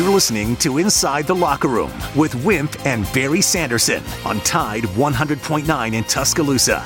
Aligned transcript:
You're 0.00 0.08
listening 0.08 0.56
to 0.64 0.78
Inside 0.78 1.26
the 1.26 1.34
Locker 1.34 1.68
Room 1.68 1.92
with 2.16 2.34
Wimp 2.42 2.86
and 2.86 3.04
Barry 3.12 3.42
Sanderson 3.42 4.02
on 4.24 4.40
Tide 4.40 4.84
100.9 4.84 5.92
in 5.92 6.04
Tuscaloosa. 6.04 6.82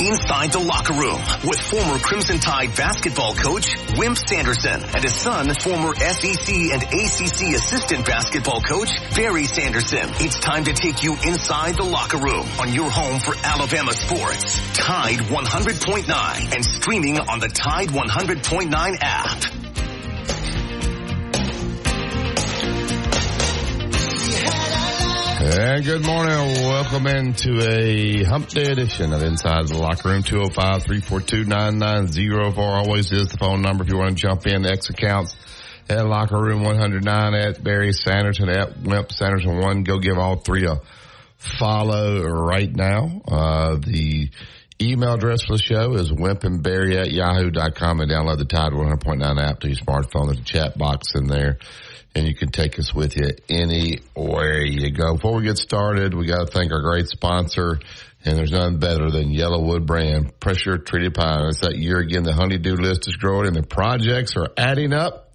Inside 0.00 0.52
the 0.52 0.64
Locker 0.66 0.94
Room 0.94 1.20
with 1.44 1.60
former 1.60 1.98
Crimson 1.98 2.38
Tide 2.38 2.74
basketball 2.74 3.34
coach 3.34 3.68
Wimp 3.98 4.16
Sanderson 4.16 4.82
and 4.82 5.04
his 5.04 5.14
son, 5.14 5.52
former 5.56 5.94
SEC 5.94 6.48
and 6.48 6.82
ACC 6.82 7.54
assistant 7.54 8.06
basketball 8.06 8.62
coach 8.62 8.88
Barry 9.14 9.44
Sanderson. 9.44 10.08
It's 10.14 10.40
time 10.40 10.64
to 10.64 10.72
take 10.72 11.02
you 11.02 11.12
inside 11.26 11.76
the 11.76 11.84
locker 11.84 12.16
room 12.16 12.46
on 12.58 12.72
your 12.72 12.88
home 12.88 13.20
for 13.20 13.34
Alabama 13.44 13.92
sports. 13.92 14.56
Tide 14.72 15.18
100.9 15.18 16.54
and 16.54 16.64
streaming 16.64 17.18
on 17.18 17.38
the 17.38 17.48
Tide 17.48 17.90
100.9 17.90 18.96
app. 19.02 19.65
And 25.48 25.84
good 25.84 26.04
morning. 26.04 26.64
Welcome 26.64 27.06
into 27.06 27.62
a 27.62 28.24
hump 28.24 28.48
day 28.48 28.64
edition 28.64 29.12
of 29.12 29.22
Inside 29.22 29.68
the 29.68 29.78
Locker 29.78 30.08
Room. 30.08 30.24
205-342-9904 30.24 32.58
always 32.58 33.12
is 33.12 33.28
the 33.28 33.38
phone 33.38 33.62
number 33.62 33.84
if 33.84 33.90
you 33.90 33.96
want 33.96 34.10
to 34.10 34.16
jump 34.16 34.44
in. 34.48 34.66
X 34.66 34.90
accounts 34.90 35.36
at 35.88 36.04
Locker 36.04 36.36
Room 36.36 36.64
109 36.64 37.34
at 37.34 37.62
Barry 37.62 37.92
Sanderson 37.92 38.48
at 38.48 38.82
Wimp 38.82 39.12
Sanderson 39.12 39.60
1. 39.60 39.84
Go 39.84 40.00
give 40.00 40.18
all 40.18 40.34
three 40.34 40.66
a 40.66 40.80
follow 41.38 42.24
right 42.24 42.74
now. 42.74 43.22
Uh, 43.28 43.76
the 43.76 44.28
email 44.82 45.14
address 45.14 45.42
for 45.42 45.52
the 45.52 45.62
show 45.62 45.94
is 45.94 46.10
wimpandbarry 46.10 46.96
at 46.96 47.12
yahoo.com 47.12 48.00
and 48.00 48.10
download 48.10 48.38
the 48.38 48.46
Tide 48.46 48.72
100.9 48.72 49.40
app 49.40 49.60
to 49.60 49.68
your 49.68 49.76
smartphone. 49.76 50.26
There's 50.26 50.40
a 50.40 50.44
chat 50.44 50.76
box 50.76 51.14
in 51.14 51.28
there 51.28 51.58
and 52.16 52.26
you 52.26 52.34
can 52.34 52.50
take 52.50 52.78
us 52.78 52.94
with 52.94 53.14
you 53.14 53.28
anywhere 53.50 54.64
you 54.64 54.90
go. 54.90 55.14
Before 55.16 55.36
we 55.36 55.44
get 55.44 55.58
started, 55.58 56.14
we 56.14 56.26
got 56.26 56.46
to 56.46 56.50
thank 56.50 56.72
our 56.72 56.80
great 56.80 57.08
sponsor, 57.08 57.78
and 58.24 58.38
there's 58.38 58.50
none 58.50 58.78
better 58.78 59.10
than 59.10 59.34
Yellowwood 59.34 59.84
brand 59.84 60.40
pressure 60.40 60.78
treated 60.78 61.12
pine. 61.12 61.44
It's 61.48 61.60
that 61.60 61.76
year 61.76 61.98
again. 61.98 62.22
The 62.22 62.32
honeydew 62.32 62.76
list 62.76 63.06
is 63.06 63.16
growing, 63.16 63.48
and 63.48 63.54
the 63.54 63.62
projects 63.62 64.34
are 64.34 64.48
adding 64.56 64.94
up. 64.94 65.30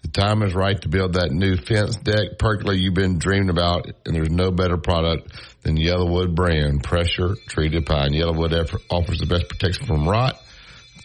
The 0.00 0.08
time 0.08 0.42
is 0.42 0.54
right 0.54 0.80
to 0.80 0.88
build 0.88 1.12
that 1.12 1.30
new 1.30 1.56
fence 1.56 1.96
deck 1.96 2.38
pergola 2.38 2.74
you've 2.74 2.94
been 2.94 3.18
dreaming 3.18 3.50
about, 3.50 3.90
and 4.06 4.14
there's 4.14 4.30
no 4.30 4.50
better 4.50 4.78
product 4.78 5.30
than 5.62 5.76
Yellowwood 5.76 6.34
brand 6.34 6.84
pressure 6.84 7.34
treated 7.48 7.84
pine. 7.84 8.12
Yellowwood 8.12 8.80
offers 8.88 9.18
the 9.18 9.26
best 9.26 9.46
protection 9.50 9.84
from 9.84 10.08
rot, 10.08 10.40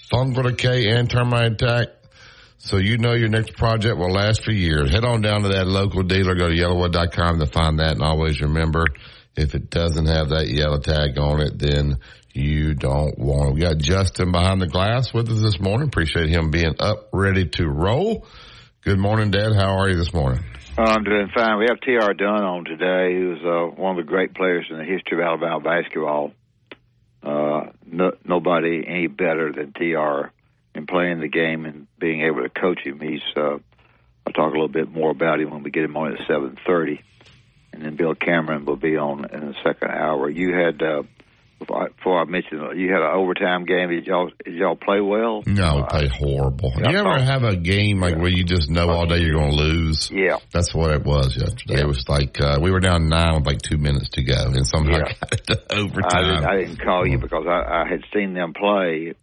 fungal 0.09 0.43
decay, 0.43 0.91
and 0.91 1.09
termite 1.09 1.61
attack 1.61 1.87
so 2.63 2.77
you 2.77 2.97
know 2.97 3.11
your 3.11 3.27
next 3.27 3.57
project 3.57 3.97
will 3.97 4.13
last 4.13 4.45
for 4.45 4.53
years. 4.53 4.89
Head 4.89 5.03
on 5.03 5.21
down 5.21 5.41
to 5.41 5.49
that 5.49 5.67
local 5.67 6.01
dealer. 6.01 6.33
Go 6.33 6.47
to 6.47 6.55
yellowwood.com 6.55 7.39
to 7.39 7.45
find 7.45 7.79
that. 7.79 7.91
And 7.91 8.01
always 8.01 8.39
remember, 8.39 8.85
if 9.35 9.53
it 9.53 9.69
doesn't 9.69 10.05
have 10.05 10.29
that 10.29 10.47
yellow 10.47 10.79
tag 10.79 11.19
on 11.19 11.41
it, 11.41 11.59
then 11.59 11.97
you 12.31 12.73
don't 12.73 13.19
want 13.19 13.49
it. 13.49 13.53
We 13.55 13.59
got 13.59 13.79
Justin 13.79 14.31
behind 14.31 14.61
the 14.61 14.67
glass 14.67 15.13
with 15.13 15.29
us 15.29 15.41
this 15.41 15.59
morning. 15.59 15.89
Appreciate 15.89 16.29
him 16.29 16.51
being 16.51 16.75
up, 16.79 17.09
ready 17.11 17.49
to 17.49 17.67
roll. 17.67 18.25
Good 18.81 18.97
morning, 18.97 19.31
Dad. 19.31 19.53
How 19.53 19.79
are 19.79 19.89
you 19.89 19.97
this 19.97 20.13
morning? 20.13 20.41
I'm 20.77 21.03
doing 21.03 21.27
fine. 21.35 21.59
We 21.59 21.65
have 21.67 21.81
T.R. 21.81 22.13
Dunn 22.13 22.43
on 22.43 22.63
today, 22.63 23.13
who's 23.13 23.41
uh, 23.43 23.75
one 23.75 23.99
of 23.99 24.05
the 24.05 24.09
great 24.09 24.35
players 24.35 24.67
in 24.69 24.77
the 24.77 24.85
history 24.85 25.21
of 25.21 25.27
Alabama 25.27 25.59
basketball. 25.59 26.31
Uh, 27.21 27.71
no, 27.85 28.13
nobody 28.23 28.85
any 28.87 29.07
better 29.07 29.51
than 29.51 29.73
T.R 29.73 30.31
and 30.75 30.87
playing 30.87 31.19
the 31.19 31.27
game 31.27 31.65
and 31.65 31.87
being 31.99 32.21
able 32.21 32.43
to 32.43 32.49
coach 32.49 32.79
him. 32.83 32.99
He's 32.99 33.21
uh, 33.35 33.57
I'll 34.25 34.33
talk 34.33 34.49
a 34.49 34.53
little 34.53 34.67
bit 34.67 34.91
more 34.91 35.11
about 35.11 35.39
him 35.39 35.51
when 35.51 35.63
we 35.63 35.71
get 35.71 35.83
him 35.83 35.97
on 35.97 36.13
at 36.13 36.27
seven 36.27 36.57
thirty, 36.65 37.01
and 37.71 37.83
then 37.83 37.95
Bill 37.95 38.15
Cameron 38.15 38.65
will 38.65 38.77
be 38.77 38.97
on 38.97 39.25
in 39.31 39.47
the 39.47 39.55
second 39.63 39.91
hour. 39.91 40.29
You 40.29 40.53
had. 40.53 40.81
Uh, 40.81 41.03
before 41.65 42.19
I 42.19 42.25
mentioned 42.25 42.61
you 42.77 42.91
had 42.91 43.01
an 43.01 43.11
overtime 43.13 43.65
game. 43.65 43.89
Did 43.89 44.05
y'all 44.05 44.29
did 44.43 44.55
y'all 44.55 44.75
play 44.75 45.01
well? 45.01 45.43
No, 45.45 45.77
we 45.77 45.83
played 45.83 46.11
horrible. 46.11 46.73
you 46.75 46.97
ever 46.97 47.19
have 47.19 47.43
a 47.43 47.55
game 47.55 47.99
like 47.99 48.15
yeah. 48.15 48.21
where 48.21 48.31
you 48.31 48.43
just 48.43 48.69
know 48.69 48.89
all 48.89 49.05
day 49.05 49.19
you're 49.19 49.33
going 49.33 49.51
to 49.51 49.63
lose? 49.63 50.11
Yeah, 50.11 50.37
that's 50.51 50.73
what 50.73 50.91
it 50.91 51.03
was 51.03 51.35
yesterday. 51.37 51.75
Yeah. 51.75 51.81
It 51.81 51.87
was 51.87 52.07
like 52.07 52.39
uh, 52.41 52.59
we 52.61 52.71
were 52.71 52.79
down 52.79 53.07
nine 53.07 53.35
with 53.35 53.45
like 53.45 53.61
two 53.61 53.77
minutes 53.77 54.09
to 54.09 54.23
go, 54.23 54.35
and 54.35 54.67
somehow 54.67 54.97
yeah. 54.97 55.13
got 55.21 55.33
it 55.33 55.47
to 55.47 55.75
overtime. 55.75 56.03
I 56.11 56.21
didn't, 56.21 56.45
I 56.45 56.57
didn't 56.57 56.81
call 56.81 57.07
you 57.07 57.17
because 57.17 57.45
I, 57.47 57.83
I 57.83 57.87
had 57.87 58.03
seen 58.13 58.33
them 58.33 58.53
play 58.53 59.13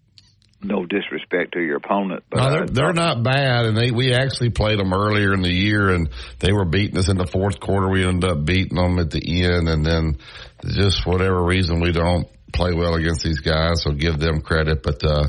no 0.63 0.85
disrespect 0.85 1.53
to 1.53 1.61
your 1.61 1.77
opponent, 1.77 2.25
but 2.31 2.39
no, 2.39 2.51
they're, 2.51 2.67
they're 2.67 2.93
not 2.93 3.23
bad, 3.23 3.67
and 3.67 3.77
they 3.77 3.91
we 3.91 4.13
actually 4.13 4.51
played 4.51 4.79
them 4.79 4.93
earlier 4.93 5.33
in 5.33 5.43
the 5.43 5.53
year, 5.53 5.91
and 5.91 6.11
they 6.39 6.53
were 6.53 6.65
beating 6.65 6.99
us 6.99 7.09
in 7.09 7.17
the 7.17 7.27
fourth 7.27 7.61
quarter. 7.61 7.89
We 7.89 8.05
ended 8.05 8.31
up 8.31 8.45
beating 8.45 8.77
them 8.77 8.99
at 8.99 9.11
the 9.11 9.43
end, 9.45 9.69
and 9.69 9.85
then 9.85 10.19
just 10.67 11.07
whatever 11.07 11.43
reason 11.43 11.81
we 11.81 11.93
don't 11.93 12.29
play 12.53 12.75
well 12.75 12.95
against 12.95 13.25
these 13.25 13.41
guys, 13.41 13.83
so 13.83 13.93
give 13.93 14.19
them 14.19 14.43
credit. 14.43 14.83
But 14.83 15.03
uh, 15.05 15.29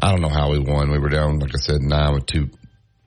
I 0.00 0.10
don't 0.10 0.22
know 0.22 0.28
how 0.28 0.50
we 0.50 0.58
won. 0.58 0.90
We 0.90 0.98
were 0.98 1.08
down, 1.08 1.38
like 1.38 1.54
I 1.54 1.58
said, 1.58 1.80
nine 1.80 2.14
with 2.14 2.26
two 2.26 2.50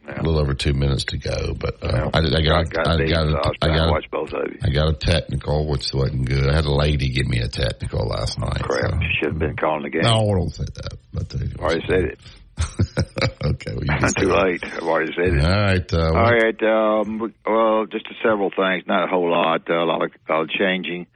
yeah. 0.08 0.22
A 0.22 0.24
little 0.24 0.40
over 0.40 0.54
two 0.54 0.74
minutes 0.74 1.06
to 1.06 1.18
go, 1.18 1.54
but 1.60 1.84
uh, 1.84 2.12
I, 2.14 2.20
I, 2.20 2.22
got, 2.22 2.34
I 2.34 2.64
got, 2.64 2.88
I 2.88 3.06
got, 3.08 3.28
a, 3.28 3.52
I 3.62 3.68
got, 3.68 3.90
watch 3.90 4.06
both 4.12 4.34
of 4.34 4.52
you. 4.52 4.60
I 4.64 4.70
got 4.70 4.90
a 4.90 4.94
technical, 4.94 5.68
which 5.68 5.92
wasn't 5.94 6.26
good. 6.28 6.48
I 6.50 6.56
had 6.56 6.66
a 6.66 6.72
lady 6.72 7.10
give 7.10 7.28
me 7.28 7.40
a 7.40 7.48
technical 7.48 8.08
last 8.08 8.40
night. 8.40 8.62
Crap! 8.62 8.92
So. 8.92 9.00
Should 9.20 9.32
have 9.32 9.40
been 9.40 9.56
calling 9.56 9.84
the 9.84 9.90
game. 9.90 10.04
No, 10.04 10.30
I 10.30 10.38
don't 10.38 10.50
say 10.50 10.66
that. 10.66 10.98
But 11.14 11.34
uh, 11.34 11.64
already 11.64 11.86
said 11.88 12.04
it. 12.04 12.20
okay, 13.44 13.74
well, 13.74 13.84
you 13.84 14.10
too 14.18 14.32
late. 14.32 14.64
I've 14.64 14.84
already 14.84 15.12
said 15.14 15.34
it. 15.34 15.44
All 15.44 15.50
right. 15.50 15.94
Uh, 15.94 16.14
All 16.14 16.32
right. 16.32 16.64
Um, 16.64 17.34
well, 17.46 17.86
just 17.88 18.08
several 18.24 18.52
things, 18.56 18.84
not 18.88 19.06
a 19.06 19.08
whole 19.08 19.30
lot. 19.30 19.70
Uh, 19.70 19.74
a 19.74 19.86
lot 19.86 20.04
of, 20.04 20.12
a 20.30 20.32
lot 20.32 20.42
of 20.44 20.50
changing. 20.50 21.08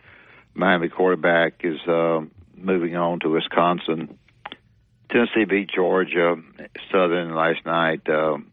Miami 0.53 0.89
quarterback 0.89 1.61
is 1.63 1.79
uh, 1.88 2.22
moving 2.55 2.95
on 2.95 3.19
to 3.22 3.29
Wisconsin. 3.29 4.17
Tennessee 5.09 5.45
beat 5.49 5.69
Georgia 5.73 6.35
Southern 6.91 7.33
last 7.33 7.66
night. 7.66 8.01
Um, 8.09 8.51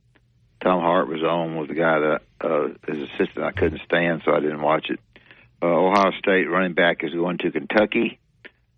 Tom 0.66 0.80
Hart 0.80 1.08
was 1.08 1.22
on 1.22 1.56
with 1.56 1.68
the 1.68 1.74
guy 1.74 2.00
that 2.00 2.22
uh, 2.40 2.68
his 2.88 3.08
assistant 3.08 3.44
I 3.44 3.52
couldn't 3.52 3.82
stand, 3.84 4.22
so 4.24 4.34
I 4.34 4.40
didn't 4.40 4.60
watch 4.60 4.90
it. 4.90 4.98
Uh, 5.62 5.66
Ohio 5.66 6.10
State 6.18 6.50
running 6.50 6.74
back 6.74 7.04
is 7.04 7.12
going 7.12 7.38
to 7.38 7.52
Kentucky. 7.52 8.18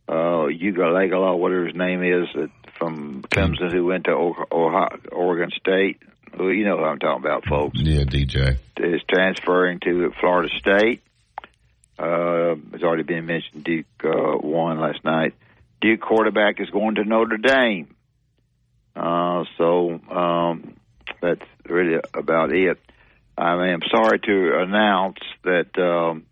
Uh, 0.06 0.48
Uiagalelei, 0.52 1.38
whatever 1.38 1.64
his 1.64 1.74
name 1.74 2.02
is, 2.02 2.28
uh, 2.36 2.48
from 2.78 3.22
Clemson, 3.22 3.72
who 3.72 3.86
went 3.86 4.04
to 4.04 4.10
Ohio, 4.52 4.98
Oregon 5.10 5.50
State. 5.58 6.02
Well, 6.38 6.50
you 6.50 6.66
know 6.66 6.76
what 6.76 6.84
I'm 6.84 6.98
talking 6.98 7.24
about, 7.24 7.46
folks. 7.46 7.78
Yeah, 7.80 8.04
DJ 8.04 8.58
is 8.76 9.00
transferring 9.08 9.80
to 9.80 10.12
Florida 10.20 10.50
State. 10.58 11.00
Uh, 11.98 12.56
it's 12.74 12.84
already 12.84 13.04
been 13.04 13.24
mentioned. 13.24 13.64
Duke 13.64 13.86
uh, 14.04 14.36
won 14.36 14.78
last 14.78 15.02
night. 15.04 15.32
Duke 15.80 16.02
quarterback 16.02 16.60
is 16.60 16.68
going 16.68 16.96
to 16.96 17.04
Notre 17.04 17.38
Dame. 17.38 17.94
Uh, 18.94 19.44
so 19.56 19.98
um, 20.10 20.74
that's 21.20 21.44
really 21.66 22.00
about 22.14 22.52
it. 22.52 22.78
I 23.36 23.68
am 23.68 23.80
sorry 23.90 24.18
to 24.18 24.58
announce 24.60 25.18
that 25.44 25.78
um, 25.78 26.26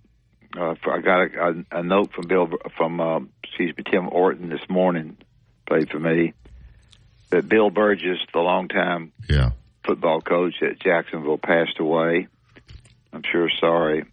uh, 0.58 0.74
I 0.90 1.00
got 1.00 1.20
a, 1.20 1.64
a, 1.72 1.78
a 1.80 1.82
note 1.82 2.12
from 2.12 2.26
Bill 2.26 2.48
from 2.76 3.00
uh, 3.00 3.20
excuse 3.44 3.76
me 3.76 3.84
Tim 3.88 4.08
Orton 4.08 4.48
this 4.48 4.68
morning, 4.68 5.16
played 5.66 5.90
for 5.90 6.00
me. 6.00 6.34
That 7.30 7.48
Bill 7.48 7.70
Burgess, 7.70 8.18
the 8.32 8.38
longtime 8.40 9.12
yeah. 9.28 9.50
football 9.84 10.20
coach 10.20 10.54
at 10.62 10.80
Jacksonville, 10.80 11.38
passed 11.38 11.78
away. 11.78 12.28
I'm 13.12 13.22
sure 13.30 13.50
sorry 13.60 14.04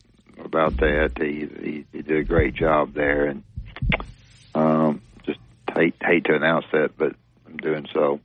about 0.43 0.77
that. 0.77 1.11
He, 1.17 1.47
he, 1.63 1.85
he 1.91 2.01
did 2.01 2.17
a 2.17 2.23
great 2.23 2.55
job 2.55 2.93
there, 2.93 3.25
and 3.25 3.43
um, 4.55 5.01
just 5.25 5.39
hate 5.75 5.95
hate 6.01 6.25
to 6.25 6.35
announce 6.35 6.65
that, 6.71 6.97
but 6.97 7.15
I'm 7.45 7.57
doing 7.57 7.87
so 7.93 8.19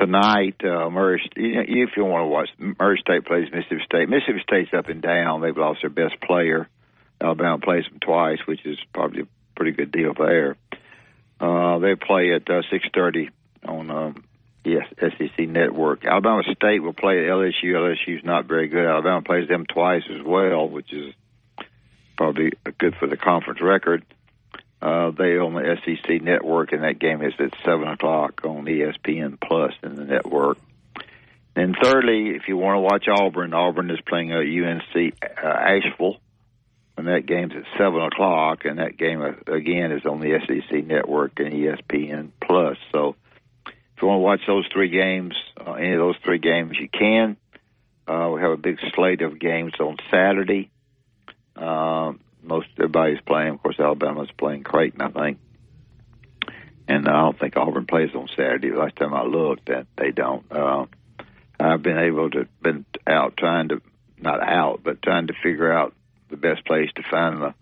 tonight, 0.00 0.56
uh, 0.64 0.88
Murray, 0.90 1.22
if 1.36 1.90
you 1.96 2.04
want 2.04 2.22
to 2.22 2.26
watch, 2.26 2.48
Murray 2.78 2.98
State 3.00 3.26
plays 3.26 3.48
Mississippi 3.52 3.82
State. 3.84 4.08
Mississippi 4.08 4.40
State's 4.42 4.70
up 4.72 4.88
and 4.88 5.02
down. 5.02 5.42
They've 5.42 5.56
lost 5.56 5.80
their 5.82 5.90
best 5.90 6.20
player. 6.20 6.68
Alabama 7.20 7.58
plays 7.58 7.84
them 7.84 7.98
twice, 8.00 8.38
which 8.46 8.64
is 8.64 8.78
probably 8.94 9.22
a 9.22 9.28
pretty 9.54 9.72
good 9.72 9.92
deal 9.92 10.14
there. 10.14 10.56
Uh, 11.38 11.78
they 11.78 11.94
play 11.94 12.32
at 12.34 12.48
uh, 12.48 12.62
6.30 12.72 13.28
on 13.66 13.90
um, 13.90 14.24
yes, 14.64 14.86
SEC 14.98 15.48
Network. 15.48 16.04
Alabama 16.04 16.42
State 16.54 16.80
will 16.80 16.94
play 16.94 17.24
at 17.24 17.30
LSU. 17.30 17.64
LSU's 17.64 18.24
not 18.24 18.46
very 18.46 18.68
good. 18.68 18.86
Alabama 18.86 19.22
plays 19.22 19.48
them 19.48 19.66
twice 19.66 20.02
as 20.10 20.24
well, 20.24 20.68
which 20.68 20.92
is 20.92 21.14
probably 22.16 22.52
good 22.78 22.94
for 22.96 23.06
the 23.06 23.16
conference 23.16 23.60
record. 23.60 24.04
They 24.80 25.36
own 25.36 25.54
the 25.54 25.76
SEC 25.84 26.22
network, 26.22 26.72
and 26.72 26.82
that 26.84 26.98
game 26.98 27.22
is 27.22 27.34
at 27.38 27.52
seven 27.64 27.88
o'clock 27.88 28.40
on 28.44 28.64
ESPN 28.64 29.38
Plus 29.40 29.72
in 29.82 29.96
the 29.96 30.04
network. 30.04 30.58
And 31.56 31.76
thirdly, 31.82 32.30
if 32.30 32.48
you 32.48 32.56
want 32.56 32.76
to 32.76 32.80
watch 32.80 33.06
Auburn, 33.08 33.52
Auburn 33.52 33.90
is 33.90 34.00
playing 34.06 34.32
at 34.32 34.38
UNC 34.38 35.14
uh, 35.22 35.46
Asheville, 35.46 36.18
and 36.96 37.08
that 37.08 37.26
game's 37.26 37.52
at 37.54 37.64
seven 37.76 38.00
o'clock, 38.02 38.64
and 38.64 38.78
that 38.78 38.96
game 38.96 39.20
uh, 39.20 39.52
again 39.52 39.92
is 39.92 40.06
on 40.06 40.20
the 40.20 40.38
SEC 40.46 40.86
network 40.86 41.38
and 41.40 41.52
ESPN 41.52 42.30
Plus. 42.40 42.76
So, 42.92 43.16
if 43.66 44.02
you 44.02 44.08
want 44.08 44.18
to 44.18 44.22
watch 44.22 44.40
those 44.46 44.66
three 44.72 44.88
games, 44.90 45.34
uh, 45.58 45.72
any 45.72 45.92
of 45.92 45.98
those 45.98 46.16
three 46.24 46.38
games, 46.38 46.76
you 46.78 46.88
can. 46.88 47.36
Uh, 48.06 48.30
we 48.32 48.40
have 48.40 48.52
a 48.52 48.56
big 48.56 48.78
slate 48.94 49.22
of 49.22 49.38
games 49.38 49.74
on 49.80 49.96
Saturday. 50.10 50.70
Uh, 51.56 52.12
most 52.42 52.68
everybody's 52.76 53.20
playing. 53.20 53.54
Of 53.54 53.62
course, 53.62 53.78
Alabama's 53.78 54.30
playing 54.36 54.62
Creighton, 54.62 55.00
I 55.00 55.10
think, 55.10 55.38
and 56.88 57.08
I 57.08 57.22
don't 57.22 57.38
think 57.38 57.56
Auburn 57.56 57.86
plays 57.86 58.14
on 58.14 58.28
Saturday. 58.36 58.72
Last 58.72 58.96
time 58.96 59.14
I 59.14 59.22
looked, 59.22 59.66
that 59.66 59.86
they 59.96 60.10
don't. 60.10 60.44
Uh, 60.50 60.86
I've 61.58 61.82
been 61.82 61.98
able 61.98 62.30
to 62.30 62.48
been 62.62 62.86
out 63.06 63.36
trying 63.36 63.68
to 63.68 63.82
not 64.18 64.42
out, 64.42 64.80
but 64.82 65.02
trying 65.02 65.26
to 65.28 65.34
figure 65.42 65.72
out 65.72 65.94
the 66.30 66.36
best 66.36 66.64
place 66.64 66.90
to 66.96 67.02
find 67.10 67.42
the 67.42 67.54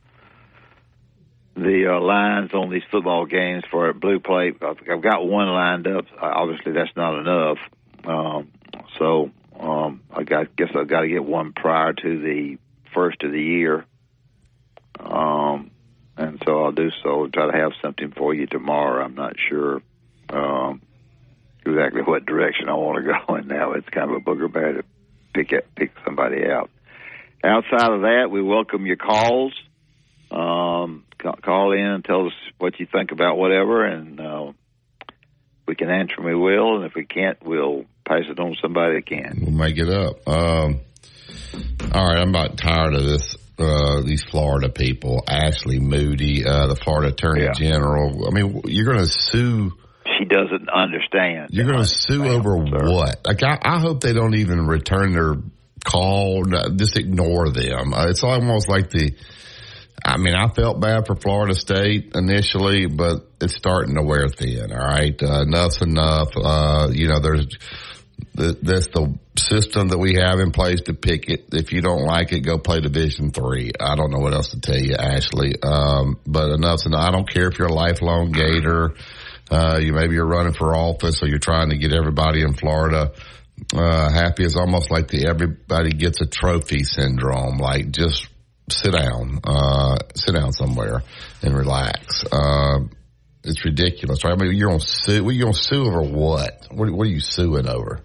the 1.56 1.92
uh, 1.92 2.00
lines 2.00 2.52
on 2.54 2.70
these 2.70 2.84
football 2.90 3.26
games 3.26 3.64
for 3.70 3.88
a 3.88 3.94
blue 3.94 4.20
plate. 4.20 4.56
I've, 4.62 4.78
I've 4.88 5.02
got 5.02 5.26
one 5.26 5.48
lined 5.48 5.88
up. 5.88 6.04
Obviously, 6.20 6.72
that's 6.72 6.94
not 6.96 7.18
enough. 7.18 7.58
Um, 8.04 8.52
so 8.98 9.32
um, 9.58 10.02
I 10.14 10.22
got, 10.22 10.54
guess 10.54 10.68
I've 10.74 10.88
got 10.88 11.00
to 11.00 11.08
get 11.08 11.24
one 11.24 11.52
prior 11.52 11.92
to 11.92 12.20
the 12.20 12.58
first 12.94 13.22
of 13.22 13.32
the 13.32 13.42
year. 13.42 13.84
Um, 14.98 15.70
and 16.16 16.42
so 16.44 16.64
I'll 16.64 16.72
do 16.72 16.90
so. 17.02 17.24
And 17.24 17.32
try 17.32 17.50
to 17.50 17.56
have 17.56 17.72
something 17.82 18.12
for 18.16 18.34
you 18.34 18.46
tomorrow. 18.46 19.04
I'm 19.04 19.14
not 19.14 19.34
sure 19.48 19.82
um, 20.30 20.82
exactly 21.64 22.02
what 22.02 22.26
direction 22.26 22.68
I 22.68 22.74
want 22.74 23.04
to 23.04 23.12
go 23.26 23.36
in 23.36 23.46
now. 23.46 23.72
It's 23.72 23.88
kind 23.88 24.10
of 24.10 24.16
a 24.16 24.20
booger 24.20 24.52
bear 24.52 24.72
to 24.74 24.82
pick 25.32 25.52
it, 25.52 25.66
pick 25.76 25.92
somebody 26.04 26.44
out. 26.46 26.70
Outside 27.44 27.92
of 27.92 28.00
that, 28.02 28.28
we 28.30 28.42
welcome 28.42 28.84
your 28.84 28.96
calls. 28.96 29.52
Um, 30.30 31.04
call 31.42 31.72
in 31.72 31.84
and 31.84 32.04
tell 32.04 32.26
us 32.26 32.32
what 32.58 32.78
you 32.78 32.86
think 32.90 33.12
about 33.12 33.38
whatever, 33.38 33.84
and 33.84 34.20
uh, 34.20 34.52
we 35.66 35.74
can 35.74 35.88
answer. 35.88 36.20
We 36.22 36.34
will, 36.34 36.76
and 36.76 36.84
if 36.84 36.94
we 36.94 37.04
can't, 37.04 37.38
we'll 37.42 37.84
pass 38.06 38.24
it 38.28 38.38
on 38.38 38.52
to 38.52 38.56
somebody 38.60 38.96
that 38.96 39.06
can. 39.06 39.38
We'll 39.40 39.52
make 39.52 39.78
it 39.78 39.88
up. 39.88 40.28
Um, 40.28 40.80
all 41.92 42.06
right, 42.06 42.18
I'm 42.18 42.30
about 42.30 42.58
tired 42.58 42.94
of 42.94 43.04
this. 43.04 43.36
Uh, 43.58 44.02
these 44.02 44.22
Florida 44.22 44.68
people, 44.68 45.24
Ashley 45.26 45.80
Moody, 45.80 46.46
uh, 46.46 46.68
the 46.68 46.76
Florida 46.76 47.08
Attorney 47.12 47.42
yeah. 47.42 47.52
General. 47.52 48.28
I 48.28 48.30
mean, 48.30 48.62
you're 48.66 48.86
going 48.86 48.98
to 48.98 49.08
sue. 49.08 49.72
She 50.18 50.24
doesn't 50.24 50.68
understand. 50.70 51.48
You're 51.50 51.66
going 51.66 51.82
to 51.82 51.88
sue 51.88 52.24
over 52.24 52.56
sir. 52.66 52.90
what? 52.90 53.26
Like, 53.26 53.42
I, 53.42 53.58
I 53.60 53.80
hope 53.80 54.00
they 54.00 54.12
don't 54.12 54.36
even 54.36 54.66
return 54.66 55.12
their 55.12 55.34
call. 55.84 56.44
Just 56.76 56.96
ignore 56.96 57.50
them. 57.50 57.94
Uh, 57.94 58.06
it's 58.08 58.22
almost 58.22 58.68
like 58.68 58.90
the 58.90 59.12
I 60.04 60.16
mean, 60.16 60.34
I 60.34 60.48
felt 60.48 60.80
bad 60.80 61.06
for 61.06 61.16
Florida 61.16 61.54
State 61.54 62.12
initially, 62.14 62.86
but 62.86 63.26
it's 63.40 63.56
starting 63.56 63.96
to 63.96 64.02
wear 64.02 64.28
thin. 64.28 64.72
All 64.72 64.78
right, 64.78 65.20
uh, 65.22 65.42
enough's 65.42 65.82
enough. 65.82 66.28
Uh, 66.36 66.88
you 66.92 67.08
know, 67.08 67.20
there's 67.20 67.46
that's 68.34 68.88
the 68.88 69.18
system 69.36 69.88
that 69.88 69.98
we 69.98 70.14
have 70.14 70.40
in 70.40 70.52
place 70.52 70.82
to 70.82 70.94
pick 70.94 71.28
it. 71.28 71.48
If 71.52 71.72
you 71.72 71.80
don't 71.82 72.02
like 72.02 72.32
it, 72.32 72.40
go 72.40 72.58
play 72.58 72.80
Division 72.80 73.30
Three. 73.30 73.72
I 73.78 73.96
don't 73.96 74.10
know 74.10 74.18
what 74.18 74.32
else 74.32 74.50
to 74.50 74.60
tell 74.60 74.78
you, 74.78 74.94
Ashley. 74.94 75.54
Um, 75.62 76.18
but 76.26 76.50
enough. 76.50 76.86
enough. 76.86 77.00
I 77.00 77.10
don't 77.10 77.28
care 77.28 77.48
if 77.48 77.58
you're 77.58 77.68
a 77.68 77.72
lifelong 77.72 78.32
Gator. 78.32 78.94
Uh, 79.50 79.78
you 79.80 79.92
maybe 79.92 80.14
you're 80.14 80.26
running 80.26 80.52
for 80.52 80.76
office 80.76 81.22
or 81.22 81.28
you're 81.28 81.38
trying 81.38 81.70
to 81.70 81.78
get 81.78 81.92
everybody 81.92 82.42
in 82.42 82.54
Florida 82.54 83.12
uh, 83.74 84.10
happy. 84.10 84.44
It's 84.44 84.56
almost 84.56 84.90
like 84.90 85.08
the 85.08 85.26
everybody 85.26 85.90
gets 85.90 86.20
a 86.20 86.26
trophy 86.26 86.84
syndrome. 86.84 87.58
Like 87.58 87.90
just 87.90 88.28
sit 88.70 88.92
down, 88.92 89.40
uh, 89.44 89.96
sit 90.14 90.34
down 90.34 90.52
somewhere 90.52 91.02
and 91.42 91.56
relax. 91.56 92.24
Uh, 92.24 92.80
it's 93.44 93.64
ridiculous, 93.64 94.24
right? 94.24 94.32
I 94.32 94.36
mean, 94.36 94.54
you're 94.54 94.68
gonna 94.68 94.80
sue. 94.80 95.30
You're 95.30 95.46
gonna 95.46 95.54
sue 95.54 95.86
over 95.86 96.02
what? 96.02 96.66
What, 96.70 96.90
what 96.90 97.06
are 97.06 97.10
you 97.10 97.20
suing 97.20 97.68
over? 97.68 98.00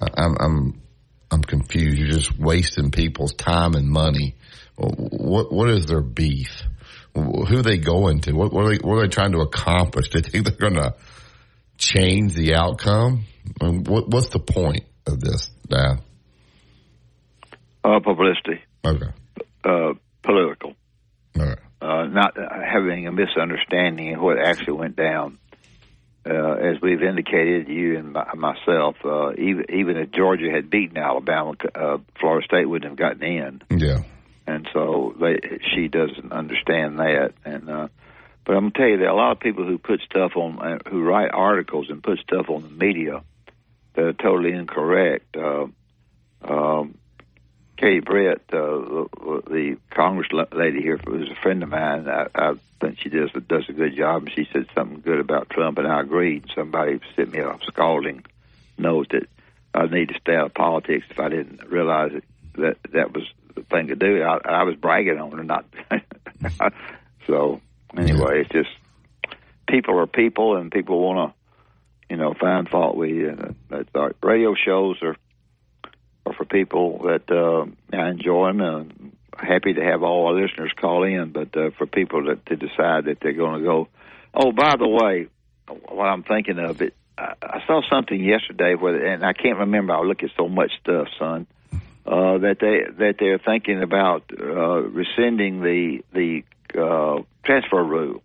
I'm, 0.00 0.36
I'm, 0.38 0.82
I'm 1.30 1.42
confused. 1.42 1.98
You're 1.98 2.08
just 2.08 2.38
wasting 2.38 2.90
people's 2.90 3.34
time 3.34 3.74
and 3.74 3.88
money. 3.88 4.36
What, 4.76 5.52
what 5.52 5.70
is 5.70 5.86
their 5.86 6.02
beef? 6.02 6.62
Who 7.14 7.58
are 7.58 7.62
they 7.62 7.78
going 7.78 8.20
to? 8.22 8.32
What, 8.32 8.52
what, 8.52 8.66
are 8.66 8.68
they, 8.70 8.76
what 8.76 8.96
are 8.96 9.02
they 9.02 9.08
trying 9.08 9.32
to 9.32 9.40
accomplish? 9.40 10.08
Do 10.10 10.20
they 10.20 10.28
think 10.28 10.46
they're 10.46 10.70
going 10.70 10.82
to 10.82 10.94
change 11.78 12.34
the 12.34 12.54
outcome? 12.54 13.24
What, 13.60 14.08
what's 14.08 14.28
the 14.28 14.38
point 14.38 14.84
of 15.06 15.20
this 15.20 15.50
now? 15.70 15.98
Uh, 17.82 18.00
publicity. 18.00 18.62
Okay 18.84 19.12
uh, 19.66 19.94
political, 20.22 20.74
right. 21.34 21.58
uh, 21.80 22.06
not 22.06 22.36
having 22.36 23.06
a 23.06 23.12
misunderstanding 23.12 24.14
of 24.14 24.20
what 24.20 24.38
actually 24.38 24.74
went 24.74 24.96
down. 24.96 25.38
Uh, 26.28 26.54
as 26.54 26.80
we've 26.82 27.02
indicated, 27.02 27.68
you 27.68 27.98
and 27.98 28.12
my, 28.12 28.34
myself, 28.34 28.96
uh, 29.04 29.32
even 29.34 29.64
even 29.72 29.96
if 29.96 30.10
Georgia 30.10 30.50
had 30.50 30.68
beaten 30.68 30.96
Alabama, 30.96 31.54
uh, 31.74 31.98
Florida 32.18 32.44
State 32.44 32.64
wouldn't 32.68 32.90
have 32.90 32.98
gotten 32.98 33.22
in. 33.22 33.62
Yeah, 33.70 34.02
and 34.46 34.68
so 34.72 35.14
they, 35.20 35.60
she 35.72 35.86
doesn't 35.86 36.32
understand 36.32 36.98
that. 36.98 37.32
And 37.44 37.70
uh, 37.70 37.88
but 38.44 38.56
I'm 38.56 38.70
gonna 38.70 38.72
tell 38.72 38.88
you 38.88 38.98
that 38.98 39.08
a 39.08 39.14
lot 39.14 39.32
of 39.32 39.40
people 39.40 39.64
who 39.64 39.78
put 39.78 40.00
stuff 40.00 40.32
on, 40.36 40.58
uh, 40.58 40.90
who 40.90 41.02
write 41.02 41.30
articles 41.32 41.90
and 41.90 42.02
put 42.02 42.18
stuff 42.18 42.46
on 42.48 42.62
the 42.62 42.70
media 42.70 43.22
that 43.94 44.04
are 44.04 44.12
totally 44.12 44.52
incorrect. 44.52 45.36
Uh, 45.36 45.66
um, 46.42 46.98
Katie 47.76 48.00
Britt, 48.00 48.42
uh, 48.52 48.56
the 48.56 49.76
Congress 49.90 50.28
lady 50.52 50.80
here, 50.80 50.98
who's 51.04 51.30
a 51.30 51.40
friend 51.42 51.62
of 51.62 51.68
mine, 51.68 52.08
I, 52.08 52.26
I 52.34 52.54
think 52.80 52.98
she 53.00 53.10
does 53.10 53.30
does 53.46 53.68
a 53.68 53.72
good 53.72 53.96
job. 53.96 54.22
And 54.22 54.32
she 54.32 54.48
said 54.52 54.66
something 54.74 55.00
good 55.00 55.20
about 55.20 55.50
Trump, 55.50 55.78
and 55.78 55.86
I 55.86 56.00
agreed. 56.00 56.46
Somebody 56.54 57.00
sent 57.14 57.32
me 57.32 57.40
a 57.40 57.58
scalding 57.66 58.24
note 58.78 59.10
that 59.10 59.28
I 59.74 59.86
need 59.86 60.08
to 60.08 60.18
stay 60.20 60.34
out 60.34 60.46
of 60.46 60.54
politics 60.54 61.06
if 61.10 61.20
I 61.20 61.28
didn't 61.28 61.68
realize 61.68 62.12
it, 62.14 62.24
that 62.54 62.78
that 62.92 63.12
was 63.12 63.24
the 63.54 63.62
thing 63.62 63.88
to 63.88 63.94
do. 63.94 64.22
I, 64.22 64.38
I 64.44 64.62
was 64.62 64.76
bragging 64.76 65.18
on 65.18 65.32
her, 65.32 65.44
not. 65.44 65.66
so 67.26 67.60
anyway, 67.96 68.40
it's 68.40 68.50
just 68.50 68.70
people 69.68 69.98
are 69.98 70.06
people, 70.06 70.56
and 70.56 70.72
people 70.72 70.98
want 71.00 71.30
to, 71.30 72.14
you 72.14 72.16
know, 72.16 72.32
find 72.32 72.68
fault 72.68 72.96
with 72.96 73.10
you. 73.10 73.28
And 73.70 73.88
our 73.94 74.14
radio 74.22 74.54
shows 74.54 74.96
are 75.02 75.16
or 76.26 76.32
for 76.34 76.44
people 76.44 77.02
that 77.04 77.30
uh, 77.30 77.66
I 77.96 78.10
enjoy 78.10 78.48
them. 78.48 78.60
And 78.60 79.16
happy 79.38 79.74
to 79.74 79.82
have 79.82 80.02
all 80.02 80.26
our 80.26 80.34
listeners 80.34 80.72
call 80.78 81.04
in, 81.04 81.30
but 81.32 81.56
uh, 81.56 81.70
for 81.78 81.86
people 81.86 82.26
that 82.26 82.44
to 82.46 82.56
decide 82.56 83.04
that 83.04 83.18
they're 83.22 83.32
going 83.32 83.60
to 83.60 83.66
go. 83.66 83.88
Oh, 84.34 84.52
by 84.52 84.76
the 84.76 84.88
way, 84.88 85.28
what 85.88 86.04
I'm 86.04 86.24
thinking 86.24 86.58
of 86.58 86.82
it, 86.82 86.94
I, 87.16 87.34
I 87.40 87.62
saw 87.66 87.80
something 87.88 88.18
yesterday 88.22 88.74
where, 88.74 89.06
and 89.12 89.24
I 89.24 89.32
can't 89.32 89.58
remember. 89.58 89.94
I 89.94 90.00
look 90.02 90.22
at 90.22 90.30
so 90.36 90.48
much 90.48 90.72
stuff, 90.80 91.08
son. 91.18 91.46
Uh, 92.06 92.38
that 92.38 92.58
they 92.60 92.84
that 92.98 93.16
they're 93.18 93.38
thinking 93.38 93.82
about 93.82 94.30
uh, 94.38 94.80
rescinding 94.80 95.60
the 95.60 96.04
the 96.12 96.42
uh, 96.80 97.22
transfer 97.44 97.82
rule. 97.82 98.22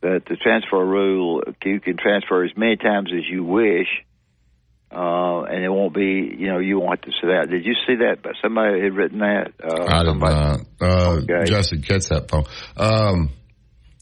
That 0.00 0.24
the 0.28 0.36
transfer 0.36 0.84
rule, 0.84 1.42
you 1.64 1.80
can 1.80 1.96
transfer 1.96 2.44
as 2.44 2.50
many 2.56 2.76
times 2.76 3.10
as 3.16 3.28
you 3.28 3.44
wish, 3.44 3.86
uh, 4.96 5.42
and 5.42 5.62
it 5.62 5.68
won't 5.68 5.94
be, 5.94 6.34
you 6.38 6.46
know, 6.46 6.58
you 6.58 6.80
won't 6.80 6.98
have 6.98 7.12
to 7.12 7.20
sit 7.20 7.30
out. 7.30 7.50
Did 7.50 7.66
you 7.66 7.74
see 7.86 7.96
that? 7.96 8.22
But 8.22 8.32
somebody 8.40 8.80
had 8.80 8.94
written 8.94 9.18
that. 9.18 9.52
Uh, 9.62 9.84
I 9.86 10.04
did 10.04 10.16
not. 10.16 10.60
Uh, 10.80 11.18
okay. 11.20 11.44
Justin 11.44 11.82
gets 11.82 12.08
that 12.08 12.30
phone. 12.30 12.44
Um, 12.78 13.30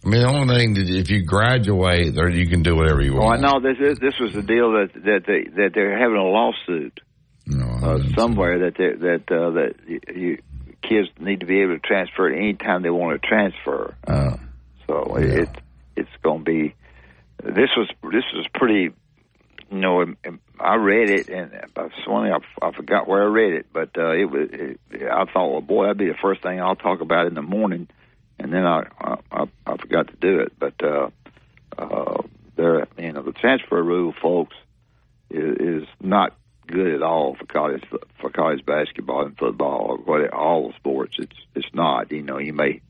I 0.04 0.08
mean, 0.08 0.20
the 0.20 0.28
only 0.28 0.56
thing 0.56 0.74
that 0.74 0.88
if 0.88 1.10
you 1.10 1.24
graduate, 1.24 2.14
there 2.14 2.30
you 2.30 2.46
can 2.46 2.62
do 2.62 2.76
whatever 2.76 3.02
you 3.02 3.14
want. 3.14 3.44
Oh, 3.44 3.58
no, 3.58 3.60
this 3.60 3.78
is 3.80 3.98
this 3.98 4.14
was 4.20 4.34
the 4.34 4.42
deal 4.42 4.72
that 4.72 4.90
that 4.94 5.22
they 5.26 5.50
that 5.56 5.70
they're 5.74 5.98
having 5.98 6.16
a 6.16 6.22
lawsuit 6.22 7.00
no, 7.46 7.66
uh, 7.66 7.98
somewhere 8.16 8.70
that 8.70 8.76
they, 8.78 8.94
that 8.94 9.34
uh, 9.34 9.50
that 9.50 9.74
you, 9.88 10.00
you, 10.14 10.38
kids 10.82 11.08
need 11.18 11.40
to 11.40 11.46
be 11.46 11.62
able 11.62 11.74
to 11.74 11.80
transfer 11.80 12.30
at 12.30 12.38
any 12.38 12.54
time 12.54 12.82
they 12.82 12.90
want 12.90 13.20
to 13.20 13.26
transfer. 13.26 13.96
Uh, 14.06 14.36
so 14.86 15.18
yeah. 15.18 15.42
it 15.42 15.48
it's 15.96 16.16
going 16.22 16.44
to 16.44 16.44
be. 16.44 16.74
This 17.42 17.70
was 17.76 17.88
this 18.04 18.24
was 18.32 18.46
pretty 18.54 18.90
you 19.74 19.80
know, 19.80 20.14
I 20.60 20.76
read 20.76 21.10
it, 21.10 21.28
and 21.28 21.50
funny 22.06 22.30
I, 22.30 22.38
I 22.62 22.72
forgot 22.72 23.08
where 23.08 23.22
I 23.22 23.26
read 23.26 23.54
it, 23.54 23.66
but 23.72 23.90
uh, 23.98 24.12
it 24.12 24.26
was. 24.26 24.48
It, 24.52 24.80
I 25.02 25.24
thought, 25.24 25.50
well, 25.50 25.60
boy, 25.60 25.84
that'd 25.84 25.98
be 25.98 26.06
the 26.06 26.14
first 26.14 26.42
thing 26.42 26.60
I'll 26.60 26.76
talk 26.76 27.00
about 27.00 27.26
in 27.26 27.34
the 27.34 27.42
morning, 27.42 27.88
and 28.38 28.52
then 28.52 28.64
I 28.64 28.84
I, 29.32 29.46
I 29.66 29.76
forgot 29.76 30.08
to 30.08 30.16
do 30.16 30.40
it. 30.40 30.52
But 30.58 30.74
uh, 30.82 31.10
uh, 31.76 32.22
there, 32.54 32.86
you 32.98 33.12
know, 33.12 33.22
the 33.22 33.32
transfer 33.32 33.82
rule, 33.82 34.14
folks, 34.22 34.54
is, 35.28 35.82
is 35.82 35.88
not 36.00 36.36
good 36.68 36.94
at 36.94 37.02
all 37.02 37.34
for 37.34 37.46
college 37.46 37.82
for 38.20 38.30
college 38.30 38.64
basketball 38.64 39.26
and 39.26 39.36
football 39.36 39.86
or 39.88 39.96
what 39.98 40.32
all 40.32 40.72
sports. 40.76 41.16
It's 41.18 41.36
it's 41.56 41.74
not. 41.74 42.12
You 42.12 42.22
know, 42.22 42.38
you 42.38 42.52
may 42.52 42.80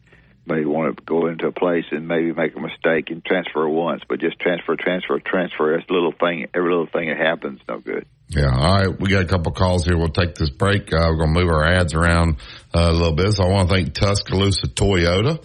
may 0.47 0.65
want 0.65 0.97
to 0.97 1.03
go 1.05 1.27
into 1.27 1.47
a 1.47 1.53
place 1.53 1.85
and 1.91 2.07
maybe 2.07 2.33
make 2.33 2.57
a 2.57 2.61
mistake 2.61 3.11
and 3.11 3.25
transfer 3.25 3.69
once, 3.69 4.03
but 4.09 4.21
just 4.21 4.39
transfer, 4.39 4.77
transfer, 4.77 5.19
transfer. 5.19 5.77
That's 5.77 5.89
little 5.91 6.13
thing. 6.13 6.47
Every 6.55 6.71
little 6.71 6.87
thing 6.87 7.09
that 7.09 7.19
happens, 7.19 7.61
no 7.69 7.79
good. 7.79 8.07
Yeah. 8.29 8.51
All 8.53 8.77
right. 8.77 9.01
We 9.01 9.11
got 9.11 9.23
a 9.23 9.29
couple 9.29 9.53
calls 9.53 9.85
here. 9.85 9.97
We'll 9.97 10.09
take 10.09 10.35
this 10.35 10.51
break. 10.51 10.93
Uh, 10.93 11.09
we're 11.11 11.17
going 11.17 11.35
to 11.35 11.41
move 11.41 11.49
our 11.51 11.65
ads 11.65 11.95
around 11.95 12.37
uh, 12.75 12.91
a 12.91 12.93
little 12.93 13.15
bit. 13.15 13.33
So 13.33 13.45
I 13.45 13.49
want 13.49 13.69
to 13.69 13.75
thank 13.75 13.95
Tuscaloosa 13.95 14.69
Toyota. 14.69 15.43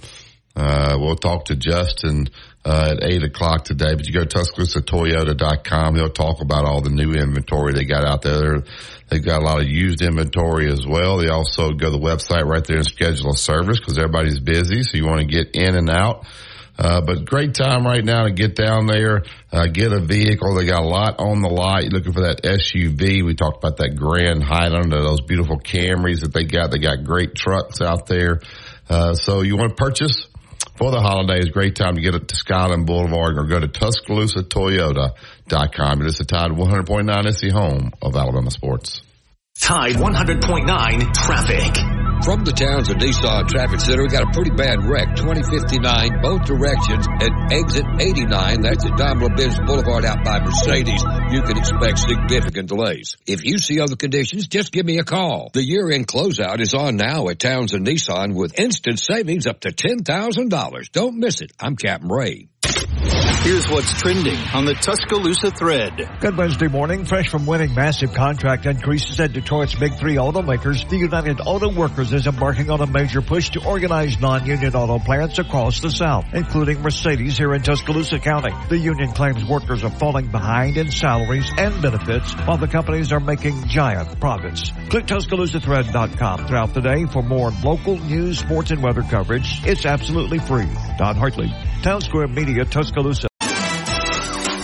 Uh, 0.55 0.97
we'll 0.99 1.15
talk 1.15 1.45
to 1.45 1.55
Justin 1.55 2.27
uh, 2.65 2.95
at 2.97 3.03
8 3.03 3.23
o'clock 3.23 3.63
today. 3.63 3.95
But 3.95 4.07
you 4.07 4.13
go 4.13 4.25
to 4.25 4.37
TuscaloosaToyota.com. 4.37 5.95
They'll 5.95 6.09
talk 6.09 6.41
about 6.41 6.65
all 6.65 6.81
the 6.81 6.89
new 6.89 7.13
inventory 7.13 7.73
they 7.73 7.85
got 7.85 8.03
out 8.03 8.21
there. 8.21 8.63
They've 9.09 9.23
got 9.23 9.41
a 9.41 9.45
lot 9.45 9.61
of 9.61 9.67
used 9.67 10.01
inventory 10.01 10.71
as 10.71 10.85
well. 10.85 11.17
They 11.17 11.29
also 11.29 11.71
go 11.71 11.91
to 11.91 11.97
the 11.97 11.99
website 11.99 12.45
right 12.45 12.63
there 12.63 12.77
and 12.77 12.85
schedule 12.85 13.31
a 13.31 13.37
service 13.37 13.79
because 13.79 13.97
everybody's 13.97 14.39
busy. 14.39 14.83
So 14.83 14.97
you 14.97 15.05
want 15.05 15.21
to 15.21 15.27
get 15.27 15.55
in 15.55 15.75
and 15.75 15.89
out. 15.89 16.25
Uh, 16.79 17.01
but 17.01 17.25
great 17.25 17.53
time 17.53 17.85
right 17.85 18.05
now 18.05 18.23
to 18.23 18.31
get 18.31 18.55
down 18.55 18.87
there, 18.87 19.23
uh, 19.51 19.67
get 19.67 19.91
a 19.91 19.99
vehicle. 19.99 20.55
They 20.55 20.65
got 20.65 20.81
a 20.81 20.87
lot 20.87 21.19
on 21.19 21.41
the 21.41 21.49
lot. 21.49 21.83
You're 21.83 21.91
looking 21.91 22.13
for 22.13 22.21
that 22.21 22.41
SUV. 22.43 23.25
We 23.25 23.35
talked 23.35 23.57
about 23.57 23.77
that 23.77 23.97
Grand 23.97 24.41
Highlander, 24.41 25.01
those 25.01 25.19
beautiful 25.19 25.59
Camrys 25.59 26.21
that 26.21 26.31
they 26.33 26.45
got. 26.45 26.71
They 26.71 26.79
got 26.79 27.03
great 27.03 27.35
trucks 27.35 27.81
out 27.81 28.07
there. 28.07 28.39
Uh, 28.89 29.13
so 29.13 29.41
you 29.41 29.57
want 29.57 29.75
to 29.75 29.75
purchase 29.75 30.28
for 30.79 30.89
the 30.91 31.01
holidays, 31.01 31.49
great 31.49 31.75
time 31.75 31.95
to 31.95 32.01
get 32.01 32.15
it 32.15 32.29
to 32.29 32.37
Skyland 32.37 32.85
Boulevard 32.85 33.37
or 33.37 33.43
go 33.43 33.59
to 33.59 33.67
TuscaloosaToyota.com. 33.67 36.01
It 36.01 36.07
is 36.07 36.19
the 36.19 36.23
Tide 36.23 36.51
100.9 36.51 37.25
is 37.25 37.41
the 37.41 37.49
home 37.49 37.91
of 38.01 38.15
Alabama 38.15 38.49
sports. 38.49 39.01
Tide 39.59 39.95
100.9 39.95 41.13
traffic. 41.13 41.75
From 42.23 42.43
the 42.43 42.51
Townsend 42.51 42.99
Nissan 42.99 43.47
Traffic 43.47 43.79
Center, 43.79 44.03
we 44.03 44.09
got 44.09 44.23
a 44.23 44.31
pretty 44.33 44.51
bad 44.51 44.83
wreck. 44.83 45.15
2059, 45.15 46.21
both 46.21 46.43
directions 46.43 47.07
at 47.07 47.31
exit 47.51 47.85
89. 47.99 48.61
That's 48.61 48.85
at 48.85 48.97
Daimler-Benz 48.97 49.59
Boulevard 49.65 50.05
out 50.05 50.23
by 50.25 50.39
Mercedes. 50.39 51.03
You 51.31 51.41
can 51.43 51.57
expect 51.57 51.99
significant 51.99 52.67
delays. 52.67 53.15
If 53.25 53.45
you 53.45 53.57
see 53.57 53.79
other 53.79 53.95
conditions, 53.95 54.47
just 54.47 54.71
give 54.71 54.85
me 54.85 54.97
a 54.97 55.03
call. 55.03 55.49
The 55.53 55.63
year-end 55.63 56.07
closeout 56.07 56.59
is 56.59 56.73
on 56.73 56.97
now 56.97 57.29
at 57.29 57.39
Townsend 57.39 57.85
Nissan 57.85 58.35
with 58.35 58.59
instant 58.59 58.99
savings 58.99 59.47
up 59.47 59.61
to 59.61 59.69
$10,000. 59.69 60.91
Don't 60.91 61.17
miss 61.19 61.41
it. 61.41 61.51
I'm 61.59 61.75
Captain 61.75 62.09
Ray. 62.09 62.47
Here's 63.41 63.69
what's 63.69 63.93
trending 63.93 64.37
on 64.53 64.65
the 64.65 64.73
Tuscaloosa 64.73 65.51
thread. 65.51 65.93
Good 66.19 66.35
Wednesday 66.35 66.67
morning. 66.67 67.05
Fresh 67.05 67.29
from 67.29 67.45
winning 67.45 67.73
massive 67.73 68.13
contract 68.13 68.65
increases 68.65 69.17
at 69.21 69.31
Detroit's 69.31 69.73
big 69.75 69.95
three 69.95 70.15
automakers, 70.15 70.87
the 70.89 70.97
United 70.97 71.39
Auto 71.39 71.71
Workers 71.71 72.11
is 72.11 72.27
embarking 72.27 72.69
on 72.69 72.81
a 72.81 72.85
major 72.85 73.21
push 73.21 73.51
to 73.51 73.65
organize 73.65 74.19
non-union 74.19 74.75
auto 74.75 74.99
plants 74.99 75.39
across 75.39 75.79
the 75.79 75.89
South, 75.89 76.25
including 76.33 76.81
Mercedes 76.81 77.37
here 77.37 77.53
in 77.53 77.61
Tuscaloosa 77.61 78.19
County. 78.19 78.53
The 78.67 78.77
union 78.77 79.13
claims 79.13 79.43
workers 79.45 79.85
are 79.85 79.89
falling 79.89 80.27
behind 80.27 80.75
in 80.75 80.91
salaries 80.91 81.49
and 81.57 81.81
benefits 81.81 82.33
while 82.45 82.57
the 82.57 82.67
companies 82.67 83.13
are 83.13 83.21
making 83.21 83.67
giant 83.69 84.19
profits. 84.19 84.69
Click 84.89 85.05
TuscaloosaThread.com 85.05 86.45
throughout 86.45 86.73
the 86.73 86.81
day 86.81 87.05
for 87.05 87.23
more 87.23 87.51
local 87.63 87.97
news, 87.97 88.39
sports, 88.39 88.71
and 88.71 88.83
weather 88.83 89.03
coverage. 89.03 89.65
It's 89.65 89.85
absolutely 89.85 90.39
free. 90.39 90.67
Don 90.97 91.15
Hartley, 91.15 91.53
Town 91.81 92.01
Square 92.01 92.27
Media, 92.27 92.65
Tuscaloosa. 92.65 93.27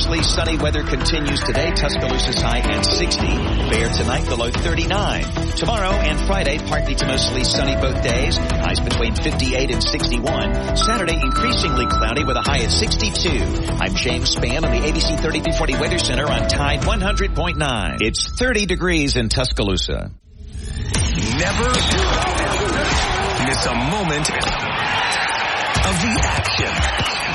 Mostly 0.00 0.22
sunny 0.22 0.56
weather 0.56 0.82
continues 0.82 1.40
today. 1.40 1.72
Tuscaloosa's 1.72 2.40
high 2.40 2.60
at 2.60 2.86
60. 2.86 3.20
Fair 3.20 3.90
tonight, 3.90 4.24
the 4.24 4.34
low 4.34 4.50
39. 4.50 5.24
Tomorrow 5.56 5.90
and 5.90 6.18
Friday, 6.26 6.58
partly 6.58 6.94
to 6.94 7.06
mostly 7.06 7.44
sunny 7.44 7.76
both 7.76 8.02
days. 8.02 8.38
Highs 8.38 8.80
between 8.80 9.14
58 9.14 9.70
and 9.70 9.84
61. 9.84 10.74
Saturday, 10.78 11.20
increasingly 11.20 11.84
cloudy 11.84 12.24
with 12.24 12.38
a 12.38 12.40
high 12.40 12.60
at 12.64 12.70
62. 12.70 13.28
I'm 13.78 13.94
James 13.94 14.34
Spann 14.34 14.64
on 14.64 14.72
the 14.72 14.80
ABC 14.80 15.20
3340 15.20 15.74
Weather 15.74 15.98
Center 15.98 16.26
on 16.32 16.48
Tide 16.48 16.80
100.9. 16.80 18.00
It's 18.00 18.26
30 18.38 18.64
degrees 18.64 19.18
in 19.18 19.28
Tuscaloosa. 19.28 20.12
Never 21.36 21.68
miss 23.44 23.66
a 23.66 23.74
moment 23.74 24.30
of 25.84 25.94
the 26.00 26.20
action. 26.24 27.29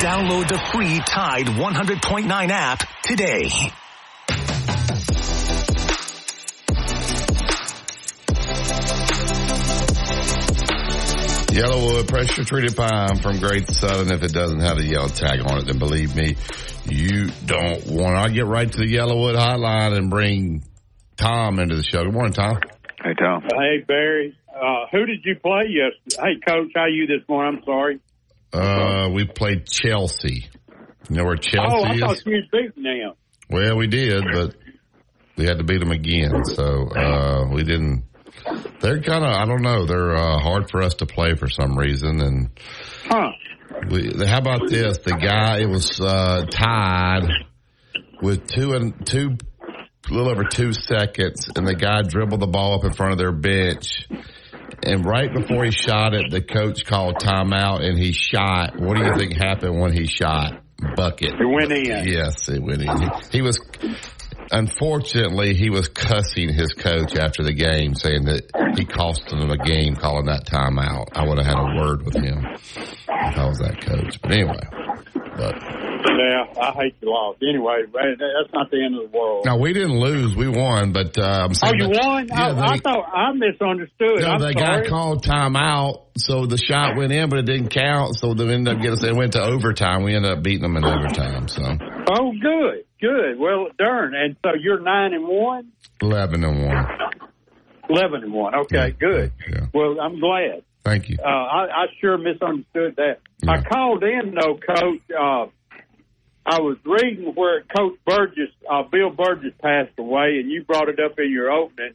Download 0.00 0.46
the 0.46 0.58
free 0.72 1.00
Tide 1.00 1.46
100.9 1.46 2.48
app 2.50 2.82
today. 3.02 3.48
Yellowwood 11.56 12.08
pressure 12.08 12.44
treated 12.44 12.76
pine 12.76 13.16
from 13.16 13.38
Great 13.38 13.70
Southern. 13.70 14.12
If 14.12 14.22
it 14.22 14.34
doesn't 14.34 14.60
have 14.60 14.76
a 14.76 14.84
yellow 14.84 15.08
tag 15.08 15.40
on 15.40 15.58
it, 15.58 15.64
then 15.64 15.78
believe 15.78 16.14
me, 16.14 16.36
you 16.84 17.30
don't 17.46 17.86
want. 17.86 18.16
I'll 18.16 18.28
get 18.28 18.44
right 18.44 18.70
to 18.70 18.78
the 18.78 18.84
Yellowwood 18.84 19.34
hotline 19.34 19.96
and 19.96 20.10
bring 20.10 20.62
Tom 21.16 21.58
into 21.58 21.76
the 21.76 21.82
show. 21.82 22.04
Good 22.04 22.12
morning, 22.12 22.34
Tom. 22.34 22.58
Hey, 23.02 23.14
Tom. 23.18 23.42
Hey, 23.42 23.78
Barry. 23.88 24.36
Uh, 24.54 24.86
who 24.92 25.06
did 25.06 25.24
you 25.24 25.36
play 25.36 25.64
yesterday? 25.68 26.22
Hey, 26.34 26.40
Coach, 26.46 26.72
how 26.74 26.86
you 26.86 27.06
this 27.06 27.26
morning? 27.28 27.58
I'm 27.58 27.64
sorry. 27.64 28.00
Uh, 28.56 29.10
we 29.12 29.26
played 29.26 29.66
Chelsea. 29.66 30.48
You 31.08 31.16
know 31.16 31.24
where 31.24 31.36
Chelsea 31.36 31.72
oh, 31.76 31.84
I 31.84 31.94
is? 31.94 32.00
thought 32.00 32.26
you 32.26 32.32
was 32.32 32.44
beating 32.52 32.82
them. 32.82 33.12
Well, 33.48 33.76
we 33.76 33.86
did, 33.86 34.24
but 34.32 34.54
we 35.36 35.44
had 35.44 35.58
to 35.58 35.64
beat 35.64 35.78
them 35.78 35.92
again. 35.92 36.44
So 36.44 36.88
uh, 36.88 37.48
we 37.52 37.62
didn't. 37.62 38.04
They're 38.80 39.00
kind 39.02 39.24
of 39.24 39.30
I 39.30 39.44
don't 39.46 39.62
know. 39.62 39.86
They're 39.86 40.16
uh, 40.16 40.38
hard 40.38 40.70
for 40.70 40.82
us 40.82 40.94
to 40.94 41.06
play 41.06 41.34
for 41.34 41.48
some 41.48 41.78
reason. 41.78 42.20
And 42.20 42.50
Huh. 43.04 43.30
we, 43.90 44.12
how 44.26 44.38
about 44.38 44.68
this? 44.68 44.98
The 44.98 45.16
guy 45.16 45.60
it 45.60 45.68
was 45.68 46.00
uh, 46.00 46.46
tied 46.50 47.28
with 48.22 48.46
two 48.48 48.72
and 48.72 49.06
two, 49.06 49.36
a 50.08 50.12
little 50.12 50.30
over 50.30 50.44
two 50.44 50.72
seconds, 50.72 51.48
and 51.54 51.66
the 51.66 51.74
guy 51.74 52.02
dribbled 52.02 52.40
the 52.40 52.46
ball 52.46 52.74
up 52.78 52.84
in 52.84 52.92
front 52.92 53.12
of 53.12 53.18
their 53.18 53.32
bench. 53.32 54.08
And 54.82 55.04
right 55.04 55.32
before 55.32 55.64
he 55.64 55.70
shot 55.70 56.14
it, 56.14 56.30
the 56.30 56.42
coach 56.42 56.84
called 56.84 57.16
timeout, 57.16 57.82
and 57.82 57.98
he 57.98 58.12
shot. 58.12 58.78
What 58.78 58.96
do 58.96 59.04
you 59.04 59.14
think 59.16 59.34
happened 59.34 59.80
when 59.80 59.92
he 59.92 60.06
shot? 60.06 60.62
Bucket. 60.96 61.32
It 61.32 61.46
went 61.46 61.72
in. 61.72 62.06
Yes, 62.06 62.48
it 62.48 62.62
went 62.62 62.82
in. 62.82 62.88
He, 62.88 63.08
he 63.38 63.42
was, 63.42 63.58
unfortunately, 64.50 65.54
he 65.54 65.70
was 65.70 65.88
cussing 65.88 66.52
his 66.52 66.72
coach 66.74 67.16
after 67.16 67.42
the 67.42 67.54
game, 67.54 67.94
saying 67.94 68.26
that 68.26 68.50
he 68.76 68.84
cost 68.84 69.32
him 69.32 69.50
a 69.50 69.56
game 69.56 69.96
calling 69.96 70.26
that 70.26 70.46
timeout. 70.46 71.08
I 71.14 71.26
would 71.26 71.38
have 71.38 71.46
had 71.46 71.58
a 71.58 71.80
word 71.80 72.04
with 72.04 72.14
him 72.14 72.44
if 72.44 73.38
I 73.38 73.46
was 73.46 73.58
that 73.58 73.80
coach. 73.80 74.20
But 74.20 74.32
anyway, 74.32 74.60
but 75.36 75.54
Yeah, 76.18 76.60
I 76.62 76.72
hate 76.72 76.94
you 77.00 77.10
lost. 77.10 77.42
Anyway, 77.42 77.82
that's 77.92 78.52
not 78.54 78.70
the 78.70 78.84
end 78.84 78.94
of 78.96 79.10
the 79.10 79.16
world. 79.18 79.44
now 79.44 79.58
we 79.58 79.72
didn't 79.72 79.98
lose, 79.98 80.34
we 80.36 80.48
won. 80.48 80.92
But 80.92 81.18
uh, 81.18 81.48
I'm 81.48 81.52
oh, 81.62 81.72
you 81.74 81.88
that- 81.92 82.00
won? 82.04 82.28
Yeah, 82.28 82.52
I, 82.52 82.72
I 82.74 82.78
thought 82.78 83.08
I 83.14 83.32
misunderstood. 83.32 84.20
No, 84.20 84.26
I'm 84.28 84.40
the 84.40 84.52
sorry. 84.52 84.82
guy 84.82 84.88
called 84.88 85.24
timeout, 85.24 86.02
so 86.16 86.46
the 86.46 86.56
shot 86.58 86.96
went 86.96 87.12
in, 87.12 87.28
but 87.28 87.40
it 87.40 87.46
didn't 87.46 87.68
count. 87.68 88.16
So 88.16 88.34
they 88.34 88.44
ended 88.52 88.76
up 88.76 88.82
getting. 88.82 89.04
It 89.08 89.14
went 89.16 89.32
to 89.34 89.42
overtime. 89.42 90.02
We 90.04 90.14
ended 90.14 90.30
up 90.32 90.42
beating 90.42 90.62
them 90.62 90.76
in 90.76 90.84
overtime. 90.84 91.48
So 91.48 91.62
Oh, 92.08 92.32
good, 92.40 92.84
good. 93.00 93.38
Well, 93.38 93.66
darn. 93.78 94.14
And 94.14 94.36
so 94.44 94.52
you're 94.58 94.80
nine 94.80 95.12
and 95.12 95.26
one. 95.26 95.72
Eleven 96.00 96.44
and 96.44 96.64
one. 96.64 96.86
eleven 97.88 98.22
and 98.24 98.32
one. 98.32 98.54
Okay, 98.54 98.76
Yeah, 98.76 98.90
good. 98.90 99.32
yeah. 99.50 99.66
Well, 99.72 100.00
I'm 100.00 100.18
glad. 100.20 100.62
Thank 100.84 101.08
you. 101.08 101.16
Uh, 101.20 101.26
I, 101.28 101.64
I 101.66 101.86
sure 102.00 102.16
misunderstood 102.16 102.94
that. 102.96 103.18
Yeah. 103.42 103.50
I 103.50 103.62
called 103.62 104.04
in 104.04 104.34
though, 104.38 104.56
Coach. 104.56 105.00
Uh, 105.10 105.46
I 106.48 106.60
was 106.60 106.76
reading 106.84 107.34
where 107.34 107.62
Coach 107.62 107.98
Burgess, 108.06 108.50
uh, 108.70 108.84
Bill 108.84 109.10
Burgess, 109.10 109.52
passed 109.60 109.98
away, 109.98 110.38
and 110.38 110.48
you 110.48 110.62
brought 110.62 110.88
it 110.88 111.00
up 111.00 111.18
in 111.18 111.32
your 111.32 111.50
opening. 111.50 111.94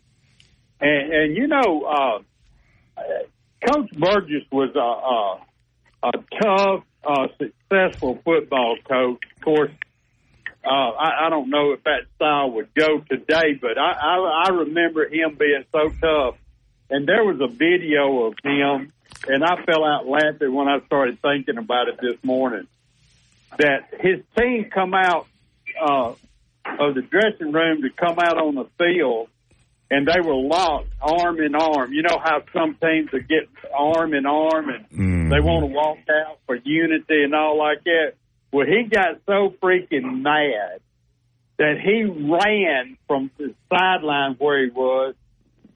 And, 0.81 1.13
and 1.13 1.37
you 1.37 1.47
know, 1.47 1.83
uh, 1.83 2.19
Coach 3.65 3.91
Burgess 3.91 4.43
was 4.51 4.75
a, 4.75 6.07
a, 6.07 6.09
a 6.09 6.41
tough, 6.41 6.83
uh, 7.01 7.27
successful 7.37 8.19
football 8.25 8.75
coach. 8.89 9.23
Of 9.37 9.41
course, 9.41 9.71
uh, 10.65 10.69
I, 10.69 11.27
I 11.27 11.29
don't 11.29 11.49
know 11.49 11.71
if 11.71 11.83
that 11.85 12.01
style 12.17 12.51
would 12.51 12.73
go 12.73 12.99
today, 13.09 13.53
but 13.59 13.77
I, 13.77 13.93
I, 13.93 14.43
I 14.47 14.49
remember 14.49 15.07
him 15.07 15.37
being 15.39 15.63
so 15.71 15.89
tough. 16.01 16.35
And 16.89 17.07
there 17.07 17.23
was 17.23 17.39
a 17.39 17.47
video 17.47 18.25
of 18.25 18.33
him, 18.43 18.91
and 19.29 19.45
I 19.45 19.63
fell 19.63 19.85
out 19.85 20.05
laughing 20.05 20.53
when 20.53 20.67
I 20.67 20.85
started 20.87 21.21
thinking 21.21 21.57
about 21.57 21.87
it 21.87 21.99
this 22.01 22.21
morning. 22.21 22.67
That 23.57 23.89
his 23.99 24.21
team 24.37 24.69
come 24.73 24.93
out 24.93 25.27
uh, 25.81 26.13
of 26.79 26.95
the 26.95 27.01
dressing 27.01 27.51
room 27.51 27.81
to 27.81 27.89
come 27.89 28.17
out 28.19 28.37
on 28.37 28.55
the 28.55 28.65
field, 28.77 29.27
and 29.89 30.07
they 30.07 30.19
were 30.21 30.35
locked 30.35 30.87
arm 31.01 31.39
in 31.41 31.53
arm. 31.55 31.91
You 31.91 32.03
know 32.03 32.17
how 32.23 32.41
some 32.53 32.75
teams 32.81 33.11
would 33.11 33.27
get 33.27 33.49
arm 33.77 34.13
in 34.13 34.25
arm 34.25 34.69
and 34.69 34.85
Mm. 34.89 35.29
they 35.29 35.39
want 35.39 35.61
to 35.65 35.73
walk 35.73 35.97
out 36.09 36.39
for 36.45 36.55
unity 36.55 37.23
and 37.23 37.33
all 37.33 37.57
like 37.57 37.83
that. 37.85 38.13
Well, 38.51 38.65
he 38.67 38.83
got 38.89 39.21
so 39.25 39.53
freaking 39.61 40.21
mad 40.21 40.81
that 41.57 41.75
he 41.81 42.03
ran 42.03 42.97
from 43.07 43.31
the 43.37 43.53
sideline 43.69 44.35
where 44.39 44.63
he 44.63 44.69
was, 44.71 45.15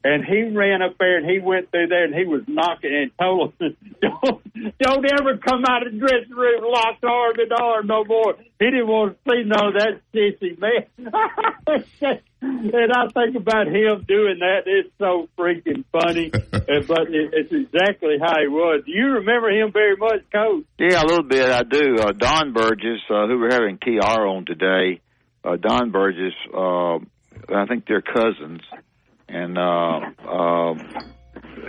and 0.06 0.24
he 0.24 0.44
ran 0.56 0.84
up 0.84 0.98
there 1.00 1.18
and 1.18 1.28
he 1.28 1.40
went 1.40 1.72
through 1.72 1.88
there 1.88 2.06
and 2.06 2.14
he 2.14 2.26
was 2.26 2.44
knocking 2.48 2.94
and 2.94 3.12
told 3.20 3.54
him, 3.60 3.76
"Don't, 4.02 4.78
don't 4.78 5.06
ever 5.20 5.38
come 5.38 5.66
out 5.68 5.86
of 5.86 5.94
the 5.94 5.98
dressing 5.98 6.30
room 6.30 6.62
locked 6.64 7.04
arm 7.04 7.34
in 7.40 7.52
arm 7.52 7.88
no 7.88 8.06
more." 8.06 8.36
He 8.60 8.66
didn't 8.66 8.88
want 8.88 9.18
to 9.18 9.32
see 9.32 9.44
none 9.44 9.68
of 9.70 9.74
that 9.74 10.02
sissy 10.14 10.60
man. 10.60 10.86
and 12.42 12.92
I 12.94 13.08
think 13.08 13.36
about 13.36 13.66
him 13.66 14.06
doing 14.08 14.40
that. 14.40 14.62
It's 14.68 14.94
so 15.00 15.28
freaking 15.36 15.84
funny, 15.92 16.30
but 16.52 17.10
it, 17.10 17.34
it's 17.34 17.52
exactly 17.52 18.18
how 18.22 18.40
he 18.40 18.48
was. 18.48 18.84
Do 18.86 18.92
you 18.92 19.08
remember 19.26 19.50
him 19.50 19.72
very 19.72 19.96
much, 19.98 20.22
Coach? 20.32 20.66
Yeah, 20.78 21.02
a 21.02 21.06
little 21.08 21.24
bit. 21.24 21.50
I 21.50 21.64
do. 21.64 21.96
Uh, 21.98 22.12
Don 22.12 22.54
Burgess, 22.54 23.02
uh, 23.10 23.26
who 23.26 23.40
we're 23.40 23.52
having 23.52 23.80
TR 23.80 24.28
on 24.28 24.46
today, 24.46 25.02
uh, 25.44 25.56
Don 25.56 25.90
Burgess, 25.90 26.36
uh, 26.54 26.98
I 27.50 27.66
think 27.68 27.86
they're 27.88 28.04
cousins, 28.04 28.62
and 29.36 29.58
uh, 29.58 30.00
uh, 30.28 30.74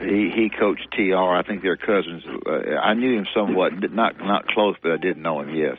he 0.00 0.30
he 0.34 0.50
coached 0.58 0.86
TR. 0.92 1.16
I 1.16 1.42
think 1.46 1.62
they're 1.62 1.76
cousins. 1.76 2.22
Uh, 2.46 2.76
I 2.82 2.94
knew 2.94 3.18
him 3.18 3.26
somewhat, 3.34 3.72
not 3.92 4.18
not 4.18 4.46
close, 4.48 4.76
but 4.82 4.92
I 4.92 4.96
didn't 4.98 5.22
know 5.22 5.40
him. 5.40 5.50
Yes. 5.54 5.76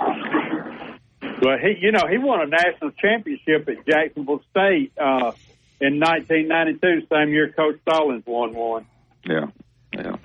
Well, 1.42 1.58
he, 1.62 1.76
you 1.80 1.92
know, 1.92 2.04
he 2.10 2.18
won 2.18 2.42
a 2.42 2.48
national 2.48 2.92
championship 2.92 3.70
at 3.70 3.86
Jacksonville 3.88 4.42
State 4.52 4.92
uh, 4.98 5.32
in 5.80 6.00
1992, 6.00 7.08
same 7.12 7.30
year 7.30 7.54
Coach 7.56 7.80
Stallings 7.88 8.24
won 8.26 8.54
one. 8.56 8.86
Yeah. 9.24 9.46
Yeah. 9.94 10.16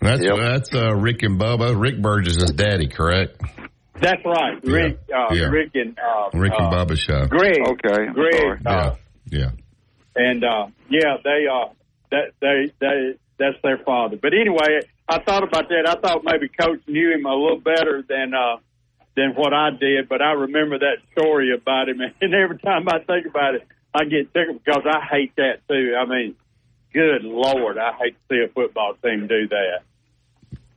That's 0.00 0.22
Yep. 0.22 0.36
that's 0.38 0.74
uh, 0.74 0.94
Rick 0.94 1.22
and 1.22 1.40
Bubba. 1.40 1.80
Rick 1.80 2.02
Burgess' 2.02 2.36
is 2.36 2.50
daddy, 2.52 2.88
correct? 2.88 3.40
That's 4.00 4.20
right, 4.26 4.58
Yeah. 4.64 4.72
Rick, 4.72 4.98
uh, 5.14 5.34
Yeah. 5.34 5.44
Rick 5.46 5.70
and 5.74 5.96
uh, 5.98 6.36
Rick 6.36 6.52
and 6.58 6.74
uh, 6.74 6.84
Bubba's 6.84 7.00
show. 7.00 7.26
Greg. 7.26 7.58
Okay. 7.66 8.06
Greg. 8.12 8.66
Uh, 8.66 8.94
Yeah, 9.30 9.38
yeah. 9.38 9.50
And 10.16 10.44
uh, 10.44 10.66
yeah, 10.90 11.16
they 11.22 11.46
uh, 11.50 11.72
that 12.10 12.32
they 12.40 12.72
they 12.80 13.14
that's 13.38 13.60
their 13.62 13.78
father. 13.78 14.16
But 14.20 14.32
anyway, 14.34 14.80
I 15.08 15.20
thought 15.20 15.42
about 15.42 15.68
that. 15.68 15.88
I 15.88 16.00
thought 16.00 16.22
maybe 16.24 16.48
Coach 16.48 16.80
knew 16.86 17.12
him 17.12 17.26
a 17.26 17.34
little 17.34 17.60
better 17.60 18.02
than 18.06 18.34
uh, 18.34 18.56
than 19.16 19.34
what 19.34 19.52
I 19.52 19.70
did. 19.70 20.08
But 20.08 20.22
I 20.22 20.32
remember 20.32 20.78
that 20.78 20.98
story 21.12 21.54
about 21.54 21.88
him, 21.88 22.00
and 22.20 22.34
every 22.34 22.58
time 22.58 22.86
I 22.88 22.98
think 22.98 23.26
about 23.26 23.54
it, 23.54 23.66
I 23.94 24.04
get 24.04 24.32
tickled 24.32 24.62
because 24.64 24.84
I 24.86 25.04
hate 25.10 25.36
that 25.36 25.66
too. 25.68 25.94
I 25.98 26.06
mean, 26.06 26.34
good 26.92 27.22
lord, 27.24 27.78
I 27.78 27.92
hate 27.98 28.16
to 28.28 28.34
see 28.34 28.44
a 28.44 28.52
football 28.52 28.94
team 29.02 29.26
do 29.26 29.48
that. 29.48 29.82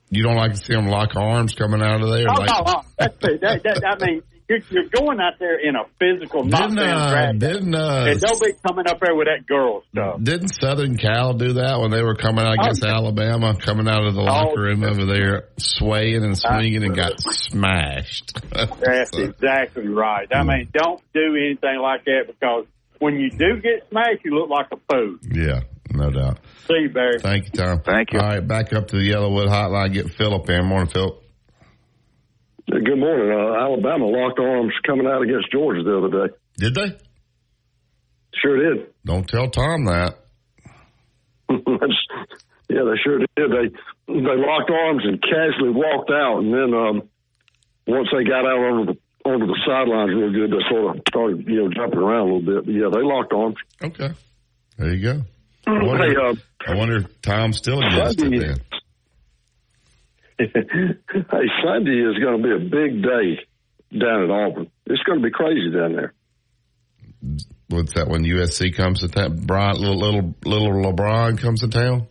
You 0.09 0.23
don't 0.23 0.35
like 0.35 0.51
to 0.51 0.57
see 0.57 0.73
them 0.73 0.87
lock 0.87 1.15
arms 1.15 1.55
coming 1.55 1.81
out 1.81 2.01
of 2.01 2.09
there? 2.09 2.25
Oh 2.29 2.39
like, 2.39 2.49
no, 2.49 2.63
no, 2.63 2.81
that's. 2.97 3.17
That, 3.19 3.61
that, 3.63 3.83
I 3.85 4.05
mean, 4.05 4.21
you're, 4.47 4.59
you're 4.69 4.89
going 4.89 5.19
out 5.19 5.33
there 5.39 5.57
in 5.59 5.75
a 5.75 5.85
physical 5.99 6.43
Didn't 6.43 6.75
knockdown 6.75 7.13
uh, 7.13 7.31
didn't 7.33 7.73
uh, 7.75 8.05
and 8.07 8.19
don't 8.21 8.39
be 8.41 8.53
coming 8.67 8.85
up 8.87 8.99
there 8.99 9.15
with 9.15 9.27
that 9.27 9.47
girl 9.47 9.81
stuff. 9.91 10.21
didn't 10.21 10.49
Southern 10.49 10.97
Cal 10.97 11.33
do 11.33 11.53
that 11.53 11.79
when 11.79 11.91
they 11.91 12.03
were 12.03 12.15
coming 12.15 12.45
out 12.45 12.53
against 12.59 12.85
Oh. 12.85 12.89
Alabama, 12.89 13.55
coming 13.59 13.87
out 13.87 14.05
of 14.05 14.13
the 14.13 14.21
locker 14.21 14.61
room 14.61 14.83
over 14.83 15.05
there, 15.05 15.49
swaying 15.57 16.23
and 16.23 16.37
swinging 16.37 16.83
and 16.83 16.95
got 16.95 17.13
smashed? 17.19 18.39
That's 18.51 19.17
exactly 19.17 19.87
right. 19.87 20.27
I 20.33 20.43
mean, 20.43 20.69
don't 20.73 21.01
do 21.13 21.35
anything 21.35 21.79
like 21.81 22.05
that 22.05 22.23
because 22.27 22.65
when 22.99 23.15
you 23.15 23.29
do 23.29 23.59
get 23.61 23.87
smashed, 23.89 24.23
you 24.23 24.35
look 24.37 24.49
like 24.49 24.67
a 24.71 24.77
fool. 24.91 25.17
yeah, 25.23 25.61
no 25.91 26.09
doubt. 26.11 26.39
See 26.67 26.81
you, 26.81 26.89
Barry. 26.89 27.19
Thank 27.19 27.45
you, 27.45 27.51
Tom. 27.51 27.81
Thank 27.81 28.13
you. 28.13 28.19
All 28.19 28.25
right, 28.27 28.45
back 28.47 28.73
up 28.73 28.87
to 28.89 28.95
the 28.97 29.09
Yellowwood 29.11 29.47
hotline. 29.47 29.93
Get 29.93 30.11
Philip 30.11 30.49
in. 30.49 30.65
Morning, 30.65 30.89
Philip. 30.89 31.21
Good 32.69 32.97
morning. 32.97 33.31
Uh, 33.31 33.53
Alabama 33.59 34.05
locked 34.05 34.39
arms 34.39 34.73
coming 34.85 35.05
out 35.07 35.21
against 35.21 35.51
Georgia 35.51 35.83
the 35.83 35.97
other 35.97 36.27
day. 36.27 36.33
Did 36.57 36.75
they? 36.75 36.97
Sure 38.41 38.57
did. 38.75 38.87
Don't 39.05 39.27
tell 39.27 39.49
Tom 39.49 39.85
that. 39.85 40.15
Yeah, 42.67 42.81
they 42.83 42.97
sure 43.03 43.19
did. 43.19 43.29
They 43.37 43.69
they 44.07 44.35
locked 44.41 44.71
arms 44.71 45.03
and 45.05 45.21
casually 45.21 45.69
walked 45.69 46.09
out, 46.09 46.39
and 46.39 46.51
then 46.51 46.73
um, 46.73 47.09
once 47.85 48.07
they 48.11 48.23
got 48.23 48.43
out 48.43 48.57
onto 48.57 48.93
the 48.93 48.99
onto 49.29 49.45
the 49.45 49.59
sidelines 49.67 50.09
real 50.15 50.31
good, 50.31 50.49
they 50.51 50.63
sort 50.67 50.95
of 50.97 51.03
started 51.07 51.45
you 51.47 51.61
know 51.61 51.69
jumping 51.69 51.99
around 51.99 52.21
a 52.21 52.33
little 52.33 52.41
bit. 52.41 52.65
But 52.65 52.73
yeah, 52.73 52.89
they 52.91 53.03
locked 53.03 53.33
arms. 53.33 53.57
Okay. 53.83 54.09
There 54.79 54.93
you 54.95 55.03
go. 55.13 55.21
I 55.67 55.71
wonder, 55.83 56.07
Hey, 56.09 56.15
uh, 56.15 56.33
I 56.71 56.75
wonder 56.75 56.95
if 56.97 57.21
Tom's 57.21 57.57
still 57.57 57.77
against 57.79 58.19
it 58.21 58.31
then. 58.31 58.57
hey, 60.39 61.47
Sunday 61.63 61.99
is 61.99 62.17
going 62.21 62.41
to 62.41 62.43
be 62.43 62.53
a 62.53 62.69
big 62.69 63.01
day 63.01 63.39
down 63.97 64.23
at 64.23 64.29
Auburn. 64.29 64.71
It's 64.85 65.03
going 65.03 65.19
to 65.19 65.23
be 65.23 65.31
crazy 65.31 65.71
down 65.71 65.93
there. 65.93 66.13
What's 67.69 67.93
that 67.93 68.07
when 68.07 68.23
USC 68.23 68.75
comes 68.75 68.99
to 68.99 69.07
town? 69.07 69.39
Bronny, 69.39 69.79
little, 69.79 69.97
little, 69.97 70.35
little 70.45 70.93
LeBron 70.93 71.39
comes 71.39 71.61
to 71.61 71.67
town? 71.67 72.07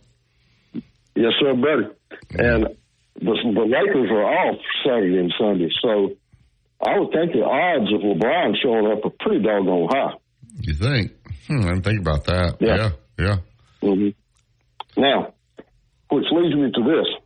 Yes, 1.15 1.31
sir, 1.39 1.53
buddy. 1.53 1.87
And 2.31 2.75
the, 3.15 3.21
the 3.21 3.61
Lakers 3.61 4.09
are 4.11 4.23
off 4.23 4.59
Saturday 4.83 5.17
and 5.17 5.33
Sunday, 5.39 5.69
so 5.81 6.11
I 6.85 6.99
would 6.99 7.11
think 7.11 7.31
the 7.31 7.43
odds 7.45 7.93
of 7.93 8.01
LeBron 8.01 8.55
showing 8.61 8.91
up 8.91 9.05
are 9.05 9.15
pretty 9.19 9.43
doggone 9.43 9.87
high. 9.89 10.13
You 10.59 10.73
think? 10.73 11.11
Hmm, 11.47 11.61
I 11.61 11.69
didn't 11.69 11.83
think 11.83 12.01
about 12.01 12.25
that. 12.25 12.57
Yeah. 12.59 12.91
Yeah. 13.17 13.25
yeah. 13.25 13.37
hmm 13.81 14.09
Now, 14.97 15.33
which 16.09 16.25
leads 16.31 16.55
me 16.55 16.71
to 16.71 16.83
this: 16.83 17.24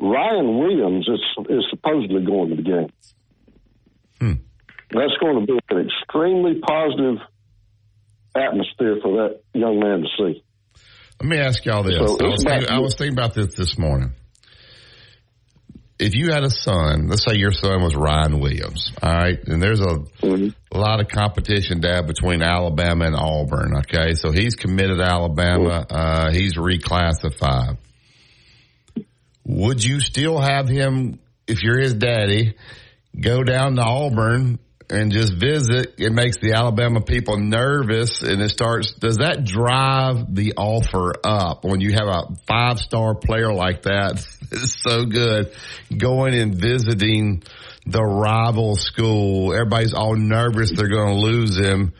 Ryan 0.00 0.58
Williams 0.58 1.08
is 1.08 1.46
is 1.50 1.66
supposedly 1.70 2.24
going 2.24 2.50
to 2.50 2.56
the 2.56 2.62
game. 2.62 2.92
Hmm. 4.20 4.32
That's 4.90 5.16
going 5.20 5.40
to 5.40 5.46
be 5.46 5.58
an 5.70 5.88
extremely 5.88 6.60
positive 6.60 7.18
atmosphere 8.34 8.98
for 9.02 9.16
that 9.16 9.40
young 9.54 9.78
man 9.78 10.02
to 10.02 10.08
see. 10.18 10.42
Let 11.20 11.28
me 11.28 11.38
ask 11.38 11.64
y'all 11.64 11.82
this. 11.82 11.96
So 11.96 12.16
I, 12.18 12.28
was 12.28 12.42
thinking, 12.42 12.68
I 12.70 12.78
was 12.78 12.94
thinking 12.94 13.12
about 13.12 13.34
this 13.34 13.54
this 13.54 13.78
morning. 13.78 14.12
If 15.98 16.14
you 16.14 16.30
had 16.30 16.44
a 16.44 16.50
son, 16.50 17.08
let's 17.08 17.24
say 17.24 17.36
your 17.36 17.52
son 17.52 17.82
was 17.82 17.94
Ryan 17.94 18.40
Williams, 18.40 18.90
all 19.02 19.12
right, 19.12 19.38
and 19.46 19.62
there's 19.62 19.82
a, 19.82 20.02
a 20.22 20.78
lot 20.78 21.00
of 21.00 21.08
competition, 21.08 21.80
Dad, 21.80 22.06
between 22.06 22.42
Alabama 22.42 23.04
and 23.04 23.14
Auburn. 23.14 23.76
Okay, 23.80 24.14
so 24.14 24.32
he's 24.32 24.54
committed 24.54 24.96
to 24.96 25.04
Alabama. 25.04 25.84
Uh, 25.90 26.32
he's 26.32 26.54
reclassified. 26.54 27.76
Would 29.44 29.82
you 29.84 30.00
still 30.00 30.38
have 30.38 30.68
him, 30.68 31.18
if 31.46 31.62
you're 31.62 31.80
his 31.80 31.94
daddy, 31.94 32.54
go 33.18 33.42
down 33.42 33.76
to 33.76 33.82
Auburn 33.82 34.58
and 34.88 35.12
just 35.12 35.34
visit? 35.34 35.94
It 35.98 36.12
makes 36.12 36.38
the 36.38 36.52
Alabama 36.52 37.00
people 37.00 37.38
nervous 37.38 38.22
and 38.22 38.42
it 38.42 38.50
starts, 38.50 38.92
does 38.92 39.16
that 39.16 39.44
drive 39.44 40.34
the 40.34 40.54
offer 40.56 41.14
up 41.24 41.64
when 41.64 41.80
you 41.80 41.92
have 41.92 42.08
a 42.08 42.36
five 42.46 42.78
star 42.78 43.14
player 43.14 43.52
like 43.52 43.82
that? 43.82 44.24
It's 44.52 44.82
so 44.82 45.04
good 45.04 45.52
going 45.96 46.34
and 46.34 46.52
visiting 46.52 47.44
the 47.86 48.02
rival 48.02 48.74
school. 48.74 49.54
Everybody's 49.54 49.94
all 49.94 50.16
nervous 50.16 50.72
they're 50.72 50.88
going 50.88 51.14
to 51.14 51.20
lose 51.20 51.56
him. 51.56 51.92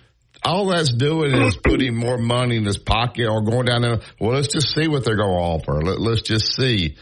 All 0.43 0.67
that's 0.67 0.93
doing 0.93 1.35
is 1.35 1.57
putting 1.57 1.95
more 1.95 2.17
money 2.17 2.57
in 2.57 2.65
his 2.65 2.79
pocket 2.79 3.29
or 3.29 3.43
going 3.43 3.67
down 3.67 3.83
there. 3.83 4.01
Well, 4.19 4.33
let's 4.33 4.49
just 4.49 4.75
see 4.75 4.89
what 4.89 5.05
they're 5.05 5.17
going 5.17 5.29
to 5.29 5.37
offer. 5.37 5.83
Let, 5.83 6.01
let's 6.01 6.23
just 6.23 6.57
see. 6.57 6.97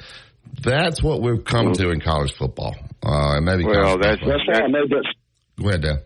That's 0.63 1.03
what 1.03 1.23
we've 1.23 1.45
come 1.45 1.73
to 1.73 1.91
in 1.91 2.01
college 2.01 2.33
football. 2.35 2.75
Uh, 3.03 3.37
and 3.37 3.45
maybe 3.45 3.65
Well, 3.65 3.83
college 3.83 4.03
that's 4.03 4.21
football. 4.21 4.39
That's 4.47 4.61
why 4.61 4.65
I 4.65 4.69
made 4.69 4.91
that. 4.91 5.15
Go 5.61 5.69
ahead, 5.69 5.83
Dan. 5.83 5.99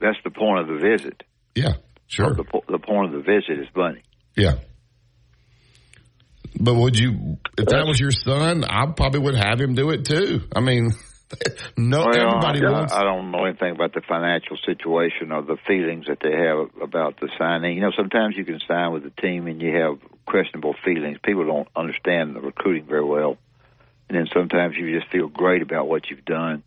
That's 0.00 0.18
the 0.24 0.30
point 0.30 0.60
of 0.60 0.68
the 0.68 0.78
visit. 0.78 1.22
Yeah, 1.54 1.74
sure. 2.06 2.34
The, 2.34 2.44
the 2.68 2.78
point 2.78 3.14
of 3.14 3.24
the 3.24 3.26
visit 3.26 3.58
is 3.58 3.68
money. 3.74 4.02
Yeah. 4.36 4.56
But 6.58 6.74
would 6.74 6.98
you, 6.98 7.38
if 7.58 7.66
that 7.66 7.86
was 7.86 8.00
your 8.00 8.10
son, 8.10 8.64
I 8.64 8.86
probably 8.86 9.20
would 9.20 9.34
have 9.34 9.60
him 9.60 9.74
do 9.74 9.90
it 9.90 10.04
too. 10.06 10.42
I 10.54 10.60
mean, 10.60 10.90
no, 11.76 12.00
well, 12.00 12.14
everybody 12.14 12.64
I, 12.64 12.70
wants. 12.70 12.92
I 12.92 13.02
don't 13.02 13.30
know 13.30 13.44
anything 13.44 13.72
about 13.72 13.92
the 13.92 14.00
financial 14.06 14.56
situation 14.64 15.32
or 15.32 15.42
the 15.42 15.56
feelings 15.66 16.06
that 16.06 16.18
they 16.22 16.32
have 16.32 16.82
about 16.82 17.20
the 17.20 17.28
signing. 17.38 17.76
You 17.76 17.82
know, 17.82 17.92
sometimes 17.96 18.36
you 18.36 18.44
can 18.44 18.60
sign 18.66 18.92
with 18.92 19.04
a 19.04 19.20
team 19.20 19.46
and 19.46 19.60
you 19.60 19.74
have 19.76 19.98
questionable 20.24 20.74
feelings. 20.84 21.18
People 21.22 21.46
don't 21.46 21.68
understand 21.76 22.36
the 22.36 22.40
recruiting 22.40 22.86
very 22.86 23.04
well, 23.04 23.36
and 24.08 24.18
then 24.18 24.26
sometimes 24.32 24.76
you 24.76 24.98
just 24.98 25.10
feel 25.10 25.28
great 25.28 25.62
about 25.62 25.88
what 25.88 26.08
you've 26.10 26.24
done. 26.24 26.62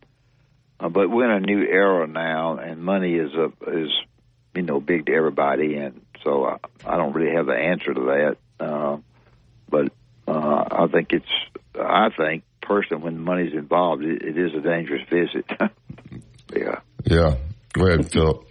Uh, 0.80 0.90
but 0.90 1.10
we're 1.10 1.26
in 1.26 1.44
a 1.44 1.46
new 1.46 1.62
era 1.62 2.08
now, 2.08 2.58
and 2.58 2.84
money 2.84 3.16
is 3.16 3.32
a 3.34 3.52
is 3.70 3.92
you 4.56 4.62
know 4.62 4.80
big 4.80 5.06
to 5.06 5.14
everybody, 5.14 5.76
and 5.76 6.02
so 6.24 6.46
I, 6.46 6.58
I 6.86 6.98
don't 6.98 7.14
really 7.14 7.36
have 7.36 7.46
the 7.46 7.54
answer 7.54 7.94
to 7.94 8.02
that. 8.02 8.38
Uh, 8.60 8.98
but 9.70 9.92
uh, 10.28 10.66
I 10.72 10.88
think 10.92 11.12
it's 11.12 11.26
I 11.76 12.10
think 12.16 12.44
personally 12.62 13.04
when 13.04 13.20
money's 13.20 13.54
involved, 13.54 14.04
it, 14.04 14.22
it 14.22 14.38
is 14.38 14.54
a 14.54 14.62
dangerous 14.62 15.08
visit. 15.10 15.46
yeah. 16.56 16.80
Yeah. 17.06 17.36
Go 17.74 17.88
ahead, 17.88 18.12
Philip. 18.12 18.46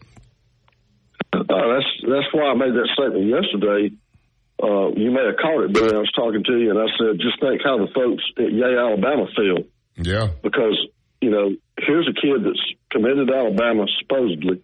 Uh, 1.32 1.42
that's 1.46 1.86
that's 2.02 2.32
why 2.32 2.50
I 2.50 2.54
made 2.54 2.72
that 2.72 2.88
statement 2.94 3.26
yesterday. 3.26 3.94
Uh, 4.60 4.90
you 4.96 5.10
may 5.10 5.24
have 5.24 5.36
caught 5.40 5.64
it, 5.64 5.72
but 5.72 5.94
I 5.94 5.98
was 5.98 6.10
talking 6.12 6.42
to 6.42 6.58
you, 6.58 6.70
and 6.70 6.78
I 6.78 6.90
said, 6.98 7.20
just 7.20 7.40
think 7.40 7.62
how 7.62 7.78
the 7.78 7.86
folks 7.94 8.24
at 8.38 8.50
Yay, 8.50 8.76
Alabama 8.76 9.26
feel. 9.36 9.64
Yeah. 9.96 10.30
Because 10.42 10.76
you 11.20 11.30
know, 11.30 11.54
here's 11.78 12.08
a 12.08 12.14
kid 12.14 12.44
that's 12.44 12.62
committed 12.90 13.28
to 13.28 13.34
Alabama 13.34 13.86
supposedly, 14.00 14.62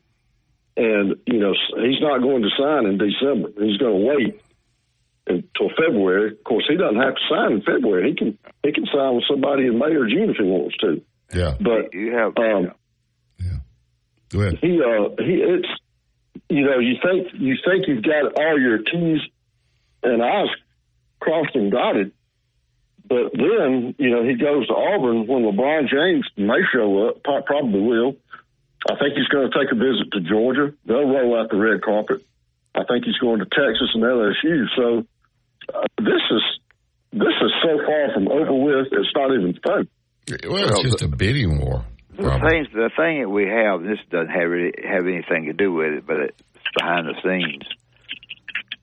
and 0.77 1.17
you 1.27 1.39
know 1.39 1.53
he's 1.77 2.01
not 2.01 2.23
going 2.23 2.43
to 2.43 2.51
sign 2.59 2.87
in 2.87 2.99
December. 2.99 3.51
He's 3.59 3.79
going 3.79 4.01
to 4.01 4.07
wait 4.07 4.41
until 5.27 5.71
February. 5.77 6.33
Of 6.33 6.45
course, 6.45 6.65
he 6.69 6.77
doesn't 6.77 7.01
have 7.01 7.15
to 7.15 7.21
sign 7.29 7.53
in 7.53 7.63
February. 7.63 8.11
He 8.11 8.17
can 8.17 8.39
he 8.63 8.73
can 8.73 8.87
sign 8.87 9.17
with 9.17 9.25
somebody 9.29 9.67
in 9.67 9.79
May 9.79 9.95
or 9.95 10.07
June 10.07 10.31
if 10.31 10.37
he 10.37 10.45
wants 10.45 10.77
to. 10.79 11.03
Yeah. 11.35 11.57
But 11.61 11.93
you 11.93 12.15
have 12.15 12.37
um, 12.39 12.73
yeah. 13.39 13.59
Go 14.29 14.41
ahead. 14.41 14.59
he 14.61 14.81
uh 14.81 15.11
he 15.19 15.43
it's 15.43 15.69
you 16.49 16.65
know 16.67 16.79
you 16.79 16.95
think 17.03 17.29
you 17.35 17.57
think 17.65 17.89
you've 17.89 18.05
got 18.05 18.39
all 18.39 18.61
your 18.61 18.79
T's 18.79 19.21
and 20.05 20.23
I's 20.23 20.49
crossed 21.21 21.55
and 21.55 21.71
dotted, 21.71 22.13
but 23.07 23.33
then 23.33 23.95
you 23.99 24.11
know 24.11 24.25
he 24.25 24.35
goes 24.35 24.67
to 24.69 24.75
Auburn 24.75 25.27
when 25.27 25.43
LeBron 25.43 25.89
James 25.89 26.29
may 26.37 26.61
show 26.73 27.09
up, 27.09 27.23
probably 27.23 27.81
will. 27.81 28.17
I 28.89 28.97
think 28.99 29.15
he's 29.17 29.29
going 29.29 29.51
to 29.51 29.59
take 29.59 29.73
a 29.73 29.77
visit 29.77 30.13
to 30.13 30.21
Georgia. 30.21 30.75
They'll 30.85 31.09
roll 31.09 31.41
out 31.41 31.51
the 31.51 31.57
red 31.57 31.83
carpet. 31.83 32.23
I 32.75 32.85
think 32.85 33.05
he's 33.05 33.17
going 33.17 33.39
to 33.39 33.47
Texas 33.47 33.91
and 33.95 34.03
LSU. 34.03 34.67
So 34.77 35.07
uh, 35.73 35.87
this 35.99 36.23
is 36.31 36.43
this 37.13 37.35
is 37.41 37.53
so 37.63 37.79
far 37.87 38.13
from 38.13 38.29
over 38.29 38.53
with. 38.53 38.89
It's 38.93 39.13
not 39.15 39.33
even 39.33 39.59
fun. 39.65 39.89
Well, 40.49 40.69
it's 40.69 40.83
just 40.83 41.03
a 41.03 41.09
bidding 41.09 41.61
war. 41.61 41.85
The 42.17 42.23
thing, 42.23 42.67
the 42.73 42.91
thing 42.97 43.23
that 43.23 43.29
we 43.29 43.47
have, 43.47 43.83
this 43.83 43.99
doesn't 44.11 44.29
have 44.29 44.49
really, 44.49 44.73
have 44.85 45.07
anything 45.07 45.47
to 45.47 45.53
do 45.53 45.73
with 45.73 45.95
it, 45.95 46.07
but 46.07 46.17
it's 46.21 46.43
behind 46.79 47.09
the 47.09 47.15
scenes. 47.23 47.67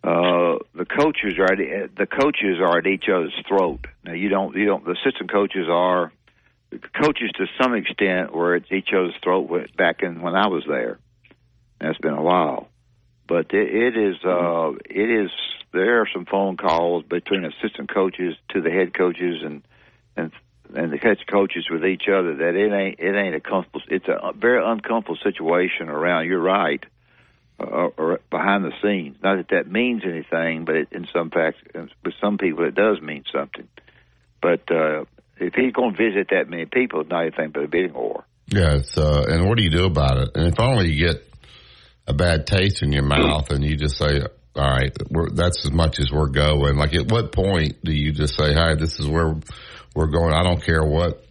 Uh, 0.03 0.57
the 0.73 0.85
coaches 0.85 1.37
are 1.37 1.51
at, 1.51 1.95
the 1.95 2.07
coaches 2.07 2.57
are 2.59 2.79
at 2.79 2.87
each 2.87 3.05
other's 3.07 3.35
throat. 3.47 3.85
Now 4.03 4.13
you 4.13 4.29
don't 4.29 4.55
you 4.55 4.65
don't 4.65 4.83
the 4.83 4.93
assistant 4.93 5.31
coaches 5.31 5.67
are 5.69 6.11
coaches 6.99 7.29
to 7.35 7.45
some 7.61 7.75
extent 7.75 8.33
were 8.33 8.55
at 8.55 8.71
each 8.71 8.89
other's 8.95 9.13
throat 9.21 9.51
back 9.77 10.01
in 10.01 10.21
when 10.21 10.35
I 10.35 10.47
was 10.47 10.63
there. 10.67 10.97
That's 11.79 11.99
been 11.99 12.13
a 12.13 12.21
while, 12.21 12.67
but 13.27 13.53
it, 13.53 13.95
it 13.95 13.97
is 13.97 14.15
uh, 14.25 14.71
it 14.89 15.23
is 15.23 15.29
there 15.71 16.01
are 16.01 16.07
some 16.11 16.25
phone 16.25 16.57
calls 16.57 17.03
between 17.03 17.45
assistant 17.45 17.93
coaches 17.93 18.35
to 18.49 18.61
the 18.61 18.71
head 18.71 18.95
coaches 18.95 19.43
and 19.43 19.61
and 20.17 20.31
and 20.73 20.91
the 20.91 20.97
head 20.97 21.17
coaches 21.27 21.67
with 21.69 21.85
each 21.85 22.07
other 22.07 22.37
that 22.37 22.55
it 22.55 22.73
ain't 22.73 22.99
it 22.99 23.15
ain't 23.15 23.35
a 23.35 23.39
comfortable 23.39 23.81
it's 23.87 24.07
a 24.07 24.33
very 24.33 24.65
uncomfortable 24.65 25.17
situation 25.23 25.89
around. 25.89 26.25
You're 26.25 26.41
right 26.41 26.83
or 27.63 28.19
behind 28.29 28.63
the 28.63 28.71
scenes. 28.81 29.17
Not 29.23 29.37
that 29.37 29.49
that 29.49 29.71
means 29.71 30.03
anything, 30.05 30.65
but 30.65 30.75
it, 30.75 30.87
in 30.91 31.07
some 31.13 31.29
facts, 31.29 31.57
with 31.73 32.13
some 32.19 32.37
people, 32.37 32.65
it 32.65 32.75
does 32.75 33.01
mean 33.01 33.23
something. 33.31 33.67
But 34.41 34.71
uh, 34.71 35.05
if 35.37 35.53
he's 35.53 35.73
going 35.73 35.95
to 35.95 35.97
visit 35.97 36.29
that 36.31 36.49
many 36.49 36.65
people, 36.65 37.01
it's 37.01 37.09
not 37.09 37.21
anything 37.21 37.51
but 37.51 37.63
a 37.63 37.67
bidding 37.67 37.93
war. 37.93 38.25
Yeah, 38.47 38.75
it's, 38.75 38.97
uh, 38.97 39.25
and 39.27 39.47
what 39.47 39.57
do 39.57 39.63
you 39.63 39.69
do 39.69 39.85
about 39.85 40.17
it? 40.17 40.29
And 40.35 40.47
if 40.47 40.59
only 40.59 40.91
you 40.91 41.07
get 41.07 41.23
a 42.07 42.13
bad 42.13 42.47
taste 42.47 42.83
in 42.83 42.91
your 42.91 43.03
mouth 43.03 43.49
and 43.51 43.63
you 43.63 43.77
just 43.77 43.97
say, 43.97 44.21
all 44.55 44.69
right, 44.69 44.95
that's 45.33 45.65
as 45.65 45.71
much 45.71 45.99
as 45.99 46.11
we're 46.11 46.27
going. 46.27 46.75
Like 46.75 46.93
at 46.93 47.09
what 47.09 47.31
point 47.31 47.83
do 47.83 47.93
you 47.93 48.11
just 48.11 48.37
say, 48.37 48.53
hi, 48.53 48.75
this 48.75 48.99
is 48.99 49.07
where 49.07 49.35
we're 49.95 50.07
going. 50.07 50.33
I 50.33 50.43
don't 50.43 50.61
care 50.61 50.83
what 50.83 51.25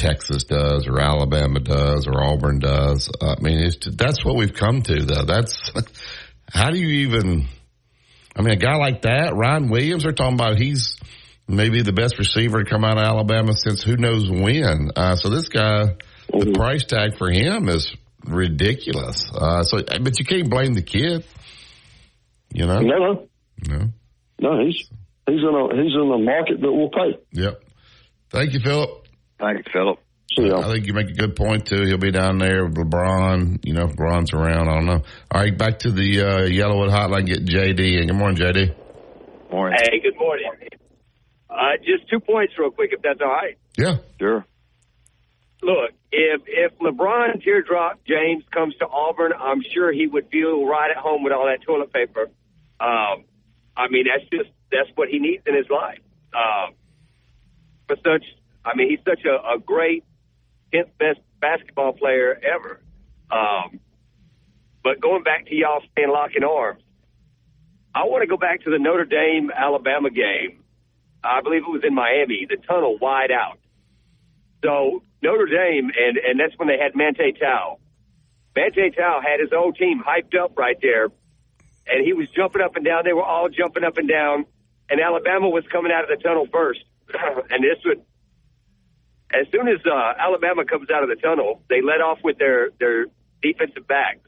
Texas 0.00 0.44
does 0.44 0.86
or 0.88 0.98
Alabama 0.98 1.60
does 1.60 2.06
or 2.06 2.24
Auburn 2.24 2.58
does. 2.58 3.10
I 3.20 3.38
mean, 3.40 3.58
it's, 3.58 3.78
that's 3.96 4.24
what 4.24 4.34
we've 4.36 4.54
come 4.54 4.80
to 4.82 5.02
though. 5.02 5.24
That's, 5.24 5.70
how 6.52 6.70
do 6.70 6.78
you 6.78 7.06
even, 7.08 7.46
I 8.34 8.40
mean, 8.42 8.52
a 8.54 8.56
guy 8.56 8.76
like 8.76 9.02
that, 9.02 9.34
Ryan 9.36 9.68
Williams, 9.68 10.02
they're 10.04 10.12
talking 10.12 10.34
about 10.34 10.58
he's 10.58 10.96
maybe 11.46 11.82
the 11.82 11.92
best 11.92 12.18
receiver 12.18 12.64
to 12.64 12.70
come 12.70 12.84
out 12.84 12.96
of 12.96 13.04
Alabama 13.04 13.52
since 13.54 13.82
who 13.82 13.96
knows 13.96 14.30
when. 14.30 14.90
Uh, 14.96 15.16
so 15.16 15.28
this 15.28 15.48
guy, 15.48 15.96
the 16.32 16.52
price 16.54 16.84
tag 16.84 17.18
for 17.18 17.30
him 17.30 17.68
is 17.68 17.94
ridiculous. 18.24 19.30
Uh, 19.34 19.62
so, 19.64 19.82
but 19.82 20.18
you 20.18 20.24
can't 20.24 20.48
blame 20.48 20.74
the 20.74 20.82
kid. 20.82 21.24
You 22.52 22.66
know? 22.66 22.80
No, 22.80 22.96
no, 22.98 23.28
No. 23.68 23.88
no. 24.40 24.64
He's 24.64 24.88
he's 25.26 25.40
in 25.40 25.54
a 25.54 25.82
he's 25.82 25.94
in 25.94 26.10
a 26.12 26.18
market 26.18 26.60
that 26.60 26.72
will 26.72 26.90
pay. 26.90 27.18
Yep. 27.32 27.62
Thank 28.30 28.54
you, 28.54 28.60
Philip. 28.60 28.99
Thanks, 29.40 29.62
Philip. 29.72 29.98
I 30.38 30.72
think 30.72 30.86
you 30.86 30.94
make 30.94 31.08
a 31.08 31.14
good 31.14 31.34
point 31.34 31.66
too. 31.66 31.82
He'll 31.82 31.98
be 31.98 32.12
down 32.12 32.38
there 32.38 32.64
with 32.64 32.76
LeBron. 32.76 33.64
You 33.64 33.74
know, 33.74 33.86
if 33.86 33.96
LeBron's 33.96 34.32
around. 34.32 34.68
I 34.68 34.74
don't 34.74 34.86
know. 34.86 35.02
All 35.30 35.40
right, 35.40 35.56
back 35.56 35.80
to 35.80 35.90
the 35.90 36.20
uh, 36.20 36.40
Yellowwood 36.42 36.90
Hotline. 36.90 37.26
Get 37.26 37.44
JD. 37.44 37.98
And 37.98 38.08
good 38.08 38.16
morning, 38.16 38.38
JD. 38.38 38.74
Morning. 39.50 39.78
Hey, 39.82 40.00
good 40.00 40.16
morning. 40.16 40.46
Uh, 41.48 41.76
just 41.78 42.08
two 42.08 42.20
points 42.20 42.54
real 42.58 42.70
quick, 42.70 42.90
if 42.92 43.02
that's 43.02 43.20
all 43.20 43.26
right. 43.26 43.58
Yeah. 43.76 43.96
Sure. 44.20 44.44
Look, 45.62 45.90
if 46.12 46.42
if 46.46 46.78
LeBron 46.78 47.42
Teardrop 47.42 48.00
James 48.06 48.44
comes 48.52 48.74
to 48.76 48.86
Auburn, 48.86 49.32
I'm 49.38 49.62
sure 49.74 49.92
he 49.92 50.06
would 50.06 50.28
feel 50.30 50.64
right 50.64 50.90
at 50.90 50.96
home 50.96 51.22
with 51.24 51.32
all 51.32 51.46
that 51.46 51.62
toilet 51.66 51.92
paper. 51.92 52.30
Um, 52.78 53.24
I 53.76 53.88
mean, 53.90 54.06
that's 54.06 54.28
just 54.30 54.50
that's 54.70 54.88
what 54.94 55.08
he 55.08 55.18
needs 55.18 55.42
in 55.46 55.54
his 55.54 55.68
life. 55.68 55.98
Um, 56.32 56.74
for 57.88 57.96
such, 57.96 58.24
I 58.64 58.76
mean, 58.76 58.90
he's 58.90 59.04
such 59.04 59.24
a, 59.24 59.54
a 59.54 59.58
great, 59.58 60.04
tenth 60.72 60.88
best 60.98 61.20
basketball 61.40 61.92
player 61.92 62.38
ever. 62.42 62.80
Um, 63.30 63.80
but 64.82 65.00
going 65.00 65.22
back 65.22 65.46
to 65.46 65.54
y'all 65.54 65.82
staying 65.92 66.10
locking 66.10 66.44
arms, 66.44 66.82
I 67.94 68.04
want 68.04 68.22
to 68.22 68.26
go 68.26 68.36
back 68.36 68.62
to 68.64 68.70
the 68.70 68.78
Notre 68.78 69.04
Dame 69.04 69.50
Alabama 69.50 70.10
game. 70.10 70.62
I 71.22 71.40
believe 71.42 71.62
it 71.62 71.70
was 71.70 71.82
in 71.84 71.94
Miami. 71.94 72.46
The 72.48 72.56
tunnel 72.56 72.98
wide 72.98 73.30
out. 73.30 73.58
So 74.62 75.02
Notre 75.22 75.46
Dame, 75.46 75.90
and 75.96 76.16
and 76.16 76.40
that's 76.40 76.56
when 76.58 76.68
they 76.68 76.78
had 76.78 76.94
Manti 76.94 77.32
Te'o. 77.32 77.78
Manti 78.54 78.90
Te'o 78.90 79.22
had 79.22 79.40
his 79.40 79.50
own 79.56 79.74
team 79.74 80.02
hyped 80.02 80.38
up 80.38 80.56
right 80.56 80.76
there, 80.80 81.06
and 81.86 82.04
he 82.04 82.12
was 82.12 82.28
jumping 82.34 82.62
up 82.62 82.76
and 82.76 82.84
down. 82.84 83.02
They 83.04 83.12
were 83.12 83.24
all 83.24 83.48
jumping 83.48 83.84
up 83.84 83.98
and 83.98 84.08
down, 84.08 84.46
and 84.88 85.00
Alabama 85.00 85.48
was 85.48 85.64
coming 85.70 85.92
out 85.92 86.04
of 86.04 86.16
the 86.16 86.22
tunnel 86.22 86.46
first. 86.52 86.80
and 87.50 87.62
this 87.64 87.78
would, 87.84 88.02
as 89.32 89.46
soon 89.52 89.68
as 89.68 89.78
uh, 89.86 90.12
Alabama 90.18 90.64
comes 90.64 90.90
out 90.90 91.02
of 91.02 91.08
the 91.08 91.16
tunnel, 91.16 91.62
they 91.68 91.80
let 91.82 92.00
off 92.00 92.18
with 92.24 92.38
their 92.38 92.70
their 92.78 93.06
defensive 93.42 93.86
backs, 93.86 94.20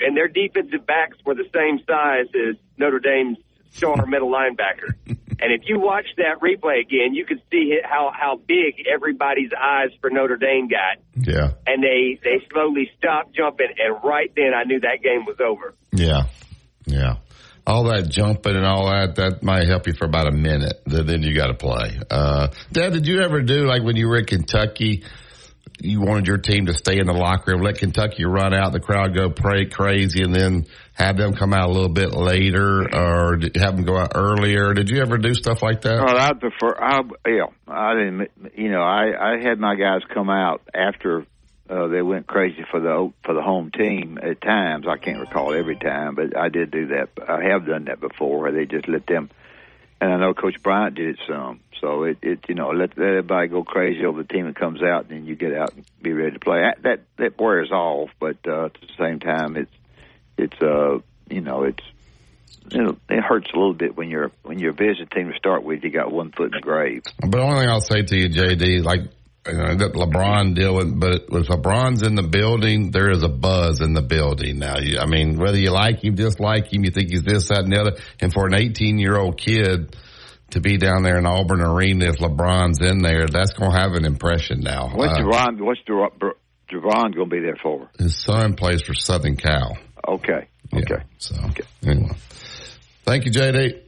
and 0.00 0.16
their 0.16 0.28
defensive 0.28 0.86
backs 0.86 1.16
were 1.24 1.34
the 1.34 1.48
same 1.54 1.78
size 1.86 2.26
as 2.34 2.56
Notre 2.76 2.98
Dame's 3.00 3.38
star 3.72 4.04
middle 4.06 4.30
linebacker. 4.30 4.94
And 5.40 5.50
if 5.52 5.62
you 5.68 5.80
watch 5.80 6.04
that 6.18 6.38
replay 6.40 6.78
again, 6.82 7.14
you 7.14 7.24
can 7.26 7.40
see 7.50 7.76
how 7.82 8.12
how 8.14 8.36
big 8.36 8.86
everybody's 8.86 9.50
eyes 9.60 9.88
for 10.00 10.08
Notre 10.08 10.36
Dame 10.36 10.68
got, 10.68 10.98
Yeah. 11.16 11.54
and 11.66 11.82
they 11.82 12.16
they 12.22 12.46
slowly 12.52 12.88
stopped 12.96 13.34
jumping, 13.34 13.66
and 13.76 13.96
right 14.04 14.30
then 14.36 14.52
I 14.54 14.62
knew 14.62 14.78
that 14.78 15.02
game 15.02 15.24
was 15.24 15.38
over. 15.40 15.74
Yeah. 15.90 16.26
Yeah. 16.86 17.16
All 17.66 17.84
that 17.84 18.08
jumping 18.08 18.56
and 18.56 18.66
all 18.66 18.86
that, 18.86 19.14
that 19.16 19.42
might 19.42 19.68
help 19.68 19.86
you 19.86 19.92
for 19.92 20.04
about 20.04 20.26
a 20.26 20.32
minute. 20.32 20.82
Then 20.84 21.22
you 21.22 21.34
got 21.34 21.46
to 21.46 21.54
play. 21.54 21.98
Uh, 22.10 22.48
Dad, 22.72 22.92
did 22.92 23.06
you 23.06 23.20
ever 23.20 23.40
do 23.40 23.66
like 23.66 23.82
when 23.82 23.96
you 23.96 24.08
were 24.08 24.18
in 24.18 24.26
Kentucky? 24.26 25.04
You 25.80 26.00
wanted 26.00 26.26
your 26.26 26.38
team 26.38 26.66
to 26.66 26.74
stay 26.74 26.98
in 26.98 27.06
the 27.06 27.12
locker 27.12 27.52
room, 27.52 27.62
let 27.62 27.78
Kentucky 27.78 28.24
run 28.24 28.54
out, 28.54 28.72
the 28.72 28.80
crowd 28.80 29.14
go 29.16 29.30
pray 29.30 29.66
crazy, 29.66 30.22
and 30.22 30.34
then 30.34 30.66
have 30.94 31.16
them 31.16 31.34
come 31.34 31.52
out 31.52 31.68
a 31.68 31.72
little 31.72 31.88
bit 31.88 32.12
later, 32.12 32.82
or 32.92 33.38
have 33.56 33.76
them 33.76 33.84
go 33.84 33.96
out 33.96 34.12
earlier. 34.14 34.74
Did 34.74 34.90
you 34.90 35.00
ever 35.00 35.18
do 35.18 35.34
stuff 35.34 35.62
like 35.62 35.82
that? 35.82 36.04
Well, 36.04 36.18
I 36.18 36.32
prefer. 36.34 36.76
I 36.78 37.00
yeah. 37.26 37.46
I 37.66 37.94
didn't. 37.94 38.30
You 38.56 38.70
know, 38.70 38.82
I 38.82 39.34
I 39.34 39.42
had 39.42 39.58
my 39.58 39.74
guys 39.74 40.02
come 40.12 40.30
out 40.30 40.62
after 40.74 41.26
uh, 41.72 41.86
they 41.88 42.02
went 42.02 42.26
crazy 42.26 42.64
for 42.70 42.80
the 42.80 43.10
for 43.24 43.32
the 43.32 43.40
home 43.40 43.70
team 43.70 44.18
at 44.22 44.42
times. 44.42 44.86
I 44.86 44.98
can't 44.98 45.20
recall 45.20 45.54
every 45.54 45.76
time, 45.76 46.14
but 46.14 46.36
I 46.36 46.50
did 46.50 46.70
do 46.70 46.88
that. 46.88 47.08
I 47.26 47.44
have 47.44 47.66
done 47.66 47.86
that 47.86 47.98
before, 47.98 48.40
where 48.40 48.52
they 48.52 48.66
just 48.66 48.88
let 48.88 49.06
them. 49.06 49.30
And 49.98 50.12
I 50.12 50.18
know 50.18 50.34
Coach 50.34 50.62
Bryant 50.62 50.96
did 50.96 51.10
it 51.10 51.18
some. 51.26 51.60
So 51.80 52.04
it, 52.04 52.18
it 52.20 52.40
you 52.48 52.54
know 52.54 52.70
let, 52.70 52.98
let 52.98 53.08
everybody 53.08 53.48
go 53.48 53.64
crazy 53.64 54.04
over 54.04 54.22
the 54.22 54.28
team 54.28 54.46
that 54.46 54.56
comes 54.56 54.82
out, 54.82 55.04
and 55.04 55.10
then 55.10 55.24
you 55.24 55.34
get 55.34 55.54
out 55.54 55.72
and 55.72 55.86
be 56.02 56.12
ready 56.12 56.32
to 56.32 56.38
play. 56.38 56.60
That 56.60 56.82
that, 56.82 57.00
that 57.16 57.40
wears 57.40 57.70
off, 57.70 58.10
but 58.20 58.36
uh, 58.46 58.66
at 58.66 58.74
the 58.74 58.88
same 58.98 59.18
time, 59.18 59.56
it's 59.56 59.72
it's 60.36 60.60
uh 60.60 60.98
you 61.30 61.40
know 61.40 61.64
it's 61.64 61.84
you 62.70 62.82
know, 62.82 62.96
it 63.08 63.20
hurts 63.20 63.50
a 63.52 63.56
little 63.56 63.74
bit 63.74 63.96
when 63.96 64.10
you're 64.10 64.30
when 64.42 64.58
you're 64.58 64.70
a 64.70 64.74
visiting 64.74 65.08
team 65.08 65.30
to 65.32 65.36
start 65.38 65.64
with. 65.64 65.82
You 65.82 65.90
got 65.90 66.12
one 66.12 66.32
foot 66.32 66.46
in 66.46 66.52
the 66.52 66.60
grave. 66.60 67.02
But 67.18 67.30
the 67.30 67.40
only 67.40 67.60
thing 67.60 67.68
I'll 67.70 67.80
say 67.80 68.02
to 68.02 68.16
you, 68.16 68.28
JD, 68.28 68.84
like 68.84 69.00
you 69.46 69.52
know, 69.54 69.74
that 69.74 69.92
LeBron 69.94 70.54
deal 70.54 70.76
with, 70.76 70.98
but 71.00 71.14
if 71.28 71.48
LeBron's 71.48 72.02
in 72.02 72.14
the 72.14 72.22
building, 72.22 72.90
there 72.92 73.10
is 73.10 73.22
a 73.24 73.28
buzz 73.28 73.80
in 73.80 73.92
the 73.92 74.02
building 74.02 74.58
now. 74.58 74.78
You, 74.78 74.98
I 75.00 75.06
mean, 75.06 75.38
whether 75.38 75.58
you 75.58 75.70
like 75.70 76.04
him, 76.04 76.14
dislike 76.14 76.72
him, 76.72 76.84
you 76.84 76.90
think 76.92 77.10
he's 77.10 77.24
this, 77.24 77.48
that, 77.48 77.60
and 77.64 77.72
the 77.72 77.80
other, 77.80 77.96
and 78.20 78.32
for 78.32 78.46
an 78.46 78.54
18 78.54 78.98
year 78.98 79.16
old 79.16 79.38
kid 79.38 79.96
to 80.50 80.60
be 80.60 80.76
down 80.76 81.02
there 81.02 81.18
in 81.18 81.26
Auburn 81.26 81.60
Arena, 81.62 82.06
if 82.06 82.18
LeBron's 82.18 82.80
in 82.80 82.98
there, 82.98 83.26
that's 83.26 83.52
going 83.54 83.72
to 83.72 83.76
have 83.76 83.94
an 83.94 84.04
impression 84.04 84.60
now. 84.60 84.90
What's 84.94 85.18
Uh, 85.18 85.22
Javon? 85.22 85.60
What's 85.60 85.80
Javon, 85.88 86.10
Javon 86.70 87.14
going 87.14 87.28
to 87.30 87.36
be 87.36 87.40
there 87.40 87.56
for? 87.60 87.88
his 87.98 88.16
son 88.16 88.54
plays 88.54 88.82
for 88.82 88.94
Southern 88.94 89.36
Cal. 89.36 89.76
Okay. 90.06 90.46
Okay. 90.72 91.02
So 91.18 91.34
anyway, 91.84 92.10
thank 93.04 93.24
you, 93.24 93.30
JD. 93.32 93.80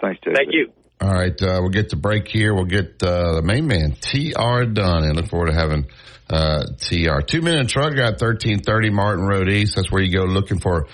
Thanks, 0.00 0.20
JD. 0.26 0.34
Thank 0.36 0.48
you. 0.52 0.72
All 1.00 1.12
right, 1.12 1.40
uh, 1.42 1.58
we'll 1.60 1.68
get 1.68 1.90
to 1.90 1.96
break 1.96 2.26
here. 2.26 2.54
We'll 2.54 2.64
get 2.64 3.02
uh, 3.02 3.34
the 3.34 3.42
main 3.42 3.66
man, 3.66 3.96
TR 4.00 4.64
Dunn, 4.64 5.04
and 5.04 5.16
look 5.16 5.28
forward 5.28 5.48
to 5.48 5.52
having 5.52 5.86
uh, 6.30 6.64
TR. 6.78 7.20
Two 7.20 7.42
minute 7.42 7.68
truck 7.68 7.94
got 7.94 8.18
thirteen 8.18 8.60
thirty 8.60 8.90
Martin 8.90 9.26
Road 9.26 9.50
East. 9.50 9.76
That's 9.76 9.92
where 9.92 10.02
you 10.02 10.10
go 10.10 10.24
looking 10.24 10.58
for 10.58 10.86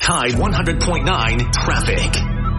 Tide 0.00 0.32
100.9 0.32 1.52
traffic. 1.52 2.14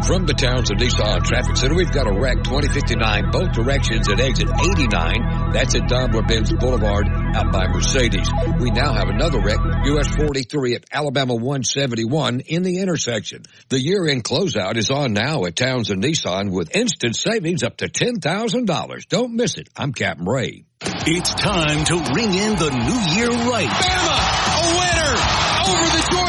From 0.05 0.25
the 0.25 0.33
Townsend 0.33 0.79
Nissan 0.79 1.23
Traffic 1.23 1.57
Center, 1.57 1.75
we've 1.75 1.91
got 1.91 2.07
a 2.07 2.11
wreck 2.11 2.37
2059 2.43 3.31
both 3.31 3.51
directions 3.51 4.07
at 4.09 4.19
exit 4.19 4.47
89. 4.49 5.51
That's 5.51 5.75
at 5.75 5.89
Daimler-Benz 5.89 6.53
Boulevard 6.53 7.07
out 7.35 7.51
by 7.51 7.67
Mercedes. 7.67 8.29
We 8.59 8.71
now 8.71 8.93
have 8.93 9.09
another 9.09 9.41
wreck, 9.41 9.59
US 9.59 10.07
43 10.15 10.75
at 10.75 10.85
Alabama 10.91 11.35
171 11.35 12.41
in 12.41 12.63
the 12.63 12.79
intersection. 12.79 13.43
The 13.67 13.79
year-end 13.79 14.23
closeout 14.23 14.77
is 14.77 14.89
on 14.89 15.13
now 15.13 15.45
at 15.45 15.55
Townsend 15.55 16.01
Nissan 16.01 16.51
with 16.51 16.75
instant 16.75 17.15
savings 17.15 17.63
up 17.63 17.77
to 17.77 17.89
$10,000. 17.89 19.07
Don't 19.09 19.35
miss 19.35 19.57
it. 19.57 19.67
I'm 19.75 19.91
Captain 19.91 20.25
Ray. 20.25 20.63
It's 20.81 21.33
time 21.33 21.83
to 21.85 21.95
ring 22.15 22.33
in 22.33 22.55
the 22.55 22.69
new 22.71 23.01
year 23.15 23.29
right. 23.51 23.67
Bama, 23.67 24.17
a 24.55 24.71
winner 24.79 25.15
over 25.69 25.97
the 25.97 26.07
Georgia 26.11 26.28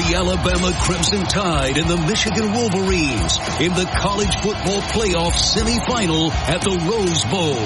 the 0.00 0.14
Alabama 0.14 0.72
Crimson 0.80 1.24
Tide 1.24 1.76
and 1.76 1.88
the 1.88 1.96
Michigan 1.96 2.52
Wolverines 2.52 3.36
in 3.60 3.72
the 3.74 3.84
college 4.00 4.34
football 4.36 4.80
playoff 4.92 5.32
semifinal 5.32 6.30
at 6.48 6.62
the 6.62 6.70
Rose 6.70 7.24
Bowl. 7.28 7.60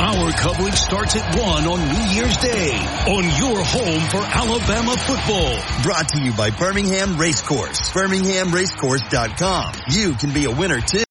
Our 0.00 0.32
coverage 0.32 0.74
starts 0.74 1.16
at 1.16 1.36
1 1.36 1.66
on 1.66 1.78
New 1.78 2.14
Year's 2.14 2.36
Day 2.38 2.74
on 3.06 3.24
your 3.38 3.62
home 3.62 4.00
for 4.10 4.18
Alabama 4.18 4.96
football. 4.96 5.82
Brought 5.82 6.08
to 6.10 6.20
you 6.20 6.32
by 6.32 6.50
Birmingham 6.50 7.16
Racecourse. 7.18 7.92
BirminghamRacecourse.com. 7.92 9.74
You 9.90 10.14
can 10.14 10.32
be 10.32 10.44
a 10.46 10.50
winner 10.50 10.80
too. 10.80 11.04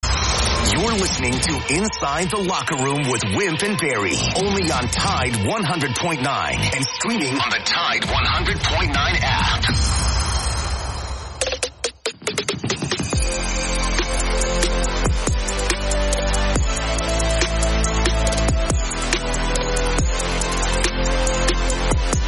You're 0.76 0.92
listening 0.92 1.32
to 1.32 1.52
Inside 1.72 2.30
the 2.30 2.44
Locker 2.46 2.76
Room 2.84 3.08
with 3.08 3.22
Wimp 3.34 3.62
and 3.62 3.78
Barry, 3.78 4.18
only 4.44 4.70
on 4.70 4.88
Tide 4.88 5.32
100.9 5.32 6.76
and 6.76 6.84
streaming 6.84 7.34
on 7.34 7.50
the 7.50 7.62
Tide 7.64 8.02
100.9 8.02 8.92
app. 9.22 10.25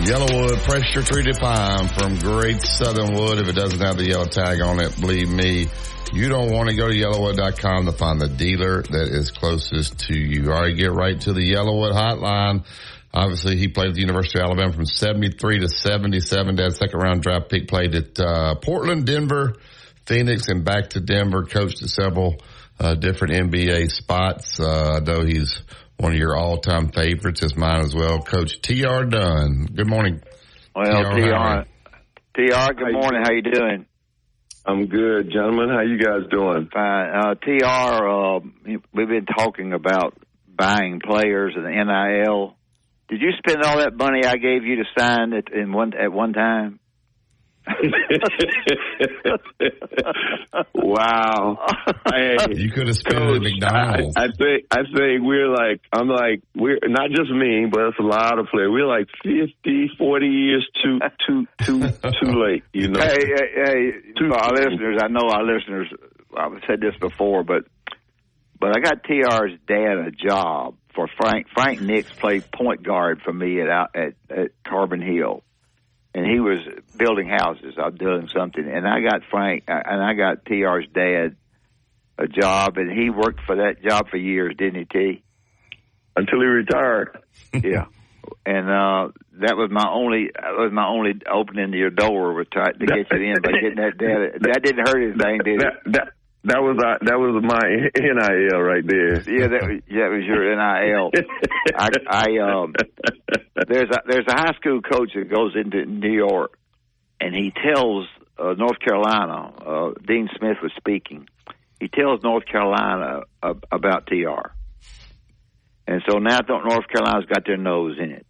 Yellowwood 0.09 0.65
pressure 0.65 1.03
treated 1.03 1.37
pine 1.37 1.87
from 1.89 2.19
Great 2.19 2.63
Southern 2.63 3.15
Wood. 3.15 3.41
If 3.41 3.49
it 3.49 3.55
doesn't 3.55 3.79
have 3.79 3.99
the 3.99 4.07
yellow 4.07 4.25
tag 4.25 4.63
on 4.63 4.81
it, 4.81 4.99
believe 4.99 5.29
me, 5.29 5.69
you 6.15 6.31
don't 6.31 6.51
want 6.51 6.71
to 6.71 6.75
go 6.75 6.89
to 6.89 6.95
yellowwood.com 6.95 7.85
to 7.85 7.93
find 7.93 8.19
the 8.19 8.29
dealer 8.29 8.81
that 8.81 9.09
is 9.09 9.31
closest 9.31 9.99
to 10.09 10.17
you. 10.17 10.51
All 10.51 10.63
right, 10.63 10.75
get 10.75 10.93
right 10.93 11.21
to 11.21 11.35
the 11.35 11.53
Yellowwood 11.53 11.93
hotline. 11.93 12.65
Obviously, 13.13 13.59
he 13.59 13.69
played 13.69 13.89
at 13.89 13.95
the 13.97 14.01
University 14.01 14.39
of 14.39 14.47
Alabama 14.47 14.73
from 14.73 14.87
73 14.87 15.61
to 15.61 15.69
77. 15.69 16.57
Dad, 16.57 16.73
second 16.73 16.99
round 16.99 17.21
draft 17.21 17.51
pick, 17.51 17.69
played 17.69 17.95
at 17.95 18.19
uh, 18.19 18.55
Portland, 18.55 19.05
Denver, 19.05 19.57
Phoenix, 20.07 20.49
and 20.49 20.65
back 20.65 20.89
to 20.91 21.01
Denver. 21.01 21.45
Coached 21.45 21.83
at 21.83 21.91
several 21.91 22.37
uh, 22.81 22.95
different 22.95 23.35
NBA 23.53 23.91
spots. 23.91 24.59
Uh, 24.59 25.01
I 25.03 25.05
know 25.05 25.23
he's 25.23 25.61
one 25.99 26.13
of 26.13 26.19
your 26.19 26.37
all-time 26.37 26.91
favorites, 26.91 27.43
is 27.43 27.57
mine 27.57 27.85
as 27.85 27.95
well. 27.95 28.21
Coach 28.21 28.63
T.R. 28.63 29.05
Dunn. 29.05 29.67
Good 29.75 29.89
morning. 29.89 30.23
Well, 30.75 30.85
TR, 30.85 31.21
TR, 31.21 31.65
TR, 32.35 32.73
good 32.73 32.93
morning. 32.93 33.23
How 33.25 33.33
you 33.33 33.43
doing? 33.43 33.87
I'm 34.65 34.87
good, 34.87 35.31
gentlemen. 35.33 35.71
How 35.71 35.81
you 35.81 35.99
guys 35.99 36.31
doing? 36.31 36.69
Fine. 36.73 37.11
Uh, 37.11 37.35
TR, 37.35 38.09
uh, 38.09 38.41
we've 38.93 39.09
been 39.09 39.27
talking 39.27 39.73
about 39.73 40.17
buying 40.47 41.01
players 41.01 41.55
and 41.57 41.65
NIL. 41.65 42.55
Did 43.09 43.21
you 43.21 43.31
spend 43.39 43.65
all 43.65 43.79
that 43.79 43.97
money 43.97 44.25
I 44.25 44.37
gave 44.37 44.65
you 44.65 44.77
to 44.77 44.85
sign 44.97 45.33
at 45.33 45.53
in 45.53 45.73
one 45.73 45.95
at 45.95 46.13
one 46.13 46.33
time? 46.33 46.79
wow. 50.75 51.59
Hey, 52.13 52.37
You 52.55 52.71
could 52.71 52.87
have 52.89 52.97
spent 52.97 53.19
it 53.19 53.37
at 53.37 53.43
McDonald's. 53.43 54.17
I, 54.17 54.25
I 54.25 54.29
think 54.29 54.67
I 54.71 54.83
think 54.85 55.23
we're 55.23 55.49
like 55.49 55.81
I'm 55.93 56.09
like 56.09 56.43
we're 56.55 56.79
not 56.85 57.11
just 57.11 57.31
me, 57.31 57.67
but 57.71 57.89
it's 57.89 57.99
a 57.99 58.03
lot 58.03 58.39
of 58.39 58.47
players. 58.47 58.71
We're 58.71 58.87
like 58.87 59.09
50, 59.23 59.91
40 59.99 60.27
years 60.27 60.67
too 60.83 60.99
too 61.27 61.47
too 61.63 61.81
too 62.23 62.33
late. 62.33 62.65
You 62.73 62.89
know. 62.89 63.01
Hey, 63.01 63.27
hey, 63.27 63.51
hey 63.55 63.93
to 64.19 64.35
our 64.35 64.53
listeners, 64.53 64.99
I 65.03 65.09
know 65.09 65.29
our 65.29 65.45
listeners. 65.45 65.89
I've 66.37 66.53
said 66.67 66.81
this 66.81 66.95
before, 67.01 67.45
but 67.45 67.65
but 68.61 68.77
I 68.77 68.81
got 68.81 69.05
TR's 69.05 69.53
dad 69.67 69.99
a 69.99 70.11
job 70.11 70.75
for 70.95 71.09
Frank. 71.17 71.47
Frank 71.55 71.81
Nix 71.81 72.11
played 72.13 72.51
point 72.51 72.83
guard 72.83 73.23
for 73.23 73.33
me 73.33 73.61
at 73.61 73.69
at, 73.95 74.15
at 74.31 74.51
Carbon 74.65 75.01
Hill, 75.01 75.45
and 76.15 76.27
he 76.27 76.41
was 76.41 76.59
building 76.99 77.29
houses. 77.29 77.75
I'm 77.79 77.97
doing 77.97 78.29
something, 78.35 78.69
and 78.69 78.87
I 78.87 79.01
got 79.01 79.23
Frank 79.31 79.65
and 79.69 80.03
I 80.03 80.15
got 80.15 80.45
TR's 80.45 80.87
dad 80.93 81.37
a 82.19 82.27
job, 82.27 82.77
and 82.77 82.91
he 82.91 83.11
worked 83.11 83.41
for 83.47 83.57
that 83.57 83.83
job 83.83 84.09
for 84.11 84.17
years, 84.17 84.55
didn't 84.59 84.81
he, 84.81 84.85
T? 84.85 85.23
Until 86.17 86.41
he 86.41 86.47
retired. 86.47 87.19
yeah. 87.55 87.87
And 88.45 88.69
uh 88.69 89.09
that 89.41 89.57
was 89.57 89.71
my 89.71 89.89
only 89.89 90.31
that 90.35 90.59
was 90.59 90.73
my 90.73 90.87
only 90.87 91.15
opening 91.31 91.71
to 91.71 91.79
your 91.79 91.91
door 91.91 92.35
was 92.35 92.47
try 92.53 92.73
to 92.73 92.87
get 92.87 93.07
you 93.11 93.19
in 93.23 93.41
by 93.41 93.53
getting 93.53 93.77
that 93.77 93.97
dad. 93.97 94.43
That 94.43 94.63
didn't 94.63 94.87
hurt 94.87 95.03
anything, 95.03 95.41
did 95.45 95.63
it? 95.63 95.75
That, 95.87 95.93
that 95.93 96.09
that 96.45 96.63
was 96.63 96.79
uh, 96.79 96.99
that 97.05 97.19
was 97.19 97.43
my 97.43 97.67
nil 97.99 98.61
right 98.63 98.87
there. 98.87 99.21
Yeah, 99.27 99.49
that, 99.49 99.83
that 99.91 100.11
was 100.11 100.25
your 100.25 100.49
nil. 100.55 101.11
I, 101.75 101.89
I 102.09 102.27
um, 102.39 102.75
there's 103.69 103.91
a 103.91 103.99
there's 104.07 104.27
a 104.29 104.35
high 104.35 104.55
school 104.61 104.81
coach 104.81 105.13
that 105.15 105.29
goes 105.29 105.55
into 105.57 105.85
New 105.85 106.13
York, 106.13 106.57
and 107.21 107.35
he 107.35 107.53
tells 107.53 108.07
uh, 108.39 108.55
North 108.55 108.79
Carolina. 108.79 109.53
Uh, 109.65 109.91
Dean 110.07 110.29
Smith 110.39 110.59
was 110.63 110.73
speaking. 110.77 111.29
He 111.81 111.89
tells 111.89 112.23
North 112.23 112.45
Carolina 112.47 113.23
uh, 113.43 113.55
about 113.71 114.07
TR, 114.07 114.51
and 115.87 116.03
so 116.09 116.19
now 116.19 116.41
North 116.49 116.89
Carolina's 116.89 117.27
got 117.27 117.47
their 117.47 117.57
nose 117.57 117.97
in 118.01 118.11
it, 118.11 118.27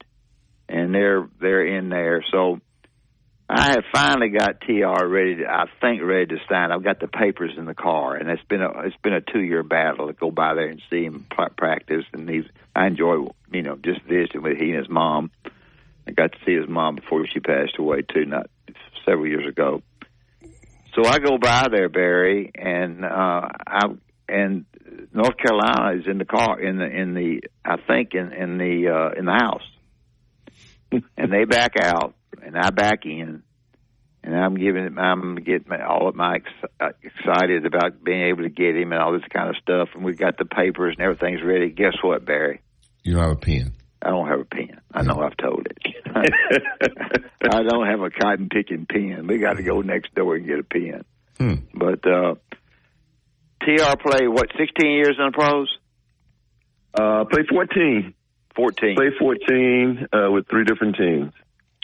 and 0.68 0.94
they're 0.94 1.28
they're 1.40 1.66
in 1.66 1.88
there. 1.88 2.22
So 2.30 2.60
I 3.48 3.70
have 3.70 3.84
finally 3.92 4.28
got 4.28 4.60
TR 4.60 5.06
ready. 5.06 5.36
To, 5.36 5.46
I 5.48 5.64
think 5.80 6.02
ready 6.02 6.26
to 6.26 6.36
sign. 6.50 6.70
I've 6.70 6.84
got 6.84 7.00
the 7.00 7.08
papers 7.08 7.52
in 7.56 7.64
the 7.64 7.74
car, 7.74 8.14
and 8.14 8.28
it's 8.28 8.44
been 8.44 8.60
a 8.60 8.70
it's 8.80 8.96
been 9.02 9.14
a 9.14 9.22
two 9.22 9.40
year 9.40 9.62
battle 9.62 10.08
to 10.08 10.12
go 10.12 10.30
by 10.30 10.54
there 10.54 10.68
and 10.68 10.82
see 10.90 11.04
him 11.04 11.26
practice. 11.56 12.04
And 12.12 12.28
he's 12.28 12.44
I 12.76 12.86
enjoy 12.86 13.28
you 13.50 13.62
know 13.62 13.76
just 13.76 14.02
visiting 14.02 14.42
with 14.42 14.58
he 14.58 14.70
and 14.70 14.78
his 14.78 14.90
mom. 14.90 15.30
I 16.06 16.10
got 16.10 16.32
to 16.32 16.38
see 16.44 16.54
his 16.54 16.68
mom 16.68 16.96
before 16.96 17.26
she 17.26 17.40
passed 17.40 17.78
away 17.78 18.02
too, 18.02 18.26
not 18.26 18.50
several 19.08 19.26
years 19.26 19.48
ago. 19.48 19.82
So 20.94 21.06
I 21.06 21.18
go 21.18 21.38
by 21.38 21.68
there, 21.70 21.88
Barry, 21.88 22.50
and 22.54 23.04
uh, 23.04 23.48
I 23.66 23.82
and 24.28 24.66
North 25.12 25.36
Carolina 25.36 26.00
is 26.00 26.06
in 26.06 26.18
the 26.18 26.24
car 26.24 26.60
in 26.60 26.78
the 26.78 26.86
in 26.86 27.14
the 27.14 27.42
I 27.64 27.76
think 27.86 28.14
in 28.14 28.32
in 28.32 28.58
the 28.58 28.88
uh, 28.88 29.18
in 29.18 29.24
the 29.24 29.32
house, 29.32 29.62
and 31.16 31.32
they 31.32 31.44
back 31.44 31.76
out 31.80 32.14
and 32.42 32.56
I 32.56 32.70
back 32.70 33.04
in, 33.04 33.42
and 34.22 34.36
I'm 34.36 34.56
giving, 34.56 34.98
I'm 34.98 35.36
getting 35.36 35.72
all 35.72 36.08
of 36.08 36.14
my 36.14 36.36
ex- 36.36 36.92
excited 37.02 37.66
about 37.66 38.02
being 38.02 38.22
able 38.28 38.42
to 38.42 38.48
get 38.48 38.76
him 38.76 38.92
and 38.92 39.00
all 39.00 39.12
this 39.12 39.28
kind 39.32 39.48
of 39.48 39.56
stuff. 39.62 39.88
And 39.94 40.04
we've 40.04 40.18
got 40.18 40.38
the 40.38 40.44
papers 40.44 40.94
and 40.98 41.04
everything's 41.04 41.42
ready. 41.42 41.70
Guess 41.70 41.94
what, 42.02 42.24
Barry? 42.24 42.60
You 43.02 43.14
don't 43.14 43.22
have 43.22 43.32
a 43.32 43.36
pen. 43.36 43.72
I 44.00 44.10
don't 44.10 44.28
have 44.28 44.40
a 44.40 44.44
pen. 44.44 44.80
I 44.92 45.02
know 45.02 45.20
I've 45.20 45.36
told 45.36 45.66
it. 45.66 45.78
I 47.42 47.62
don't 47.62 47.86
have 47.86 48.00
a 48.00 48.10
cotton 48.10 48.48
picking 48.48 48.86
pen. 48.86 49.26
We 49.26 49.38
got 49.38 49.56
to 49.56 49.62
go 49.62 49.80
next 49.80 50.14
door 50.14 50.36
and 50.36 50.46
get 50.46 50.60
a 50.60 50.62
pen. 50.62 51.04
Hmm. 51.36 51.54
But 51.74 52.06
uh, 52.06 52.34
TR 53.62 53.96
played 54.00 54.28
what? 54.28 54.48
Sixteen 54.58 54.92
years 54.92 55.16
in 55.18 55.26
the 55.26 55.32
pros. 55.32 55.68
Uh, 56.94 57.24
play 57.24 57.42
fourteen. 57.48 58.14
Fourteen. 58.54 58.96
Play 58.96 59.10
fourteen 59.18 60.06
uh, 60.12 60.30
with 60.30 60.48
three 60.48 60.64
different 60.64 60.96
teams. 60.96 61.32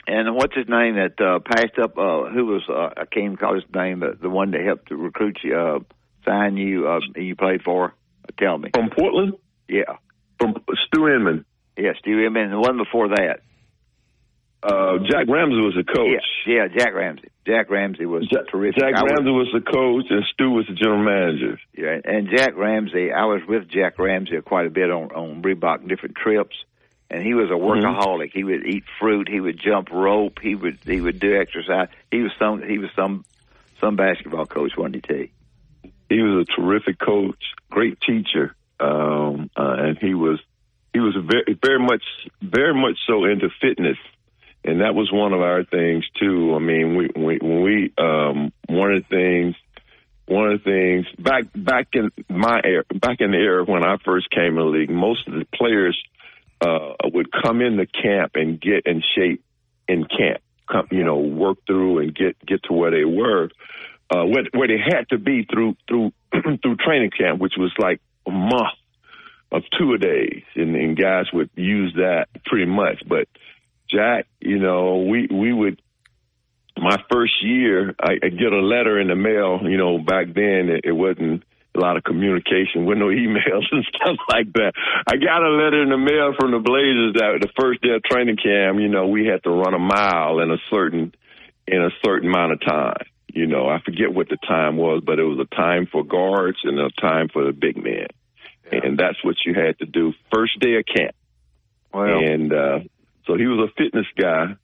And 0.07 0.35
what's 0.35 0.55
his 0.55 0.67
name 0.69 0.95
that 0.95 1.19
uh, 1.19 1.39
passed 1.39 1.79
up? 1.81 1.97
Uh, 1.97 2.29
who 2.29 2.45
was 2.45 2.63
uh, 2.69 3.01
I 3.01 3.05
can't 3.05 3.25
even 3.25 3.37
call 3.37 3.55
his 3.55 3.63
name, 3.73 3.99
but 3.99 4.21
the 4.21 4.29
one 4.29 4.51
that 4.51 4.61
helped 4.61 4.89
to 4.89 4.95
recruit 4.95 5.39
you, 5.43 5.55
uh, 5.55 5.79
sign 6.25 6.57
you, 6.57 6.87
uh, 6.87 6.99
you 7.15 7.35
played 7.35 7.63
for. 7.63 7.93
Tell 8.37 8.57
me 8.57 8.69
from 8.73 8.89
Portland. 8.89 9.33
Yeah, 9.67 9.97
from 10.39 10.55
Stu 10.87 11.07
Inman. 11.07 11.45
Yeah, 11.77 11.91
Stu 11.99 12.25
Inman, 12.25 12.43
and 12.43 12.53
the 12.53 12.59
one 12.59 12.77
before 12.77 13.09
that. 13.09 13.39
Uh, 14.63 14.97
Jack 15.09 15.27
Ramsay 15.27 15.61
was 15.61 15.75
the 15.75 15.83
coach. 15.83 16.23
Yeah, 16.47 16.63
yeah, 16.63 16.67
Jack 16.75 16.93
Ramsay. 16.95 17.27
Jack 17.45 17.69
Ramsay 17.69 18.05
was 18.05 18.27
Jack, 18.27 18.47
terrific. 18.49 18.79
Jack 18.81 18.95
I 18.95 19.03
was- 19.03 19.11
Ramsay 19.11 19.31
was 19.31 19.49
the 19.53 19.61
coach, 19.61 20.05
and 20.09 20.23
Stu 20.33 20.49
was 20.51 20.65
the 20.67 20.73
general 20.73 21.03
manager. 21.03 21.59
Yeah, 21.77 21.99
and 22.03 22.29
Jack 22.29 22.55
Ramsay, 22.55 23.11
I 23.11 23.25
was 23.25 23.41
with 23.47 23.67
Jack 23.69 23.99
Ramsay 23.99 24.41
quite 24.41 24.65
a 24.65 24.71
bit 24.71 24.89
on 24.89 25.11
on 25.11 25.41
Reebok 25.43 25.87
different 25.87 26.15
trips, 26.15 26.55
and 27.11 27.21
he 27.21 27.35
was 27.35 27.51
a 27.51 27.53
workaholic. 27.53 28.31
He 28.33 28.43
would 28.43 28.65
eat 28.65 28.85
fruit, 28.99 29.29
he 29.29 29.39
would 29.39 29.59
jump 29.59 29.91
rope, 29.91 30.39
he 30.41 30.55
would 30.55 30.79
he 30.83 30.99
would 30.99 31.19
do 31.19 31.39
exercise. 31.39 31.89
He 32.09 32.21
was 32.21 32.31
some 32.39 32.63
he 32.63 32.79
was 32.79 32.89
some 32.95 33.23
some 33.79 33.95
basketball 33.95 34.47
coach, 34.47 34.71
wasn't 34.75 34.95
he? 34.95 35.01
T? 35.01 35.31
He 36.09 36.21
was 36.21 36.47
a 36.47 36.59
terrific 36.59 36.97
coach, 36.97 37.43
great 37.69 37.99
teacher, 38.01 38.55
um, 38.79 39.51
uh, 39.55 39.75
and 39.79 39.97
he 39.99 40.15
was 40.15 40.39
he 40.95 41.01
was 41.01 41.13
very 41.13 41.59
very 41.61 41.79
much 41.79 42.03
very 42.41 42.73
much 42.73 42.97
so 43.05 43.25
into 43.25 43.49
fitness, 43.59 43.97
and 44.63 44.79
that 44.79 44.95
was 44.95 45.11
one 45.11 45.33
of 45.33 45.41
our 45.41 45.65
things 45.65 46.05
too. 46.17 46.55
I 46.55 46.59
mean, 46.59 46.95
we, 46.95 47.09
we 47.13 47.37
when 47.41 47.61
we 47.63 47.93
um, 47.97 48.53
one 48.69 48.93
of 48.93 49.03
the 49.03 49.09
things 49.09 49.55
one 50.25 50.49
of 50.49 50.63
the 50.63 50.63
things 50.63 51.05
back 51.19 51.43
back 51.53 51.87
in 51.91 52.11
my 52.29 52.61
era, 52.63 52.83
back 52.93 53.19
in 53.19 53.31
the 53.31 53.37
era 53.37 53.65
when 53.65 53.83
I 53.83 53.97
first 54.05 54.29
came 54.31 54.53
in 54.53 54.55
the 54.55 54.63
league, 54.63 54.89
most 54.89 55.27
of 55.27 55.33
the 55.33 55.45
players 55.53 56.01
uh, 56.61 56.93
would 57.03 57.27
come 57.29 57.59
into 57.59 57.85
camp 57.87 58.31
and 58.35 58.59
get 58.59 58.85
in 58.85 59.03
shape 59.17 59.43
in 59.89 60.05
camp, 60.05 60.41
come, 60.71 60.87
you 60.91 61.03
know, 61.03 61.17
work 61.17 61.57
through 61.67 61.99
and 61.99 62.15
get 62.15 62.37
get 62.45 62.63
to 62.63 62.73
where 62.73 62.91
they 62.91 63.03
were, 63.03 63.49
uh, 64.09 64.23
where, 64.23 64.45
where 64.53 64.69
they 64.69 64.79
had 64.81 65.09
to 65.09 65.17
be 65.17 65.43
through 65.43 65.75
through 65.89 66.13
through 66.31 66.77
training 66.77 67.11
camp, 67.11 67.41
which 67.41 67.55
was 67.57 67.73
like 67.77 67.99
a 68.25 68.31
month 68.31 68.79
of 69.55 69.63
two 69.77 69.93
a 69.93 69.97
days, 69.97 70.43
and, 70.55 70.75
and 70.75 70.97
guys 70.97 71.25
would 71.33 71.49
use 71.55 71.93
that 71.95 72.27
pretty 72.45 72.65
much. 72.65 73.03
But 73.07 73.27
Jack, 73.89 74.27
you 74.39 74.59
know, 74.59 75.05
we 75.09 75.27
we 75.31 75.53
would 75.53 75.81
my 76.77 76.97
first 77.11 77.33
year, 77.41 77.95
I, 78.01 78.13
I 78.21 78.29
get 78.29 78.51
a 78.51 78.59
letter 78.59 78.99
in 78.99 79.07
the 79.07 79.15
mail. 79.15 79.59
You 79.63 79.77
know, 79.77 79.97
back 79.97 80.27
then 80.33 80.69
it, 80.69 80.81
it 80.85 80.91
wasn't 80.91 81.43
a 81.75 81.79
lot 81.79 81.97
of 81.97 82.03
communication 82.03 82.85
with 82.85 82.97
no 82.97 83.05
emails 83.23 83.65
and 83.71 83.85
stuff 83.95 84.17
like 84.29 84.51
that. 84.53 84.73
I 85.07 85.17
got 85.17 85.43
a 85.43 85.49
letter 85.49 85.83
in 85.83 85.89
the 85.89 85.97
mail 85.97 86.33
from 86.39 86.51
the 86.51 86.59
Blazers 86.59 87.13
that 87.15 87.39
the 87.41 87.51
first 87.59 87.81
day 87.81 87.91
of 87.95 88.03
training 88.03 88.37
camp, 88.37 88.79
you 88.79 88.89
know, 88.89 89.07
we 89.07 89.25
had 89.25 89.43
to 89.43 89.49
run 89.49 89.73
a 89.73 89.79
mile 89.79 90.39
in 90.39 90.51
a 90.51 90.57
certain 90.69 91.13
in 91.67 91.81
a 91.81 91.89
certain 92.03 92.29
amount 92.29 92.53
of 92.53 92.61
time. 92.61 93.05
You 93.33 93.47
know, 93.47 93.67
I 93.67 93.81
forget 93.83 94.13
what 94.13 94.29
the 94.29 94.37
time 94.47 94.77
was, 94.77 95.01
but 95.05 95.19
it 95.19 95.23
was 95.23 95.39
a 95.39 95.55
time 95.55 95.87
for 95.91 96.03
guards 96.05 96.57
and 96.63 96.79
a 96.79 96.89
time 97.01 97.27
for 97.29 97.43
the 97.43 97.51
big 97.51 97.75
men. 97.75 98.07
And 98.71 98.97
that's 98.97 99.23
what 99.23 99.35
you 99.45 99.53
had 99.53 99.77
to 99.79 99.85
do 99.85 100.13
first 100.33 100.59
day 100.59 100.75
of 100.75 100.85
camp. 100.85 101.15
Well, 101.93 102.19
and 102.19 102.51
uh, 102.51 102.79
so 103.25 103.35
he 103.35 103.45
was 103.45 103.69
a 103.69 103.73
fitness 103.81 104.07
guy. 104.19 104.55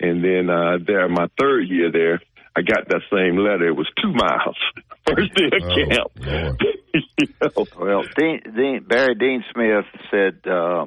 And 0.00 0.24
then 0.24 0.48
uh, 0.48 0.78
there, 0.84 1.08
my 1.08 1.26
third 1.38 1.68
year 1.68 1.92
there, 1.92 2.20
I 2.56 2.62
got 2.62 2.88
that 2.88 3.02
same 3.12 3.36
letter. 3.36 3.68
It 3.68 3.76
was 3.76 3.88
two 4.00 4.12
miles 4.12 4.56
first 5.06 5.34
day 5.34 5.50
of 5.52 5.88
camp. 5.88 6.58
You 7.18 7.26
know? 7.40 7.66
Well, 7.78 8.02
Dean, 8.18 8.42
Dean, 8.54 8.84
Barry 8.86 9.14
Dean 9.14 9.42
Smith 9.50 9.86
said 10.10 10.40
uh, 10.46 10.84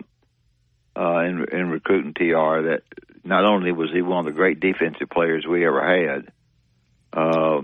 uh, 0.96 1.20
in, 1.22 1.46
in 1.52 1.70
recruiting 1.70 2.14
TR 2.14 2.62
that 2.70 2.82
not 3.24 3.44
only 3.44 3.72
was 3.72 3.90
he 3.92 4.04
one 4.04 4.20
of 4.20 4.26
the 4.26 4.38
great 4.38 4.60
defensive 4.60 5.10
players 5.10 5.48
we 5.50 5.66
ever 5.66 5.82
had, 5.82 6.32
uh, 7.16 7.62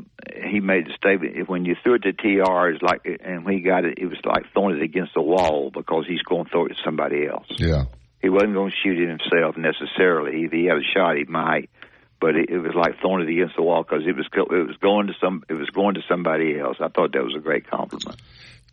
he 0.49 0.61
made 0.61 0.87
the 0.87 0.93
statement 0.93 1.49
when 1.49 1.65
you 1.65 1.75
threw 1.83 1.95
it 1.95 2.03
to 2.03 2.13
TR, 2.13 2.69
it's 2.69 2.81
like, 2.81 3.01
and 3.23 3.43
when 3.43 3.55
he 3.55 3.61
got 3.61 3.83
it, 3.83 3.97
it 3.97 4.05
was 4.05 4.17
like 4.23 4.45
throwing 4.53 4.77
it 4.77 4.81
against 4.83 5.13
the 5.13 5.21
wall 5.21 5.71
because 5.73 6.05
he's 6.07 6.21
going 6.21 6.45
to 6.45 6.49
throw 6.49 6.65
it 6.67 6.69
to 6.69 6.75
somebody 6.85 7.27
else. 7.27 7.47
Yeah. 7.57 7.83
He 8.21 8.29
wasn't 8.29 8.53
going 8.53 8.71
to 8.71 8.77
shoot 8.81 8.97
it 8.97 9.09
himself 9.09 9.57
necessarily. 9.57 10.43
If 10.43 10.51
he 10.51 10.65
had 10.65 10.77
a 10.77 10.83
shot, 10.95 11.17
he 11.17 11.25
might, 11.25 11.69
but 12.21 12.35
it, 12.35 12.49
it 12.49 12.59
was 12.59 12.73
like 12.75 12.99
throwing 13.01 13.27
it 13.27 13.31
against 13.31 13.57
the 13.57 13.63
wall 13.63 13.83
because 13.83 14.07
it 14.07 14.15
was 14.15 14.27
it 14.31 14.67
was 14.67 14.77
going 14.77 15.07
to 15.07 15.13
some 15.19 15.43
it 15.49 15.55
was 15.55 15.69
going 15.71 15.95
to 15.95 16.01
somebody 16.07 16.57
else. 16.57 16.77
I 16.79 16.87
thought 16.87 17.11
that 17.11 17.23
was 17.23 17.35
a 17.35 17.41
great 17.41 17.69
compliment. 17.69 18.21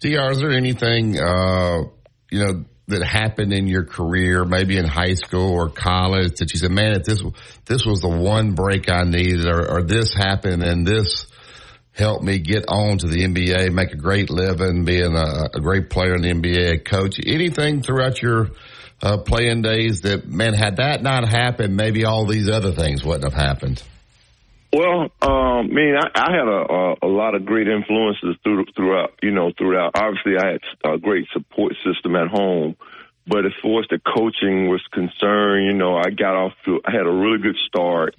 Dr. 0.00 0.30
Is 0.30 0.38
there 0.38 0.52
anything 0.52 1.18
uh, 1.18 1.84
you 2.30 2.44
know 2.44 2.64
that 2.88 3.04
happened 3.04 3.52
in 3.52 3.66
your 3.66 3.84
career, 3.84 4.44
maybe 4.44 4.78
in 4.78 4.86
high 4.86 5.14
school 5.14 5.52
or 5.52 5.68
college, 5.68 6.36
that 6.38 6.52
you 6.52 6.58
said, 6.58 6.70
"Man, 6.70 6.92
if 6.92 7.04
this 7.04 7.22
this 7.66 7.84
was 7.84 8.00
the 8.00 8.08
one 8.08 8.52
break 8.52 8.90
I 8.90 9.04
needed, 9.04 9.46
or, 9.46 9.70
or 9.70 9.82
this 9.82 10.14
happened, 10.14 10.62
and 10.62 10.86
this 10.86 11.26
helped 11.92 12.24
me 12.24 12.38
get 12.38 12.64
on 12.68 12.98
to 12.98 13.06
the 13.06 13.24
NBA, 13.24 13.72
make 13.72 13.92
a 13.92 13.96
great 13.96 14.30
living, 14.30 14.84
being 14.84 15.14
a, 15.14 15.48
a 15.54 15.60
great 15.60 15.90
player 15.90 16.14
in 16.14 16.22
the 16.22 16.32
NBA, 16.32 16.72
a 16.72 16.78
coach." 16.78 17.20
Anything 17.24 17.82
throughout 17.82 18.20
your 18.22 18.48
uh, 19.02 19.18
playing 19.18 19.62
days 19.62 20.00
that, 20.02 20.26
man, 20.26 20.54
had 20.54 20.76
that 20.76 21.02
not 21.02 21.28
happened, 21.28 21.76
maybe 21.76 22.04
all 22.04 22.26
these 22.26 22.48
other 22.48 22.72
things 22.72 23.04
wouldn't 23.04 23.24
have 23.24 23.34
happened. 23.34 23.82
Well, 24.72 25.10
um, 25.22 25.30
I 25.30 25.62
mean, 25.62 25.94
I, 25.96 26.10
I 26.14 26.30
had 26.32 26.46
a, 26.46 26.72
a, 26.72 26.94
a 27.02 27.10
lot 27.10 27.34
of 27.34 27.46
great 27.46 27.68
influences 27.68 28.36
through, 28.44 28.66
throughout, 28.76 29.14
you 29.22 29.30
know, 29.30 29.50
throughout. 29.56 29.92
Obviously, 29.96 30.36
I 30.36 30.52
had 30.52 30.60
a 30.84 30.98
great 30.98 31.26
support 31.32 31.72
system 31.84 32.14
at 32.16 32.28
home, 32.28 32.76
but 33.26 33.46
as 33.46 33.52
far 33.62 33.80
as 33.80 33.86
the 33.88 33.98
coaching 33.98 34.68
was 34.68 34.82
concerned, 34.92 35.66
you 35.66 35.72
know, 35.72 35.96
I 35.96 36.10
got 36.10 36.36
off 36.36 36.52
to, 36.66 36.80
I 36.84 36.92
had 36.92 37.06
a 37.06 37.10
really 37.10 37.38
good 37.38 37.56
start, 37.66 38.14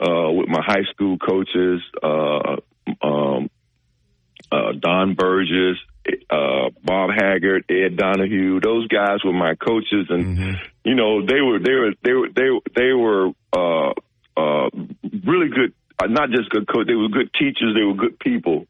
uh, 0.00 0.30
with 0.32 0.48
my 0.48 0.62
high 0.62 0.84
school 0.92 1.18
coaches, 1.18 1.80
uh, 2.02 2.56
um, 3.00 3.48
uh, 4.52 4.72
Don 4.78 5.14
Burgess, 5.14 5.78
uh, 6.30 6.70
Bob 6.82 7.10
Haggard, 7.10 7.64
Ed 7.70 7.96
Donahue. 7.96 8.60
Those 8.60 8.86
guys 8.88 9.24
were 9.24 9.32
my 9.32 9.54
coaches, 9.54 10.06
and 10.08 10.58
you 10.84 10.94
know 10.94 11.24
they 11.24 11.40
were 11.40 11.58
they 11.58 11.72
were 11.72 11.92
they 12.02 12.12
were 12.12 12.28
they 12.34 12.50
were, 12.50 12.60
they 12.74 12.92
were 12.92 13.30
uh, 13.52 13.92
uh, 14.36 14.68
really 15.24 15.48
good. 15.48 15.72
Uh, 15.98 16.06
not 16.08 16.28
just 16.30 16.50
good 16.50 16.68
coach, 16.68 16.86
they 16.86 16.94
were 16.94 17.08
good 17.08 17.32
teachers. 17.32 17.74
They 17.74 17.82
were 17.82 17.94
good 17.94 18.18
people, 18.18 18.66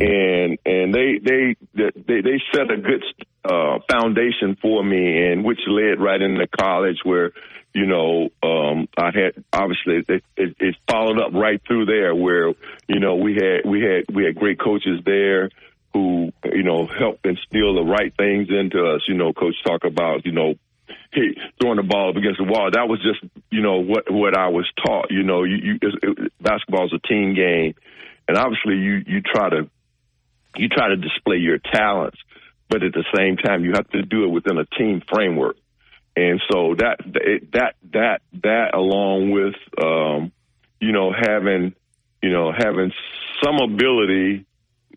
and 0.00 0.58
and 0.64 0.94
they 0.94 1.18
they 1.22 1.56
they 1.74 2.20
they 2.22 2.42
set 2.54 2.70
a 2.70 2.78
good 2.78 3.04
uh, 3.44 3.80
foundation 3.90 4.56
for 4.62 4.82
me, 4.82 5.26
and 5.26 5.44
which 5.44 5.60
led 5.66 6.00
right 6.00 6.20
into 6.20 6.46
college 6.46 7.00
where 7.04 7.32
you 7.72 7.86
know, 7.86 8.30
um, 8.42 8.88
I 8.96 9.10
had 9.14 9.44
obviously 9.52 10.04
it, 10.08 10.24
it, 10.36 10.56
it 10.58 10.76
followed 10.88 11.20
up 11.20 11.32
right 11.32 11.60
through 11.66 11.86
there 11.86 12.14
where, 12.14 12.48
you 12.88 12.98
know, 12.98 13.16
we 13.16 13.34
had, 13.34 13.68
we 13.68 13.82
had, 13.82 14.14
we 14.14 14.24
had 14.24 14.34
great 14.34 14.58
coaches 14.58 15.00
there 15.04 15.50
who, 15.92 16.32
you 16.44 16.62
know, 16.62 16.86
helped 16.86 17.24
instill 17.24 17.74
the 17.74 17.84
right 17.84 18.12
things 18.16 18.48
into 18.50 18.84
us. 18.84 19.02
You 19.06 19.14
know, 19.14 19.32
coach 19.32 19.54
talk 19.64 19.84
about, 19.84 20.26
you 20.26 20.32
know, 20.32 20.54
hey, 21.12 21.36
throwing 21.60 21.76
the 21.76 21.82
ball 21.82 22.10
up 22.10 22.16
against 22.16 22.38
the 22.38 22.44
wall. 22.44 22.70
That 22.72 22.88
was 22.88 23.00
just, 23.02 23.32
you 23.50 23.62
know, 23.62 23.78
what, 23.78 24.10
what 24.10 24.36
I 24.36 24.48
was 24.48 24.70
taught, 24.84 25.10
you 25.10 25.22
know, 25.22 25.44
you, 25.44 25.56
you, 25.56 25.78
it, 25.82 25.94
it, 26.02 26.32
basketball 26.40 26.86
is 26.86 26.92
a 26.92 27.06
team 27.06 27.34
game 27.34 27.74
and 28.28 28.38
obviously 28.38 28.76
you, 28.76 29.02
you 29.06 29.22
try 29.22 29.50
to, 29.50 29.68
you 30.56 30.68
try 30.68 30.88
to 30.88 30.96
display 30.96 31.36
your 31.36 31.58
talents, 31.58 32.18
but 32.68 32.82
at 32.82 32.92
the 32.92 33.04
same 33.16 33.36
time, 33.36 33.64
you 33.64 33.72
have 33.72 33.88
to 33.90 34.02
do 34.02 34.24
it 34.24 34.28
within 34.28 34.56
a 34.58 34.64
team 34.64 35.02
framework. 35.08 35.56
And 36.16 36.40
so 36.50 36.74
that 36.76 36.98
that 37.52 37.74
that 37.92 38.22
that 38.42 38.74
along 38.74 39.30
with 39.30 39.54
um, 39.82 40.32
you 40.80 40.92
know 40.92 41.12
having 41.12 41.74
you 42.22 42.30
know 42.30 42.52
having 42.52 42.92
some 43.42 43.56
ability, 43.56 44.44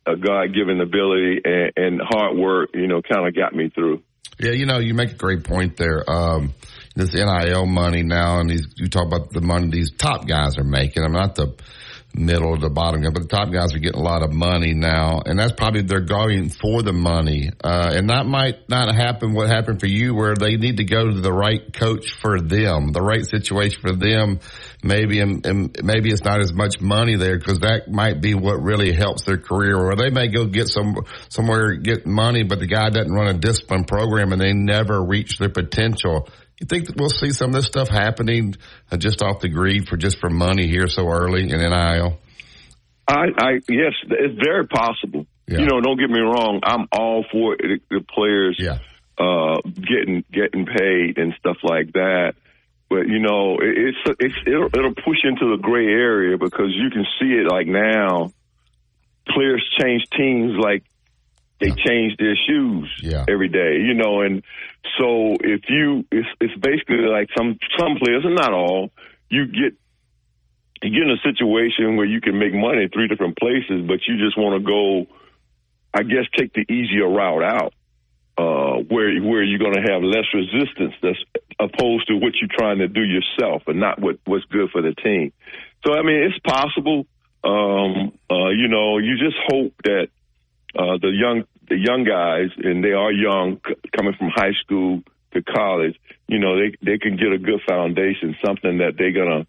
a 0.06 0.16
God 0.16 0.54
given 0.54 0.82
ability 0.82 1.42
and, 1.46 1.72
and 1.76 2.02
hard 2.02 2.36
work, 2.36 2.72
you 2.74 2.88
know, 2.88 3.02
kind 3.02 3.28
of 3.28 3.36
got 3.36 3.56
me 3.56 3.70
through. 3.70 4.02
Yeah, 4.40 4.52
you 4.52 4.66
know, 4.66 4.80
you 4.80 4.94
make 4.94 5.12
a 5.12 5.16
great 5.16 5.44
point 5.44 5.78
there. 5.78 6.10
Um, 6.10 6.54
this 6.96 7.14
NIL 7.14 7.66
money 7.66 8.04
now, 8.04 8.40
and 8.40 8.50
these, 8.50 8.68
you 8.76 8.88
talk 8.88 9.06
about 9.06 9.32
the 9.32 9.42
money 9.42 9.70
these 9.70 9.92
top 9.92 10.28
guys 10.28 10.58
are 10.58 10.64
making. 10.64 11.04
I'm 11.04 11.12
not 11.12 11.36
the 11.36 11.54
middle 12.16 12.50
or 12.50 12.58
the 12.58 12.70
bottom 12.70 13.02
guy, 13.02 13.10
but 13.10 13.24
the 13.24 13.28
top 13.28 13.52
guys 13.52 13.74
are 13.74 13.80
getting 13.80 14.00
a 14.00 14.04
lot 14.04 14.22
of 14.22 14.32
money 14.32 14.74
now, 14.74 15.22
and 15.26 15.38
that's 15.38 15.54
probably 15.54 15.82
they're 15.82 16.02
going 16.02 16.50
for 16.50 16.82
the 16.82 16.94
money. 16.94 17.50
Uh, 17.64 17.92
and 17.94 18.10
that 18.10 18.26
might 18.26 18.70
not 18.70 18.94
happen 18.94 19.34
what 19.34 19.50
happened 19.50 19.80
for 19.80 19.88
you, 19.88 20.14
where 20.14 20.36
they 20.36 20.58
need 20.58 20.78
to 20.78 20.84
go 20.84 21.10
to 21.10 21.22
the 21.22 21.34
right 21.34 21.74
coach 21.74 22.14
for 22.22 22.40
them, 22.40 22.92
the 22.92 23.02
right 23.02 23.26
situation 23.26 23.82
for 23.82 23.96
them. 23.96 24.40
Maybe 24.84 25.22
and, 25.22 25.46
and 25.46 25.78
maybe 25.82 26.12
it's 26.12 26.24
not 26.24 26.42
as 26.42 26.52
much 26.52 26.82
money 26.82 27.16
there 27.16 27.40
because 27.40 27.60
that 27.60 27.90
might 27.90 28.22
be 28.22 28.36
what 28.36 28.62
really 28.62 28.92
helps 28.92 29.24
their 29.24 29.38
career. 29.38 29.78
Or 29.78 29.96
they 29.96 30.10
may 30.10 30.28
go 30.28 30.46
get 30.46 30.68
some 30.68 30.98
somewhere 31.30 31.76
get 31.76 32.06
money, 32.06 32.44
but 32.44 32.60
the 32.60 32.68
guy 32.68 32.90
doesn't 32.90 33.12
run 33.12 33.34
a 33.34 33.40
discipline 33.40 33.86
program 33.86 34.34
and 34.34 34.42
they 34.42 34.54
never 34.54 35.02
reach 35.02 35.38
their 35.38 35.50
potential. 35.50 36.28
You 36.60 36.68
think 36.68 36.88
that 36.88 36.96
we'll 36.98 37.10
see 37.10 37.32
some 37.32 37.50
of 37.50 37.56
this 37.56 37.66
stuff 37.66 37.90
happening 37.90 38.56
just 38.98 39.22
off 39.22 39.40
the 39.40 39.50
greed 39.50 39.88
for 39.88 39.98
just 39.98 40.20
for 40.20 40.30
money 40.30 40.68
here 40.68 40.88
so 40.88 41.08
early 41.10 41.50
in 41.50 41.58
NIL? 41.58 42.20
I, 43.08 43.26
I 43.38 43.52
yes, 43.68 43.94
it's 44.10 44.40
very 44.44 44.68
possible. 44.68 45.26
Yeah. 45.48 45.60
You 45.60 45.66
know, 45.66 45.82
don't 45.82 46.00
get 46.00 46.10
me 46.10 46.20
wrong. 46.20 46.62
I'm 46.64 46.88
all 46.92 47.26
for 47.32 47.58
the, 47.58 47.80
the 47.90 48.02
players 48.02 48.58
yeah. 48.58 48.78
uh, 49.18 49.60
getting 49.76 50.24
getting 50.32 50.66
paid 50.66 51.18
and 51.18 51.34
stuff 51.40 51.58
like 51.64 51.94
that. 51.94 52.36
But 52.90 53.08
you 53.08 53.20
know, 53.20 53.58
it, 53.60 53.74
it's 53.76 54.18
it's 54.20 54.36
it'll, 54.48 54.68
it'll 54.68 54.96
push 54.96 55.18
into 55.24 55.56
the 55.56 55.62
gray 55.62 55.88
area 55.88 56.38
because 56.38 56.70
you 56.70 56.90
can 56.92 57.06
see 57.20 57.34
it 57.34 57.52
like 57.52 57.68
now. 57.68 58.32
Players 59.28 59.64
change 59.80 60.04
teams 60.16 60.54
like 60.60 60.84
they 61.64 61.72
change 61.88 62.18
their 62.18 62.36
shoes 62.48 62.90
Yeah. 63.02 63.26
every 63.28 63.48
day, 63.48 63.80
you 63.80 63.94
know, 63.94 64.22
and 64.22 64.44
so 65.00 65.36
if 65.40 65.62
you, 65.70 66.06
it's, 66.12 66.28
it's 66.42 66.56
basically 66.60 67.08
like 67.08 67.30
some, 67.38 67.58
some 67.80 67.96
players, 67.98 68.26
and 68.26 68.36
not 68.36 68.54
all, 68.54 68.92
you 69.30 69.46
get, 69.48 69.74
you 70.84 70.90
get 70.92 71.04
in 71.04 71.12
a 71.12 71.22
situation 71.24 71.96
where 71.96 72.06
you 72.06 72.20
can 72.20 72.38
make 72.38 72.54
money 72.54 72.84
in 72.84 72.90
three 72.90 73.08
different 73.08 73.38
places, 73.38 73.88
but 73.88 74.00
you 74.08 74.18
just 74.18 74.38
want 74.38 74.60
to 74.60 74.66
go, 74.66 75.08
I 75.94 76.04
guess, 76.04 76.26
take 76.38 76.54
the 76.54 76.66
easier 76.72 77.08
route 77.08 77.44
out, 77.44 77.74
uh, 78.38 78.84
where, 78.90 79.10
where 79.22 79.44
you're 79.44 79.60
going 79.60 79.76
to 79.76 79.94
have 79.94 80.04
less 80.04 80.26
resistance 80.34 80.94
that's 81.02 81.24
opposed 81.60 82.08
to 82.08 82.16
what 82.16 82.34
you're 82.42 82.50
trying 82.52 82.80
to 82.80 82.88
do 82.88 83.02
yourself 83.02 83.64
and 83.68 83.80
not 83.80 84.02
what, 84.02 84.18
what's 84.26 84.46
good 84.46 84.70
for 84.72 84.82
the 84.82 84.94
team. 84.96 85.32
So, 85.86 85.94
I 85.94 86.02
mean, 86.02 86.24
it's 86.24 86.40
possible. 86.40 87.06
Um, 87.44 88.12
uh, 88.30 88.50
you 88.50 88.68
know, 88.68 88.98
you 88.98 89.18
just 89.18 89.38
hope 89.48 89.74
that, 89.84 90.08
uh, 90.76 90.98
the 91.00 91.12
young 91.14 91.44
the 91.70 91.78
young 91.78 92.04
guys, 92.04 92.50
and 92.58 92.84
they 92.84 92.92
are 92.92 93.12
young, 93.12 93.60
c- 93.66 93.76
coming 93.96 94.14
from 94.18 94.30
high 94.30 94.54
school 94.64 95.02
to 95.34 95.42
college. 95.42 95.96
You 96.28 96.40
know, 96.40 96.56
they 96.58 96.76
they 96.84 96.98
can 96.98 97.18
get 97.18 97.32
a 97.34 97.38
good 97.38 97.62
foundation, 97.68 98.36
something 98.46 98.80
that 98.80 98.94
they're 98.98 99.12
gonna 99.12 99.46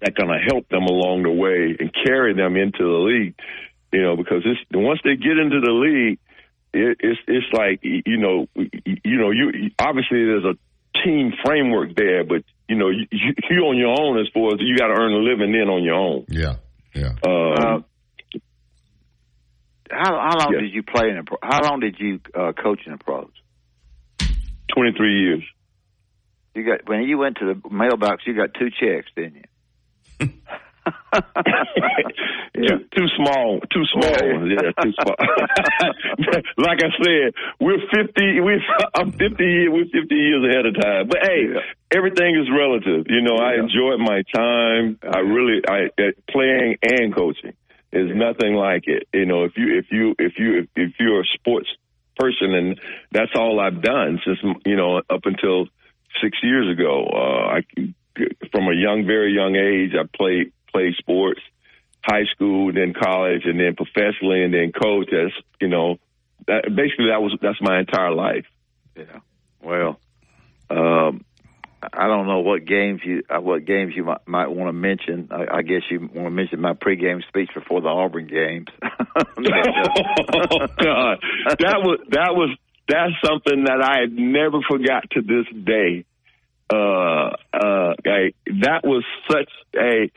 that 0.00 0.14
gonna 0.14 0.38
help 0.38 0.68
them 0.68 0.84
along 0.84 1.22
the 1.22 1.30
way 1.30 1.76
and 1.78 1.92
carry 2.04 2.34
them 2.34 2.56
into 2.56 2.78
the 2.78 3.00
league. 3.04 3.34
You 3.92 4.02
know, 4.02 4.16
because 4.16 4.42
it's 4.44 4.60
once 4.72 5.00
they 5.04 5.16
get 5.16 5.38
into 5.38 5.60
the 5.60 5.72
league, 5.72 6.18
it, 6.72 6.98
it's 7.00 7.20
it's 7.26 7.52
like 7.52 7.80
you 7.82 8.18
know 8.18 8.46
you 8.54 9.18
know 9.18 9.30
you 9.30 9.70
obviously 9.78 10.24
there's 10.24 10.44
a 10.44 10.56
team 11.04 11.32
framework 11.44 11.94
there, 11.96 12.24
but 12.24 12.44
you 12.68 12.76
know 12.76 12.88
you, 12.88 13.06
you 13.10 13.34
you 13.50 13.60
on 13.62 13.76
your 13.76 13.98
own 13.98 14.20
as 14.20 14.28
far 14.32 14.54
as 14.54 14.60
you 14.60 14.76
got 14.76 14.88
to 14.88 14.94
earn 14.94 15.12
a 15.12 15.18
living 15.18 15.52
then 15.52 15.68
on 15.68 15.82
your 15.82 15.94
own. 15.94 16.24
Yeah, 16.28 16.56
yeah. 16.94 17.14
Um, 17.24 17.84
How 19.90 20.14
how 20.18 20.38
long 20.38 20.52
did 20.60 20.72
you 20.72 20.82
play 20.82 21.08
in 21.10 21.16
the 21.16 21.22
pro? 21.24 21.36
How 21.42 21.62
long 21.68 21.80
did 21.80 21.96
you 21.98 22.20
uh, 22.34 22.52
coach 22.52 22.80
in 22.86 22.92
the 22.92 22.98
pros? 22.98 23.30
Twenty 24.74 24.92
three 24.96 25.20
years. 25.22 25.42
You 26.54 26.64
got 26.64 26.88
when 26.88 27.02
you 27.02 27.18
went 27.18 27.36
to 27.38 27.46
the 27.54 27.68
mailbox, 27.70 28.22
you 28.26 28.34
got 28.34 28.50
two 28.54 28.70
checks, 28.70 29.08
didn't 29.16 29.36
you? 30.20 30.28
Too, 32.54 32.78
too 32.96 33.06
small, 33.16 33.60
too 33.72 33.84
small. 33.92 34.48
Yeah, 34.50 34.70
too 34.82 34.92
small. 35.00 35.16
like 36.58 36.78
I 36.82 36.90
said, 37.02 37.32
we're 37.58 37.78
fifty. 37.94 38.40
We're 38.40 38.60
I'm 38.94 39.12
fifty. 39.12 39.44
years- 39.44 39.70
We're 39.72 39.84
fifty 40.00 40.14
years 40.16 40.44
ahead 40.44 40.66
of 40.66 40.74
time. 40.80 41.08
But 41.08 41.18
hey, 41.22 41.46
everything 41.96 42.36
is 42.36 42.48
relative. 42.50 43.06
You 43.08 43.22
know, 43.22 43.36
I 43.36 43.54
enjoyed 43.54 44.00
my 44.00 44.22
time. 44.34 44.98
I 45.02 45.20
really, 45.20 45.62
I 45.66 45.88
playing 46.30 46.76
and 46.82 47.14
coaching 47.14 47.54
is 47.92 48.10
nothing 48.14 48.54
like 48.54 48.84
it. 48.86 49.08
You 49.12 49.26
know, 49.26 49.44
if 49.44 49.52
you 49.56 49.78
if 49.78 49.86
you 49.90 50.14
if 50.18 50.32
you 50.38 50.66
if, 50.76 50.92
you're 50.98 51.22
a 51.22 51.26
sports 51.34 51.68
person, 52.16 52.54
and 52.54 52.80
that's 53.10 53.32
all 53.34 53.58
I've 53.60 53.82
done 53.82 54.20
since 54.24 54.38
you 54.64 54.76
know 54.76 54.98
up 54.98 55.24
until 55.24 55.66
six 56.22 56.38
years 56.42 56.70
ago. 56.72 57.06
Uh, 57.12 57.58
I 57.58 57.62
from 58.52 58.68
a 58.68 58.74
young, 58.74 59.06
very 59.06 59.32
young 59.32 59.56
age, 59.56 59.92
I 59.98 60.04
played 60.16 60.52
played 60.72 60.94
sports, 60.98 61.40
high 62.02 62.24
school, 62.34 62.72
then 62.72 62.92
college, 62.92 63.42
and 63.44 63.58
then 63.58 63.74
professionally, 63.76 64.44
and 64.44 64.52
then 64.52 64.72
coach. 64.72 65.12
As 65.12 65.32
you 65.60 65.68
know, 65.68 65.98
that, 66.46 66.64
basically 66.74 67.06
that 67.10 67.22
was 67.22 67.36
that's 67.40 67.60
my 67.60 67.80
entire 67.80 68.12
life. 68.12 68.46
Yeah. 68.96 69.20
Well, 69.62 70.00
um, 70.70 71.24
I 71.92 72.06
don't 72.06 72.26
know 72.26 72.40
what 72.40 72.64
games 72.64 73.00
you 73.04 73.22
uh, 73.28 73.40
what 73.40 73.64
games 73.64 73.94
you 73.96 74.04
might, 74.04 74.26
might 74.26 74.48
want 74.48 74.68
to 74.68 74.72
mention. 74.72 75.28
I, 75.30 75.58
I 75.58 75.62
guess 75.62 75.82
you 75.90 76.00
want 76.00 76.26
to 76.26 76.30
mention 76.30 76.60
my 76.60 76.74
pregame 76.74 77.26
speech 77.28 77.50
before 77.54 77.80
the 77.80 77.88
Auburn 77.88 78.26
games. 78.26 78.68
oh 78.82 80.66
God, 80.78 81.18
that 81.58 81.80
was 81.82 82.00
that 82.10 82.34
was 82.34 82.56
that's 82.88 83.12
something 83.24 83.64
that 83.64 83.82
I 83.82 84.00
had 84.00 84.12
never 84.12 84.58
forgot 84.68 85.10
to 85.12 85.22
this 85.22 85.46
day. 85.64 86.04
Uh, 86.72 87.30
uh, 87.52 87.94
that 88.62 88.80
was 88.84 89.04
such 89.30 89.50
a 89.76 90.10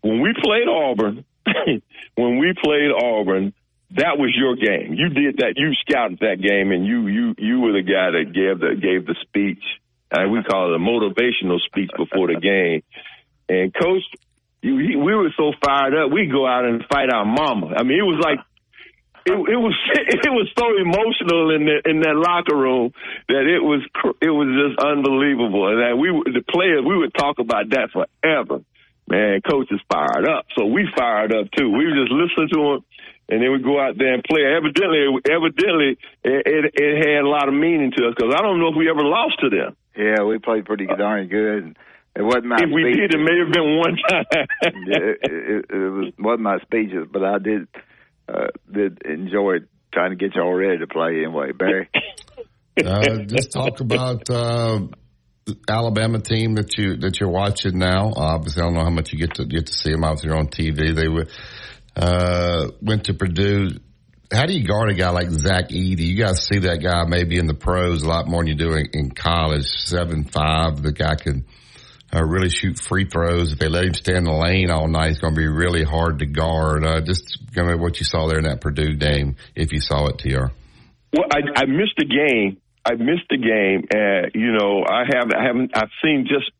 when 0.00 0.20
we 0.20 0.34
played 0.40 0.68
Auburn. 0.68 1.24
when 2.14 2.38
we 2.38 2.52
played 2.62 2.90
Auburn, 2.92 3.54
that 3.92 4.18
was 4.18 4.34
your 4.36 4.54
game. 4.54 4.94
You 4.94 5.08
did 5.08 5.38
that. 5.38 5.54
You 5.56 5.72
scouted 5.80 6.18
that 6.20 6.40
game, 6.40 6.72
and 6.72 6.86
you 6.86 7.06
you 7.06 7.34
you 7.38 7.60
were 7.60 7.72
the 7.72 7.82
guy 7.82 8.10
that 8.12 8.32
gave 8.34 8.60
the 8.60 8.74
gave 8.80 9.06
the 9.06 9.16
speech. 9.22 9.62
And 10.10 10.32
we 10.32 10.42
call 10.42 10.72
it 10.72 10.76
a 10.76 10.78
motivational 10.78 11.60
speech 11.60 11.90
before 11.96 12.28
the 12.28 12.40
game. 12.40 12.82
And 13.48 13.74
coach, 13.74 14.02
we 14.62 14.96
were 14.96 15.32
so 15.36 15.52
fired 15.64 15.94
up, 15.94 16.12
we 16.12 16.26
go 16.26 16.46
out 16.46 16.64
and 16.64 16.84
fight 16.90 17.12
our 17.12 17.24
mama. 17.24 17.74
I 17.76 17.82
mean, 17.82 17.98
it 17.98 18.08
was 18.08 18.20
like 18.22 18.38
it, 19.28 19.36
it 19.36 19.60
was 19.60 19.76
it 19.94 20.32
was 20.32 20.48
so 20.56 20.66
emotional 20.76 21.54
in 21.54 21.68
the, 21.68 21.76
in 21.84 22.00
that 22.00 22.16
locker 22.16 22.56
room 22.56 22.92
that 23.28 23.44
it 23.44 23.60
was 23.60 23.84
it 24.20 24.32
was 24.32 24.48
just 24.56 24.80
unbelievable. 24.80 25.68
And 25.68 25.78
that 25.84 25.94
we 25.96 26.08
the 26.32 26.44
players 26.48 26.84
we 26.84 26.96
would 26.96 27.14
talk 27.14 27.38
about 27.38 27.70
that 27.70 27.92
forever. 27.92 28.64
Man, 29.08 29.40
coach 29.40 29.72
is 29.72 29.80
fired 29.88 30.28
up, 30.28 30.44
so 30.52 30.66
we 30.66 30.84
fired 30.92 31.32
up 31.32 31.48
too. 31.56 31.72
We 31.72 31.88
just 31.96 32.12
listen 32.12 32.44
to 32.52 32.60
him, 32.60 32.80
and 33.32 33.40
then 33.40 33.52
we 33.52 33.64
go 33.64 33.80
out 33.80 33.96
there 33.96 34.12
and 34.12 34.20
play. 34.20 34.44
Evidently, 34.44 35.00
evidently, 35.24 35.96
it, 36.24 36.42
it, 36.44 36.64
it 36.76 36.94
had 37.08 37.24
a 37.24 37.28
lot 37.28 37.48
of 37.48 37.54
meaning 37.56 37.90
to 37.96 38.04
us 38.04 38.14
because 38.14 38.36
I 38.36 38.44
don't 38.44 38.60
know 38.60 38.68
if 38.68 38.76
we 38.76 38.84
ever 38.90 39.00
lost 39.00 39.40
to 39.40 39.48
them. 39.48 39.76
Yeah, 39.98 40.22
we 40.22 40.38
played 40.38 40.64
pretty 40.64 40.86
darn 40.86 41.28
good. 41.28 41.64
And 41.64 41.76
it 42.16 42.22
wasn't 42.22 42.46
my 42.46 42.56
If 42.60 42.70
we 42.72 42.82
speech. 42.84 43.10
did, 43.10 43.14
it 43.14 43.18
may 43.18 43.38
have 43.44 43.52
been 43.52 43.76
one 43.76 43.96
time. 44.08 44.46
it, 44.62 45.18
it, 45.22 45.64
it 45.70 45.90
was 45.90 46.12
wasn't 46.18 46.42
my 46.42 46.58
speeches, 46.62 47.06
but 47.12 47.24
I 47.24 47.38
did 47.38 47.68
uh, 48.28 48.48
did 48.72 49.02
enjoy 49.04 49.58
trying 49.92 50.10
to 50.10 50.16
get 50.16 50.34
y'all 50.34 50.52
ready 50.54 50.78
to 50.78 50.86
play 50.86 51.22
anyway, 51.24 51.52
Barry. 51.52 51.88
uh, 52.84 53.24
just 53.24 53.52
talk 53.52 53.80
about 53.80 54.28
uh, 54.30 54.80
Alabama 55.68 56.20
team 56.20 56.54
that 56.56 56.76
you 56.78 56.96
that 56.98 57.18
you're 57.20 57.30
watching 57.30 57.78
now. 57.78 58.12
Obviously, 58.14 58.62
I 58.62 58.66
don't 58.66 58.74
know 58.74 58.84
how 58.84 58.90
much 58.90 59.12
you 59.12 59.18
get 59.18 59.34
to 59.34 59.44
get 59.46 59.66
to 59.66 59.72
see 59.72 59.90
them 59.90 60.04
out 60.04 60.20
there 60.22 60.36
on 60.36 60.48
TV. 60.48 60.94
They 60.94 61.08
were, 61.08 61.26
uh, 61.96 62.68
went 62.82 63.04
to 63.04 63.14
Purdue. 63.14 63.68
How 64.32 64.44
do 64.44 64.52
you 64.52 64.66
guard 64.66 64.90
a 64.90 64.94
guy 64.94 65.10
like 65.10 65.30
Zach 65.30 65.70
Edey? 65.70 66.00
You 66.00 66.16
guys 66.16 66.44
see 66.46 66.58
that 66.60 66.82
guy 66.82 67.04
maybe 67.04 67.38
in 67.38 67.46
the 67.46 67.54
pros 67.54 68.02
a 68.02 68.08
lot 68.08 68.28
more 68.28 68.42
than 68.42 68.48
you 68.48 68.54
do 68.56 68.72
in, 68.74 68.86
in 68.92 69.10
college. 69.10 69.64
Seven 69.64 70.24
five, 70.24 70.82
the 70.82 70.92
guy 70.92 71.14
can 71.14 71.46
uh, 72.14 72.22
really 72.22 72.50
shoot 72.50 72.78
free 72.78 73.06
throws. 73.06 73.52
If 73.52 73.58
they 73.58 73.68
let 73.68 73.84
him 73.84 73.94
stay 73.94 74.16
in 74.16 74.24
the 74.24 74.32
lane 74.32 74.70
all 74.70 74.86
night, 74.86 75.12
it's 75.12 75.20
going 75.20 75.34
to 75.34 75.38
be 75.38 75.46
really 75.46 75.82
hard 75.82 76.18
to 76.18 76.26
guard. 76.26 76.84
Uh, 76.84 77.00
just 77.00 77.38
kind 77.54 77.70
of 77.70 77.80
what 77.80 77.98
you 78.00 78.04
saw 78.04 78.26
there 78.28 78.38
in 78.38 78.44
that 78.44 78.60
Purdue 78.60 78.96
game, 78.96 79.36
if 79.54 79.72
you 79.72 79.80
saw 79.80 80.06
it, 80.08 80.18
Tr. 80.18 80.52
Well, 81.12 81.26
I, 81.30 81.40
I 81.56 81.64
missed 81.64 81.96
the 81.96 82.04
game. 82.04 82.58
I 82.84 82.94
missed 82.94 83.28
the 83.28 83.38
game, 83.38 83.84
and 83.92 84.32
you 84.34 84.52
know, 84.52 84.84
I 84.88 85.04
have 85.12 85.30
I 85.34 85.44
haven't 85.44 85.76
I've 85.76 85.90
seen 86.02 86.26
just 86.28 86.50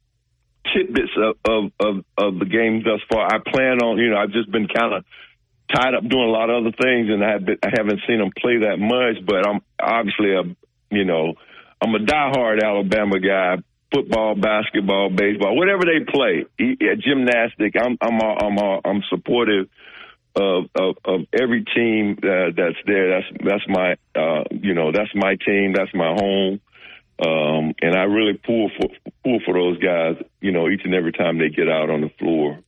tidbits 0.75 1.13
of 1.17 1.37
of 1.45 1.73
of, 1.81 2.05
of 2.19 2.39
the 2.39 2.45
game 2.45 2.83
thus 2.85 3.01
far. 3.11 3.27
I 3.27 3.39
plan 3.39 3.81
on 3.81 3.99
you 3.99 4.11
know 4.11 4.17
I've 4.17 4.33
just 4.33 4.51
been 4.51 4.69
kind 4.69 4.95
of 4.95 5.05
tied 5.75 5.95
up 5.95 6.09
doing 6.09 6.29
a 6.29 6.33
lot 6.33 6.51
of 6.51 6.65
other 6.65 6.77
things, 6.81 7.09
and 7.11 7.25
I 7.25 7.33
have 7.33 7.45
been, 7.45 7.59
I 7.63 7.71
haven't 7.77 8.01
seen 8.07 8.19
them 8.19 8.31
play 8.37 8.59
that 8.59 8.79
much. 8.79 9.25
But 9.25 9.47
I'm 9.47 9.61
obviously 9.81 10.35
a 10.35 10.43
you 10.95 11.05
know 11.05 11.35
I'm 11.83 11.95
a 11.95 11.99
diehard 11.99 12.63
Alabama 12.63 13.21
guy. 13.21 13.57
Football, 13.91 14.35
basketball, 14.35 15.09
baseball, 15.09 15.57
whatever 15.57 15.85
they 15.87 16.05
play, 16.05 16.45
gymnastic. 16.59 17.73
I'm 17.75 17.97
I'm 18.03 18.21
all, 18.21 18.37
I'm 18.39 18.59
all, 18.59 18.81
I'm 18.85 19.03
supportive 19.09 19.71
of, 20.39 20.65
of 20.75 20.97
of 21.05 21.21
every 21.33 21.65
team 21.65 22.19
uh, 22.23 22.53
that's 22.57 22.77
there. 22.87 23.09
That's 23.11 23.45
that's 23.45 23.65
my 23.69 23.97
uh, 24.15 24.45
you 24.51 24.75
know 24.75 24.93
that's 24.93 25.11
my 25.15 25.37
team. 25.45 25.73
That's 25.75 25.93
my 25.95 26.13
home, 26.15 26.61
um, 27.25 27.75
and 27.81 27.97
I 27.97 28.05
really 28.05 28.35
pull 28.35 28.71
for 28.79 28.89
pull 29.25 29.41
for 29.45 29.55
those 29.55 29.79
guys. 29.79 30.17
You 30.41 30.53
know, 30.53 30.69
each 30.69 30.83
and 30.85 30.95
every 30.95 31.13
time 31.13 31.39
they 31.39 31.49
get 31.49 31.69
out 31.69 31.91
on 31.91 32.03
the 32.03 32.11
floor. 32.19 32.61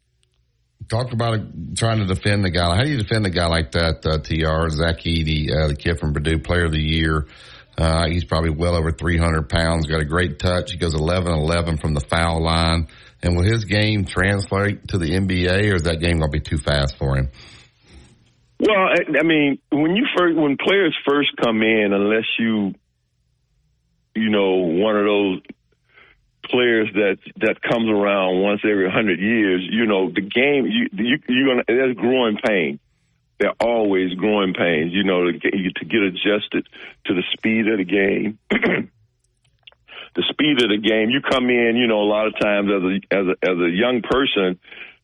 Talk 0.91 1.12
about 1.12 1.38
trying 1.76 2.01
to 2.01 2.07
defend 2.07 2.45
the 2.45 2.51
guy. 2.51 2.74
How 2.74 2.82
do 2.82 2.91
you 2.91 2.99
defend 2.99 3.24
a 3.24 3.30
guy 3.30 3.47
like 3.47 3.70
that, 3.72 4.05
uh, 4.05 4.18
TR? 4.18 4.68
Zach 4.70 4.99
Edey, 5.05 5.49
uh, 5.49 5.68
the 5.68 5.76
kid 5.76 6.01
from 6.01 6.12
Purdue, 6.12 6.41
player 6.41 6.64
of 6.64 6.72
the 6.72 6.82
year. 6.82 7.28
Uh, 7.78 8.09
he's 8.09 8.24
probably 8.24 8.51
well 8.51 8.74
over 8.74 8.91
300 8.91 9.49
pounds, 9.49 9.86
got 9.86 10.01
a 10.01 10.05
great 10.05 10.41
touch. 10.41 10.72
He 10.72 10.78
goes 10.78 10.95
11 10.95 11.32
11 11.32 11.78
from 11.78 11.95
the 11.95 12.01
foul 12.01 12.43
line. 12.43 12.88
And 13.22 13.36
will 13.36 13.45
his 13.45 13.64
game 13.66 14.05
translate 14.05 14.88
to 14.88 14.99
the 14.99 15.12
NBA 15.12 15.70
or 15.70 15.76
is 15.76 15.82
that 15.84 16.01
game 16.01 16.18
going 16.18 16.32
to 16.32 16.36
be 16.36 16.41
too 16.41 16.59
fast 16.59 16.97
for 16.97 17.16
him? 17.16 17.30
Well, 18.59 18.76
I, 18.76 19.18
I 19.18 19.22
mean, 19.22 19.59
when 19.70 19.95
you 19.95 20.07
first 20.18 20.36
when 20.36 20.57
players 20.57 20.95
first 21.09 21.30
come 21.43 21.62
in, 21.62 21.93
unless 21.93 22.26
you 22.38 22.74
you 24.14 24.28
know 24.28 24.57
one 24.57 24.97
of 24.97 25.05
those 25.05 25.41
players 26.51 26.89
that 26.95 27.19
that 27.37 27.63
comes 27.63 27.89
around 27.89 28.41
once 28.43 28.61
every 28.65 28.91
hundred 28.91 29.21
years, 29.21 29.63
you 29.71 29.87
know 29.87 30.11
the 30.11 30.21
game 30.21 30.67
you 30.67 30.89
you 30.93 31.19
you're 31.29 31.49
gonna 31.49 31.65
there's 31.67 31.97
growing 31.97 32.37
pain. 32.45 32.79
They're 33.39 33.55
always 33.59 34.13
growing 34.15 34.53
pains, 34.53 34.93
you 34.93 35.03
know, 35.03 35.25
to 35.25 35.33
get, 35.33 35.53
to 35.53 35.85
get 35.87 36.03
adjusted 36.03 36.69
to 37.07 37.15
the 37.15 37.23
speed 37.33 37.69
of 37.69 37.79
the 37.79 37.85
game. 37.85 38.39
the 38.51 40.23
speed 40.29 40.63
of 40.63 40.69
the 40.69 40.77
game. 40.77 41.09
You 41.09 41.23
come 41.23 41.49
in, 41.49 41.77
you 41.77 41.87
know, 41.87 42.03
a 42.03 42.11
lot 42.11 42.27
of 42.27 42.39
times 42.39 42.69
as 42.69 42.83
a 42.83 43.15
as 43.15 43.27
a 43.29 43.51
as 43.51 43.59
a 43.59 43.71
young 43.71 44.03
person, 44.03 44.61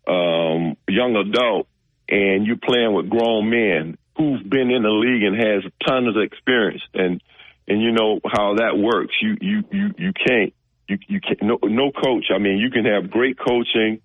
um, 0.06 0.76
young 0.88 1.16
adult, 1.16 1.68
and 2.08 2.46
you're 2.46 2.58
playing 2.62 2.92
with 2.92 3.08
grown 3.08 3.48
men. 3.48 3.96
who've 4.18 4.48
been 4.48 4.70
in 4.70 4.82
the 4.82 4.90
league 4.90 5.22
and 5.22 5.36
has 5.36 5.72
tons 5.86 6.08
of 6.08 6.22
experience 6.22 6.82
and 6.94 7.22
and 7.68 7.82
you 7.82 7.92
know 7.92 8.20
how 8.24 8.54
that 8.56 8.76
works. 8.76 9.14
You 9.20 9.36
you 9.40 9.64
you 9.70 9.94
you 9.98 10.12
can't 10.12 10.54
you 10.88 10.98
you 11.08 11.20
can't 11.20 11.42
no 11.42 11.58
no 11.62 11.90
coach. 11.90 12.26
I 12.34 12.38
mean, 12.38 12.58
you 12.58 12.70
can 12.70 12.84
have 12.84 13.10
great 13.10 13.38
coaching 13.38 14.00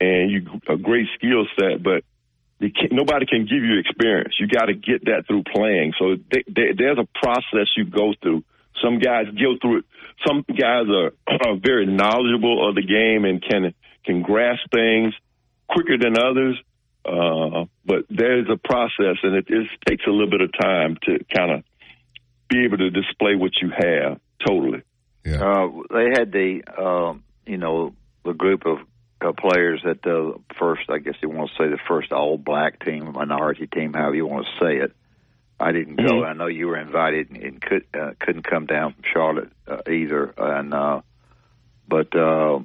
and 0.00 0.30
you 0.30 0.60
a 0.68 0.76
great 0.76 1.06
skill 1.16 1.46
set, 1.58 1.82
but 1.82 2.04
can't, 2.60 2.92
nobody 2.92 3.26
can 3.26 3.42
give 3.42 3.62
you 3.62 3.78
experience. 3.78 4.34
You 4.38 4.48
got 4.48 4.66
to 4.66 4.74
get 4.74 5.04
that 5.06 5.26
through 5.26 5.44
playing. 5.44 5.92
So 5.98 6.16
they, 6.30 6.42
they, 6.48 6.72
there's 6.76 6.98
a 6.98 7.08
process 7.18 7.68
you 7.76 7.84
go 7.84 8.14
through. 8.22 8.44
Some 8.82 8.98
guys 8.98 9.26
go 9.26 9.54
through 9.60 9.78
it. 9.78 9.84
Some 10.26 10.44
guys 10.48 10.86
are, 10.88 11.12
are 11.26 11.56
very 11.56 11.86
knowledgeable 11.86 12.68
of 12.68 12.74
the 12.74 12.82
game 12.82 13.24
and 13.24 13.42
can 13.42 13.74
can 14.04 14.22
grasp 14.22 14.62
things 14.72 15.14
quicker 15.68 15.98
than 15.98 16.16
others. 16.18 16.56
Uh, 17.04 17.66
but 17.84 18.04
there's 18.10 18.48
a 18.50 18.56
process, 18.56 19.16
and 19.22 19.36
it 19.36 19.46
just 19.46 19.70
takes 19.86 20.04
a 20.06 20.10
little 20.10 20.30
bit 20.30 20.40
of 20.40 20.50
time 20.60 20.96
to 21.04 21.24
kind 21.34 21.52
of 21.52 21.64
be 22.48 22.64
able 22.64 22.78
to 22.78 22.90
display 22.90 23.34
what 23.36 23.52
you 23.60 23.70
have 23.70 24.18
totally. 24.46 24.82
Yeah. 25.26 25.42
Uh, 25.42 25.68
they 25.90 26.10
had 26.16 26.30
the, 26.32 26.62
um, 26.78 27.24
you 27.46 27.56
know, 27.58 27.94
the 28.24 28.32
group 28.32 28.64
of 28.64 28.78
uh, 29.20 29.32
players 29.32 29.82
at 29.88 30.02
the 30.02 30.34
first, 30.58 30.88
I 30.88 30.98
guess 30.98 31.14
you 31.22 31.28
want 31.28 31.50
to 31.50 31.56
say 31.56 31.68
the 31.68 31.78
first 31.88 32.12
all 32.12 32.38
black 32.38 32.84
team, 32.84 33.12
minority 33.12 33.66
team, 33.66 33.92
however 33.92 34.14
you 34.14 34.26
want 34.26 34.46
to 34.46 34.64
say 34.64 34.76
it. 34.76 34.92
I 35.58 35.72
didn't 35.72 35.96
go. 35.96 36.16
Mhm. 36.16 36.26
I 36.28 36.32
know 36.34 36.46
you 36.48 36.66
were 36.66 36.76
invited 36.78 37.30
and 37.30 37.60
could 37.62 37.86
uh, 37.98 38.10
couldn't 38.18 38.42
come 38.42 38.66
down 38.66 38.92
from 38.92 39.04
Charlotte 39.10 39.52
uh, 39.66 39.78
either. 39.90 40.34
And 40.36 40.74
uh, 40.74 41.00
but 41.88 42.14
uh, 42.14 42.60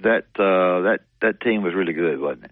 that 0.00 0.26
uh, 0.38 0.82
that 0.82 1.00
that 1.20 1.40
team 1.40 1.62
was 1.62 1.72
really 1.74 1.94
good, 1.94 2.20
wasn't 2.20 2.44
it? 2.44 2.50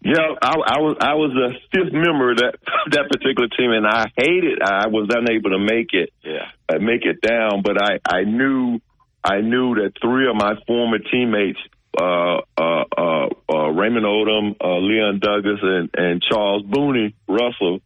Yeah, 0.00 0.34
I, 0.40 0.52
I 0.54 0.78
was 0.78 0.96
I 1.00 1.14
was 1.14 1.32
a 1.34 1.58
fifth 1.74 1.92
member 1.92 2.30
of 2.30 2.38
that 2.38 2.54
that 2.92 3.08
particular 3.10 3.48
team, 3.48 3.72
and 3.72 3.86
I 3.86 4.06
hated 4.16 4.62
I 4.62 4.86
was 4.86 5.08
unable 5.10 5.50
to 5.50 5.58
make 5.58 5.92
it 5.92 6.10
Yeah. 6.24 6.46
uh, 6.68 6.78
make 6.78 7.04
it 7.04 7.20
down. 7.20 7.62
But 7.62 7.82
I 7.82 7.98
I 8.08 8.22
knew 8.22 8.80
I 9.24 9.40
knew 9.40 9.74
that 9.74 9.92
three 10.00 10.28
of 10.28 10.36
my 10.36 10.54
former 10.66 10.98
teammates, 11.00 11.58
uh, 12.00 12.38
uh, 12.56 12.84
uh, 12.96 13.28
uh, 13.52 13.68
Raymond 13.74 14.06
Odom, 14.06 14.54
uh, 14.62 14.78
Leon 14.78 15.18
Douglas, 15.20 15.58
and 15.62 15.90
and 15.96 16.22
Charles 16.22 16.62
Booney 16.62 17.14
Russell 17.26 17.80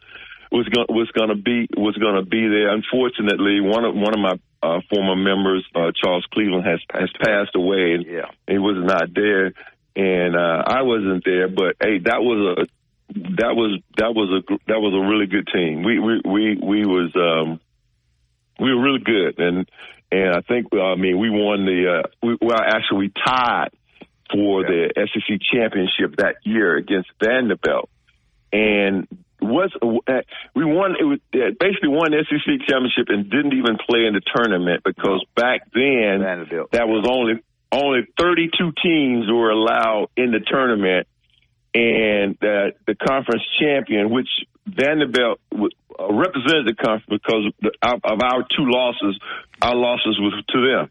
was 0.52 0.68
going 0.68 0.86
was 0.90 1.10
going 1.16 1.30
to 1.30 1.36
be 1.42 1.66
was 1.74 1.96
going 1.96 2.16
to 2.22 2.28
be 2.28 2.46
there. 2.46 2.68
Unfortunately, 2.74 3.60
one 3.62 3.86
of 3.86 3.94
one 3.94 4.12
of 4.12 4.20
my 4.20 4.34
uh, 4.62 4.80
former 4.92 5.16
members, 5.16 5.64
uh, 5.74 5.90
Charles 5.96 6.26
Cleveland, 6.32 6.66
has 6.66 6.78
has 6.92 7.10
passed 7.24 7.56
away, 7.56 7.94
and 7.94 8.04
Yeah. 8.06 8.28
he 8.46 8.58
was 8.58 8.76
not 8.78 9.14
there, 9.14 9.54
and 9.96 10.36
uh, 10.36 10.62
I 10.66 10.82
wasn't 10.82 11.24
there. 11.24 11.48
But 11.48 11.76
hey, 11.80 11.98
that 12.04 12.22
was 12.22 12.58
a 12.58 12.66
that 13.14 13.54
was 13.54 13.80
that 13.96 14.14
was 14.14 14.42
a 14.42 14.58
that 14.66 14.80
was 14.80 14.94
a 14.94 15.08
really 15.08 15.26
good 15.26 15.48
team. 15.52 15.82
We 15.82 15.98
we 15.98 16.20
we 16.24 16.56
we 16.62 16.86
was 16.86 17.12
um, 17.16 17.60
we 18.58 18.74
were 18.74 18.82
really 18.82 19.04
good, 19.04 19.38
and 19.38 19.68
and 20.10 20.34
I 20.34 20.40
think 20.40 20.68
uh, 20.72 20.80
I 20.80 20.96
mean 20.96 21.18
we 21.18 21.30
won 21.30 21.66
the 21.66 22.00
uh, 22.02 22.08
we, 22.22 22.38
well 22.40 22.60
actually 22.60 22.98
we 22.98 23.12
tied 23.24 23.70
for 24.32 24.62
the 24.62 24.90
SEC 24.96 25.38
championship 25.52 26.16
that 26.16 26.36
year 26.44 26.76
against 26.76 27.10
Vanderbilt, 27.22 27.90
and 28.52 29.06
was 29.42 29.70
uh, 29.82 30.22
we 30.54 30.64
won 30.64 30.96
it 30.98 31.04
was 31.04 31.18
uh, 31.34 31.52
basically 31.58 31.88
won 31.88 32.12
the 32.12 32.24
SEC 32.28 32.66
championship 32.68 33.08
and 33.08 33.28
didn't 33.30 33.52
even 33.52 33.76
play 33.76 34.06
in 34.06 34.14
the 34.14 34.22
tournament 34.34 34.82
because 34.84 35.24
back 35.36 35.62
then 35.74 36.20
Vanderbilt. 36.20 36.70
that 36.72 36.88
was 36.88 37.06
only 37.08 37.42
only 37.72 38.00
32 38.18 38.72
teams 38.82 39.26
were 39.30 39.50
allowed 39.50 40.08
in 40.16 40.30
the 40.30 40.40
tournament, 40.40 41.06
and 41.74 42.34
uh, 42.42 42.76
the 42.86 42.94
conference 42.94 43.42
champion, 43.58 44.10
which 44.10 44.28
Vanderbilt 44.66 45.40
w- 45.50 45.70
uh, 45.98 46.12
represented 46.12 46.66
the 46.66 46.74
conference 46.74 47.06
because 47.08 47.46
of, 47.46 47.52
the, 47.60 47.72
of 47.82 48.00
of 48.04 48.20
our 48.22 48.42
two 48.42 48.66
losses, 48.68 49.18
our 49.62 49.74
losses 49.74 50.18
was 50.20 50.44
to 50.50 50.60
them. 50.60 50.90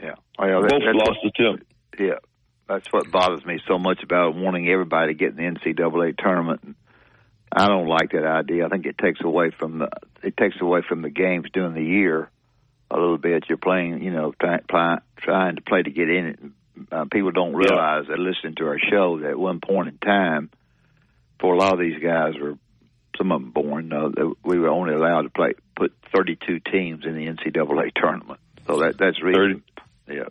Yeah. 0.00 0.14
Oh, 0.38 0.46
yeah, 0.46 0.60
that- 0.60 0.70
Both 0.70 0.82
lost 0.94 1.18
what- 1.22 1.34
to 1.34 1.42
them. 1.42 1.62
Yeah, 1.98 2.18
that's 2.68 2.90
what 2.92 3.10
bothers 3.10 3.44
me 3.44 3.58
so 3.68 3.78
much 3.78 4.02
about 4.02 4.34
wanting 4.34 4.68
everybody 4.68 5.12
to 5.12 5.18
get 5.18 5.30
in 5.30 5.36
the 5.36 5.42
NCAA 5.60 6.16
tournament. 6.16 6.76
I 7.54 7.66
don't 7.66 7.86
like 7.86 8.12
that 8.12 8.24
idea. 8.24 8.64
I 8.64 8.68
think 8.70 8.86
it 8.86 8.96
takes 8.96 9.20
away 9.22 9.50
from 9.50 9.80
the 9.80 9.88
it 10.22 10.36
takes 10.36 10.56
away 10.60 10.80
from 10.88 11.02
the 11.02 11.10
games 11.10 11.46
during 11.52 11.74
the 11.74 11.82
year 11.84 12.30
a 12.92 13.00
little 13.00 13.18
bit. 13.18 13.44
You're 13.48 13.58
playing, 13.58 14.02
you 14.02 14.10
know, 14.12 14.32
try, 14.40 14.58
try, 14.68 14.98
trying 15.16 15.56
to 15.56 15.62
play 15.62 15.82
to 15.82 15.90
get 15.90 16.08
in 16.10 16.26
it. 16.26 16.38
Uh, 16.90 17.04
people 17.10 17.30
don't 17.30 17.54
realize 17.54 18.06
that 18.08 18.18
listening 18.18 18.54
to 18.56 18.66
our 18.66 18.78
show 18.78 19.18
that 19.20 19.30
at 19.30 19.38
one 19.38 19.60
point 19.60 19.88
in 19.88 19.98
time, 19.98 20.50
for 21.40 21.54
a 21.54 21.58
lot 21.58 21.72
of 21.72 21.78
these 21.80 22.00
guys 22.02 22.34
were 22.40 22.56
some 23.18 23.32
of 23.32 23.40
them 23.40 23.50
born, 23.50 23.92
uh, 23.92 24.08
that 24.08 24.34
we 24.44 24.58
were 24.58 24.68
only 24.68 24.94
allowed 24.94 25.22
to 25.22 25.30
play 25.30 25.52
put 25.76 25.92
32 26.14 26.60
teams 26.70 27.04
in 27.04 27.14
the 27.14 27.26
NCAA 27.26 27.92
tournament. 27.94 28.40
So 28.66 28.78
that 28.80 28.96
that's 28.98 29.22
reason. 29.22 29.62
Yeah. 30.08 30.24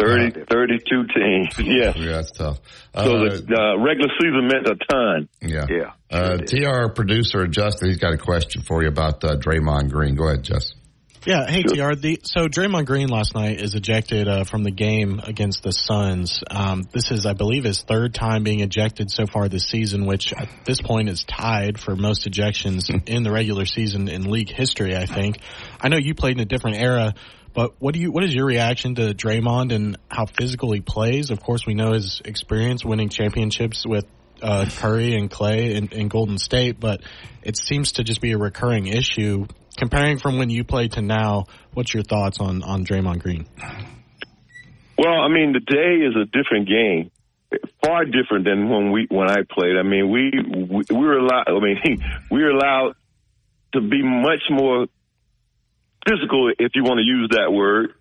30, 0.00 0.44
32 0.48 1.04
teams. 1.12 1.58
Yes. 1.58 1.96
Yeah, 1.96 2.12
that's 2.12 2.30
tough. 2.30 2.58
So 2.94 3.00
Uh, 3.00 3.36
the 3.44 3.76
uh, 3.78 3.82
regular 3.82 4.10
season 4.20 4.46
meant 4.46 4.68
a 4.68 4.76
ton. 4.88 5.28
yeah. 5.42 5.66
Yeah. 5.68 5.92
Uh, 6.10 6.36
TR 6.38 6.92
producer 6.94 7.46
Justin, 7.48 7.88
he's 7.88 7.98
got 7.98 8.12
a 8.12 8.18
question 8.18 8.62
for 8.62 8.82
you 8.82 8.88
about 8.88 9.24
uh, 9.24 9.36
Draymond 9.36 9.90
Green. 9.90 10.14
Go 10.14 10.28
ahead, 10.28 10.44
Justin. 10.44 10.77
Yeah, 11.28 11.46
hey 11.46 11.62
TR. 11.62 11.94
The, 11.94 12.20
so 12.22 12.48
Draymond 12.48 12.86
Green 12.86 13.08
last 13.08 13.34
night 13.34 13.60
is 13.60 13.74
ejected 13.74 14.26
uh, 14.26 14.44
from 14.44 14.62
the 14.62 14.70
game 14.70 15.20
against 15.22 15.62
the 15.62 15.72
Suns. 15.72 16.42
Um, 16.50 16.88
this 16.90 17.10
is, 17.10 17.26
I 17.26 17.34
believe, 17.34 17.64
his 17.64 17.82
third 17.82 18.14
time 18.14 18.44
being 18.44 18.60
ejected 18.60 19.10
so 19.10 19.26
far 19.26 19.46
this 19.50 19.66
season, 19.66 20.06
which 20.06 20.32
at 20.32 20.48
this 20.64 20.80
point 20.80 21.10
is 21.10 21.24
tied 21.24 21.78
for 21.78 21.94
most 21.96 22.26
ejections 22.26 22.88
in 23.06 23.24
the 23.24 23.30
regular 23.30 23.66
season 23.66 24.08
in 24.08 24.30
league 24.30 24.48
history. 24.48 24.96
I 24.96 25.04
think. 25.04 25.40
I 25.78 25.88
know 25.88 25.98
you 25.98 26.14
played 26.14 26.36
in 26.36 26.40
a 26.40 26.46
different 26.46 26.78
era, 26.78 27.12
but 27.52 27.74
what 27.78 27.92
do 27.92 28.00
you? 28.00 28.10
What 28.10 28.24
is 28.24 28.34
your 28.34 28.46
reaction 28.46 28.94
to 28.94 29.12
Draymond 29.12 29.74
and 29.74 29.98
how 30.08 30.24
physical 30.24 30.72
he 30.72 30.80
plays? 30.80 31.28
Of 31.28 31.42
course, 31.42 31.66
we 31.66 31.74
know 31.74 31.92
his 31.92 32.22
experience 32.24 32.86
winning 32.86 33.10
championships 33.10 33.84
with 33.86 34.06
uh, 34.42 34.66
Curry 34.78 35.14
and 35.14 35.30
Clay 35.30 35.74
in, 35.74 35.88
in 35.88 36.08
Golden 36.08 36.38
State, 36.38 36.80
but 36.80 37.02
it 37.42 37.56
seems 37.56 37.92
to 37.92 38.04
just 38.04 38.20
be 38.20 38.32
a 38.32 38.38
recurring 38.38 38.86
issue. 38.86 39.46
Comparing 39.76 40.18
from 40.18 40.38
when 40.38 40.50
you 40.50 40.64
played 40.64 40.92
to 40.92 41.02
now, 41.02 41.44
what's 41.72 41.94
your 41.94 42.02
thoughts 42.02 42.40
on 42.40 42.62
on 42.62 42.84
Draymond 42.84 43.20
Green? 43.20 43.46
Well, 44.98 45.20
I 45.20 45.28
mean, 45.28 45.52
today 45.52 46.04
is 46.04 46.16
a 46.16 46.24
different 46.24 46.68
game, 46.68 47.10
far 47.84 48.04
different 48.04 48.44
than 48.44 48.68
when 48.68 48.90
we 48.90 49.06
when 49.08 49.30
I 49.30 49.42
played. 49.48 49.76
I 49.76 49.84
mean, 49.84 50.10
we 50.10 50.32
we, 50.68 50.82
we 50.90 51.06
were 51.06 51.18
allowed. 51.18 51.44
I 51.46 51.60
mean, 51.60 52.02
we 52.30 52.42
were 52.42 52.50
allowed 52.50 52.94
to 53.74 53.80
be 53.80 54.02
much 54.02 54.42
more 54.50 54.86
physical, 56.08 56.50
if 56.58 56.72
you 56.74 56.82
want 56.84 56.98
to 56.98 57.04
use 57.04 57.28
that 57.32 57.52
word, 57.52 57.94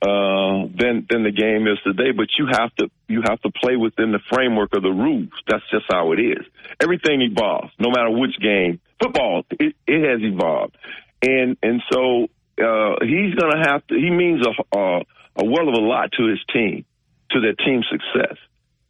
uh, 0.00 0.70
than 0.78 1.06
than 1.10 1.24
the 1.24 1.32
game 1.32 1.66
is 1.66 1.78
today. 1.84 2.12
But 2.12 2.28
you 2.38 2.46
have 2.50 2.74
to 2.76 2.90
you 3.08 3.22
have 3.22 3.40
to 3.42 3.50
play 3.50 3.76
within 3.76 4.12
the 4.12 4.20
framework 4.30 4.74
of 4.76 4.82
the 4.82 4.90
rules. 4.90 5.30
That's 5.48 5.64
just 5.70 5.86
how 5.90 6.12
it 6.12 6.20
is. 6.20 6.44
Everything 6.80 7.22
evolves, 7.22 7.72
no 7.78 7.90
matter 7.90 8.10
which 8.10 8.38
game. 8.40 8.80
Football, 9.02 9.44
it, 9.50 9.74
it 9.86 10.08
has 10.08 10.20
evolved, 10.22 10.76
and 11.22 11.56
and 11.62 11.82
so 11.90 12.24
uh, 12.62 12.96
he's 13.02 13.34
going 13.34 13.52
to 13.52 13.62
have 13.64 13.86
to. 13.88 13.94
He 13.94 14.10
means 14.10 14.46
a, 14.46 14.78
a 14.78 15.00
a 15.36 15.44
well 15.44 15.68
of 15.68 15.74
a 15.74 15.84
lot 15.84 16.12
to 16.12 16.26
his 16.26 16.40
team, 16.52 16.84
to 17.30 17.40
their 17.40 17.54
team 17.54 17.82
success. 17.90 18.36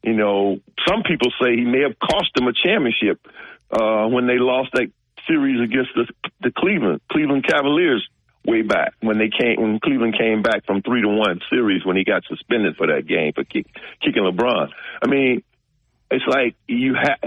You 0.03 0.15
know, 0.15 0.61
some 0.87 1.03
people 1.03 1.31
say 1.43 1.57
he 1.57 1.65
may 1.65 1.83
have 1.83 1.99
cost 1.99 2.31
them 2.35 2.47
a 2.49 2.53
championship 2.53 3.21
uh, 3.71 4.07
when 4.07 4.27
they 4.27 4.39
lost 4.39 4.71
that 4.73 4.91
series 5.27 5.61
against 5.61 5.91
the, 5.95 6.07
the 6.41 6.51
Cleveland 6.57 7.01
Cleveland 7.11 7.45
Cavaliers 7.47 8.07
way 8.49 8.63
back 8.63 8.95
when 9.01 9.19
they 9.19 9.29
came 9.29 9.61
when 9.61 9.79
Cleveland 9.81 10.17
came 10.19 10.43
back 10.43 10.65
from 10.65 10.83
three 10.83 11.03
to 11.03 11.09
one 11.09 11.41
series 11.51 11.85
when 11.85 11.97
he 11.97 12.05
got 12.05 12.23
suspended 12.25 12.77
for 12.77 12.87
that 12.87 13.07
game 13.07 13.33
for 13.35 13.45
kick, 13.45 13.67
kicking 14.03 14.23
LeBron. 14.23 14.69
I 15.03 15.07
mean, 15.07 15.43
it's 16.11 16.25
like 16.27 16.57
you 16.67 16.95
have 16.95 17.19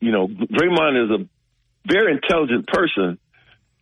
you 0.00 0.12
know 0.12 0.26
Draymond 0.26 1.04
is 1.04 1.20
a 1.20 1.28
very 1.86 2.12
intelligent 2.12 2.66
person, 2.66 3.18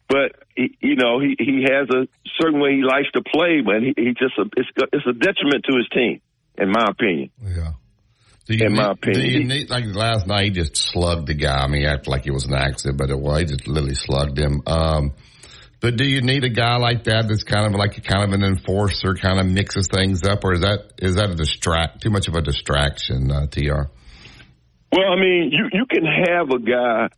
but 0.08 0.32
he, 0.56 0.76
you 0.80 0.96
know 0.96 1.20
he 1.20 1.36
he 1.38 1.64
has 1.70 1.88
a 1.90 2.08
certain 2.40 2.60
way 2.60 2.74
he 2.74 2.82
likes 2.82 3.10
to 3.12 3.22
play, 3.22 3.60
but 3.64 3.80
he, 3.80 3.94
he 3.96 4.14
just 4.18 4.36
a, 4.38 4.44
it's 4.56 4.68
it's 4.92 5.06
a 5.06 5.12
detriment 5.12 5.64
to 5.70 5.76
his 5.76 5.88
team, 5.94 6.20
in 6.58 6.70
my 6.70 6.86
opinion. 6.90 7.30
Yeah. 7.42 7.72
Do 8.46 8.54
you 8.54 8.66
in 8.66 8.72
need, 8.72 8.78
my 8.78 8.90
opinion, 8.90 9.22
Do 9.22 9.30
you 9.30 9.44
need, 9.44 9.70
like 9.70 9.84
last 9.86 10.26
night, 10.26 10.44
he 10.44 10.50
just 10.50 10.76
slugged 10.76 11.28
the 11.28 11.34
guy. 11.34 11.60
I 11.60 11.66
mean, 11.66 11.80
he 11.80 11.86
acted 11.86 12.10
like 12.10 12.26
it 12.26 12.30
was 12.30 12.44
an 12.44 12.52
accident, 12.52 12.98
but 12.98 13.08
it 13.08 13.18
was. 13.18 13.40
He 13.40 13.46
just 13.46 13.66
literally 13.66 13.94
slugged 13.94 14.38
him. 14.38 14.60
Um, 14.66 15.14
but 15.84 15.96
do 15.96 16.04
you 16.06 16.22
need 16.22 16.44
a 16.44 16.48
guy 16.48 16.76
like 16.76 17.04
that 17.04 17.28
that's 17.28 17.42
kind 17.42 17.66
of 17.66 17.78
like 17.78 18.02
kind 18.04 18.24
of 18.24 18.32
an 18.32 18.42
enforcer, 18.42 19.12
kind 19.12 19.38
of 19.38 19.44
mixes 19.44 19.86
things 19.86 20.22
up, 20.22 20.42
or 20.42 20.54
is 20.54 20.62
that 20.62 20.94
is 20.96 21.16
that 21.16 21.28
a 21.28 21.34
distract 21.34 22.00
too 22.00 22.08
much 22.08 22.26
of 22.26 22.34
a 22.34 22.40
distraction, 22.40 23.30
uh, 23.30 23.46
Tr? 23.48 23.92
Well, 24.90 25.12
I 25.12 25.16
mean, 25.20 25.50
you 25.52 25.68
you 25.74 25.84
can 25.84 26.06
have 26.06 26.48
a 26.48 26.58
guy 26.58 27.08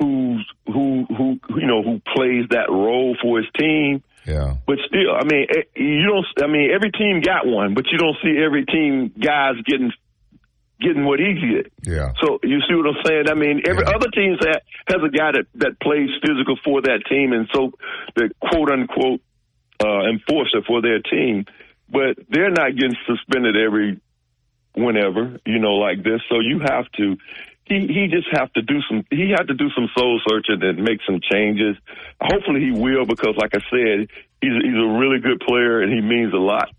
who's 0.00 0.44
who 0.66 1.06
who 1.16 1.38
you 1.60 1.68
know 1.68 1.84
who 1.84 2.00
plays 2.12 2.46
that 2.50 2.66
role 2.68 3.16
for 3.22 3.38
his 3.38 3.46
team. 3.56 4.02
Yeah. 4.26 4.56
But 4.66 4.78
still, 4.88 5.14
I 5.14 5.22
mean, 5.22 5.46
eh, 5.48 5.62
you 5.76 6.08
don't. 6.08 6.26
I 6.42 6.50
mean, 6.50 6.72
every 6.74 6.90
team 6.90 7.20
got 7.20 7.46
one, 7.46 7.74
but 7.74 7.84
you 7.92 7.98
don't 7.98 8.16
see 8.20 8.34
every 8.44 8.64
team 8.64 9.12
guys 9.16 9.54
getting 9.64 9.92
getting 10.80 11.04
what 11.04 11.18
he 11.18 11.34
get. 11.34 11.72
Yeah. 11.82 12.12
So 12.22 12.38
you 12.42 12.60
see 12.68 12.74
what 12.74 12.86
I'm 12.86 13.02
saying? 13.04 13.24
I 13.28 13.34
mean, 13.34 13.62
every 13.66 13.84
Yeah. 13.86 13.94
other 13.96 14.08
teams 14.10 14.38
ha 14.40 14.54
has 14.88 15.02
a 15.02 15.08
guy 15.10 15.32
that 15.32 15.46
that 15.56 15.80
plays 15.80 16.10
physical 16.24 16.56
for 16.64 16.82
that 16.82 17.04
team, 17.08 17.32
and 17.32 17.48
so 17.54 17.72
the 18.14 18.30
quote 18.40 18.70
unquote 18.70 19.20
uh, 19.84 20.08
enforcer 20.08 20.62
for 20.66 20.82
their 20.82 21.00
team, 21.00 21.44
but 21.90 22.16
they're 22.28 22.50
not 22.50 22.74
getting 22.76 22.96
suspended 23.06 23.56
every 23.56 24.00
whenever 24.74 25.38
you 25.44 25.58
know 25.58 25.74
like 25.74 26.02
this. 26.02 26.20
So 26.28 26.40
you 26.40 26.60
have 26.60 26.90
to. 26.98 27.16
He 27.64 27.86
he 27.86 28.08
just 28.10 28.28
have 28.32 28.50
to 28.54 28.62
do 28.62 28.80
some. 28.88 29.04
He 29.10 29.28
had 29.30 29.48
to 29.48 29.54
do 29.54 29.68
some 29.76 29.88
soul 29.96 30.20
searching 30.26 30.62
and 30.62 30.82
make 30.82 31.00
some 31.06 31.20
changes. 31.20 31.76
Hopefully 32.18 32.60
he 32.60 32.70
will 32.70 33.04
because, 33.04 33.36
like 33.36 33.54
I 33.54 33.60
said, 33.70 34.08
he's 34.40 34.52
he's 34.62 34.74
a 34.74 34.98
really 34.98 35.18
good 35.20 35.40
player 35.40 35.82
and 35.82 35.92
he 35.92 36.00
means 36.00 36.32
a 36.32 36.38
lot. 36.38 36.70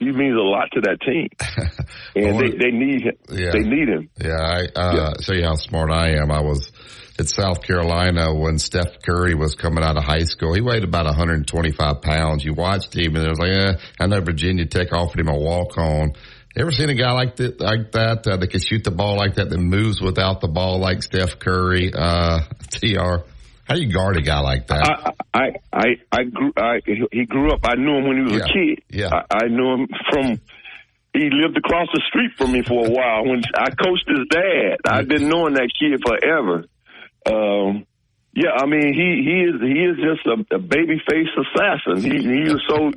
He 0.00 0.12
means 0.12 0.36
a 0.36 0.42
lot 0.42 0.68
to 0.72 0.80
that 0.82 1.00
team, 1.00 1.28
and 2.14 2.38
they 2.38 2.50
they 2.56 2.70
need 2.70 3.02
him. 3.02 3.16
Yeah. 3.30 3.50
They 3.52 3.60
need 3.60 3.88
him. 3.88 4.10
Yeah, 4.20 4.36
I 4.36 4.66
uh, 4.78 5.20
show 5.20 5.32
you 5.32 5.44
how 5.44 5.54
smart 5.54 5.90
I 5.90 6.16
am. 6.20 6.30
I 6.30 6.40
was 6.40 6.70
at 7.18 7.28
South 7.28 7.62
Carolina 7.62 8.32
when 8.32 8.58
Steph 8.58 9.02
Curry 9.02 9.34
was 9.34 9.54
coming 9.54 9.82
out 9.82 9.96
of 9.96 10.04
high 10.04 10.24
school. 10.24 10.54
He 10.54 10.60
weighed 10.60 10.84
about 10.84 11.06
125 11.06 12.00
pounds. 12.00 12.44
You 12.44 12.54
watched 12.54 12.94
him, 12.94 13.16
and 13.16 13.24
it 13.24 13.28
was 13.28 13.38
like, 13.38 13.50
eh, 13.50 13.72
I 14.00 14.06
know 14.06 14.20
Virginia 14.20 14.66
Tech 14.66 14.92
offered 14.92 15.20
him 15.20 15.28
a 15.28 15.36
walk 15.36 15.76
on. 15.78 16.12
Ever 16.56 16.70
seen 16.70 16.90
a 16.90 16.94
guy 16.94 17.12
like 17.12 17.36
that? 17.36 17.60
Like 17.60 17.92
that 17.92 18.26
uh, 18.26 18.36
that 18.36 18.50
can 18.50 18.60
shoot 18.60 18.84
the 18.84 18.90
ball 18.90 19.16
like 19.16 19.34
that, 19.34 19.50
that 19.50 19.58
moves 19.58 20.00
without 20.00 20.40
the 20.40 20.48
ball 20.48 20.80
like 20.80 21.02
Steph 21.02 21.38
Curry? 21.38 21.92
Uh, 21.94 22.40
Tr, 22.70 23.24
how 23.68 23.74
do 23.74 23.82
you 23.82 23.92
guard 23.92 24.16
a 24.16 24.22
guy 24.22 24.40
like 24.40 24.66
that? 24.68 25.14
I 25.34 25.38
I 25.38 25.46
I 25.70 25.86
I 26.10 26.24
grew. 26.24 26.52
I 26.56 26.80
he 27.12 27.26
grew 27.26 27.52
up. 27.52 27.60
I 27.64 27.74
knew 27.74 27.98
him 27.98 28.08
when 28.08 28.16
he 28.16 28.22
was 28.22 28.42
a 28.42 28.46
kid. 28.46 28.82
Yeah. 28.88 29.10
I, 29.12 29.44
I 29.44 29.48
knew 29.48 29.74
him 29.74 29.88
from. 30.10 30.40
He 31.12 31.28
lived 31.30 31.56
across 31.56 31.88
the 31.92 32.02
street 32.08 32.32
from 32.38 32.52
me 32.52 32.62
for 32.62 32.86
a 32.86 32.90
while. 32.90 33.24
When 33.24 33.42
I 33.54 33.70
coached 33.70 34.08
his 34.08 34.26
dad, 34.30 34.78
I've 34.86 35.08
been 35.08 35.28
knowing 35.28 35.54
that 35.54 35.68
kid 35.78 36.00
forever. 36.06 36.64
Um, 37.26 37.86
yeah, 38.32 38.52
I 38.56 38.66
mean 38.66 38.94
he 38.94 39.22
he 39.24 39.36
is 39.44 39.60
he 39.60 39.84
is 39.84 39.96
just 39.96 40.26
a, 40.26 40.56
a 40.56 40.58
baby 40.58 41.02
face 41.06 41.28
assassin. 41.36 42.02
He 42.02 42.22
he 42.22 42.50
was 42.50 42.62
so 42.68 42.92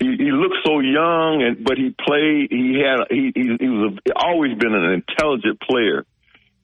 he, 0.00 0.16
he 0.16 0.32
looked 0.32 0.58
so 0.64 0.80
young, 0.80 1.42
and 1.46 1.62
but 1.64 1.78
he 1.78 1.94
played. 1.94 2.48
He 2.50 2.82
had 2.82 3.06
he 3.08 3.30
he, 3.34 3.56
he 3.60 3.68
was 3.68 3.94
a, 3.94 4.12
always 4.18 4.58
been 4.58 4.74
an 4.74 5.02
intelligent 5.02 5.60
player. 5.60 6.04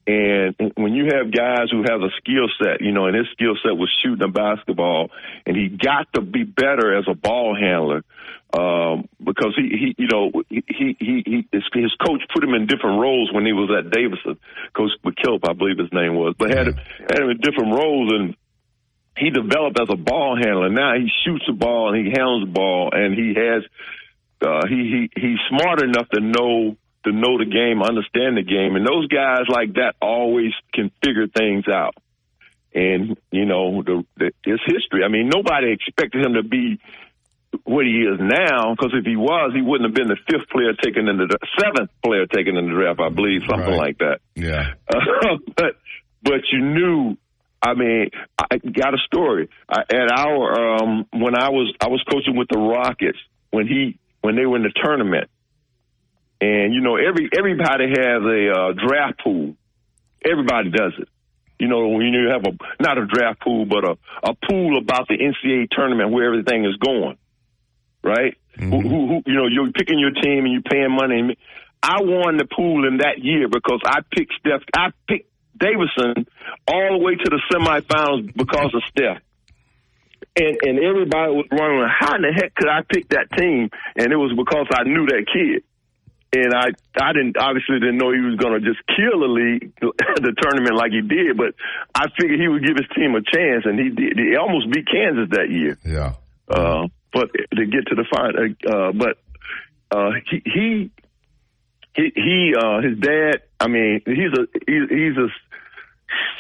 And 0.07 0.55
when 0.77 0.93
you 0.93 1.09
have 1.17 1.33
guys 1.33 1.71
who 1.71 1.83
have 1.89 2.03
a 2.03 2.11
skill 2.19 2.49
set, 2.63 2.83
you 2.83 2.93
know, 2.93 3.07
and 3.07 3.17
his 3.17 3.27
skill 3.33 3.57
set 3.63 3.73
was 3.73 3.91
shooting 4.03 4.23
a 4.23 4.29
basketball, 4.29 5.11
and 5.47 5.57
he 5.57 5.69
got 5.69 6.13
to 6.13 6.21
be 6.21 6.45
better 6.45 6.99
as 6.99 7.05
a 7.09 7.15
ball 7.15 7.57
handler 7.59 8.05
um, 8.53 9.09
because 9.23 9.55
he, 9.57 9.69
he, 9.77 9.95
you 9.99 10.09
know, 10.13 10.31
he, 10.49 10.63
he, 10.69 10.97
he, 11.01 11.49
his, 11.51 11.63
his 11.73 11.95
coach 12.07 12.21
put 12.33 12.45
him 12.45 12.55
in 12.55 12.67
different 12.67 13.01
roles 13.01 13.33
when 13.33 13.47
he 13.47 13.53
was 13.53 13.71
at 13.77 13.91
Davidson. 13.91 14.39
Coach 14.77 14.93
McKillop, 15.05 15.49
I 15.49 15.55
believe 15.55 15.79
his 15.79 15.93
name 15.93 16.15
was, 16.15 16.35
but 16.39 16.51
had, 16.51 16.69
him- 16.69 16.77
had 17.09 17.21
him 17.21 17.31
in 17.31 17.39
different 17.39 17.75
roles, 17.75 18.13
and 18.13 18.37
he 19.17 19.31
developed 19.31 19.81
as 19.81 19.89
a 19.91 19.97
ball 19.97 20.37
handler. 20.37 20.69
Now 20.69 20.95
he 20.95 21.09
shoots 21.25 21.45
the 21.47 21.55
ball 21.55 21.95
and 21.95 22.07
he 22.07 22.13
handles 22.13 22.45
the 22.45 22.53
ball, 22.53 22.91
and 22.93 23.15
he 23.15 23.35
has, 23.35 23.63
uh, 24.43 24.67
he, 24.69 25.09
he, 25.17 25.21
he's 25.21 25.39
smart 25.49 25.83
enough 25.83 26.09
to 26.11 26.21
know 26.21 26.77
to 27.05 27.13
know 27.13 27.39
the 27.39 27.45
game, 27.47 27.83
understand 27.83 28.37
the 28.37 28.43
game, 28.43 28.77
and 28.77 28.87
those 28.87 29.07
guys 29.09 29.43
like 29.49 29.75
that 29.75 29.95
always 30.01 30.53
can 30.73 30.91
figure 31.05 31.27
things 31.29 31.65
out. 31.69 31.95
And 32.75 33.17
you 33.31 33.45
know, 33.45 33.83
the, 33.83 34.05
the 34.17 34.33
his 34.45 34.61
history. 34.67 35.05
I 35.05 35.09
mean, 35.09 35.29
nobody 35.29 35.71
expected 35.73 36.25
him 36.25 36.35
to 36.35 36.43
be 36.43 36.81
what 37.63 37.87
he 37.87 38.03
is 38.03 38.19
now, 38.19 38.75
because 38.75 38.93
if 38.95 39.05
he 39.07 39.15
was, 39.17 39.53
he 39.55 39.63
wouldn't 39.63 39.89
have 39.89 39.95
been 39.95 40.09
the 40.09 40.17
fifth 40.29 40.49
player 40.51 40.73
taken 40.83 41.07
in 41.07 41.19
the 41.19 41.39
seventh 41.61 41.91
player 42.05 42.27
taken 42.27 42.57
in 42.57 42.67
the 42.67 42.73
draft, 42.73 42.99
I 42.99 43.11
believe, 43.11 43.43
something 43.49 43.69
Right. 43.71 43.95
like 43.95 43.99
that. 43.99 44.19
yeah. 44.35 44.73
Uh, 44.93 45.37
but 45.57 45.77
but 46.23 46.41
you 46.53 46.61
knew. 46.61 47.17
I 47.63 47.73
mean, 47.73 48.11
I 48.39 48.59
got 48.59 48.93
a 48.93 48.99
story. 49.07 49.49
I, 49.69 49.81
at 49.89 50.11
our 50.13 50.77
um, 50.83 51.07
when 51.13 51.35
I 51.35 51.49
was 51.49 51.73
I 51.81 51.89
was 51.89 52.03
coaching 52.11 52.37
with 52.37 52.49
the 52.51 52.59
Rockets 52.59 53.19
when 53.53 53.67
he 53.69 53.99
when 54.21 54.37
they 54.37 54.45
were 54.47 54.57
in 54.57 54.65
the 54.65 54.73
tournament, 54.85 55.31
and 56.45 56.75
you 56.75 56.81
know 56.81 56.97
every 56.97 57.29
everybody 57.37 57.89
has 57.89 58.23
a 58.23 58.51
uh, 58.51 58.73
draft 58.87 59.21
pool. 59.23 59.57
Everybody 60.25 60.71
does 60.71 60.93
it. 60.99 61.09
You 61.59 61.69
know 61.69 61.89
when 61.89 62.07
you 62.07 62.29
have 62.31 62.43
a 62.45 62.83
not 62.83 62.99
a 62.99 63.07
draft 63.07 63.41
pool, 63.41 63.65
but 63.65 63.85
a 63.85 63.97
a 64.23 64.35
pool 64.49 64.79
about 64.79 65.09
the 65.09 65.17
NCAA 65.17 65.69
tournament 65.71 66.11
where 66.11 66.27
everything 66.27 66.65
is 66.65 66.77
going, 66.77 67.17
right? 68.03 68.37
Who, 68.59 68.81
who, 68.81 69.07
who 69.09 69.23
you 69.27 69.35
know 69.35 69.47
you're 69.47 69.73
picking 69.73 69.99
your 69.99 70.13
team 70.13 70.45
and 70.45 70.53
you're 70.53 70.63
paying 70.63 70.91
money. 70.91 71.37
I 71.83 72.01
won 72.01 72.39
the 72.39 72.47
pool 72.47 72.89
in 72.89 72.99
that 72.99 73.19
year 73.19 73.49
because 73.49 73.81
I 73.85 74.01
picked 74.11 74.33
Steph. 74.41 74.63
I 74.75 74.89
picked 75.07 75.31
Davidson 75.59 76.27
all 76.67 76.99
the 76.99 77.05
way 77.05 77.15
to 77.15 77.31
the 77.31 77.41
semifinals 77.53 78.35
because 78.35 78.75
of 78.75 78.83
Steph. 78.89 79.23
And 80.37 80.57
and 80.63 80.79
everybody 80.79 81.33
was 81.33 81.47
wondering 81.53 81.89
how 81.89 82.17
in 82.17 82.23
the 82.23 82.33
heck 82.33 82.55
could 82.55 82.69
I 82.69 82.81
pick 82.83 83.09
that 83.11 83.31
team? 83.37 83.71
And 83.97 84.13
it 84.13 84.17
was 84.17 84.33
because 84.37 84.67
I 84.73 84.85
knew 84.85 85.07
that 85.07 85.27
kid. 85.33 85.63
And 86.35 86.55
I 86.55 86.75
I 86.99 87.13
didn't 87.13 87.37
obviously 87.37 87.79
didn't 87.79 87.99
know 87.99 88.11
he 88.13 88.21
was 88.21 88.37
going 88.37 88.59
to 88.59 88.67
just 88.67 88.83
kill 88.91 89.21
the 89.21 89.31
league 89.31 89.73
the 89.81 90.35
tournament 90.43 90.75
like 90.75 90.91
he 90.91 91.01
did, 91.01 91.37
but 91.37 91.55
I 91.95 92.07
figured 92.19 92.41
he 92.41 92.49
would 92.49 92.65
give 92.65 92.77
his 92.77 92.91
team 92.97 93.15
a 93.15 93.23
chance, 93.23 93.65
and 93.65 93.79
he 93.79 93.91
did. 93.91 94.19
He 94.19 94.37
almost 94.37 94.71
beat 94.71 94.87
Kansas 94.91 95.31
that 95.31 95.51
year. 95.51 95.79
Yeah. 95.85 96.15
Uh, 96.49 96.89
but 97.13 97.31
to 97.33 97.67
get 97.67 97.87
to 97.87 97.95
the 97.95 98.05
final, 98.11 98.51
uh, 98.67 98.93
but 98.93 99.17
uh, 99.95 100.11
he 100.31 100.43
he 100.45 100.91
he, 101.95 102.13
he 102.15 102.55
uh, 102.59 102.83
his 102.83 102.99
dad. 102.99 103.43
I 103.61 103.69
mean, 103.69 104.03
he's 104.05 104.35
a 104.35 104.47
he's, 104.67 104.89
he's 104.91 105.17
a 105.17 105.29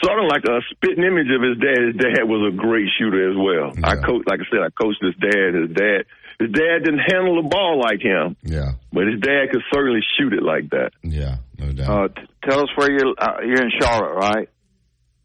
sort 0.02 0.18
of 0.18 0.26
like 0.26 0.44
a 0.44 0.60
spitting 0.70 1.04
image 1.04 1.30
of 1.30 1.42
his 1.42 1.58
dad. 1.58 1.78
His 1.86 1.96
dad 1.96 2.24
was 2.24 2.52
a 2.52 2.56
great 2.56 2.88
shooter 2.98 3.30
as 3.30 3.36
well. 3.36 3.72
I 3.84 3.96
coach, 3.96 4.24
like 4.26 4.40
I 4.40 4.46
said, 4.50 4.60
I 4.60 4.70
coached 4.70 5.02
his 5.02 5.14
dad. 5.16 5.54
His 5.54 5.70
dad, 5.70 6.04
his 6.38 6.50
dad 6.50 6.84
didn't 6.84 7.00
handle 7.10 7.42
the 7.42 7.48
ball 7.48 7.80
like 7.80 8.00
him, 8.00 8.36
Yeah. 8.42 8.72
but 8.92 9.06
his 9.06 9.20
dad 9.20 9.50
could 9.52 9.62
certainly 9.72 10.00
shoot 10.18 10.32
it 10.32 10.42
like 10.42 10.70
that. 10.70 10.90
Yeah. 11.02 11.36
No 11.58 11.72
doubt. 11.72 11.88
Uh, 11.88 12.08
t- 12.20 12.26
tell 12.42 12.60
us 12.60 12.68
where 12.76 12.90
you're. 12.90 13.14
Uh, 13.16 13.40
you're 13.42 13.62
in 13.62 13.70
Charlotte, 13.80 14.14
right? 14.14 14.48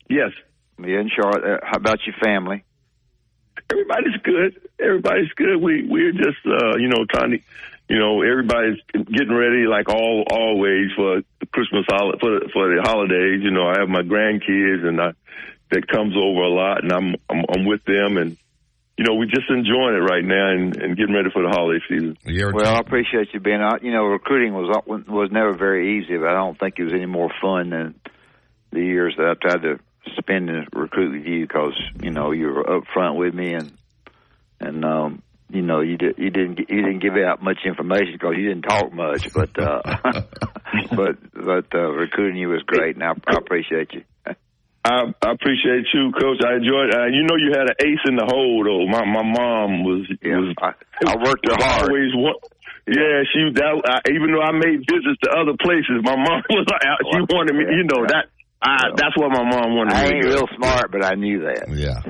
Yes. 0.10 0.32
You're 0.78 1.00
in 1.02 1.10
Charlotte. 1.10 1.44
Uh, 1.44 1.58
how 1.66 1.78
about 1.78 2.00
your 2.06 2.16
family? 2.24 2.64
Everybody's 3.72 4.16
good. 4.24 4.62
Everybody's 4.80 5.32
good. 5.36 5.58
We 5.62 5.86
we're 5.88 6.12
just 6.14 6.40
uh, 6.46 6.78
you 6.78 6.88
know 6.88 7.06
trying 7.12 7.32
to, 7.32 7.40
you 7.90 8.00
know, 8.00 8.22
everybody's 8.22 8.78
getting 8.94 9.34
ready 9.36 9.66
like 9.68 9.90
all 9.90 10.24
always 10.32 10.92
for 10.96 11.22
the 11.40 11.46
Christmas 11.48 11.86
holiday 11.90 12.18
for 12.20 12.40
the, 12.40 12.50
for 12.54 12.76
the 12.76 12.82
holidays. 12.82 13.42
You 13.44 13.52
know, 13.52 13.68
I 13.68 13.80
have 13.80 13.90
my 13.90 14.02
grandkids 14.02 14.86
and 14.88 15.02
I 15.02 15.12
that 15.72 15.88
comes 15.88 16.16
over 16.16 16.42
a 16.42 16.50
lot, 16.50 16.84
and 16.84 16.92
I'm 16.92 17.16
I'm, 17.30 17.44
I'm 17.50 17.66
with 17.66 17.84
them, 17.86 18.18
and 18.18 18.38
you 19.00 19.06
know, 19.06 19.16
we're 19.16 19.28
just 19.28 19.50
enjoying 19.50 19.96
it 19.96 20.04
right 20.12 20.26
now 20.26 20.50
and, 20.50 20.76
and 20.76 20.98
getting 20.98 21.16
ready 21.16 21.30
for 21.32 21.42
the 21.42 21.48
holiday 21.48 21.80
season. 21.88 22.18
Well, 22.54 22.76
I 22.76 22.80
appreciate 22.80 23.30
you 23.34 23.40
being 23.40 23.62
out. 23.62 23.82
You 23.82 23.94
know, 23.94 24.04
recruiting 24.04 24.54
was 24.54 24.68
was 25.08 25.30
never 25.32 25.56
very 25.56 26.00
easy, 26.00 26.18
but 26.18 26.28
I 26.28 26.34
don't 26.34 26.60
think 26.60 26.78
it 26.78 26.84
was 26.84 26.92
any 26.92 27.06
more 27.06 27.32
fun 27.42 27.70
than 27.70 27.96
the 28.74 28.82
years 28.82 29.16
that 29.16 29.26
I 29.26 29.36
tried 29.36 29.62
to 29.62 29.80
spend 30.18 30.50
and 30.50 30.68
recruit 30.74 31.14
with 31.14 31.26
you 31.26 31.48
because 31.48 31.80
you 32.04 32.12
know 32.12 32.32
you 32.32 32.48
were 32.48 32.76
up 32.76 32.84
front 32.94 33.18
with 33.18 33.34
me 33.34 33.54
and 33.54 33.72
and 34.60 34.84
um, 34.84 35.24
you 35.50 35.62
know 35.62 35.80
you 35.80 35.96
did 35.96 36.18
you 36.18 36.30
didn't 36.30 36.60
you 36.60 36.82
didn't 36.82 37.00
give 37.00 37.16
out 37.16 37.42
much 37.42 37.60
information 37.64 38.16
because 38.20 38.34
you 38.36 38.50
didn't 38.50 38.64
talk 38.64 38.92
much, 38.92 39.32
but 39.34 39.58
uh, 39.58 39.82
but 40.92 41.16
but 41.34 41.74
uh, 41.74 41.88
recruiting 41.90 42.36
you 42.36 42.50
was 42.50 42.64
great, 42.64 42.98
and 42.98 43.04
I, 43.06 43.14
I 43.28 43.38
appreciate 43.38 43.94
you. 43.94 44.04
I, 44.86 45.12
I 45.22 45.32
appreciate 45.32 45.86
you, 45.94 46.12
Coach. 46.16 46.40
I 46.46 46.56
enjoyed. 46.56 46.96
Uh, 46.96 47.08
you 47.12 47.24
know, 47.28 47.36
you 47.36 47.52
had 47.52 47.68
an 47.68 47.76
ace 47.84 48.04
in 48.08 48.16
the 48.16 48.26
hole, 48.26 48.64
though. 48.64 48.88
My 48.88 49.04
my 49.06 49.24
mom 49.24 49.84
was 49.84 50.08
was. 50.24 50.56
I, 50.62 50.74
I 51.06 51.16
worked 51.18 51.46
was 51.46 51.58
hard. 51.60 51.90
Always 51.92 52.16
one. 52.16 52.36
Yeah, 52.88 53.22
she 53.30 53.54
that 53.60 53.76
uh, 53.86 54.02
even 54.10 54.32
though 54.34 54.42
I 54.42 54.52
made 54.52 54.82
visits 54.90 55.20
to 55.24 55.30
other 55.36 55.54
places, 55.62 56.02
my 56.02 56.16
mom 56.16 56.42
was 56.50 56.66
like, 56.66 56.82
she 57.12 57.20
wanted 57.30 57.56
me. 57.56 57.66
You 57.70 57.84
know 57.84 58.08
that. 58.08 58.28
I, 58.62 58.92
that's 58.96 59.16
what 59.16 59.32
my 59.32 59.44
mom 59.44 59.76
wanted 59.76 59.94
I 59.94 60.04
me 60.04 60.16
ain't 60.16 60.24
to 60.24 60.30
do. 60.32 60.36
real 60.36 60.48
smart, 60.58 60.92
but 60.92 61.06
I 61.06 61.16
knew 61.16 61.40
that. 61.48 61.70
Yeah. 61.72 62.04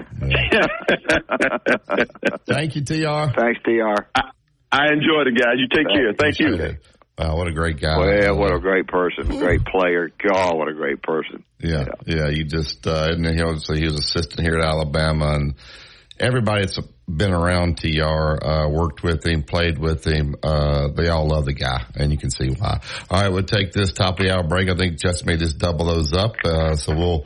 Thank 2.48 2.76
you, 2.76 2.84
Tr. 2.84 2.94
Thanks, 3.38 3.60
Tr. 3.64 4.04
I, 4.16 4.22
I 4.72 4.94
enjoyed 4.94 5.28
it, 5.28 5.38
guys. 5.38 5.58
You 5.58 5.68
take 5.70 5.88
care. 5.88 6.14
Thank 6.18 6.40
you. 6.40 6.78
Wow, 7.20 7.36
what 7.36 7.48
a 7.48 7.52
great 7.52 7.82
guy. 7.82 7.98
Well, 7.98 8.38
what 8.38 8.54
a 8.54 8.60
great 8.60 8.88
person, 8.88 9.28
great 9.28 9.66
player. 9.66 10.10
God, 10.18 10.56
what 10.56 10.70
a 10.70 10.74
great 10.74 11.02
person. 11.02 11.44
Yeah, 11.60 11.86
yeah. 12.08 12.30
You 12.30 12.46
just 12.46 12.88
uh, 12.88 13.10
and 13.12 13.26
he 13.26 13.44
was 13.44 13.68
he 13.68 13.84
was 13.84 13.96
assistant 13.96 14.40
here 14.40 14.58
at 14.58 14.64
Alabama, 14.64 15.34
and 15.34 15.56
everybody 16.18 16.62
that's 16.62 16.80
been 17.10 17.34
around 17.34 17.78
TR, 17.78 18.04
uh, 18.04 18.70
worked 18.70 19.04
with 19.04 19.26
him, 19.26 19.44
played 19.44 19.78
with 19.78 20.06
him, 20.06 20.36
uh, 20.44 20.90
they 20.96 21.08
all 21.10 21.28
love 21.28 21.46
the 21.46 21.54
guy 21.54 21.86
and 21.96 22.12
you 22.12 22.18
can 22.18 22.30
see 22.30 22.50
why. 22.50 22.80
All 23.10 23.22
right, 23.22 23.32
we'll 23.32 23.44
take 23.44 23.72
this 23.72 23.94
top 23.94 24.20
of 24.20 24.26
the 24.26 24.34
hour 24.34 24.44
break. 24.44 24.70
I 24.70 24.76
think 24.76 25.00
Justin 25.00 25.28
may 25.28 25.38
just 25.38 25.58
double 25.58 25.86
those 25.86 26.14
up. 26.14 26.36
Uh, 26.44 26.76
so 26.76 26.96
we'll 26.96 27.26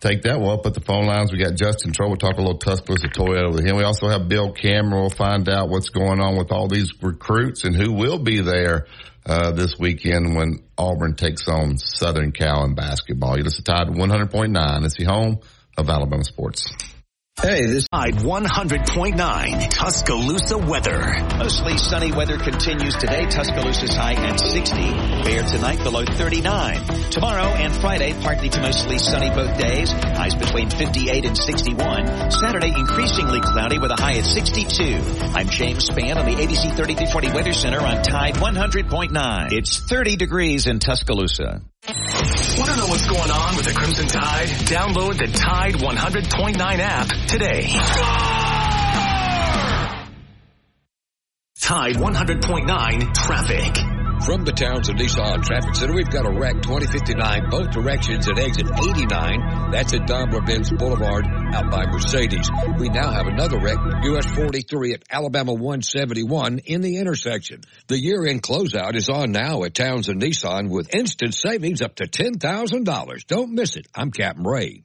take 0.00 0.22
that. 0.22 0.40
We'll 0.40 0.58
put 0.58 0.74
the 0.74 0.80
phone 0.80 1.06
lines. 1.06 1.32
We 1.32 1.42
got 1.42 1.54
Justin 1.54 1.92
Troll. 1.92 2.10
We'll 2.10 2.18
talk 2.18 2.36
a 2.36 2.42
little 2.42 2.58
Tuscaloosa 2.58 3.08
Toyota 3.08 3.52
with 3.52 3.64
him. 3.64 3.76
We 3.76 3.84
also 3.84 4.08
have 4.08 4.28
Bill 4.28 4.52
Cameron. 4.52 5.00
We'll 5.00 5.10
find 5.10 5.48
out 5.48 5.68
what's 5.68 5.88
going 5.88 6.20
on 6.20 6.36
with 6.36 6.52
all 6.52 6.68
these 6.68 6.92
recruits 7.00 7.64
and 7.64 7.74
who 7.74 7.92
will 7.92 8.18
be 8.18 8.40
there. 8.40 8.86
Uh, 9.24 9.52
this 9.52 9.78
weekend 9.78 10.34
when 10.34 10.58
Auburn 10.76 11.14
takes 11.14 11.46
on 11.46 11.78
Southern 11.78 12.32
Cal 12.32 12.64
in 12.64 12.74
basketball. 12.74 13.38
You 13.38 13.44
listen 13.44 13.62
to 13.62 13.70
Tide 13.70 13.86
100.9. 13.86 14.84
It's 14.84 14.96
the 14.96 15.04
home 15.04 15.38
of 15.78 15.88
Alabama 15.88 16.24
sports. 16.24 16.68
Hey, 17.40 17.66
this 17.66 17.78
is 17.78 17.88
Tide 17.92 18.14
100.9 18.14 19.68
Tuscaloosa 19.68 20.58
weather. 20.58 21.16
Mostly 21.38 21.76
sunny 21.76 22.12
weather 22.12 22.38
continues 22.38 22.94
today. 22.94 23.26
Tuscaloosa's 23.26 23.96
high 23.96 24.12
at 24.12 24.38
60. 24.38 24.76
Bear 25.24 25.42
tonight 25.42 25.82
below 25.82 26.04
39. 26.04 27.10
Tomorrow 27.10 27.42
and 27.42 27.74
Friday, 27.74 28.14
partly 28.22 28.48
to 28.48 28.60
mostly 28.60 28.96
sunny 28.98 29.30
both 29.30 29.58
days. 29.58 29.90
Highs 29.90 30.36
between 30.36 30.70
58 30.70 31.24
and 31.24 31.36
61. 31.36 32.30
Saturday, 32.30 32.72
increasingly 32.78 33.40
cloudy 33.40 33.80
with 33.80 33.90
a 33.90 34.00
high 34.00 34.18
at 34.18 34.24
62. 34.24 34.98
I'm 35.34 35.48
James 35.48 35.88
Spann 35.90 36.18
on 36.18 36.26
the 36.26 36.36
ABC 36.36 36.76
3340 36.76 37.32
Weather 37.32 37.52
Center 37.52 37.80
on 37.80 38.04
Tide 38.04 38.34
100.9. 38.34 39.52
It's 39.52 39.80
30 39.80 40.14
degrees 40.14 40.68
in 40.68 40.78
Tuscaloosa. 40.78 41.62
Want 41.84 42.70
to 42.70 42.76
know 42.76 42.86
what's 42.86 43.08
going 43.08 43.30
on 43.30 43.56
with 43.56 43.64
the 43.64 43.72
Crimson 43.72 44.06
Tide? 44.06 44.48
Download 44.68 45.18
the 45.18 45.26
Tide 45.26 45.74
100.9 45.74 46.78
app 46.78 47.08
today. 47.26 47.66
Tide 51.58 51.96
100.9 51.96 53.14
traffic. 53.14 53.91
From 54.24 54.44
the 54.44 54.52
Townsend 54.52 55.00
Nissan 55.00 55.42
Traffic 55.42 55.74
Center, 55.74 55.94
we've 55.94 56.08
got 56.08 56.26
a 56.26 56.30
wreck 56.30 56.62
2059 56.62 57.50
both 57.50 57.70
directions 57.70 58.28
at 58.28 58.38
exit 58.38 58.68
89. 58.70 59.70
That's 59.72 59.94
at 59.94 60.06
Daimler-Benz 60.06 60.70
Boulevard 60.70 61.26
out 61.26 61.70
by 61.70 61.86
Mercedes. 61.86 62.48
We 62.78 62.88
now 62.88 63.10
have 63.10 63.26
another 63.26 63.58
wreck, 63.58 63.78
US 64.04 64.26
43 64.30 64.94
at 64.94 65.02
Alabama 65.10 65.52
171 65.54 66.60
in 66.60 66.82
the 66.82 66.98
intersection. 66.98 67.62
The 67.88 67.98
year-end 67.98 68.42
closeout 68.42 68.94
is 68.94 69.08
on 69.08 69.32
now 69.32 69.64
at 69.64 69.74
Towns 69.74 70.06
Townsend 70.06 70.22
Nissan 70.22 70.70
with 70.70 70.94
instant 70.94 71.34
savings 71.34 71.82
up 71.82 71.96
to 71.96 72.04
$10,000. 72.04 73.26
Don't 73.26 73.52
miss 73.52 73.76
it. 73.76 73.86
I'm 73.94 74.10
Captain 74.10 74.44
Ray. 74.44 74.84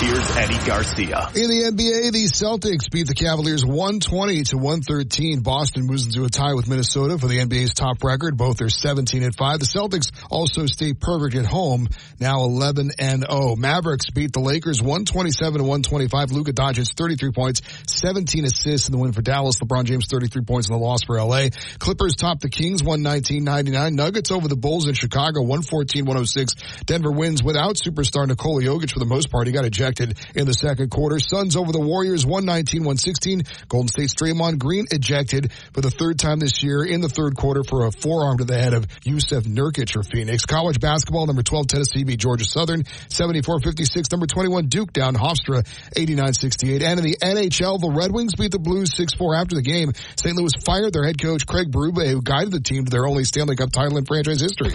Here's 0.00 0.36
Eddie 0.36 0.66
Garcia. 0.66 1.30
In 1.36 1.48
the 1.48 1.70
NBA, 1.70 2.10
the 2.10 2.26
Celtics 2.26 2.90
beat 2.90 3.06
the 3.06 3.14
Cavaliers 3.14 3.64
120 3.64 4.42
to 4.44 4.56
113. 4.56 5.40
Boston 5.40 5.86
moves 5.86 6.06
into 6.06 6.24
a 6.24 6.28
tie 6.28 6.54
with 6.54 6.66
Minnesota 6.66 7.16
for 7.16 7.28
the 7.28 7.38
NBA's 7.38 7.74
top 7.74 8.02
record. 8.02 8.36
Both 8.36 8.60
are 8.60 8.68
17 8.68 9.22
and 9.22 9.34
5. 9.34 9.60
The 9.60 9.66
Celtics 9.66 10.10
also 10.28 10.66
stay 10.66 10.94
perfect 10.94 11.36
at 11.36 11.46
home, 11.46 11.86
now 12.18 12.40
11 12.42 12.90
and 12.98 13.24
0. 13.24 13.54
Mavericks 13.54 14.10
beat 14.10 14.32
the 14.32 14.40
Lakers 14.40 14.82
127 14.82 15.58
to 15.58 15.62
125. 15.62 16.32
Luka 16.32 16.52
Doncic 16.52 16.92
33 16.96 17.30
points, 17.30 17.62
17 17.86 18.44
assists 18.46 18.88
in 18.88 18.92
the 18.92 18.98
win 18.98 19.12
for 19.12 19.22
Dallas. 19.22 19.58
LeBron 19.60 19.84
James 19.84 20.06
33 20.10 20.42
points 20.42 20.68
in 20.68 20.74
the 20.74 20.82
loss 20.82 21.04
for 21.06 21.22
LA. 21.22 21.50
Clippers 21.78 22.16
top 22.16 22.40
the 22.40 22.50
Kings 22.50 22.82
119-99. 22.82 23.94
Nuggets 23.94 24.32
over 24.32 24.48
the 24.48 24.56
Bulls 24.56 24.88
in 24.88 24.94
Chicago 24.94 25.44
114-106. 25.44 26.84
Denver 26.84 27.12
wins 27.12 27.44
without 27.44 27.76
superstar 27.76 28.26
Nikola 28.26 28.62
Jokic 28.62 28.90
for 28.90 28.98
the 28.98 29.06
most 29.06 29.30
part. 29.30 29.46
He 29.46 29.52
got 29.52 29.64
ejected 29.84 30.18
in 30.34 30.46
the 30.46 30.52
second 30.52 30.90
quarter. 30.90 31.18
Suns 31.18 31.56
over 31.56 31.72
the 31.72 31.80
Warriors 31.80 32.24
119-116. 32.24 33.68
Golden 33.68 33.88
State's 33.88 34.14
Draymond 34.14 34.58
Green 34.58 34.86
ejected 34.90 35.52
for 35.72 35.80
the 35.80 35.90
third 35.90 36.18
time 36.18 36.38
this 36.38 36.62
year 36.62 36.84
in 36.84 37.00
the 37.00 37.08
third 37.08 37.36
quarter 37.36 37.62
for 37.62 37.86
a 37.86 37.92
forearm 37.92 38.38
to 38.38 38.44
the 38.44 38.56
head 38.56 38.72
of 38.72 38.86
Jusuf 39.00 39.42
Nurkic 39.42 39.92
for 39.92 40.02
Phoenix. 40.02 40.46
College 40.46 40.80
basketball, 40.80 41.26
number 41.26 41.42
12 41.42 41.66
Tennessee 41.66 42.04
beat 42.04 42.18
Georgia 42.18 42.44
Southern 42.44 42.84
74-56. 42.84 44.10
Number 44.10 44.26
21 44.26 44.68
Duke 44.68 44.92
down 44.92 45.14
Hofstra 45.14 45.64
89-68. 45.96 46.82
And 46.82 47.00
in 47.00 47.04
the 47.04 47.16
NHL, 47.20 47.80
the 47.80 47.92
Red 47.94 48.12
Wings 48.12 48.34
beat 48.34 48.52
the 48.52 48.58
Blues 48.58 48.90
6-4 48.94 49.36
after 49.36 49.54
the 49.54 49.62
game. 49.62 49.92
St. 50.16 50.36
Louis 50.36 50.52
fired 50.64 50.92
their 50.92 51.04
head 51.04 51.20
coach 51.20 51.46
Craig 51.46 51.70
Berube 51.70 52.08
who 52.08 52.22
guided 52.22 52.52
the 52.52 52.60
team 52.60 52.84
to 52.84 52.90
their 52.90 53.06
only 53.06 53.24
Stanley 53.24 53.56
Cup 53.56 53.72
title 53.72 53.98
in 53.98 54.04
franchise 54.04 54.40
history. 54.40 54.74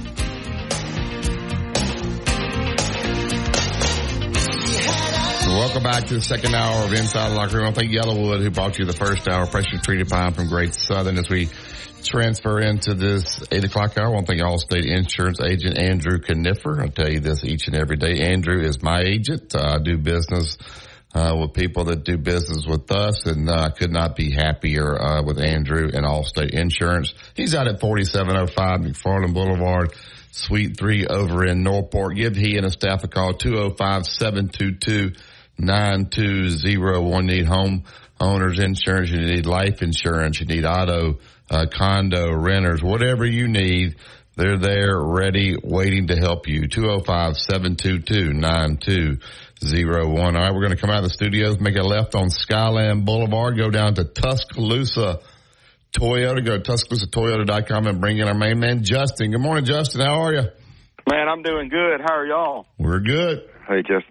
Welcome 5.51 5.83
back 5.83 6.05
to 6.07 6.13
the 6.13 6.21
second 6.21 6.55
hour 6.55 6.85
of 6.85 6.93
Inside 6.93 7.35
Locker 7.35 7.57
Room. 7.57 7.67
I 7.67 7.71
think 7.73 7.91
YellaWood, 7.91 8.41
who 8.41 8.49
brought 8.51 8.79
you 8.79 8.85
the 8.85 8.93
first 8.93 9.27
hour, 9.27 9.45
pressure 9.45 9.77
treated 9.83 10.07
pine 10.07 10.33
from 10.33 10.47
Great 10.47 10.73
Southern 10.73 11.17
as 11.17 11.29
we 11.29 11.49
transfer 12.03 12.61
into 12.61 12.93
this 12.93 13.43
eight 13.51 13.65
o'clock 13.65 13.97
hour. 13.97 14.07
I 14.07 14.09
want 14.09 14.27
to 14.27 14.31
thank 14.31 14.41
Allstate 14.41 14.85
Insurance 14.85 15.41
agent 15.41 15.77
Andrew 15.77 16.19
Kniffer. 16.19 16.81
I 16.81 16.87
tell 16.87 17.09
you 17.11 17.19
this 17.19 17.43
each 17.43 17.67
and 17.67 17.75
every 17.75 17.97
day. 17.97 18.31
Andrew 18.31 18.61
is 18.61 18.81
my 18.81 19.01
agent. 19.01 19.53
Uh, 19.53 19.75
I 19.75 19.83
do 19.83 19.97
business 19.97 20.57
uh, 21.13 21.35
with 21.37 21.53
people 21.53 21.83
that 21.85 22.05
do 22.05 22.17
business 22.17 22.65
with 22.65 22.89
us, 22.89 23.25
and 23.25 23.49
uh, 23.49 23.53
I 23.53 23.69
could 23.71 23.91
not 23.91 24.15
be 24.15 24.31
happier 24.31 24.99
uh, 24.99 25.21
with 25.21 25.37
Andrew 25.37 25.91
and 25.93 26.05
Allstate 26.05 26.51
Insurance. 26.51 27.13
He's 27.35 27.53
out 27.55 27.67
at 27.67 27.81
4705 27.81 28.79
McFarland 28.79 29.33
Boulevard. 29.33 29.93
Suite 30.31 30.77
3 30.77 31.07
over 31.07 31.45
in 31.45 31.61
Northport. 31.61 32.15
Give 32.15 32.33
he 32.35 32.55
and 32.55 32.63
his 32.63 32.73
staff 32.73 33.03
a 33.03 33.09
call, 33.09 33.33
205-722 33.33 35.17
9201. 35.57 37.25
Need 37.25 37.45
home 37.45 37.83
owners 38.19 38.59
insurance. 38.59 39.09
You 39.09 39.19
need 39.19 39.45
life 39.45 39.81
insurance. 39.81 40.39
You 40.39 40.47
need 40.47 40.65
auto, 40.65 41.19
uh, 41.49 41.65
condo, 41.71 42.33
renters, 42.33 42.83
whatever 42.83 43.25
you 43.25 43.47
need. 43.47 43.95
They're 44.37 44.57
there, 44.57 44.97
ready, 44.99 45.57
waiting 45.61 46.07
to 46.07 46.15
help 46.15 46.47
you. 46.47 46.69
205-722-9201. 46.69 49.19
All 49.59 50.31
right, 50.31 50.53
we're 50.53 50.61
going 50.61 50.71
to 50.71 50.77
come 50.77 50.89
out 50.89 51.03
of 51.03 51.05
the 51.09 51.09
studios, 51.09 51.59
make 51.59 51.75
a 51.75 51.83
left 51.83 52.15
on 52.15 52.29
Skyland 52.29 53.05
Boulevard, 53.05 53.57
go 53.57 53.69
down 53.69 53.95
to 53.95 54.05
Tuscaloosa 54.05 55.19
Toyota. 55.93 56.45
Go 56.45 56.57
to 56.57 56.63
TuscaloosaToyota.com 56.63 57.87
and 57.87 58.01
bring 58.01 58.17
in 58.17 58.27
our 58.27 58.33
main 58.33 58.59
man, 58.59 58.83
Justin. 58.83 59.31
Good 59.31 59.41
morning, 59.41 59.65
Justin. 59.65 60.01
How 60.01 60.21
are 60.21 60.33
you? 60.33 60.43
Man, 61.09 61.27
I'm 61.27 61.41
doing 61.41 61.69
good. 61.69 61.99
How 62.01 62.15
are 62.15 62.25
y'all? 62.25 62.67
We're 62.77 62.99
good. 62.99 63.49
Hey, 63.67 63.81
Justin. 63.81 64.10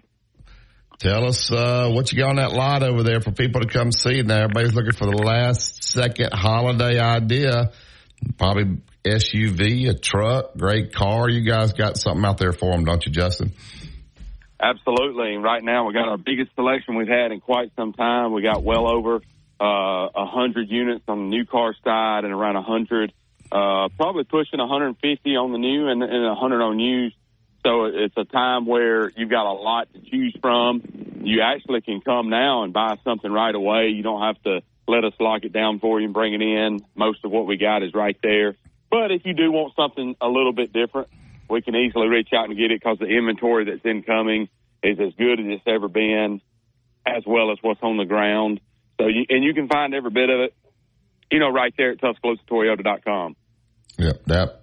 Tell 1.01 1.25
us 1.25 1.51
uh, 1.51 1.89
what 1.89 2.11
you 2.11 2.19
got 2.19 2.29
on 2.29 2.35
that 2.35 2.53
lot 2.53 2.83
over 2.83 3.01
there 3.01 3.21
for 3.21 3.31
people 3.31 3.61
to 3.61 3.67
come 3.67 3.91
see. 3.91 4.21
Now 4.21 4.43
everybody's 4.43 4.75
looking 4.75 4.91
for 4.91 5.07
the 5.07 5.17
last 5.17 5.83
second 5.83 6.29
holiday 6.31 6.99
idea. 6.99 7.71
Probably 8.37 8.77
SUV, 9.03 9.89
a 9.89 9.97
truck, 9.97 10.55
great 10.55 10.93
car. 10.93 11.27
You 11.27 11.41
guys 11.41 11.73
got 11.73 11.97
something 11.97 12.23
out 12.23 12.37
there 12.37 12.53
for 12.53 12.71
them, 12.71 12.85
don't 12.85 13.03
you, 13.03 13.11
Justin? 13.11 13.51
Absolutely. 14.61 15.37
Right 15.37 15.63
now, 15.63 15.87
we 15.87 15.93
got 15.93 16.07
our 16.07 16.19
biggest 16.19 16.53
selection 16.53 16.95
we've 16.95 17.07
had 17.07 17.31
in 17.31 17.39
quite 17.39 17.71
some 17.75 17.93
time. 17.93 18.31
We 18.31 18.43
got 18.43 18.61
well 18.61 18.87
over 18.87 19.23
uh, 19.59 19.63
a 19.63 20.09
uh, 20.13 20.25
hundred 20.27 20.69
units 20.69 21.05
on 21.07 21.17
the 21.17 21.29
new 21.35 21.47
car 21.47 21.73
side 21.83 22.25
and 22.25 22.31
around 22.31 22.57
a 22.57 22.61
hundred, 22.61 23.11
uh, 23.51 23.89
probably 23.97 24.25
pushing 24.25 24.59
150 24.59 25.29
on 25.31 25.51
the 25.51 25.57
new 25.57 25.87
and, 25.87 26.03
and 26.03 26.25
100 26.27 26.61
on 26.61 26.79
used. 26.79 27.15
So 27.63 27.85
it's 27.85 28.15
a 28.17 28.25
time 28.25 28.65
where 28.65 29.09
you've 29.09 29.29
got 29.29 29.45
a 29.45 29.53
lot 29.53 29.87
to 29.93 29.99
choose 29.99 30.35
from. 30.41 30.81
You 31.23 31.41
actually 31.41 31.81
can 31.81 32.01
come 32.01 32.29
now 32.29 32.63
and 32.63 32.73
buy 32.73 32.97
something 33.03 33.31
right 33.31 33.53
away. 33.53 33.89
You 33.89 34.01
don't 34.01 34.21
have 34.21 34.41
to 34.43 34.61
let 34.87 35.03
us 35.03 35.13
lock 35.19 35.43
it 35.43 35.53
down 35.53 35.79
for 35.79 35.99
you 35.99 36.05
and 36.05 36.13
bring 36.13 36.33
it 36.33 36.41
in. 36.41 36.79
Most 36.95 37.23
of 37.23 37.31
what 37.31 37.45
we 37.45 37.57
got 37.57 37.83
is 37.83 37.93
right 37.93 38.17
there. 38.23 38.55
But 38.89 39.11
if 39.11 39.25
you 39.25 39.33
do 39.33 39.51
want 39.51 39.73
something 39.75 40.15
a 40.19 40.27
little 40.27 40.53
bit 40.53 40.73
different, 40.73 41.07
we 41.49 41.61
can 41.61 41.75
easily 41.75 42.07
reach 42.07 42.29
out 42.33 42.49
and 42.49 42.57
get 42.57 42.71
it 42.71 42.81
because 42.81 42.97
the 42.99 43.05
inventory 43.05 43.65
that's 43.65 43.85
incoming 43.85 44.49
is 44.83 44.99
as 44.99 45.13
good 45.15 45.39
as 45.39 45.45
it's 45.47 45.63
ever 45.67 45.87
been, 45.87 46.41
as 47.05 47.23
well 47.25 47.51
as 47.51 47.57
what's 47.61 47.81
on 47.83 47.97
the 47.97 48.05
ground. 48.05 48.59
So 48.99 49.07
you, 49.07 49.25
and 49.29 49.43
you 49.43 49.53
can 49.53 49.67
find 49.67 49.93
every 49.93 50.11
bit 50.11 50.29
of 50.29 50.39
it, 50.41 50.53
you 51.31 51.39
know, 51.39 51.49
right 51.49 51.73
there 51.77 51.91
at 51.91 52.01
TuscaloosaToyota.com. 52.01 53.35
Yep, 53.97 54.25
that. 54.25 54.61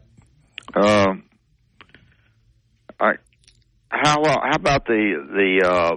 Um, 0.74 1.24
I 1.32 1.38
how 3.91 4.22
uh, 4.22 4.41
how 4.43 4.57
about 4.57 4.86
the 4.86 5.26
the 5.30 5.68
uh, 5.68 5.97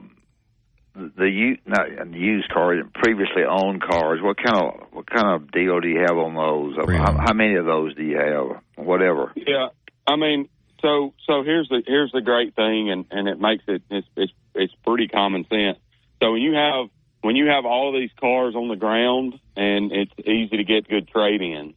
the 1.17 1.29
u- 1.29 1.57
not 1.65 2.13
used 2.13 2.49
cars, 2.49 2.79
and 2.83 2.93
previously 2.93 3.43
owned 3.47 3.81
cars? 3.81 4.19
What 4.21 4.37
kind 4.37 4.57
of 4.57 4.87
what 4.91 5.09
kind 5.09 5.27
of 5.27 5.51
deal 5.51 5.79
do 5.79 5.87
you 5.87 5.99
have 5.99 6.17
on 6.17 6.35
those? 6.35 6.75
How, 6.75 7.17
how 7.17 7.33
many 7.33 7.55
of 7.55 7.65
those 7.65 7.95
do 7.95 8.03
you 8.03 8.17
have? 8.17 8.85
Whatever. 8.85 9.31
Yeah, 9.35 9.69
I 10.07 10.15
mean, 10.15 10.49
so 10.81 11.13
so 11.27 11.43
here's 11.43 11.69
the 11.69 11.83
here's 11.85 12.11
the 12.11 12.21
great 12.21 12.55
thing, 12.55 12.91
and 12.91 13.05
and 13.11 13.27
it 13.27 13.39
makes 13.39 13.63
it 13.67 13.83
it's 13.89 14.07
it's 14.15 14.33
it's 14.55 14.73
pretty 14.85 15.07
common 15.07 15.45
sense. 15.49 15.77
So 16.21 16.33
when 16.33 16.41
you 16.41 16.53
have 16.53 16.89
when 17.21 17.35
you 17.35 17.47
have 17.47 17.65
all 17.65 17.89
of 17.89 17.99
these 17.99 18.11
cars 18.19 18.55
on 18.55 18.67
the 18.67 18.75
ground, 18.75 19.39
and 19.55 19.91
it's 19.91 20.11
easy 20.19 20.57
to 20.57 20.63
get 20.63 20.87
good 20.87 21.07
trade 21.07 21.41
ins. 21.41 21.75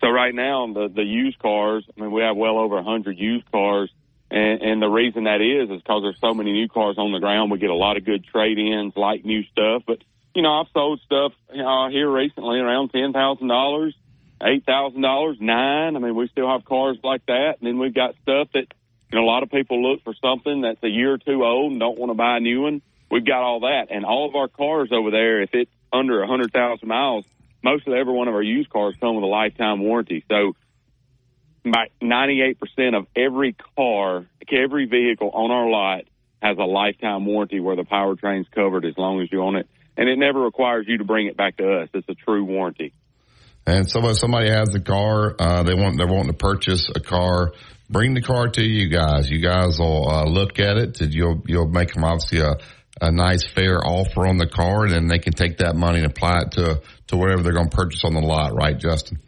So 0.00 0.08
right 0.10 0.34
now, 0.34 0.66
the 0.72 0.88
the 0.94 1.02
used 1.02 1.38
cars, 1.38 1.86
I 1.96 2.00
mean, 2.00 2.12
we 2.12 2.22
have 2.22 2.36
well 2.36 2.58
over 2.58 2.78
a 2.78 2.84
hundred 2.84 3.18
used 3.18 3.50
cars, 3.50 3.90
and, 4.36 4.62
and 4.62 4.82
the 4.82 4.88
reason 4.88 5.24
that 5.24 5.40
is 5.40 5.70
is 5.70 5.82
because 5.82 6.02
there's 6.02 6.20
so 6.20 6.34
many 6.34 6.52
new 6.52 6.68
cars 6.68 6.98
on 6.98 7.12
the 7.12 7.18
ground. 7.18 7.50
We 7.50 7.58
get 7.58 7.70
a 7.70 7.74
lot 7.74 7.96
of 7.96 8.04
good 8.04 8.24
trade 8.24 8.58
ins, 8.58 8.94
like 8.96 9.24
new 9.24 9.42
stuff. 9.44 9.84
But 9.86 9.98
you 10.34 10.42
know, 10.42 10.60
I've 10.60 10.66
sold 10.74 11.00
stuff 11.04 11.32
uh, 11.50 11.88
here 11.88 12.10
recently 12.10 12.58
around 12.58 12.90
ten 12.90 13.12
thousand 13.12 13.48
dollars, 13.48 13.96
eight 14.42 14.66
thousand 14.66 15.00
dollars, 15.00 15.38
nine. 15.40 15.96
I 15.96 15.98
mean, 15.98 16.14
we 16.14 16.28
still 16.28 16.50
have 16.50 16.64
cars 16.64 16.98
like 17.02 17.24
that, 17.26 17.56
and 17.60 17.66
then 17.66 17.78
we've 17.78 17.94
got 17.94 18.14
stuff 18.22 18.48
that 18.52 18.66
you 19.10 19.18
know 19.18 19.24
a 19.24 19.30
lot 19.30 19.42
of 19.42 19.50
people 19.50 19.82
look 19.82 20.04
for 20.04 20.14
something 20.20 20.60
that's 20.60 20.82
a 20.82 20.88
year 20.88 21.14
or 21.14 21.18
two 21.18 21.42
old 21.42 21.72
and 21.72 21.80
don't 21.80 21.98
want 21.98 22.10
to 22.10 22.14
buy 22.14 22.36
a 22.36 22.40
new 22.40 22.62
one. 22.62 22.82
We've 23.10 23.24
got 23.24 23.42
all 23.42 23.60
that, 23.60 23.86
and 23.90 24.04
all 24.04 24.28
of 24.28 24.34
our 24.34 24.48
cars 24.48 24.90
over 24.92 25.10
there, 25.10 25.42
if 25.42 25.50
it's 25.54 25.70
under 25.92 26.22
a 26.22 26.26
hundred 26.26 26.52
thousand 26.52 26.88
miles, 26.88 27.24
most 27.62 27.86
of 27.86 27.94
every 27.94 28.12
one 28.12 28.28
of 28.28 28.34
our 28.34 28.42
used 28.42 28.68
cars 28.68 28.94
come 29.00 29.14
with 29.14 29.24
a 29.24 29.28
lifetime 29.28 29.80
warranty. 29.80 30.24
So, 30.28 30.54
my 31.66 31.86
98% 32.02 32.56
of 32.96 33.06
every 33.16 33.56
car, 33.76 34.26
every 34.50 34.86
vehicle 34.86 35.30
on 35.32 35.50
our 35.50 35.68
lot 35.68 36.04
has 36.40 36.56
a 36.58 36.64
lifetime 36.64 37.26
warranty 37.26 37.60
where 37.60 37.76
the 37.76 37.82
powertrain's 37.82 38.46
covered 38.54 38.84
as 38.84 38.94
long 38.96 39.20
as 39.20 39.28
you 39.32 39.42
own 39.42 39.56
it, 39.56 39.68
and 39.96 40.08
it 40.08 40.18
never 40.18 40.40
requires 40.40 40.86
you 40.88 40.98
to 40.98 41.04
bring 41.04 41.26
it 41.26 41.36
back 41.36 41.56
to 41.56 41.80
us. 41.80 41.88
It's 41.92 42.08
a 42.08 42.14
true 42.14 42.44
warranty. 42.44 42.92
And 43.66 43.90
so 43.90 44.06
if 44.08 44.18
somebody 44.18 44.48
has 44.50 44.68
the 44.68 44.80
car, 44.80 45.34
uh, 45.38 45.64
they 45.64 45.74
want 45.74 45.96
they're 45.98 46.06
wanting 46.06 46.30
to 46.30 46.38
purchase 46.38 46.88
a 46.94 47.00
car. 47.00 47.52
Bring 47.90 48.14
the 48.14 48.22
car 48.22 48.48
to 48.48 48.62
you 48.62 48.88
guys. 48.88 49.28
You 49.28 49.40
guys 49.40 49.78
will 49.78 50.08
uh, 50.08 50.24
look 50.24 50.60
at 50.60 50.76
it. 50.76 51.00
You'll 51.00 51.42
you'll 51.46 51.68
make 51.68 51.92
them 51.92 52.04
obviously 52.04 52.40
a, 52.40 52.54
a 53.00 53.10
nice 53.10 53.44
fair 53.44 53.84
offer 53.84 54.26
on 54.26 54.36
the 54.36 54.46
car, 54.46 54.84
and 54.84 54.92
then 54.92 55.06
they 55.08 55.18
can 55.18 55.32
take 55.32 55.58
that 55.58 55.74
money 55.74 55.98
and 55.98 56.06
apply 56.06 56.42
it 56.42 56.52
to 56.52 56.82
to 57.08 57.16
whatever 57.16 57.42
they're 57.42 57.52
going 57.52 57.70
to 57.70 57.76
purchase 57.76 58.04
on 58.04 58.14
the 58.14 58.20
lot. 58.20 58.54
Right, 58.54 58.78
Justin? 58.78 59.18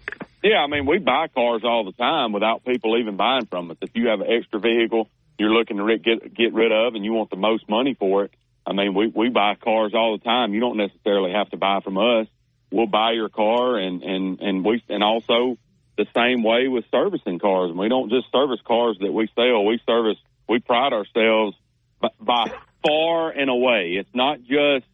Yeah, 0.43 0.59
I 0.59 0.66
mean 0.66 0.86
we 0.86 0.99
buy 0.99 1.28
cars 1.28 1.62
all 1.64 1.84
the 1.84 1.93
time 1.93 2.32
without 2.32 2.64
people 2.64 2.99
even 2.99 3.16
buying 3.16 3.47
from 3.47 3.70
us. 3.70 3.76
If 3.80 3.91
you 3.95 4.09
have 4.09 4.20
an 4.20 4.28
extra 4.30 4.61
vehicle 4.61 5.09
you're 5.39 5.53
looking 5.53 5.76
to 5.76 5.99
get 5.99 6.34
get 6.34 6.53
rid 6.53 6.72
of, 6.72 6.95
and 6.95 7.05
you 7.05 7.12
want 7.12 7.30
the 7.30 7.36
most 7.36 7.68
money 7.68 7.95
for 7.95 8.24
it, 8.24 8.34
I 8.66 8.72
mean 8.72 8.95
we 8.95 9.07
we 9.09 9.28
buy 9.28 9.55
cars 9.55 9.93
all 9.95 10.16
the 10.16 10.24
time. 10.24 10.55
You 10.55 10.61
don't 10.61 10.76
necessarily 10.76 11.32
have 11.32 11.51
to 11.51 11.57
buy 11.57 11.80
from 11.80 11.99
us 11.99 12.26
we'll 12.70 12.86
buy 12.86 13.12
your 13.12 13.28
car 13.28 13.78
and 13.78 14.03
and 14.03 14.41
and 14.41 14.64
we 14.64 14.82
and 14.89 15.03
also 15.03 15.57
the 15.97 16.07
same 16.14 16.43
way 16.43 16.68
with 16.68 16.84
servicing 16.91 17.39
cars. 17.39 17.72
We 17.72 17.89
don't 17.89 18.11
just 18.11 18.30
service 18.30 18.61
cars 18.64 18.99
that 19.01 19.12
we 19.12 19.28
sell. 19.34 19.64
We 19.64 19.80
service. 19.86 20.16
We 20.49 20.61
pride 20.61 20.93
ourselves 20.93 21.57
by, 22.01 22.09
by 22.20 22.53
far 22.86 23.30
and 23.30 23.51
away. 23.51 23.97
It's 23.99 24.14
not 24.14 24.39
just 24.43 24.86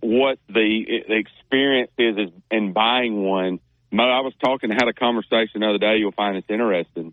what 0.00 0.38
the, 0.48 1.02
experience 1.08 1.92
is 1.96 2.30
in 2.50 2.72
buying 2.72 3.22
one. 3.22 3.60
I 4.00 4.20
was 4.20 4.32
talking, 4.42 4.70
had 4.70 4.88
a 4.88 4.92
conversation 4.92 5.60
the 5.60 5.68
other 5.68 5.78
day. 5.78 5.96
You'll 5.96 6.12
find 6.12 6.36
it's 6.36 6.48
interesting. 6.48 7.12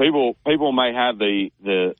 People 0.00 0.36
people 0.46 0.72
may 0.72 0.92
have 0.92 1.18
the 1.18 1.50
the 1.62 1.94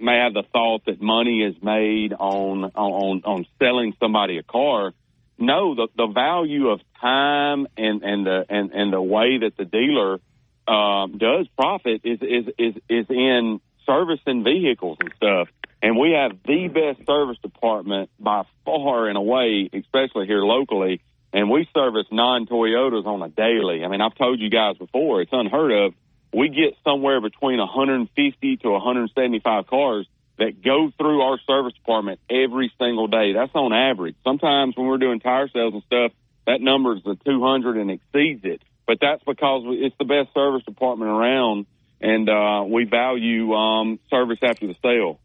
may 0.00 0.18
have 0.18 0.34
the 0.34 0.42
thought 0.52 0.86
that 0.86 1.00
money 1.00 1.42
is 1.42 1.54
made 1.62 2.12
on 2.12 2.64
on 2.64 3.22
on 3.24 3.46
selling 3.58 3.94
somebody 4.00 4.38
a 4.38 4.42
car 4.42 4.92
no, 5.38 5.74
the 5.74 5.88
the 5.96 6.06
value 6.06 6.68
of 6.68 6.80
time 7.00 7.66
and 7.76 8.02
and 8.02 8.26
the 8.26 8.44
and 8.48 8.72
and 8.72 8.92
the 8.92 9.02
way 9.02 9.38
that 9.38 9.56
the 9.56 9.64
dealer 9.64 10.20
um, 10.68 11.18
does 11.18 11.48
profit 11.56 12.02
is 12.04 12.20
is 12.22 12.46
is 12.58 12.74
is 12.88 13.06
in 13.10 13.60
servicing 13.86 14.44
vehicles 14.44 14.98
and 15.00 15.12
stuff. 15.16 15.48
And 15.82 15.98
we 15.98 16.12
have 16.12 16.38
the 16.46 16.68
best 16.68 17.06
service 17.06 17.36
department 17.42 18.08
by 18.18 18.44
far 18.64 19.08
and 19.08 19.18
away, 19.18 19.68
especially 19.72 20.26
here 20.26 20.42
locally. 20.42 21.02
And 21.34 21.50
we 21.50 21.68
service 21.74 22.06
non 22.12 22.46
Toyotas 22.46 23.04
on 23.04 23.20
a 23.20 23.28
daily. 23.28 23.84
I 23.84 23.88
mean, 23.88 24.00
I've 24.00 24.14
told 24.14 24.38
you 24.38 24.48
guys 24.48 24.78
before, 24.78 25.20
it's 25.20 25.32
unheard 25.32 25.72
of. 25.72 25.94
We 26.32 26.48
get 26.48 26.78
somewhere 26.84 27.20
between 27.20 27.58
150 27.58 28.56
to 28.58 28.70
175 28.70 29.66
cars 29.66 30.06
that 30.38 30.62
go 30.62 30.92
through 30.96 31.22
our 31.22 31.38
service 31.44 31.74
department 31.74 32.20
every 32.30 32.72
single 32.78 33.08
day. 33.08 33.32
That's 33.34 33.54
on 33.54 33.72
average. 33.72 34.14
Sometimes 34.22 34.76
when 34.76 34.86
we're 34.86 34.98
doing 34.98 35.18
tire 35.18 35.48
sales 35.48 35.74
and 35.74 35.82
stuff, 35.84 36.12
that 36.46 36.60
number 36.60 36.96
is 36.96 37.02
the 37.02 37.16
200 37.24 37.78
and 37.78 37.90
exceeds 37.90 38.44
it. 38.44 38.62
But 38.86 38.98
that's 39.00 39.22
because 39.24 39.62
it's 39.66 39.96
the 39.98 40.04
best 40.04 40.32
service 40.34 40.62
department 40.64 41.10
around, 41.10 41.66
and 42.00 42.28
uh, 42.28 42.64
we 42.68 42.84
value 42.84 43.52
um, 43.54 43.98
service 44.08 44.38
after 44.42 44.68
the 44.68 44.76
sale. 44.82 45.18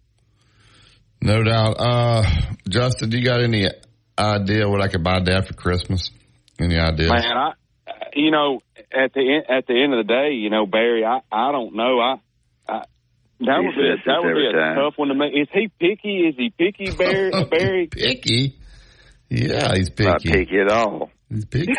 No 1.21 1.43
doubt. 1.43 1.75
Uh, 1.77 2.23
Justin, 2.67 3.09
do 3.09 3.17
you 3.17 3.25
got 3.25 3.41
any 3.41 3.67
idea 4.19 4.67
what 4.67 4.81
I 4.81 4.87
could 4.87 5.03
buy 5.03 5.19
Dad 5.19 5.47
for 5.47 5.53
Christmas? 5.53 6.11
Any 6.59 6.77
idea? 6.77 7.07
Man, 7.07 7.37
I, 7.37 7.53
you 8.13 8.31
know, 8.31 8.59
at 8.91 9.13
the 9.13 9.41
at 9.47 9.67
the 9.67 9.81
end 9.81 9.93
of 9.93 10.05
the 10.05 10.13
day, 10.13 10.31
you 10.33 10.49
know, 10.49 10.65
Barry, 10.65 11.05
I 11.05 11.19
I 11.31 11.51
don't 11.51 11.75
know. 11.75 11.99
I, 11.99 12.15
I 12.67 12.83
that 13.39 13.61
would 13.63 13.75
be 13.75 13.87
a, 13.87 13.95
that 14.05 14.21
would 14.21 14.35
be 14.35 14.47
a 14.47 14.51
time. 14.51 14.75
tough 14.75 14.97
one 14.97 15.07
to 15.07 15.15
make. 15.15 15.33
Is 15.33 15.47
he 15.53 15.69
picky? 15.79 16.27
Is 16.27 16.35
he 16.35 16.49
picky, 16.49 16.91
Barry? 16.97 17.31
Barry? 17.45 17.87
picky? 17.87 18.57
Yeah, 19.29 19.75
he's 19.75 19.89
picky. 19.89 20.09
Not 20.09 20.21
picky 20.21 20.59
at 20.59 20.71
all. 20.71 21.11
He's 21.29 21.45
picky. 21.45 21.71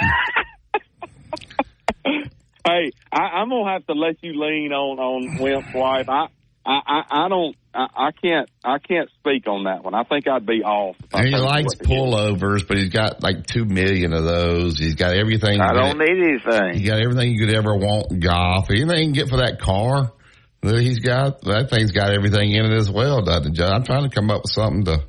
hey, 2.05 2.93
I, 3.13 3.21
I'm 3.21 3.51
gonna 3.51 3.71
have 3.73 3.87
to 3.87 3.93
let 3.93 4.23
you 4.23 4.33
lean 4.41 4.73
on 4.73 4.99
on 4.99 5.39
Wimp's 5.39 5.75
wife. 5.75 6.09
I 6.09 6.29
I 6.67 6.81
I, 6.87 7.25
I 7.25 7.29
don't. 7.29 7.57
I, 7.73 7.87
I 7.97 8.11
can't. 8.11 8.49
I 8.65 8.79
can't 8.79 9.09
speak 9.21 9.47
on 9.47 9.65
that 9.65 9.85
one. 9.85 9.95
I 9.95 10.03
think 10.03 10.27
I'd 10.29 10.45
be 10.45 10.63
off. 10.65 10.97
And 11.13 11.29
he 11.29 11.35
likes 11.37 11.67
what 11.67 11.79
to 11.79 11.85
get. 11.85 11.97
pullovers, 11.97 12.67
but 12.67 12.77
he's 12.79 12.91
got 12.91 13.23
like 13.23 13.47
two 13.47 13.65
million 13.65 14.13
of 14.13 14.25
those. 14.25 14.79
He's 14.79 14.97
got 14.97 15.15
everything. 15.15 15.61
I 15.61 15.73
don't 15.73 15.97
could- 15.99 16.09
need 16.09 16.23
anything. 16.45 16.79
He 16.81 16.85
got 16.87 17.01
everything 17.01 17.33
you 17.33 17.47
could 17.47 17.55
ever 17.55 17.75
want 17.77 18.11
in 18.11 18.21
golf. 18.21 18.71
Anything 18.71 18.99
you 18.99 19.05
can 19.07 19.13
get 19.13 19.29
for 19.29 19.37
that 19.39 19.61
car 19.61 20.13
that 20.63 20.81
he's 20.81 20.99
got, 20.99 21.41
that 21.43 21.71
thing's 21.71 21.93
got 21.93 22.13
everything 22.13 22.53
in 22.53 22.67
it 22.67 22.77
as 22.77 22.91
well, 22.91 23.23
doesn't 23.23 23.59
it? 23.59 23.63
I'm 23.65 23.85
trying 23.85 24.09
to 24.09 24.15
come 24.15 24.31
up 24.31 24.43
with 24.43 24.53
something 24.53 24.85
to. 24.85 25.05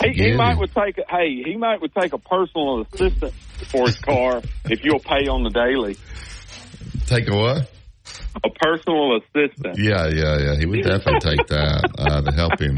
to 0.00 0.08
He, 0.10 0.24
he 0.30 0.32
might 0.36 0.52
him. 0.54 0.58
would 0.58 0.74
take 0.74 0.98
a, 0.98 1.04
hey 1.08 1.42
he 1.44 1.56
might 1.56 1.80
would 1.80 1.94
take 1.94 2.12
a 2.12 2.18
personal 2.18 2.82
assistant 2.92 3.32
for 3.70 3.86
his 3.86 3.96
car 3.98 4.42
if 4.64 4.84
you'll 4.84 4.98
pay 5.00 5.28
on 5.28 5.44
the 5.44 5.50
daily. 5.50 5.96
take 7.06 7.28
a 7.30 7.34
what? 7.36 7.71
A 8.44 8.50
personal 8.50 9.18
assistant. 9.18 9.78
Yeah, 9.78 10.08
yeah, 10.08 10.38
yeah. 10.38 10.56
He 10.58 10.66
would 10.66 10.82
definitely 10.82 11.20
take 11.20 11.46
that 11.48 11.90
uh, 11.98 12.22
to 12.22 12.32
help 12.32 12.60
him. 12.60 12.76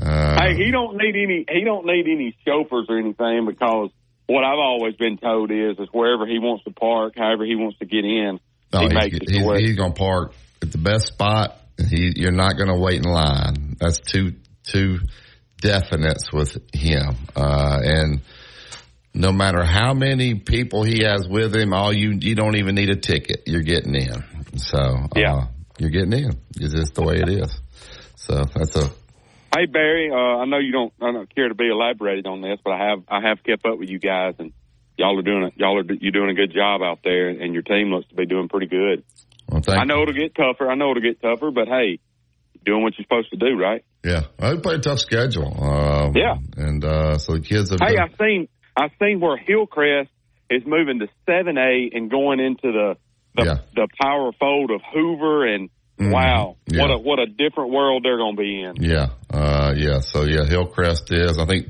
Uh, 0.00 0.40
Hey, 0.40 0.54
he 0.54 0.70
don't 0.70 0.96
need 0.96 1.16
any. 1.16 1.44
He 1.50 1.64
don't 1.64 1.84
need 1.84 2.06
any 2.06 2.36
chauffeurs 2.46 2.86
or 2.88 2.98
anything 2.98 3.46
because 3.46 3.90
what 4.26 4.44
I've 4.44 4.58
always 4.58 4.94
been 4.94 5.18
told 5.18 5.50
is 5.50 5.78
is 5.78 5.88
wherever 5.90 6.26
he 6.26 6.38
wants 6.38 6.64
to 6.64 6.70
park, 6.70 7.14
however 7.16 7.44
he 7.44 7.56
wants 7.56 7.78
to 7.78 7.86
get 7.86 8.04
in, 8.04 8.38
no, 8.72 8.80
he 8.80 8.84
he's, 8.84 8.94
makes 8.94 9.16
it 9.16 9.30
he's, 9.30 9.58
he's 9.58 9.76
going 9.76 9.92
to 9.92 9.98
park 9.98 10.34
at 10.62 10.70
the 10.70 10.78
best 10.78 11.08
spot. 11.08 11.56
He, 11.88 12.12
you're 12.16 12.32
not 12.32 12.56
going 12.56 12.68
to 12.68 12.78
wait 12.78 13.04
in 13.04 13.10
line. 13.10 13.76
That's 13.80 13.98
two 13.98 14.34
two 14.64 15.00
definites 15.62 16.32
with 16.32 16.58
him. 16.74 17.16
Uh, 17.34 17.78
and 17.82 18.20
no 19.14 19.32
matter 19.32 19.64
how 19.64 19.94
many 19.94 20.34
people 20.34 20.84
he 20.84 21.02
has 21.02 21.26
with 21.26 21.54
him, 21.54 21.72
all 21.72 21.92
you 21.92 22.18
you 22.20 22.34
don't 22.34 22.56
even 22.56 22.74
need 22.74 22.90
a 22.90 22.96
ticket. 22.96 23.44
You're 23.46 23.62
getting 23.62 23.94
in. 23.94 24.22
So 24.56 24.78
uh, 24.78 25.08
Yeah. 25.16 25.46
you're 25.78 25.90
getting 25.90 26.12
in. 26.12 26.40
It's 26.56 26.74
just 26.74 26.94
the 26.94 27.02
way 27.02 27.16
it 27.20 27.28
is. 27.28 27.60
So 28.16 28.44
that's 28.54 28.76
a 28.76 28.90
Hey 29.56 29.64
Barry, 29.64 30.10
uh, 30.12 30.14
I 30.14 30.44
know 30.44 30.58
you 30.58 30.72
don't, 30.72 30.92
I 31.00 31.10
don't 31.10 31.34
care 31.34 31.48
to 31.48 31.54
be 31.54 31.68
elaborated 31.68 32.26
on 32.26 32.42
this, 32.42 32.58
but 32.62 32.72
I 32.74 32.90
have, 32.90 33.02
I 33.08 33.26
have 33.26 33.42
kept 33.42 33.64
up 33.64 33.78
with 33.78 33.88
you 33.88 33.98
guys, 33.98 34.34
and 34.38 34.52
y'all 34.98 35.18
are 35.18 35.22
doing 35.22 35.44
it. 35.44 35.54
Y'all 35.56 35.78
are 35.78 35.84
you're 36.00 36.12
doing 36.12 36.28
a 36.28 36.34
good 36.34 36.52
job 36.52 36.82
out 36.82 36.98
there, 37.02 37.30
and 37.30 37.54
your 37.54 37.62
team 37.62 37.90
looks 37.90 38.06
to 38.08 38.14
be 38.14 38.26
doing 38.26 38.48
pretty 38.48 38.66
good. 38.66 39.04
well, 39.48 39.62
I 39.66 39.84
know 39.84 40.02
it'll 40.02 40.12
get 40.14 40.34
tougher. 40.34 40.70
I 40.70 40.74
know 40.74 40.90
it'll 40.90 41.02
get 41.02 41.22
tougher, 41.22 41.50
but 41.50 41.66
hey, 41.66 41.98
doing 42.64 42.82
what 42.82 42.92
you're 42.98 43.04
supposed 43.04 43.30
to 43.30 43.36
do, 43.38 43.58
right? 43.58 43.82
Yeah, 44.04 44.24
they 44.38 44.58
play 44.58 44.74
a 44.74 44.78
tough 44.78 45.00
schedule. 45.00 45.56
Um, 45.64 46.12
Yeah. 46.14 46.36
and 46.58 46.84
uh, 46.84 47.16
so 47.16 47.32
the 47.32 47.40
kids 47.40 47.70
have. 47.70 47.80
Hey, 47.80 47.96
I've 47.96 48.14
seen, 48.20 48.48
I've 48.76 48.92
seen 49.00 49.18
where 49.18 49.38
Hillcrest 49.38 50.10
is 50.50 50.62
moving 50.66 50.98
to 50.98 51.08
seven 51.26 51.56
A 51.56 51.90
and 51.92 52.10
going 52.10 52.38
into 52.38 52.70
the 52.70 52.96
the, 53.36 53.44
Yeah. 53.44 53.56
the 53.74 53.88
power 54.00 54.30
fold 54.38 54.70
of 54.70 54.80
Hoover, 54.92 55.46
and 55.46 55.70
Mhm. 55.98 56.12
wow, 56.12 56.56
Yeah. 56.68 56.82
what 56.82 56.90
a 56.92 56.98
what 56.98 57.18
a 57.18 57.26
different 57.26 57.70
world 57.72 58.04
they're 58.04 58.18
going 58.18 58.36
to 58.36 58.40
be 58.42 58.62
in. 58.62 58.76
yeah, 58.80 59.08
uh, 59.32 59.74
yeah. 59.76 59.98
So 60.00 60.22
yeah, 60.24 60.44
Hillcrest 60.46 61.12
is. 61.12 61.38
I 61.38 61.44
think 61.46 61.68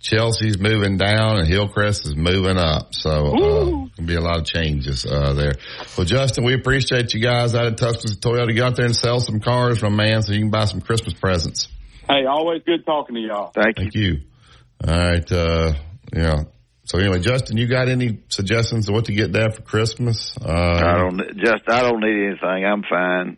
Chelsea's 0.00 0.58
moving 0.58 0.96
down 0.96 1.38
and 1.38 1.46
Hillcrest 1.46 2.06
is 2.06 2.16
moving 2.16 2.56
up. 2.56 2.94
So 2.94 3.10
uh, 3.10 3.38
Ooh. 3.40 3.90
Gonna 3.96 4.06
be 4.08 4.14
a 4.16 4.20
lot 4.20 4.38
of 4.38 4.44
changes 4.46 5.04
uh, 5.04 5.34
there. 5.34 5.52
Well, 5.96 6.04
Justin, 6.06 6.44
we 6.44 6.54
appreciate 6.54 7.12
you 7.12 7.20
guys 7.20 7.54
out 7.54 7.66
at 7.66 7.76
Tuscaloosa 7.76 8.18
Toyota. 8.20 8.54
Get 8.54 8.64
out 8.64 8.76
there 8.76 8.86
and 8.86 8.96
sell 8.96 9.20
some 9.20 9.40
cars, 9.40 9.82
my 9.82 9.88
man, 9.90 10.22
so 10.22 10.32
you 10.32 10.40
can 10.40 10.50
buy 10.50 10.64
some 10.64 10.80
Christmas 10.80 11.12
presents. 11.14 11.68
Hey, 12.08 12.24
always 12.24 12.62
good 12.64 12.84
talking 12.86 13.14
to 13.16 13.20
y'all. 13.20 13.52
Thank 13.54 13.78
you. 13.78 13.82
Thank 13.84 13.94
you. 13.94 14.18
All 14.88 14.96
right. 14.96 15.32
Uh, 15.32 15.72
yeah. 16.16 16.42
So 16.90 16.98
anyway, 16.98 17.20
Justin, 17.20 17.56
you 17.56 17.68
got 17.68 17.88
any 17.88 18.18
suggestions 18.30 18.88
of 18.88 18.96
what 18.96 19.04
to 19.04 19.12
get 19.12 19.30
Dad 19.30 19.54
for 19.54 19.62
Christmas? 19.62 20.36
Uh, 20.36 20.50
I 20.50 20.98
don't 20.98 21.18
just 21.36 21.62
I 21.68 21.82
don't 21.82 22.00
need 22.00 22.26
anything. 22.26 22.64
I'm 22.66 22.82
fine. 22.82 23.36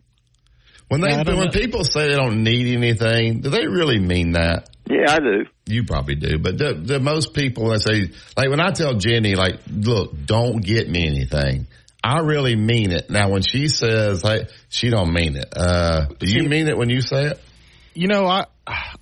When 0.89 1.03
they 1.03 1.11
Yeah, 1.11 1.23
when 1.27 1.37
know. 1.37 1.51
people 1.51 1.85
say 1.85 2.09
they 2.09 2.15
don't 2.15 2.45
need 2.45 2.75
anything, 2.75 3.43
do 3.43 3.51
they 3.51 3.67
really 3.67 3.99
mean 3.99 4.33
that? 4.33 4.71
Yeah, 4.89 5.05
I 5.13 5.19
do. 5.19 5.45
You 5.67 5.85
probably 5.85 6.15
do, 6.15 6.39
but 6.39 6.57
the, 6.57 6.73
the 6.73 6.99
most 6.99 7.35
people 7.35 7.69
that 7.69 7.81
say 7.81 8.11
like 8.39 8.49
when 8.49 8.59
I 8.59 8.71
tell 8.71 8.95
Jenny 8.95 9.35
like, 9.35 9.61
look, 9.71 10.13
don't 10.25 10.65
get 10.65 10.89
me 10.89 11.07
anything. 11.07 11.67
I 12.03 12.21
really 12.21 12.57
mean 12.57 12.91
it. 12.91 13.11
Now 13.11 13.29
when 13.29 13.43
she 13.43 13.69
says 13.69 14.25
like 14.25 14.49
she 14.71 14.89
don't 14.89 15.13
mean 15.13 15.37
it. 15.37 15.53
Uh, 15.55 16.07
do 16.19 16.27
you 16.27 16.49
mean 16.49 16.69
it 16.69 16.79
when 16.79 16.89
you 16.89 17.03
say 17.03 17.27
it? 17.27 17.41
You 17.95 18.09
know, 18.09 18.27
I 18.27 18.47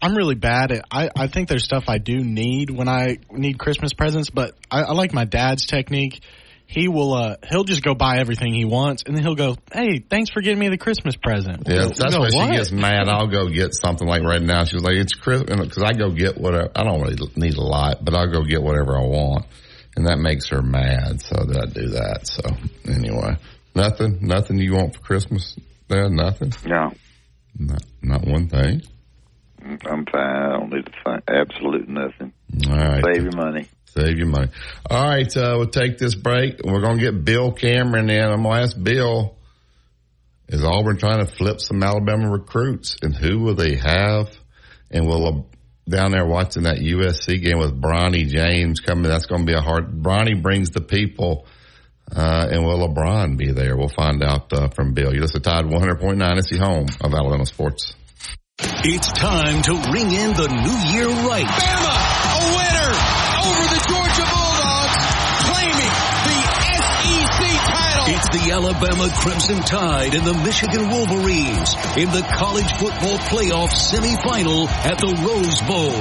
I'm 0.03 0.15
really 0.15 0.35
bad 0.35 0.73
at. 0.73 0.85
I 0.91 1.11
I 1.15 1.27
think 1.29 1.49
there's 1.49 1.65
stuff 1.65 1.85
I 1.89 1.99
do 1.99 2.19
need 2.19 2.71
when 2.71 2.89
I 2.89 3.19
need 3.31 3.59
Christmas 3.59 3.93
presents, 3.93 4.31
but 4.31 4.55
I, 4.71 4.83
I 4.83 4.93
like 4.93 5.13
my 5.13 5.25
dad's 5.25 5.67
technique. 5.67 6.23
He 6.67 6.87
will 6.87 7.15
uh 7.15 7.37
he'll 7.49 7.65
just 7.65 7.83
go 7.83 7.95
buy 7.95 8.19
everything 8.19 8.55
he 8.55 8.65
wants, 8.65 9.03
and 9.05 9.17
then 9.17 9.25
he'll 9.25 9.35
go, 9.35 9.57
"Hey, 9.73 9.99
thanks 9.99 10.31
for 10.31 10.41
getting 10.41 10.59
me 10.61 10.69
the 10.69 10.79
Christmas 10.79 11.17
present." 11.17 11.65
Yeah, 11.67 11.79
We'll 11.81 11.89
that's 11.91 12.15
go, 12.15 12.21
why 12.21 12.31
she 12.31 12.37
"What?" 12.37 12.53
gets 12.53 12.71
mad. 12.71 13.09
I'll 13.09 13.27
go 13.27 13.49
get 13.49 13.75
something 13.75 14.07
like 14.07 14.23
right 14.23 14.41
now. 14.41 14.65
She's 14.65 14.83
like, 14.83 14.95
it's 14.95 15.15
Christmas 15.15 15.59
because 15.69 15.83
I 15.83 15.93
go 15.93 16.11
get 16.11 16.39
whatever. 16.39 16.71
I 16.77 16.85
don't 16.85 17.01
really 17.01 17.17
need 17.35 17.55
a 17.55 17.63
lot, 17.63 18.05
but 18.05 18.15
I'll 18.15 18.31
go 18.31 18.45
get 18.45 18.63
whatever 18.63 18.97
I 18.97 19.05
want, 19.05 19.47
and 19.97 20.07
that 20.07 20.19
makes 20.19 20.49
her 20.51 20.63
mad. 20.63 21.21
So 21.23 21.45
that 21.45 21.57
I 21.61 21.67
do 21.67 21.89
that. 21.91 22.29
So 22.29 22.43
anyway, 22.89 23.37
nothing, 23.75 24.19
nothing 24.23 24.59
you 24.59 24.75
want 24.75 24.95
for 24.95 25.01
Christmas? 25.01 25.57
There, 25.89 26.09
nothing. 26.09 26.53
No, 26.65 26.93
not, 27.59 27.83
not 28.03 28.27
one 28.27 28.49
thing. 28.49 28.83
I'm 29.63 30.07
fine. 30.07 30.15
I 30.15 30.59
don't 30.59 30.73
need 30.73 30.87
to 30.87 30.93
find 31.05 31.23
absolute 31.29 31.89
nothing. 31.89 32.33
All 32.69 32.77
right, 32.77 33.05
Save 33.05 33.23
your 33.25 33.37
money. 33.37 33.69
Save 33.87 34.19
your 34.19 34.29
money. 34.29 34.49
All 34.89 35.09
right, 35.09 35.37
uh, 35.37 35.55
we'll 35.57 35.67
take 35.67 35.99
this 35.99 36.15
break. 36.15 36.61
We're 36.65 36.81
going 36.81 36.99
to 36.99 37.05
get 37.05 37.25
Bill 37.25 37.53
Cameron 37.53 38.09
in. 38.09 38.23
I'm 38.23 38.43
going 38.43 38.57
to 38.57 38.63
ask 38.63 38.81
Bill, 38.81 39.37
is 40.49 40.65
Auburn 40.65 40.97
trying 40.97 41.27
to 41.27 41.33
flip 41.33 41.61
some 41.61 41.83
Alabama 41.83 42.31
recruits? 42.31 42.97
And 43.03 43.15
who 43.15 43.41
will 43.41 43.55
they 43.55 43.77
have? 43.77 44.31
And 44.91 45.07
we'll 45.07 45.27
uh, 45.27 45.43
down 45.89 46.13
there 46.13 46.27
watching 46.27 46.63
that 46.63 46.79
USC 46.79 47.43
game 47.43 47.59
with 47.59 47.81
Bronny 47.81 48.27
James 48.27 48.81
coming, 48.81 49.05
that's 49.05 49.27
going 49.27 49.45
to 49.45 49.47
be 49.47 49.59
a 49.59 49.61
hard, 49.61 50.03
Bronny 50.03 50.41
brings 50.41 50.71
the 50.71 50.81
people. 50.81 51.47
Uh, 52.15 52.49
and 52.51 52.65
will 52.65 52.89
LeBron 52.89 53.37
be 53.37 53.53
there? 53.53 53.77
We'll 53.77 53.89
find 53.89 54.23
out 54.23 54.53
uh, 54.53 54.69
from 54.69 54.95
Bill. 54.95 55.15
You 55.15 55.21
listen 55.21 55.43
to 55.43 55.49
Tide 55.49 55.65
100.9. 55.65 56.39
It's 56.39 56.51
the 56.51 56.59
home 56.59 56.87
of 57.01 57.15
Alabama 57.15 57.47
sports. 57.47 57.95
It's 58.83 59.13
time 59.13 59.63
to 59.63 59.73
ring 59.93 60.11
in 60.11 60.35
the 60.35 60.49
new 60.49 60.79
year 60.93 61.09
right. 61.29 61.47
Bama, 61.47 61.97
a 62.29 62.41
winner 62.57 62.93
over 63.47 63.65
the 63.73 63.81
Georgia 63.89 64.27
Bulldogs, 64.27 64.97
claiming 65.47 65.91
the 65.91 65.91
SEC 65.91 66.01
title. 66.01 66.10
It's 68.13 68.29
the 68.31 68.51
Alabama 68.51 69.09
Crimson 69.15 69.63
Tide 69.63 70.17
and 70.17 70.27
the 70.27 70.35
Michigan 70.35 70.89
Wolverines 70.91 71.77
in 71.97 72.11
the 72.11 72.27
college 72.35 72.67
football 72.73 73.19
playoff 73.31 73.71
semifinal 73.71 74.67
at 74.67 74.99
the 74.99 75.15
Rose 75.23 75.63
Bowl. 75.63 75.95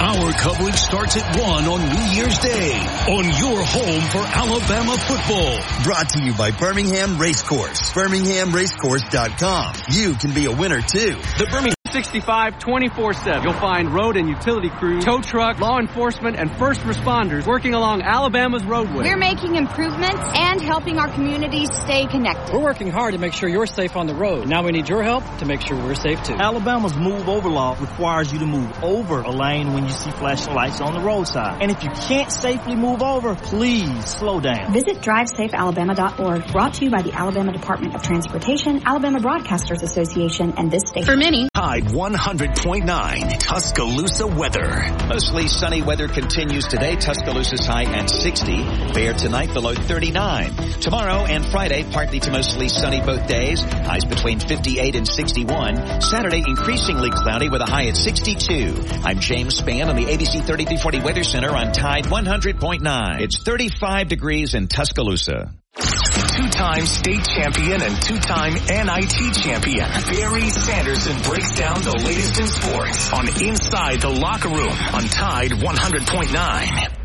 Our 0.00 0.32
coverage 0.32 0.76
starts 0.76 1.18
at 1.18 1.36
1 1.36 1.64
on 1.68 1.80
New 1.84 2.16
Year's 2.16 2.38
Day 2.38 2.72
on 3.12 3.24
your 3.36 3.60
home 3.60 4.00
for 4.08 4.24
Alabama 4.24 4.96
football. 5.04 5.60
Brought 5.84 6.08
to 6.16 6.24
you 6.24 6.32
by 6.32 6.50
Birmingham 6.50 7.18
Racecourse. 7.18 7.92
BirminghamRacecourse.com. 7.92 9.74
You 9.90 10.14
can 10.14 10.32
be 10.32 10.46
a 10.46 10.52
winner 10.52 10.80
too. 10.80 11.20
The 11.36 11.46
Birmingham 11.50 11.79
65 11.92 12.58
24-7. 12.58 13.42
You'll 13.42 13.52
find 13.54 13.92
road 13.92 14.16
and 14.16 14.28
utility 14.28 14.70
crews, 14.70 15.04
tow 15.04 15.20
truck, 15.20 15.58
law 15.60 15.78
enforcement, 15.78 16.36
and 16.36 16.50
first 16.56 16.80
responders 16.82 17.46
working 17.46 17.74
along 17.74 18.02
Alabama's 18.02 18.64
roadway. 18.64 19.04
We're 19.04 19.16
making 19.16 19.56
improvements 19.56 20.22
and 20.34 20.60
helping 20.60 20.98
our 20.98 21.08
communities 21.12 21.68
stay 21.72 22.06
connected. 22.06 22.54
We're 22.54 22.62
working 22.62 22.90
hard 22.90 23.14
to 23.14 23.18
make 23.18 23.32
sure 23.32 23.48
you're 23.48 23.66
safe 23.66 23.96
on 23.96 24.06
the 24.06 24.14
road. 24.14 24.48
Now 24.48 24.62
we 24.64 24.72
need 24.72 24.88
your 24.88 25.02
help 25.02 25.24
to 25.38 25.46
make 25.46 25.60
sure 25.60 25.76
we're 25.76 25.94
safe 25.94 26.22
too. 26.22 26.34
Alabama's 26.34 26.96
move 26.96 27.28
over 27.28 27.48
law 27.48 27.76
requires 27.80 28.32
you 28.32 28.38
to 28.38 28.46
move 28.46 28.70
over 28.82 29.20
a 29.20 29.30
lane 29.30 29.72
when 29.72 29.84
you 29.84 29.90
see 29.92 30.10
flashing 30.10 30.54
lights 30.54 30.80
on 30.80 30.94
the 30.94 31.00
roadside. 31.00 31.62
And 31.62 31.70
if 31.70 31.82
you 31.82 31.90
can't 31.90 32.30
safely 32.30 32.76
move 32.76 33.02
over, 33.02 33.34
please 33.34 34.04
slow 34.04 34.40
down. 34.40 34.72
Visit 34.72 34.98
DriveSafeAlabama.org. 34.98 36.52
Brought 36.52 36.74
to 36.74 36.84
you 36.84 36.90
by 36.90 37.02
the 37.02 37.12
Alabama 37.12 37.52
Department 37.52 37.94
of 37.94 38.02
Transportation, 38.02 38.82
Alabama 38.86 39.18
Broadcasters 39.18 39.82
Association, 39.82 40.54
and 40.56 40.70
this 40.70 40.82
station. 40.86 41.06
For 41.06 41.16
many, 41.16 41.48
Tide 41.80 41.92
100.9 41.92 43.38
Tuscaloosa 43.38 44.26
weather. 44.26 44.84
Mostly 45.08 45.48
sunny 45.48 45.82
weather 45.82 46.08
continues 46.08 46.66
today. 46.66 46.96
Tuscaloosa's 46.96 47.64
high 47.64 47.84
at 47.84 48.10
60. 48.10 48.92
Fair 48.92 49.14
tonight, 49.14 49.52
the 49.54 49.60
low 49.60 49.74
39. 49.74 50.54
Tomorrow 50.80 51.26
and 51.26 51.44
Friday, 51.46 51.84
partly 51.90 52.20
to 52.20 52.30
mostly 52.30 52.68
sunny 52.68 53.00
both 53.00 53.26
days. 53.26 53.62
Highs 53.62 54.04
between 54.04 54.40
58 54.40 54.94
and 54.96 55.08
61. 55.08 56.00
Saturday, 56.00 56.42
increasingly 56.46 57.10
cloudy 57.10 57.48
with 57.48 57.62
a 57.62 57.66
high 57.66 57.86
at 57.86 57.96
62. 57.96 58.74
I'm 59.04 59.20
James 59.20 59.60
Spann 59.60 59.88
on 59.88 59.96
the 59.96 60.04
ABC 60.04 60.44
3340 60.44 61.00
Weather 61.00 61.24
Center 61.24 61.50
on 61.50 61.72
Tide 61.72 62.04
100.9. 62.04 63.20
It's 63.20 63.38
35 63.38 64.08
degrees 64.08 64.54
in 64.54 64.68
Tuscaloosa. 64.68 65.54
Two-time 65.76 66.84
state 66.84 67.24
champion 67.24 67.82
and 67.82 68.02
two-time 68.02 68.54
NIT 68.54 69.34
champion 69.34 69.88
Barry 70.10 70.48
Sanderson 70.50 71.22
breaks 71.22 71.54
down 71.54 71.80
the 71.82 72.02
latest 72.04 72.40
in 72.40 72.46
sports 72.46 73.12
on 73.12 73.28
Inside 73.42 74.00
the 74.00 74.10
Locker 74.10 74.48
Room 74.48 74.72
on 74.92 75.04
Tide 75.04 75.52
100.9. 75.52 76.99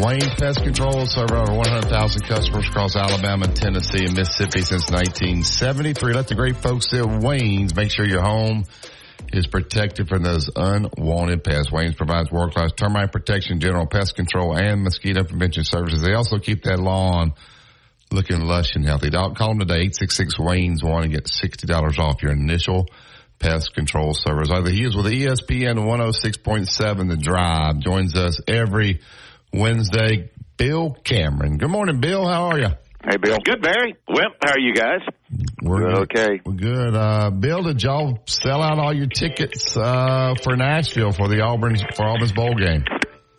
Wayne 0.00 0.20
Pest 0.38 0.62
Control 0.62 1.00
has 1.00 1.10
served 1.10 1.32
over 1.32 1.52
100,000 1.52 2.22
customers 2.22 2.68
across 2.68 2.94
Alabama, 2.94 3.48
Tennessee, 3.48 4.04
and 4.04 4.14
Mississippi 4.14 4.60
since 4.60 4.88
1973. 4.90 6.12
Let 6.12 6.28
the 6.28 6.36
great 6.36 6.56
folks 6.56 6.92
at 6.94 7.04
Wayne's 7.04 7.74
make 7.74 7.90
sure 7.90 8.06
your 8.06 8.22
home 8.22 8.64
is 9.32 9.48
protected 9.48 10.08
from 10.08 10.22
those 10.22 10.50
unwanted 10.54 11.42
pests. 11.42 11.72
Wayne's 11.72 11.96
provides 11.96 12.30
world-class 12.30 12.72
termite 12.76 13.10
protection, 13.10 13.58
general 13.58 13.86
pest 13.86 14.14
control, 14.14 14.56
and 14.56 14.84
mosquito 14.84 15.24
prevention 15.24 15.64
services. 15.64 16.00
They 16.00 16.14
also 16.14 16.38
keep 16.38 16.62
that 16.62 16.78
lawn 16.78 17.34
looking 18.12 18.40
lush 18.40 18.76
and 18.76 18.86
healthy. 18.86 19.10
Call 19.10 19.34
them 19.34 19.58
today, 19.58 19.90
866 19.90 20.38
Wayne's 20.38 20.84
1 20.84 21.02
and 21.04 21.12
get 21.12 21.24
$60 21.24 21.98
off 21.98 22.22
your 22.22 22.32
initial 22.32 22.86
pest 23.40 23.74
control 23.74 24.14
service. 24.14 24.50
Either 24.50 24.70
he 24.70 24.84
is 24.84 24.96
with 24.96 25.06
ESPN 25.06 25.78
106.7 25.78 27.08
The 27.08 27.16
Drive, 27.16 27.80
joins 27.80 28.14
us 28.16 28.40
every 28.46 29.00
Wednesday. 29.52 30.30
Bill 30.56 30.90
Cameron. 31.04 31.56
Good 31.56 31.70
morning, 31.70 32.00
Bill. 32.00 32.26
How 32.26 32.46
are 32.46 32.58
you? 32.58 32.68
Hey, 33.08 33.16
Bill. 33.16 33.38
Good, 33.42 33.62
Barry. 33.62 33.94
Well, 34.08 34.30
how 34.42 34.52
are 34.52 34.58
you 34.58 34.74
guys? 34.74 35.00
We're 35.62 35.86
good. 35.86 35.98
Okay. 36.10 36.40
We're 36.44 36.52
good. 36.54 36.94
Uh, 36.94 37.30
Bill, 37.30 37.62
did 37.62 37.82
y'all 37.82 38.18
sell 38.26 38.60
out 38.60 38.78
all 38.78 38.92
your 38.92 39.06
tickets 39.06 39.76
uh, 39.76 40.34
for 40.42 40.56
Nashville 40.56 41.12
for 41.12 41.28
the 41.28 41.42
Auburn 41.42 41.76
for 41.94 42.04
Auburn's 42.06 42.32
bowl 42.32 42.54
game? 42.54 42.84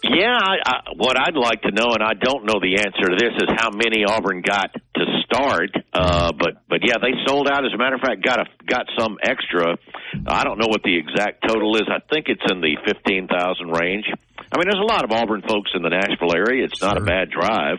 Yeah, 0.01 0.39
I, 0.39 0.55
I, 0.65 0.75
what 0.95 1.19
I'd 1.19 1.35
like 1.35 1.61
to 1.63 1.71
know, 1.71 1.91
and 1.91 2.01
I 2.01 2.13
don't 2.13 2.45
know 2.45 2.59
the 2.61 2.79
answer 2.79 3.11
to 3.11 3.17
this, 3.19 3.35
is 3.35 3.49
how 3.57 3.69
many 3.69 4.05
Auburn 4.07 4.41
got 4.41 4.71
to 4.95 5.05
start. 5.25 5.71
Uh, 5.91 6.31
but 6.31 6.63
but 6.69 6.79
yeah, 6.87 6.95
they 7.01 7.11
sold 7.27 7.49
out. 7.49 7.65
As 7.65 7.73
a 7.73 7.77
matter 7.77 7.95
of 7.95 8.01
fact, 8.01 8.23
got 8.23 8.39
a 8.39 8.45
got 8.65 8.85
some 8.97 9.17
extra. 9.21 9.77
I 10.25 10.45
don't 10.45 10.57
know 10.57 10.67
what 10.67 10.83
the 10.83 10.97
exact 10.97 11.45
total 11.45 11.75
is. 11.75 11.83
I 11.91 11.99
think 12.13 12.27
it's 12.29 12.41
in 12.49 12.61
the 12.61 12.77
fifteen 12.87 13.27
thousand 13.27 13.71
range. 13.71 14.05
I 14.51 14.57
mean, 14.57 14.65
there's 14.69 14.83
a 14.83 14.91
lot 14.91 15.03
of 15.03 15.11
Auburn 15.11 15.43
folks 15.47 15.71
in 15.75 15.83
the 15.83 15.89
Nashville 15.89 16.35
area. 16.35 16.65
It's 16.65 16.81
not 16.81 16.97
a 16.97 17.01
bad 17.01 17.29
drive, 17.29 17.77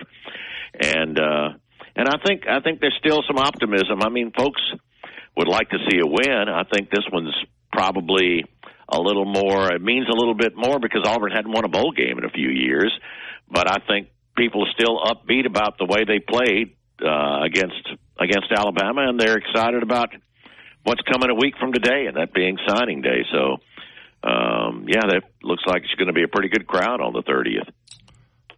and 0.78 1.18
uh, 1.18 1.48
and 1.96 2.08
I 2.08 2.16
think 2.24 2.46
I 2.48 2.60
think 2.60 2.80
there's 2.80 2.96
still 2.98 3.22
some 3.26 3.38
optimism. 3.38 4.02
I 4.02 4.08
mean, 4.08 4.32
folks 4.36 4.60
would 5.36 5.48
like 5.48 5.70
to 5.70 5.78
see 5.90 5.98
a 5.98 6.06
win. 6.06 6.48
I 6.48 6.62
think 6.72 6.90
this 6.90 7.04
one's 7.12 7.34
probably 7.72 8.44
a 8.88 9.00
little 9.00 9.24
more. 9.24 9.72
It 9.72 9.82
means 9.82 10.06
a 10.08 10.16
little 10.16 10.34
bit 10.34 10.52
more 10.56 10.78
because 10.80 11.02
Auburn 11.04 11.32
hadn't 11.32 11.52
won 11.52 11.64
a 11.64 11.68
bowl 11.68 11.92
game 11.92 12.18
in 12.18 12.24
a 12.24 12.30
few 12.30 12.48
years, 12.48 12.92
but 13.50 13.70
I 13.70 13.78
think 13.86 14.08
people 14.36 14.64
are 14.66 14.72
still 14.72 14.98
upbeat 14.98 15.46
about 15.46 15.78
the 15.78 15.86
way 15.86 16.04
they 16.06 16.18
played 16.18 16.76
uh, 17.02 17.42
against 17.44 17.88
against 18.18 18.52
Alabama, 18.54 19.08
and 19.08 19.18
they're 19.18 19.38
excited 19.38 19.82
about 19.82 20.10
what's 20.84 21.00
coming 21.02 21.30
a 21.30 21.34
week 21.34 21.54
from 21.58 21.72
today, 21.72 22.06
and 22.06 22.16
that 22.16 22.32
being 22.32 22.58
signing 22.66 23.02
day. 23.02 23.24
So, 23.32 23.58
um, 24.22 24.86
yeah, 24.88 25.00
that 25.08 25.22
looks 25.42 25.62
like 25.66 25.82
it's 25.84 25.94
going 25.94 26.08
to 26.08 26.12
be 26.12 26.22
a 26.24 26.28
pretty 26.28 26.48
good 26.48 26.66
crowd 26.66 27.00
on 27.00 27.12
the 27.12 27.22
thirtieth. 27.26 27.68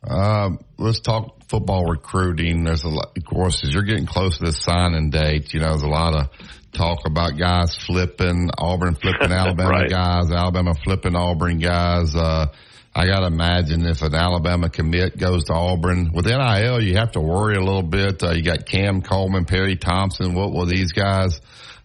Um, 0.04 0.58
let's 0.78 1.00
talk 1.00 1.42
football 1.48 1.84
recruiting. 1.84 2.64
There's 2.64 2.82
a 2.82 2.88
lot, 2.88 3.16
of 3.16 3.24
course, 3.24 3.62
as 3.62 3.72
you're 3.72 3.84
getting 3.84 4.06
close 4.06 4.38
to 4.38 4.46
this 4.46 4.58
signing 4.62 5.10
date, 5.10 5.54
you 5.54 5.60
know, 5.60 5.68
there's 5.70 5.82
a 5.82 5.86
lot 5.88 6.14
of 6.14 6.28
talk 6.72 7.06
about 7.06 7.38
guys 7.38 7.76
flipping, 7.76 8.50
Auburn 8.58 8.94
flipping 8.96 9.30
Alabama 9.30 9.68
Right. 9.68 9.88
guys, 9.90 10.32
Alabama 10.32 10.74
flipping 10.82 11.14
Auburn 11.14 11.58
guys. 11.58 12.16
Uh, 12.16 12.46
I 12.94 13.06
gotta 13.06 13.26
imagine 13.26 13.86
if 13.86 14.02
an 14.02 14.14
Alabama 14.14 14.68
commit 14.68 15.16
goes 15.16 15.44
to 15.44 15.52
Auburn 15.54 16.10
with 16.12 16.26
NIL, 16.26 16.82
you 16.82 16.96
have 16.96 17.12
to 17.12 17.20
worry 17.20 17.54
a 17.56 17.60
little 17.60 17.82
bit. 17.84 18.22
Uh, 18.24 18.32
you 18.32 18.42
got 18.42 18.66
Cam 18.66 19.02
Coleman, 19.02 19.44
Perry 19.44 19.76
Thompson. 19.76 20.34
What 20.34 20.52
will 20.52 20.66
these 20.66 20.92
guys 20.92 21.40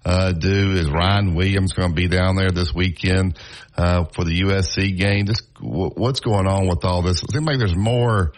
uh, 0.07 0.31
do? 0.31 0.71
Is 0.71 0.89
Ryan 0.89 1.35
Williams 1.35 1.73
going 1.73 1.89
to 1.89 1.95
be 1.95 2.07
down 2.07 2.37
there 2.37 2.51
this 2.51 2.73
weekend 2.73 3.37
uh, 3.75 4.05
for 4.05 4.23
the 4.23 4.39
USC 4.41 4.97
game? 4.97 5.25
Just 5.25 5.53
w- 5.55 5.91
what's 5.95 6.21
going 6.21 6.47
on 6.47 6.67
with 6.67 6.85
all 6.85 7.01
this? 7.01 7.21
It 7.21 7.31
seems 7.31 7.45
like 7.45 7.57
there's 7.57 7.75
more 7.75 8.31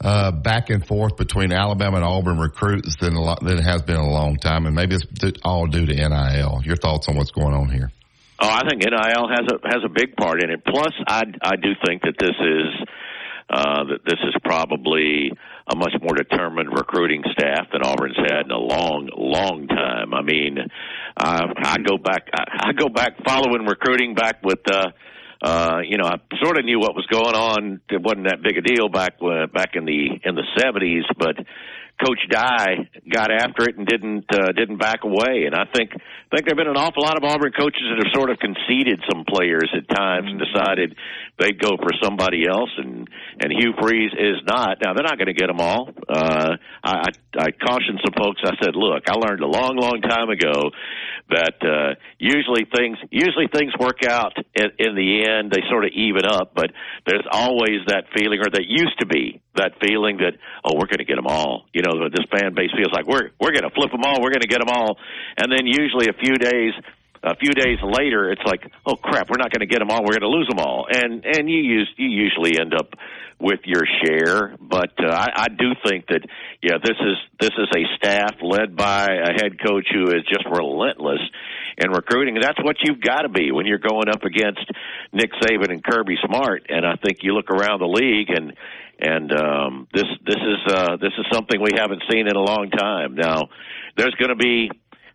uh, 0.00 0.32
back 0.32 0.70
and 0.70 0.84
forth 0.84 1.16
between 1.16 1.52
Alabama 1.52 1.98
and 1.98 2.04
Auburn 2.04 2.38
recruits 2.38 2.96
than 2.96 3.14
lot, 3.14 3.44
than 3.44 3.58
it 3.58 3.62
has 3.62 3.82
been 3.82 3.94
in 3.94 4.02
a 4.02 4.10
long 4.10 4.38
time, 4.38 4.66
and 4.66 4.74
maybe 4.74 4.96
it's 4.96 5.38
all 5.44 5.66
due 5.68 5.86
to 5.86 5.94
NIL. 5.94 6.62
Your 6.64 6.76
thoughts 6.76 7.08
on 7.08 7.14
what's 7.14 7.30
going 7.30 7.54
on 7.54 7.70
here? 7.70 7.92
Oh, 8.40 8.48
I 8.48 8.68
think 8.68 8.82
NIL 8.82 9.28
has 9.28 9.46
a 9.52 9.68
has 9.68 9.84
a 9.84 9.88
big 9.88 10.16
part 10.16 10.42
in 10.42 10.50
it. 10.50 10.64
Plus, 10.64 10.92
I 11.06 11.22
I 11.40 11.54
do 11.54 11.70
think 11.86 12.02
that 12.02 12.16
this 12.18 12.34
is 12.40 12.88
uh, 13.48 13.84
that 13.84 14.00
this 14.04 14.18
is 14.26 14.34
probably 14.42 15.30
a 15.66 15.76
much 15.76 15.94
more 16.02 16.14
determined 16.14 16.68
recruiting 16.70 17.22
staff 17.32 17.68
than 17.72 17.82
Auburn's 17.82 18.16
had 18.16 18.44
in 18.44 18.50
a 18.50 18.58
long, 18.58 19.08
long 19.16 19.66
time. 19.66 20.12
I 20.12 20.22
mean, 20.22 20.58
uh, 21.16 21.46
I 21.56 21.78
go 21.78 21.96
back, 21.96 22.28
I, 22.34 22.68
I 22.68 22.72
go 22.72 22.88
back 22.88 23.24
following 23.26 23.66
recruiting 23.66 24.14
back 24.14 24.42
with. 24.42 24.60
Uh, 24.70 24.90
uh, 25.42 25.80
you 25.86 25.98
know, 25.98 26.06
I 26.06 26.16
sort 26.42 26.56
of 26.56 26.64
knew 26.64 26.80
what 26.80 26.94
was 26.94 27.04
going 27.12 27.34
on. 27.34 27.80
It 27.90 28.00
wasn't 28.00 28.28
that 28.28 28.42
big 28.42 28.56
a 28.56 28.62
deal 28.62 28.88
back 28.88 29.16
uh, 29.20 29.46
back 29.52 29.72
in 29.74 29.84
the 29.84 30.18
in 30.24 30.34
the 30.34 30.44
seventies, 30.56 31.04
but 31.18 31.36
Coach 32.02 32.18
Dye 32.28 32.90
got 33.10 33.30
after 33.30 33.68
it 33.68 33.78
and 33.78 33.86
didn't 33.86 34.26
uh, 34.32 34.50
didn't 34.52 34.78
back 34.78 35.04
away. 35.04 35.46
And 35.46 35.54
I 35.54 35.64
think 35.72 35.90
I 35.94 36.28
think 36.34 36.46
there've 36.46 36.58
been 36.58 36.68
an 36.68 36.76
awful 36.76 37.02
lot 37.02 37.16
of 37.16 37.22
Auburn 37.22 37.52
coaches 37.52 37.82
that 37.86 38.02
have 38.02 38.12
sort 38.12 38.30
of 38.30 38.38
conceded 38.38 39.00
some 39.08 39.24
players 39.24 39.70
at 39.70 39.88
times 39.94 40.26
and 40.26 40.40
decided 40.42 40.96
they'd 41.38 41.60
go 41.60 41.76
for 41.76 41.90
somebody 42.02 42.48
else. 42.50 42.70
And 42.78 43.08
and 43.40 43.52
Hugh 43.52 43.74
Freeze 43.80 44.12
is 44.18 44.42
not. 44.46 44.78
Now 44.82 44.94
they're 44.94 45.06
not 45.06 45.18
going 45.18 45.30
to 45.30 45.38
get 45.38 45.46
them 45.46 45.60
all. 45.60 45.90
Uh, 46.08 46.56
I, 46.82 46.92
I 46.92 47.10
I 47.38 47.50
cautioned 47.50 48.00
some 48.04 48.14
folks. 48.18 48.40
I 48.44 48.54
said, 48.62 48.74
look, 48.74 49.04
I 49.08 49.14
learned 49.14 49.42
a 49.42 49.46
long, 49.46 49.76
long 49.76 50.00
time 50.02 50.30
ago 50.30 50.70
that 51.30 51.56
uh, 51.64 51.94
usually 52.18 52.66
things 52.68 52.98
usually 53.10 53.48
things 53.48 53.72
work 53.78 54.04
out 54.04 54.36
in, 54.54 54.70
in 54.78 54.94
the 54.94 55.24
end. 55.24 55.50
They 55.50 55.62
sort 55.70 55.84
of 55.84 55.92
even 55.94 56.24
up, 56.26 56.52
but 56.54 56.70
there's 57.06 57.24
always 57.30 57.80
that 57.88 58.04
feeling, 58.14 58.40
or 58.40 58.50
that 58.50 58.66
used 58.68 58.98
to 59.00 59.06
be 59.06 59.40
that 59.56 59.72
feeling 59.80 60.18
that 60.18 60.36
oh, 60.64 60.74
we're 60.74 60.90
going 60.90 61.00
to 61.00 61.08
get 61.08 61.16
them 61.16 61.26
all. 61.26 61.66
You 61.72 61.82
know, 61.82 62.08
this 62.08 62.26
fan 62.30 62.54
base 62.54 62.70
feels 62.76 62.92
like 62.92 63.06
we're 63.06 63.32
we're 63.40 63.52
going 63.52 63.64
to 63.64 63.74
flip 63.74 63.90
them 63.90 64.04
all. 64.04 64.20
We're 64.20 64.34
going 64.36 64.44
to 64.44 64.52
get 64.52 64.60
them 64.60 64.72
all, 64.72 64.96
and 65.38 65.50
then 65.50 65.66
usually 65.66 66.08
a 66.08 66.16
few 66.16 66.34
days. 66.36 66.72
A 67.24 67.34
few 67.36 67.52
days 67.52 67.78
later, 67.80 68.30
it's 68.30 68.44
like, 68.44 68.70
oh 68.84 68.96
crap, 68.96 69.30
we're 69.30 69.40
not 69.40 69.50
going 69.50 69.64
to 69.64 69.66
get 69.66 69.78
them 69.78 69.88
all. 69.88 70.04
We're 70.04 70.20
going 70.20 70.28
to 70.28 70.36
lose 70.36 70.46
them 70.46 70.58
all, 70.58 70.84
and 70.92 71.24
and 71.24 71.48
you 71.48 71.56
use 71.56 71.88
you 71.96 72.10
usually 72.10 72.60
end 72.60 72.74
up 72.74 72.92
with 73.44 73.60
your 73.64 73.82
share. 74.02 74.56
But 74.58 74.92
uh, 74.98 75.10
I, 75.10 75.44
I 75.44 75.48
do 75.48 75.72
think 75.86 76.06
that 76.06 76.22
yeah, 76.62 76.78
this 76.82 76.96
is 76.96 77.16
this 77.38 77.50
is 77.58 77.68
a 77.76 77.96
staff 77.96 78.36
led 78.40 78.74
by 78.74 79.04
a 79.04 79.32
head 79.36 79.62
coach 79.62 79.86
who 79.92 80.08
is 80.08 80.24
just 80.26 80.46
relentless 80.50 81.20
in 81.76 81.90
recruiting. 81.90 82.38
That's 82.40 82.58
what 82.62 82.76
you've 82.82 83.02
got 83.02 83.22
to 83.22 83.28
be 83.28 83.52
when 83.52 83.66
you're 83.66 83.78
going 83.78 84.08
up 84.08 84.24
against 84.24 84.64
Nick 85.12 85.30
Saban 85.42 85.70
and 85.70 85.84
Kirby 85.84 86.16
Smart. 86.24 86.66
And 86.70 86.86
I 86.86 86.96
think 86.96 87.18
you 87.20 87.34
look 87.34 87.50
around 87.50 87.80
the 87.80 87.86
league 87.86 88.30
and 88.30 88.56
and 88.98 89.30
um, 89.32 89.88
this 89.92 90.08
this 90.24 90.40
is 90.40 90.72
uh, 90.72 90.96
this 90.96 91.12
is 91.18 91.26
something 91.30 91.60
we 91.60 91.76
haven't 91.76 92.02
seen 92.10 92.26
in 92.26 92.36
a 92.36 92.42
long 92.42 92.70
time. 92.70 93.14
Now 93.14 93.48
there's 93.96 94.14
going 94.14 94.30
to 94.30 94.36
be 94.36 94.70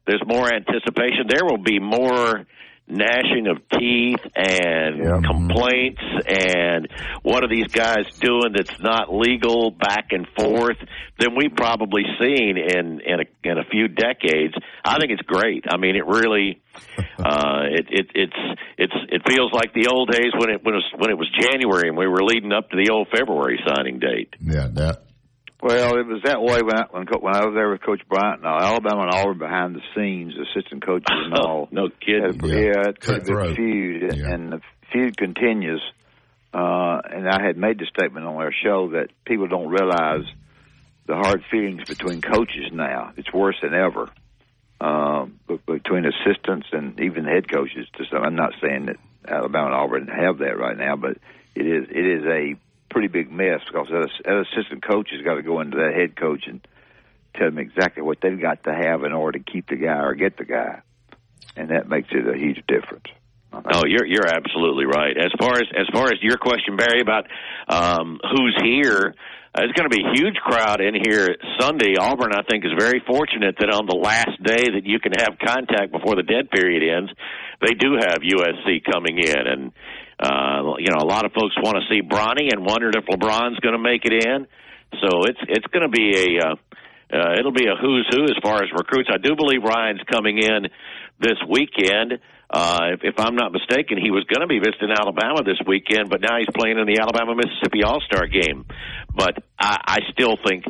there's 0.05 0.23
more 0.27 0.53
anticipation. 0.53 1.25
There 1.27 1.45
will 1.45 1.63
be 1.63 1.79
more 1.79 2.45
gnashing 2.89 3.47
of 3.47 3.57
teeth 3.77 4.19
and 4.35 5.25
complaints 5.25 6.01
and 6.27 6.87
what 7.21 7.43
are 7.43 7.47
these 7.47 7.67
guys 7.67 8.05
doing 8.19 8.53
that's 8.55 8.79
not 8.79 9.13
legal 9.13 9.71
back 9.71 10.07
and 10.11 10.27
forth 10.37 10.77
than 11.19 11.35
we've 11.35 11.55
probably 11.55 12.03
seen 12.19 12.57
in 12.57 13.01
in 13.01 13.19
a, 13.19 13.49
in 13.49 13.57
a 13.57 13.63
few 13.69 13.87
decades. 13.87 14.53
I 14.83 14.97
think 14.99 15.11
it's 15.11 15.21
great. 15.21 15.65
I 15.69 15.77
mean, 15.77 15.95
it 15.95 16.05
really 16.05 16.61
uh, 17.19 17.63
it, 17.69 17.87
it 17.89 18.07
it's 18.15 18.59
it's 18.77 18.93
it 19.09 19.21
feels 19.27 19.51
like 19.53 19.73
the 19.73 19.87
old 19.91 20.11
days 20.11 20.31
when 20.37 20.49
it 20.49 20.63
when 20.63 20.75
it 20.75 20.77
was, 20.77 20.91
when 20.97 21.09
it 21.09 21.17
was 21.17 21.29
January 21.39 21.89
and 21.89 21.97
we 21.97 22.07
were 22.07 22.23
leading 22.23 22.53
up 22.53 22.69
to 22.69 22.77
the 22.77 22.91
old 22.91 23.07
February 23.09 23.59
signing 23.67 23.99
date. 23.99 24.33
Yeah, 24.41 24.67
that. 24.73 25.03
Well, 25.61 25.97
it 25.97 26.07
was 26.07 26.21
that 26.23 26.41
way 26.41 26.61
when 26.61 26.77
I, 26.77 26.83
when, 26.89 27.05
Co- 27.05 27.19
when 27.19 27.35
I 27.35 27.45
was 27.45 27.53
there 27.53 27.69
with 27.69 27.81
Coach 27.81 28.01
Bryant. 28.07 28.41
Now, 28.41 28.57
Alabama 28.59 29.01
and 29.03 29.13
Auburn 29.13 29.37
behind 29.39 29.75
the 29.75 29.81
scenes, 29.93 30.33
assistant 30.37 30.85
coaches 30.85 31.07
and 31.09 31.33
all. 31.37 31.67
no 31.71 31.89
kidding. 31.89 32.23
Had 32.23 32.43
a- 32.43 32.47
Yeah. 32.47 32.55
Yeah, 32.55 32.89
it's 32.89 33.07
a 33.09 33.11
big 33.49 33.55
feud, 33.55 34.03
and, 34.03 34.21
and 34.33 34.51
the 34.53 34.61
feud 34.91 35.17
continues. 35.17 35.81
Uh, 36.53 37.01
and 37.11 37.27
I 37.29 37.45
had 37.45 37.57
made 37.57 37.77
the 37.77 37.85
statement 37.93 38.25
on 38.25 38.35
our 38.35 38.51
show 38.63 38.89
that 38.91 39.09
people 39.25 39.47
don't 39.47 39.67
realize 39.69 40.25
the 41.05 41.15
hard 41.15 41.43
feelings 41.51 41.83
between 41.87 42.21
coaches 42.21 42.71
now. 42.71 43.11
It's 43.17 43.31
worse 43.33 43.57
than 43.61 43.73
ever. 43.73 44.07
Um, 44.81 45.39
but 45.45 45.65
between 45.65 46.05
assistants 46.05 46.67
and 46.71 46.99
even 47.01 47.25
head 47.25 47.51
coaches. 47.51 47.85
To 47.97 48.05
some, 48.09 48.23
I'm 48.23 48.35
not 48.35 48.53
saying 48.61 48.85
that 48.85 48.95
Alabama 49.27 49.65
and 49.67 49.75
Auburn 49.75 50.07
have 50.07 50.37
that 50.37 50.57
right 50.57 50.77
now, 50.77 50.95
but 50.95 51.17
it 51.53 51.65
is 51.67 51.85
it 51.89 52.05
is 52.05 52.23
a 52.25 52.55
pretty 52.89 53.07
big 53.07 53.31
mess 53.31 53.61
because 53.65 53.87
that, 53.89 54.09
that 54.25 54.45
assistant 54.51 54.85
coach 54.85 55.09
has 55.11 55.21
got 55.23 55.35
to 55.35 55.43
go 55.43 55.61
into 55.61 55.77
that 55.77 55.93
head 55.95 56.15
coach 56.15 56.43
and 56.47 56.65
tell 57.35 57.47
them 57.47 57.59
exactly 57.59 58.03
what 58.03 58.19
they've 58.21 58.41
got 58.41 58.63
to 58.63 58.73
have 58.73 59.03
in 59.03 59.13
order 59.13 59.39
to 59.39 59.51
keep 59.51 59.67
the 59.69 59.75
guy 59.75 59.99
or 59.99 60.15
get 60.15 60.37
the 60.37 60.45
guy, 60.45 60.81
and 61.55 61.69
that 61.69 61.87
makes 61.87 62.09
it 62.11 62.27
a 62.27 62.37
huge 62.37 62.63
difference. 62.67 63.05
Oh, 63.51 63.83
you're 63.87 64.05
you're 64.05 64.27
absolutely 64.27 64.85
right. 64.85 65.17
As 65.17 65.31
far 65.39 65.53
as 65.55 65.65
as 65.75 65.87
far 65.91 66.05
as 66.07 66.21
your 66.21 66.37
question, 66.37 66.75
Barry, 66.75 67.01
about 67.01 67.25
um, 67.67 68.19
who's 68.21 68.55
here, 68.61 69.15
uh, 69.55 69.63
it's 69.63 69.73
going 69.73 69.89
to 69.89 69.95
be 69.95 70.03
a 70.05 70.13
huge 70.13 70.35
crowd 70.35 70.81
in 70.81 70.93
here 70.93 71.35
Sunday. 71.59 71.95
Auburn, 71.97 72.31
I 72.31 72.43
think, 72.47 72.63
is 72.63 72.71
very 72.77 73.01
fortunate 73.07 73.55
that 73.59 73.73
on 73.73 73.87
the 73.87 73.97
last 73.97 74.37
day 74.43 74.69
that 74.77 74.85
you 74.85 74.99
can 74.99 75.13
have 75.17 75.39
contact 75.41 75.91
before 75.91 76.15
the 76.15 76.21
dead 76.21 76.51
period 76.51 76.85
ends, 76.85 77.11
they 77.59 77.73
do 77.73 77.97
have 77.97 78.21
USC 78.21 78.85
coming 78.85 79.17
in, 79.17 79.47
and 79.47 79.71
uh, 80.19 80.75
you 80.77 80.91
know 80.91 80.99
a 80.99 81.07
lot 81.07 81.25
of 81.25 81.31
folks 81.31 81.55
want 81.63 81.77
to 81.77 81.85
see 81.89 82.01
Bronny 82.01 82.51
and 82.51 82.65
wondered 82.65 82.95
if 82.95 83.05
LeBron's 83.05 83.59
going 83.59 83.73
to 83.73 83.81
make 83.81 84.03
it 84.05 84.13
in. 84.13 84.47
So 85.01 85.23
it's 85.23 85.39
it's 85.47 85.67
going 85.67 85.83
to 85.83 85.89
be 85.89 86.37
a 86.39 86.47
uh, 86.47 86.55
uh, 87.11 87.39
it'll 87.39 87.53
be 87.53 87.65
a 87.65 87.75
who's 87.79 88.07
who 88.11 88.23
as 88.23 88.37
far 88.43 88.57
as 88.57 88.69
recruits. 88.75 89.09
I 89.11 89.17
do 89.17 89.35
believe 89.35 89.63
Ryan's 89.63 90.01
coming 90.11 90.37
in 90.37 90.67
this 91.19 91.37
weekend. 91.47 92.19
Uh, 92.49 92.93
if, 92.93 93.01
if 93.03 93.19
I'm 93.19 93.35
not 93.35 93.51
mistaken, 93.51 94.01
he 94.01 94.09
was 94.09 94.25
going 94.25 94.41
to 94.41 94.47
be 94.47 94.57
visiting 94.57 94.89
Alabama 94.89 95.43
this 95.45 95.61
weekend, 95.67 96.09
but 96.09 96.21
now 96.21 96.37
he's 96.37 96.49
playing 96.53 96.79
in 96.79 96.85
the 96.85 96.99
Alabama 96.99 97.35
Mississippi 97.35 97.83
All 97.83 98.01
Star 98.01 98.25
game. 98.25 98.65
But 99.13 99.43
I, 99.57 99.77
I 99.85 99.97
still 100.11 100.35
think. 100.43 100.65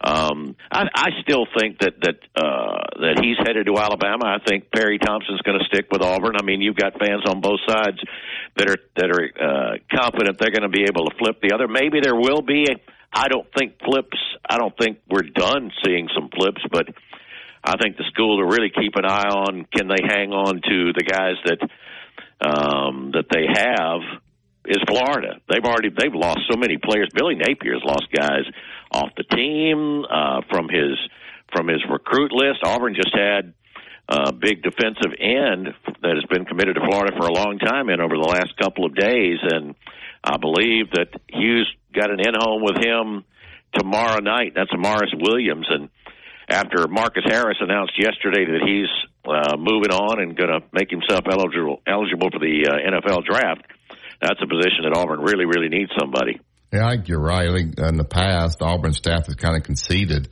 Um, 0.00 0.54
I, 0.70 0.84
I 0.94 1.08
still 1.22 1.46
think 1.58 1.78
that 1.80 1.94
that 2.02 2.18
uh, 2.36 3.00
that 3.00 3.18
he's 3.22 3.38
headed 3.38 3.66
to 3.66 3.78
Alabama. 3.78 4.26
I 4.26 4.38
think 4.44 4.70
Perry 4.70 4.98
Thompson's 4.98 5.40
going 5.42 5.58
to 5.58 5.64
stick 5.64 5.86
with 5.90 6.02
Auburn. 6.02 6.36
I 6.36 6.44
mean, 6.44 6.60
you've 6.60 6.76
got 6.76 6.98
fans 6.98 7.22
on 7.26 7.40
both 7.40 7.60
sides 7.66 7.98
that 8.56 8.70
are 8.70 8.76
that 8.96 9.10
are 9.10 9.24
uh, 9.34 9.78
confident 9.92 10.38
they're 10.38 10.54
going 10.54 10.62
to 10.62 10.68
be 10.68 10.84
able 10.84 11.06
to 11.06 11.16
flip 11.18 11.40
the 11.42 11.54
other. 11.54 11.68
Maybe 11.68 12.00
there 12.02 12.14
will 12.14 12.42
be. 12.42 12.66
I 13.12 13.28
don't 13.28 13.46
think 13.56 13.78
flips. 13.84 14.18
I 14.48 14.58
don't 14.58 14.76
think 14.76 14.98
we're 15.08 15.22
done 15.22 15.70
seeing 15.84 16.08
some 16.14 16.30
flips, 16.30 16.62
but 16.70 16.86
I 17.62 17.76
think 17.80 17.96
the 17.96 18.04
school 18.12 18.38
to 18.38 18.44
really 18.44 18.70
keep 18.70 18.96
an 18.96 19.04
eye 19.04 19.28
on 19.28 19.66
can 19.74 19.88
they 19.88 20.02
hang 20.06 20.32
on 20.32 20.60
to 20.60 20.92
the 20.92 21.04
guys 21.04 21.36
that 21.46 21.60
um, 22.44 23.12
that 23.14 23.26
they 23.30 23.46
have 23.48 24.00
is 24.66 24.78
Florida. 24.88 25.40
They've 25.48 25.64
already 25.64 25.90
they've 25.90 26.14
lost 26.14 26.40
so 26.50 26.56
many 26.56 26.76
players. 26.78 27.08
Billy 27.14 27.34
Napier's 27.34 27.82
lost 27.84 28.06
guys 28.14 28.44
off 28.90 29.10
the 29.16 29.24
team 29.24 30.04
uh, 30.04 30.42
from 30.50 30.68
his 30.68 30.98
from 31.52 31.68
his 31.68 31.82
recruit 31.88 32.32
list. 32.32 32.60
Auburn 32.64 32.94
just 32.94 33.14
had 33.14 33.54
a 34.08 34.32
big 34.32 34.62
defensive 34.62 35.12
end 35.18 35.68
that 36.02 36.14
has 36.14 36.24
been 36.28 36.44
committed 36.44 36.76
to 36.76 36.82
Florida 36.86 37.16
for 37.16 37.26
a 37.26 37.32
long 37.32 37.58
time 37.58 37.88
and 37.88 38.02
over 38.02 38.16
the 38.16 38.28
last 38.28 38.56
couple 38.60 38.84
of 38.84 38.94
days 38.94 39.38
and 39.42 39.74
I 40.22 40.36
believe 40.36 40.90
that 40.92 41.08
Hugh's 41.28 41.68
got 41.92 42.10
an 42.10 42.20
in 42.20 42.34
home 42.36 42.62
with 42.62 42.76
him 42.76 43.24
tomorrow 43.74 44.20
night. 44.20 44.52
That's 44.54 44.72
Morris 44.76 45.12
Williams 45.16 45.66
and 45.70 45.88
after 46.48 46.86
Marcus 46.88 47.24
Harris 47.26 47.56
announced 47.60 47.94
yesterday 47.98 48.44
that 48.44 48.60
he's 48.66 48.92
uh, 49.24 49.56
moving 49.56 49.90
on 49.90 50.20
and 50.20 50.36
going 50.36 50.50
to 50.50 50.60
make 50.72 50.90
himself 50.90 51.22
eligible 51.30 51.80
eligible 51.86 52.28
for 52.30 52.38
the 52.38 52.68
uh, 52.68 53.00
NFL 53.00 53.24
draft, 53.24 53.64
that's 54.20 54.40
a 54.42 54.46
position 54.46 54.84
that 54.84 54.96
Auburn 54.96 55.20
really, 55.20 55.46
really 55.46 55.68
needs 55.68 55.90
somebody. 55.98 56.40
Yeah, 56.72 56.86
I 56.86 56.96
think 56.96 57.08
you're 57.08 57.20
right. 57.20 57.48
I 57.48 57.52
think 57.52 57.78
in 57.78 57.96
the 57.96 58.04
past, 58.04 58.60
Auburn 58.60 58.92
staff 58.92 59.26
has 59.26 59.36
kind 59.36 59.56
of 59.56 59.62
conceded. 59.62 60.28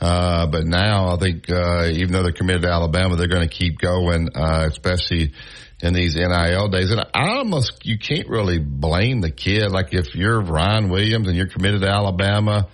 Uh, 0.00 0.46
but 0.46 0.64
now 0.66 1.14
I 1.14 1.16
think, 1.16 1.50
uh, 1.50 1.86
even 1.86 2.12
though 2.12 2.22
they're 2.22 2.32
committed 2.32 2.62
to 2.62 2.68
Alabama, 2.68 3.16
they're 3.16 3.28
going 3.28 3.48
to 3.48 3.54
keep 3.54 3.78
going, 3.78 4.28
uh, 4.34 4.66
especially 4.70 5.32
in 5.80 5.94
these 5.94 6.16
NIL 6.16 6.68
days. 6.68 6.90
And 6.90 7.00
I 7.00 7.36
almost, 7.36 7.84
you 7.84 7.98
can't 7.98 8.28
really 8.28 8.58
blame 8.58 9.20
the 9.20 9.30
kid. 9.30 9.70
Like 9.70 9.92
if 9.92 10.14
you're 10.14 10.40
Ryan 10.40 10.88
Williams 10.90 11.28
and 11.28 11.36
you're 11.36 11.48
committed 11.48 11.82
to 11.82 11.88
Alabama, 11.88 12.68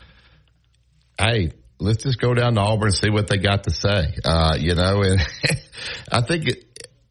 hey, 1.18 1.52
let's 1.78 2.04
just 2.04 2.20
go 2.20 2.34
down 2.34 2.54
to 2.54 2.60
Auburn 2.60 2.88
and 2.88 2.94
see 2.94 3.10
what 3.10 3.28
they 3.28 3.38
got 3.38 3.64
to 3.64 3.70
say. 3.70 4.14
Uh, 4.24 4.56
you 4.58 4.74
know, 4.74 5.02
and 5.02 5.20
I 6.12 6.22
think 6.22 6.46
it, 6.46 6.64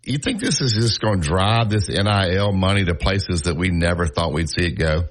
you 0.04 0.18
think 0.18 0.40
this 0.40 0.62
is 0.62 0.74
just 0.74 1.02
going 1.02 1.22
to 1.22 1.28
drive 1.28 1.70
this 1.70 1.88
NIL 1.88 2.52
money 2.52 2.86
to 2.86 2.96
places 2.96 3.44
that 3.44 3.56
we 3.56 3.70
never 3.70 4.08
thought 4.08 4.34
we'd 4.34 4.50
see 4.50 4.68
it 4.68 4.78
go? 4.78 5.04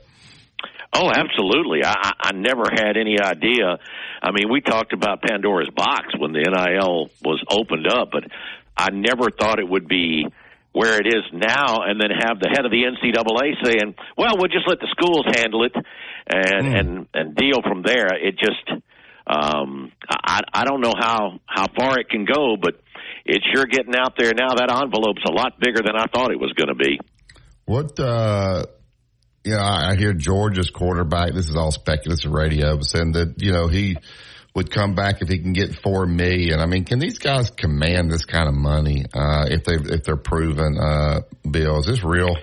Oh, 0.93 1.10
absolutely. 1.15 1.85
I, 1.85 2.12
I 2.19 2.32
never 2.32 2.65
had 2.70 2.97
any 2.97 3.20
idea. 3.20 3.78
I 4.23 4.32
mean, 4.32 4.51
we 4.51 4.60
talked 4.60 4.93
about 4.93 5.23
Pandora's 5.23 5.69
box 5.74 6.06
when 6.19 6.32
the 6.32 6.40
NIL 6.40 7.10
was 7.23 7.43
opened 7.51 7.86
up, 7.86 8.09
but 8.10 8.24
I 8.77 8.90
never 8.90 9.31
thought 9.31 9.59
it 9.59 9.69
would 9.69 9.86
be 9.86 10.27
where 10.73 10.94
it 10.94 11.06
is 11.06 11.24
now 11.32 11.82
and 11.82 12.01
then 12.01 12.10
have 12.10 12.40
the 12.40 12.48
head 12.48 12.65
of 12.65 12.70
the 12.70 12.85
NCAA 12.85 13.65
saying, 13.65 13.94
well, 14.16 14.35
we'll 14.39 14.48
just 14.48 14.69
let 14.69 14.81
the 14.81 14.89
schools 14.90 15.27
handle 15.35 15.65
it 15.65 15.74
and, 15.74 16.66
mm. 16.66 16.78
and, 16.78 17.06
and 17.15 17.36
deal 17.36 17.60
from 17.62 17.82
there. 17.82 18.15
It 18.15 18.39
just, 18.39 18.82
um, 19.27 19.93
I, 20.09 20.40
I 20.52 20.65
don't 20.65 20.81
know 20.81 20.94
how, 20.98 21.40
how 21.47 21.66
far 21.77 21.98
it 21.98 22.09
can 22.09 22.24
go, 22.24 22.56
but 22.60 22.81
it's 23.24 23.44
sure 23.55 23.65
getting 23.65 23.94
out 23.94 24.15
there 24.16 24.32
now. 24.35 24.55
That 24.55 24.70
envelope's 24.70 25.24
a 25.27 25.32
lot 25.32 25.59
bigger 25.60 25.82
than 25.82 25.97
I 25.97 26.06
thought 26.06 26.31
it 26.31 26.40
was 26.40 26.52
going 26.52 26.69
to 26.69 26.74
be. 26.74 27.01
What, 27.65 27.98
uh, 28.01 28.65
you 29.49 29.55
know, 29.55 29.62
I 29.62 29.97
hear 29.97 30.12
Georgia's 30.12 30.69
quarterback. 30.69 31.33
This 31.33 31.49
is 31.49 31.57
all 31.57 31.70
speculative 31.70 32.31
radio, 32.31 32.79
saying 32.83 33.12
that 33.12 33.41
you 33.41 33.53
know 33.53 33.66
he 33.66 33.97
would 34.55 34.70
come 34.70 34.95
back 34.95 35.23
if 35.23 35.29
he 35.29 35.39
can 35.39 35.55
get 35.55 35.75
four 35.83 36.05
million. 36.07 36.61
I 36.61 36.66
mean, 36.66 36.85
can 36.85 36.99
these 36.99 37.19
guys 37.19 37.51
command 37.51 38.11
this 38.11 38.27
kind 38.27 38.47
of 38.47 38.55
money 38.55 39.07
uh, 39.15 39.47
if 39.49 39.65
they 39.65 39.77
if 39.77 40.05
they're 40.05 40.16
proven? 40.16 40.77
Uh, 40.77 41.23
Bill, 41.51 41.79
is 41.79 41.87
this 41.87 42.05
real? 42.05 42.37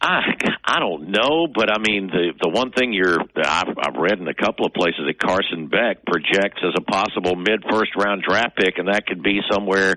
I 0.00 0.18
I 0.64 0.80
don't 0.80 1.10
know, 1.10 1.46
but 1.46 1.70
I 1.70 1.78
mean 1.78 2.08
the 2.08 2.32
the 2.42 2.48
one 2.48 2.72
thing 2.72 2.92
you're 2.92 3.20
I've, 3.36 3.78
I've 3.78 3.96
read 3.96 4.18
in 4.18 4.26
a 4.26 4.34
couple 4.34 4.66
of 4.66 4.74
places 4.74 5.02
that 5.06 5.20
Carson 5.20 5.68
Beck 5.68 6.04
projects 6.04 6.58
as 6.64 6.74
a 6.76 6.82
possible 6.82 7.36
mid 7.36 7.62
first 7.70 7.94
round 7.96 8.24
draft 8.28 8.56
pick, 8.56 8.78
and 8.78 8.88
that 8.88 9.06
could 9.06 9.22
be 9.22 9.38
somewhere 9.48 9.94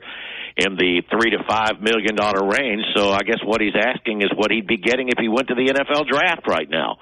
in 0.57 0.75
the 0.75 1.03
three 1.11 1.31
to 1.31 1.43
five 1.47 1.81
million 1.81 2.15
dollar 2.15 2.47
range. 2.47 2.83
So 2.95 3.11
I 3.11 3.23
guess 3.23 3.39
what 3.43 3.59
he's 3.59 3.75
asking 3.75 4.21
is 4.21 4.29
what 4.35 4.51
he'd 4.51 4.67
be 4.67 4.77
getting 4.77 5.09
if 5.09 5.19
he 5.19 5.27
went 5.27 5.49
to 5.49 5.55
the 5.55 5.67
NFL 5.67 6.07
draft 6.07 6.47
right 6.47 6.69
now. 6.69 6.97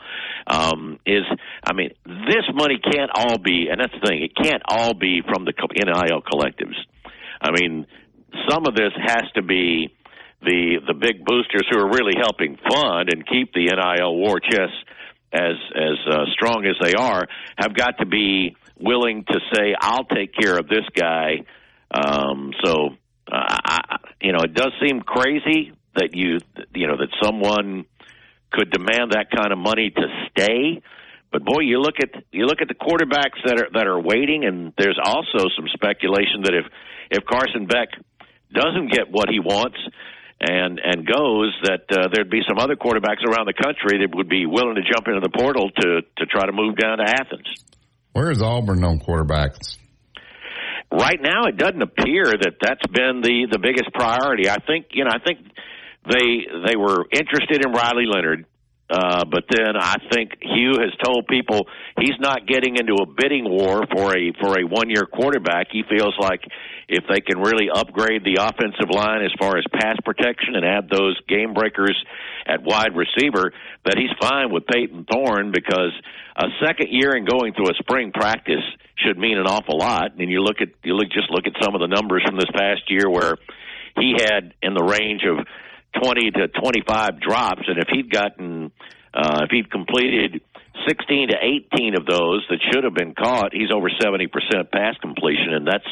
Um, 0.48 1.00
is 1.06 1.24
I 1.64 1.74
mean 1.74 1.92
this 2.06 2.46
money 2.54 2.80
can't 2.80 3.12
all 3.14 3.38
be, 3.38 3.68
and 3.70 3.80
that's 3.80 3.94
the 3.94 4.06
thing, 4.08 4.24
it 4.24 4.36
can't 4.36 4.64
all 4.68 4.94
be 4.94 5.22
from 5.22 5.46
the 5.46 5.54
NIL 5.54 6.22
collectives. 6.22 6.78
I 7.42 7.52
mean 7.52 7.86
some 8.50 8.66
of 8.66 8.76
this 8.76 8.92
has 9.06 9.26
to 9.36 9.44
be 9.44 9.94
the 10.42 10.82
the 10.88 10.96
big 10.96 11.24
boosters 11.24 11.68
who 11.70 11.78
are 11.78 11.90
really 11.90 12.18
helping 12.18 12.58
fund 12.58 13.10
and 13.14 13.26
keep 13.28 13.54
the 13.54 13.70
NIL 13.70 14.16
war 14.16 14.40
chest 14.40 14.82
as 15.32 15.56
as 15.76 15.98
uh, 16.10 16.26
strong 16.34 16.66
as 16.66 16.76
they 16.82 16.94
are 16.94 17.28
have 17.58 17.76
got 17.76 18.00
to 18.00 18.08
be 18.08 18.56
willing 18.80 19.24
to 19.26 19.40
say 19.54 19.76
I'll 19.80 20.06
take 20.06 20.34
care 20.34 20.58
of 20.58 20.68
this 20.68 20.86
guy. 20.96 21.46
Um, 21.94 22.54
so 22.64 22.98
I, 23.34 23.98
you 24.22 24.32
know, 24.32 24.40
it 24.44 24.54
does 24.54 24.72
seem 24.82 25.02
crazy 25.02 25.74
that 25.96 26.10
you, 26.14 26.40
you 26.74 26.88
know, 26.88 26.98
that 26.98 27.10
someone 27.22 27.86
could 28.52 28.70
demand 28.70 29.12
that 29.12 29.32
kind 29.36 29.52
of 29.52 29.58
money 29.58 29.90
to 29.90 30.06
stay. 30.30 30.82
But 31.32 31.44
boy, 31.44 31.62
you 31.62 31.82
look 31.82 31.96
at 32.02 32.24
you 32.32 32.46
look 32.46 32.62
at 32.62 32.68
the 32.68 32.76
quarterbacks 32.76 33.42
that 33.46 33.60
are 33.60 33.70
that 33.74 33.88
are 33.88 34.00
waiting, 34.00 34.46
and 34.46 34.72
there's 34.78 35.00
also 35.04 35.50
some 35.58 35.68
speculation 35.74 36.44
that 36.44 36.54
if 36.54 36.66
if 37.10 37.26
Carson 37.26 37.66
Beck 37.66 37.90
doesn't 38.54 38.92
get 38.92 39.10
what 39.10 39.30
he 39.30 39.40
wants 39.40 39.78
and 40.40 40.80
and 40.80 41.08
goes, 41.08 41.58
that 41.64 41.90
uh, 41.90 42.08
there'd 42.14 42.30
be 42.30 42.42
some 42.48 42.60
other 42.60 42.76
quarterbacks 42.76 43.26
around 43.26 43.48
the 43.48 43.58
country 43.58 44.06
that 44.06 44.16
would 44.16 44.30
be 44.30 44.46
willing 44.46 44.76
to 44.76 44.84
jump 44.84 45.08
into 45.08 45.22
the 45.22 45.34
portal 45.36 45.72
to 45.72 46.02
to 46.18 46.26
try 46.28 46.46
to 46.46 46.52
move 46.52 46.78
down 46.78 47.00
to 47.00 47.04
Athens. 47.04 47.50
Where 48.12 48.30
is 48.30 48.44
Auburn 48.44 48.84
on 48.84 49.00
quarterbacks? 49.00 49.78
Right 50.94 51.20
now 51.22 51.46
it 51.46 51.58
doesn't 51.58 51.82
appear 51.82 52.26
that 52.26 52.54
that's 52.62 52.88
been 52.88 53.22
the 53.22 53.48
the 53.52 53.60
biggest 53.60 53.92
priority. 53.94 54.50
I 54.50 54.58
think 54.66 54.88
you 54.92 55.04
know 55.04 55.12
I 55.12 55.20
think 55.20 55.40
they 56.06 56.46
they 56.68 56.76
were 56.76 57.06
interested 57.12 57.66
in 57.66 57.72
Riley 57.72 58.06
Leonard. 58.06 58.46
Uh, 58.90 59.26
but 59.26 59.46
then 59.50 59.74
I 59.80 59.96
think 60.12 60.34
Hugh 60.42 60.78
has 60.78 60.92
told 61.04 61.26
people 61.28 61.66
he's 62.00 62.20
not 62.20 62.46
getting 62.46 62.76
into 62.76 62.94
a 63.02 63.08
bidding 63.08 63.50
war 63.50 63.84
for 63.92 64.16
a 64.16 64.34
for 64.40 64.60
a 64.60 64.64
one 64.68 64.90
year 64.90 65.08
quarterback. 65.12 65.68
He 65.72 65.84
feels 65.90 66.14
like 66.20 66.42
if 66.88 67.04
they 67.10 67.22
can 67.22 67.40
really 67.40 67.70
upgrade 67.74 68.24
the 68.24 68.42
offensive 68.42 68.90
line 68.90 69.24
as 69.24 69.32
far 69.40 69.58
as 69.58 69.64
pass 69.74 69.96
protection 70.04 70.56
and 70.56 70.66
add 70.66 70.90
those 70.90 71.20
game 71.28 71.54
breakers 71.54 71.96
at 72.46 72.62
wide 72.62 72.96
receiver, 72.96 73.54
that 73.86 73.98
he's 73.98 74.12
fine 74.20 74.52
with 74.52 74.68
Payton 74.68 75.06
Thorne 75.12 75.52
because 75.52 75.92
a 76.36 76.48
second 76.66 76.90
year 76.90 77.16
and 77.16 77.28
going 77.28 77.54
through 77.54 77.70
a 77.70 77.76
spring 77.80 78.12
practice 78.14 78.64
should 78.98 79.18
mean 79.18 79.38
an 79.38 79.48
awful 79.48 79.78
lot. 79.78 80.12
And 80.18 80.30
you 80.30 80.42
look 80.42 80.58
at 80.62 80.70
you 80.84 80.96
look 80.96 81.10
just 81.12 81.32
look 81.32 81.48
at 81.48 81.54
some 81.62 81.76
of 81.76 81.82
the 81.82 81.88
numbers 81.88 82.24
from 82.26 82.38
this 82.38 82.52
past 82.54 82.90
year 82.90 83.10
where 83.10 83.36
he 83.96 84.16
had 84.18 84.54
in 84.62 84.74
the 84.74 84.84
range 84.84 85.22
of 85.24 85.46
20 86.02 86.32
to 86.32 86.48
25 86.48 87.20
drops, 87.20 87.62
and 87.68 87.78
if 87.78 87.88
he'd 87.92 88.12
gotten 88.12 88.72
uh, 89.14 89.42
if 89.44 89.52
he'd 89.52 89.70
completed 89.70 90.42
16 90.88 91.30
to 91.30 91.36
18 91.78 91.96
of 91.96 92.06
those 92.06 92.46
that 92.50 92.58
should 92.72 92.84
have 92.84 92.96
been 92.96 93.14
caught, 93.14 93.54
he's 93.54 93.70
over 93.72 93.90
70% 93.90 94.28
pass 94.72 94.96
completion, 95.02 95.54
and 95.54 95.68
that's 95.68 95.88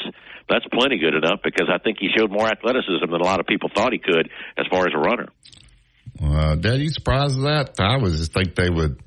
that's 0.49 0.65
plenty 0.72 0.97
good 0.97 1.15
enough 1.15 1.39
because 1.43 1.68
I 1.73 1.77
think 1.77 1.97
he 1.99 2.09
showed 2.15 2.31
more 2.31 2.47
athleticism 2.47 3.09
than 3.09 3.22
a 3.22 3.23
lot 3.23 3.39
of 3.39 3.47
people 3.47 3.69
thought 3.73 3.91
he 3.93 3.99
could 3.99 4.30
as 4.57 4.65
far 4.69 4.88
as 4.88 4.93
a 4.93 4.99
runner. 4.99 5.30
Uh, 6.22 6.55
Dad, 6.55 6.80
you 6.80 6.89
surprised 6.89 7.38
at 7.39 7.76
that? 7.76 7.84
I 7.84 7.97
was 7.97 8.18
just 8.19 8.34
think 8.34 8.55
they 8.55 8.69
would 8.69 9.01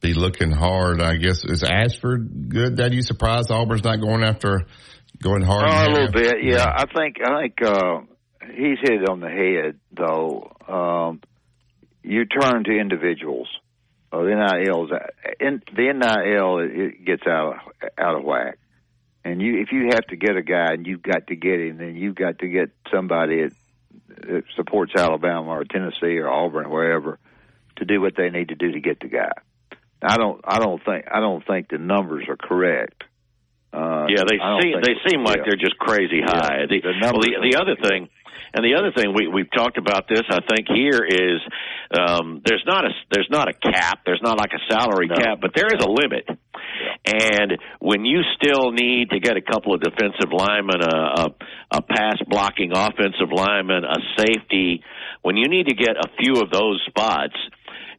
be 0.00 0.14
looking 0.14 0.52
hard. 0.52 1.02
I 1.02 1.16
guess 1.16 1.44
is 1.44 1.62
Ashford 1.62 2.48
good? 2.48 2.76
Dad, 2.76 2.94
you 2.94 3.02
surprised 3.02 3.50
Auburn's 3.50 3.84
not 3.84 4.00
going 4.00 4.22
after 4.22 4.64
going 5.22 5.42
hard? 5.42 5.66
Oh, 5.68 5.90
a 5.90 5.92
little 5.92 6.12
bit, 6.12 6.36
yeah. 6.42 6.66
I 6.66 6.84
think 6.86 7.16
I 7.24 7.42
think 7.42 7.62
uh, 7.62 8.00
he's 8.54 8.78
hit 8.82 9.02
it 9.02 9.08
on 9.08 9.20
the 9.20 9.28
head 9.28 9.80
though. 9.92 10.52
Um, 10.68 11.20
you 12.02 12.24
turn 12.26 12.64
to 12.64 12.70
individuals. 12.78 13.48
Uh, 14.12 14.22
the 14.22 14.34
NIL 14.34 14.88
in, 15.40 15.62
the 15.74 15.92
NIL 15.92 16.58
it 16.60 17.04
gets 17.04 17.22
out 17.26 17.54
of, 17.54 17.88
out 17.98 18.16
of 18.16 18.24
whack, 18.24 18.58
and 19.26 19.42
you 19.42 19.60
if 19.60 19.72
you 19.72 19.88
have 19.92 20.06
to 20.06 20.16
get 20.16 20.36
a 20.36 20.42
guy 20.42 20.72
and 20.74 20.86
you've 20.86 21.02
got 21.02 21.26
to 21.26 21.36
get 21.36 21.60
him, 21.60 21.78
then 21.78 21.96
you've 21.96 22.14
got 22.14 22.38
to 22.38 22.48
get 22.48 22.70
somebody 22.92 23.42
that, 23.42 23.52
that 24.20 24.44
supports 24.54 24.92
Alabama 24.96 25.50
or 25.50 25.64
Tennessee 25.64 26.18
or 26.18 26.28
Auburn 26.28 26.66
or 26.66 26.70
wherever 26.70 27.18
to 27.76 27.84
do 27.84 28.00
what 28.00 28.14
they 28.16 28.30
need 28.30 28.48
to 28.48 28.54
do 28.54 28.72
to 28.72 28.80
get 28.80 29.00
the 29.00 29.08
guy. 29.08 29.32
I 30.00 30.16
don't 30.16 30.40
I 30.44 30.60
don't 30.60 30.82
think 30.84 31.06
I 31.10 31.18
don't 31.18 31.44
think 31.44 31.68
the 31.68 31.78
numbers 31.78 32.26
are 32.28 32.36
correct. 32.36 33.02
Uh, 33.72 34.06
yeah, 34.08 34.22
they 34.28 34.38
seem 34.38 34.80
they 34.80 34.94
seem 35.10 35.24
like 35.24 35.38
yeah. 35.38 35.42
they're 35.46 35.56
just 35.56 35.76
crazy 35.76 36.22
high. 36.24 36.60
Yeah, 36.60 36.66
the, 36.70 36.80
the, 36.80 36.92
well, 37.02 37.20
the, 37.20 37.50
the 37.50 37.60
other 37.60 37.76
thing 37.76 38.08
and 38.56 38.64
the 38.64 38.72
other 38.80 38.90
thing 38.96 39.12
we 39.12 39.28
we've 39.28 39.52
talked 39.52 39.76
about 39.76 40.08
this, 40.08 40.24
I 40.30 40.40
think 40.48 40.64
here 40.72 41.04
is 41.04 41.44
um, 41.92 42.40
there's 42.42 42.64
not 42.66 42.86
a 42.86 42.90
there's 43.12 43.28
not 43.30 43.48
a 43.48 43.52
cap, 43.52 44.00
there's 44.06 44.22
not 44.22 44.38
like 44.38 44.52
a 44.56 44.72
salary 44.72 45.08
no. 45.08 45.14
cap, 45.14 45.38
but 45.42 45.50
there 45.54 45.68
is 45.68 45.84
a 45.84 45.88
limit. 45.88 46.24
And 47.04 47.60
when 47.80 48.06
you 48.06 48.22
still 48.40 48.72
need 48.72 49.10
to 49.10 49.20
get 49.20 49.36
a 49.36 49.42
couple 49.42 49.74
of 49.74 49.82
defensive 49.82 50.32
linemen, 50.32 50.80
a, 50.80 50.96
a, 50.96 51.26
a 51.72 51.82
pass 51.82 52.16
blocking 52.26 52.72
offensive 52.74 53.30
lineman, 53.30 53.84
a 53.84 54.00
safety, 54.16 54.82
when 55.20 55.36
you 55.36 55.48
need 55.48 55.68
to 55.68 55.74
get 55.74 55.96
a 55.96 56.08
few 56.18 56.40
of 56.40 56.50
those 56.50 56.82
spots, 56.88 57.36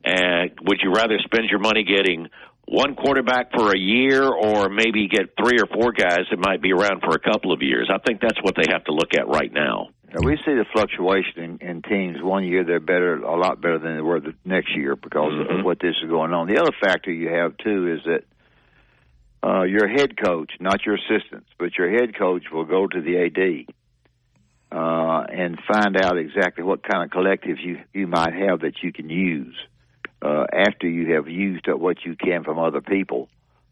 and 0.03 0.51
would 0.63 0.79
you 0.81 0.91
rather 0.91 1.19
spend 1.23 1.49
your 1.51 1.59
money 1.59 1.83
getting 1.83 2.27
one 2.65 2.95
quarterback 2.95 3.51
for 3.55 3.71
a 3.71 3.77
year 3.77 4.23
or 4.27 4.69
maybe 4.69 5.07
get 5.07 5.37
three 5.39 5.59
or 5.61 5.67
four 5.67 5.93
guys 5.93 6.25
that 6.29 6.39
might 6.39 6.61
be 6.61 6.73
around 6.73 7.01
for 7.01 7.13
a 7.13 7.19
couple 7.19 7.53
of 7.53 7.61
years? 7.61 7.89
I 7.93 7.99
think 8.05 8.21
that's 8.21 8.41
what 8.41 8.55
they 8.55 8.71
have 8.71 8.83
to 8.85 8.93
look 8.93 9.13
at 9.13 9.27
right 9.27 9.51
now. 9.53 9.89
We 10.23 10.37
see 10.37 10.53
the 10.53 10.65
fluctuation 10.71 11.59
in, 11.61 11.67
in 11.67 11.81
teams. 11.81 12.21
One 12.21 12.43
year 12.43 12.63
they're 12.63 12.79
better, 12.79 13.15
a 13.17 13.37
lot 13.37 13.61
better 13.61 13.79
than 13.79 13.95
they 13.95 14.01
were 14.01 14.19
the 14.19 14.33
next 14.45 14.75
year 14.75 14.95
because 14.95 15.33
mm-hmm. 15.33 15.59
of 15.59 15.65
what 15.65 15.79
this 15.79 15.95
is 16.01 16.09
going 16.09 16.33
on. 16.33 16.47
The 16.47 16.59
other 16.59 16.71
factor 16.81 17.11
you 17.11 17.29
have 17.29 17.57
too 17.57 17.97
is 17.97 17.99
that 18.05 18.23
uh, 19.47 19.63
your 19.63 19.87
head 19.87 20.21
coach, 20.21 20.51
not 20.59 20.85
your 20.85 20.95
assistants, 20.95 21.49
but 21.59 21.77
your 21.77 21.91
head 21.91 22.17
coach 22.17 22.43
will 22.51 22.65
go 22.65 22.87
to 22.87 23.01
the 23.01 23.25
AD 23.25 23.73
uh, 24.71 25.25
and 25.29 25.57
find 25.71 25.95
out 25.97 26.17
exactly 26.17 26.63
what 26.63 26.83
kind 26.83 27.03
of 27.03 27.11
collective 27.11 27.57
you 27.59 27.79
you 27.93 28.07
might 28.07 28.33
have 28.33 28.61
that 28.61 28.81
you 28.81 28.91
can 28.91 29.09
use 29.09 29.55
uh, 30.21 30.45
after 30.53 30.87
you 30.89 31.15
have 31.15 31.27
used 31.27 31.69
up 31.69 31.79
what 31.79 31.97
you 32.03 32.15
can 32.15 32.43
from 32.43 32.59
other 32.59 32.81
people. 32.81 33.29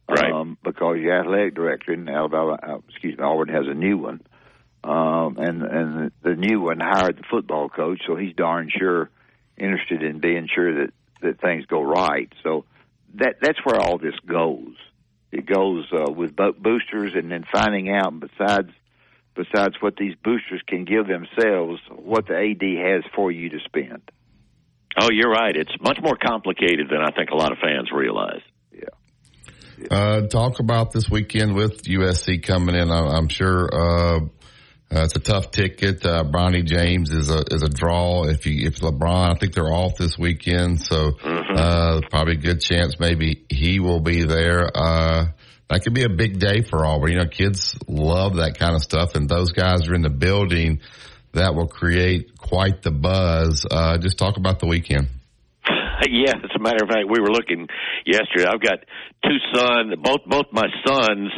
Right. 0.07 0.31
Um, 0.31 0.57
because 0.63 0.97
your 0.99 1.19
athletic 1.19 1.55
director 1.55 1.91
in 1.91 2.07
Alabama, 2.07 2.59
uh, 2.61 2.77
excuse 2.89 3.17
me, 3.17 3.23
Auburn 3.23 3.49
has 3.49 3.65
a 3.67 3.73
new 3.73 3.97
one 3.97 4.21
um, 4.85 5.37
and 5.37 5.63
and 5.63 6.11
the 6.21 6.35
new 6.35 6.61
one 6.61 6.79
hired 6.79 7.17
the 7.17 7.23
football 7.29 7.69
coach, 7.69 8.01
so 8.05 8.15
he's 8.15 8.35
darn 8.35 8.69
sure 8.69 9.09
interested 9.57 10.03
in 10.03 10.19
being 10.19 10.47
sure 10.53 10.85
that 10.85 10.93
that 11.21 11.41
things 11.41 11.65
go 11.65 11.81
right. 11.81 12.31
So 12.43 12.65
that 13.15 13.37
that's 13.41 13.57
where 13.63 13.79
all 13.79 13.97
this 13.97 14.15
goes. 14.27 14.75
It 15.31 15.47
goes 15.47 15.85
uh, 15.91 16.11
with 16.11 16.35
boosters, 16.35 17.13
and 17.15 17.31
then 17.31 17.45
finding 17.51 17.89
out 17.89 18.13
besides 18.19 18.69
besides 19.35 19.75
what 19.79 19.95
these 19.97 20.13
boosters 20.23 20.61
can 20.67 20.85
give 20.85 21.07
themselves, 21.07 21.81
what 21.89 22.27
the 22.27 22.35
AD 22.35 22.61
has 22.61 23.03
for 23.15 23.31
you 23.31 23.49
to 23.49 23.59
spend. 23.65 24.01
Oh, 25.01 25.09
you're 25.11 25.31
right. 25.31 25.55
It's 25.55 25.75
much 25.81 25.99
more 26.01 26.15
complicated 26.15 26.87
than 26.89 26.99
I 27.01 27.11
think 27.11 27.31
a 27.31 27.35
lot 27.35 27.51
of 27.51 27.57
fans 27.57 27.89
realize. 27.91 28.41
Uh, 29.91 30.21
talk 30.21 30.59
about 30.59 30.91
this 30.91 31.09
weekend 31.09 31.53
with 31.53 31.83
USC 31.83 32.41
coming 32.41 32.75
in. 32.75 32.89
I, 32.89 33.17
I'm 33.17 33.27
sure 33.27 33.69
uh, 33.73 34.19
uh, 34.95 35.03
it's 35.03 35.15
a 35.15 35.19
tough 35.19 35.51
ticket. 35.51 36.05
Uh, 36.05 36.23
Bronny 36.23 36.63
James 36.63 37.11
is 37.11 37.29
a 37.29 37.43
is 37.51 37.63
a 37.63 37.69
draw. 37.69 38.23
If 38.23 38.45
you 38.45 38.67
if 38.67 38.79
LeBron, 38.79 39.35
I 39.35 39.37
think 39.37 39.53
they're 39.53 39.71
off 39.71 39.97
this 39.97 40.17
weekend, 40.17 40.81
so 40.81 41.11
uh, 41.23 42.01
probably 42.09 42.33
a 42.33 42.37
good 42.37 42.61
chance 42.61 42.99
maybe 42.99 43.45
he 43.49 43.79
will 43.79 43.99
be 43.99 44.23
there. 44.23 44.69
Uh, 44.73 45.25
that 45.69 45.83
could 45.83 45.93
be 45.93 46.03
a 46.03 46.09
big 46.09 46.39
day 46.39 46.61
for 46.61 46.85
Auburn. 46.85 47.11
You 47.11 47.17
know, 47.17 47.27
kids 47.27 47.77
love 47.87 48.35
that 48.37 48.57
kind 48.57 48.75
of 48.75 48.81
stuff, 48.81 49.15
and 49.15 49.27
those 49.27 49.51
guys 49.51 49.87
are 49.89 49.95
in 49.95 50.01
the 50.01 50.09
building. 50.09 50.79
That 51.33 51.55
will 51.55 51.67
create 51.67 52.37
quite 52.37 52.81
the 52.81 52.91
buzz. 52.91 53.65
Uh, 53.69 53.97
just 53.97 54.17
talk 54.17 54.37
about 54.37 54.59
the 54.59 54.67
weekend. 54.67 55.09
yeah, 56.09 56.33
as 56.43 56.51
a 56.55 56.59
matter 56.59 56.83
of 56.83 56.89
fact, 56.89 57.07
we 57.09 57.19
were 57.19 57.31
looking 57.31 57.67
yesterday. 58.05 58.45
I've 58.47 58.61
got 58.61 58.79
two 59.23 59.37
sons. 59.53 59.95
Both 60.01 60.25
both 60.25 60.45
my 60.51 60.67
sons 60.85 61.31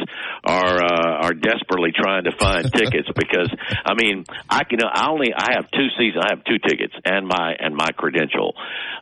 are 0.44 0.82
uh, 0.82 1.26
are 1.26 1.34
desperately 1.34 1.90
trying 1.94 2.24
to 2.24 2.32
find 2.38 2.70
tickets 2.72 3.08
because 3.14 3.50
I 3.84 3.94
mean 3.94 4.24
I 4.48 4.64
can 4.64 4.80
I 4.82 5.10
only 5.10 5.32
I 5.36 5.54
have 5.54 5.70
two 5.70 5.88
seasons. 5.98 6.24
I 6.24 6.30
have 6.34 6.44
two 6.44 6.58
tickets 6.58 6.94
and 7.04 7.26
my 7.26 7.54
and 7.58 7.74
my 7.74 7.90
credential, 7.96 8.54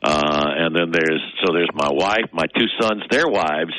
uh, 0.03 0.47
and 0.47 0.75
then 0.75 0.91
there's 0.93 1.23
so 1.45 1.53
there's 1.53 1.71
my 1.75 1.91
wife, 1.91 2.33
my 2.33 2.47
two 2.57 2.69
sons, 2.81 3.03
their 3.11 3.29
wives. 3.29 3.75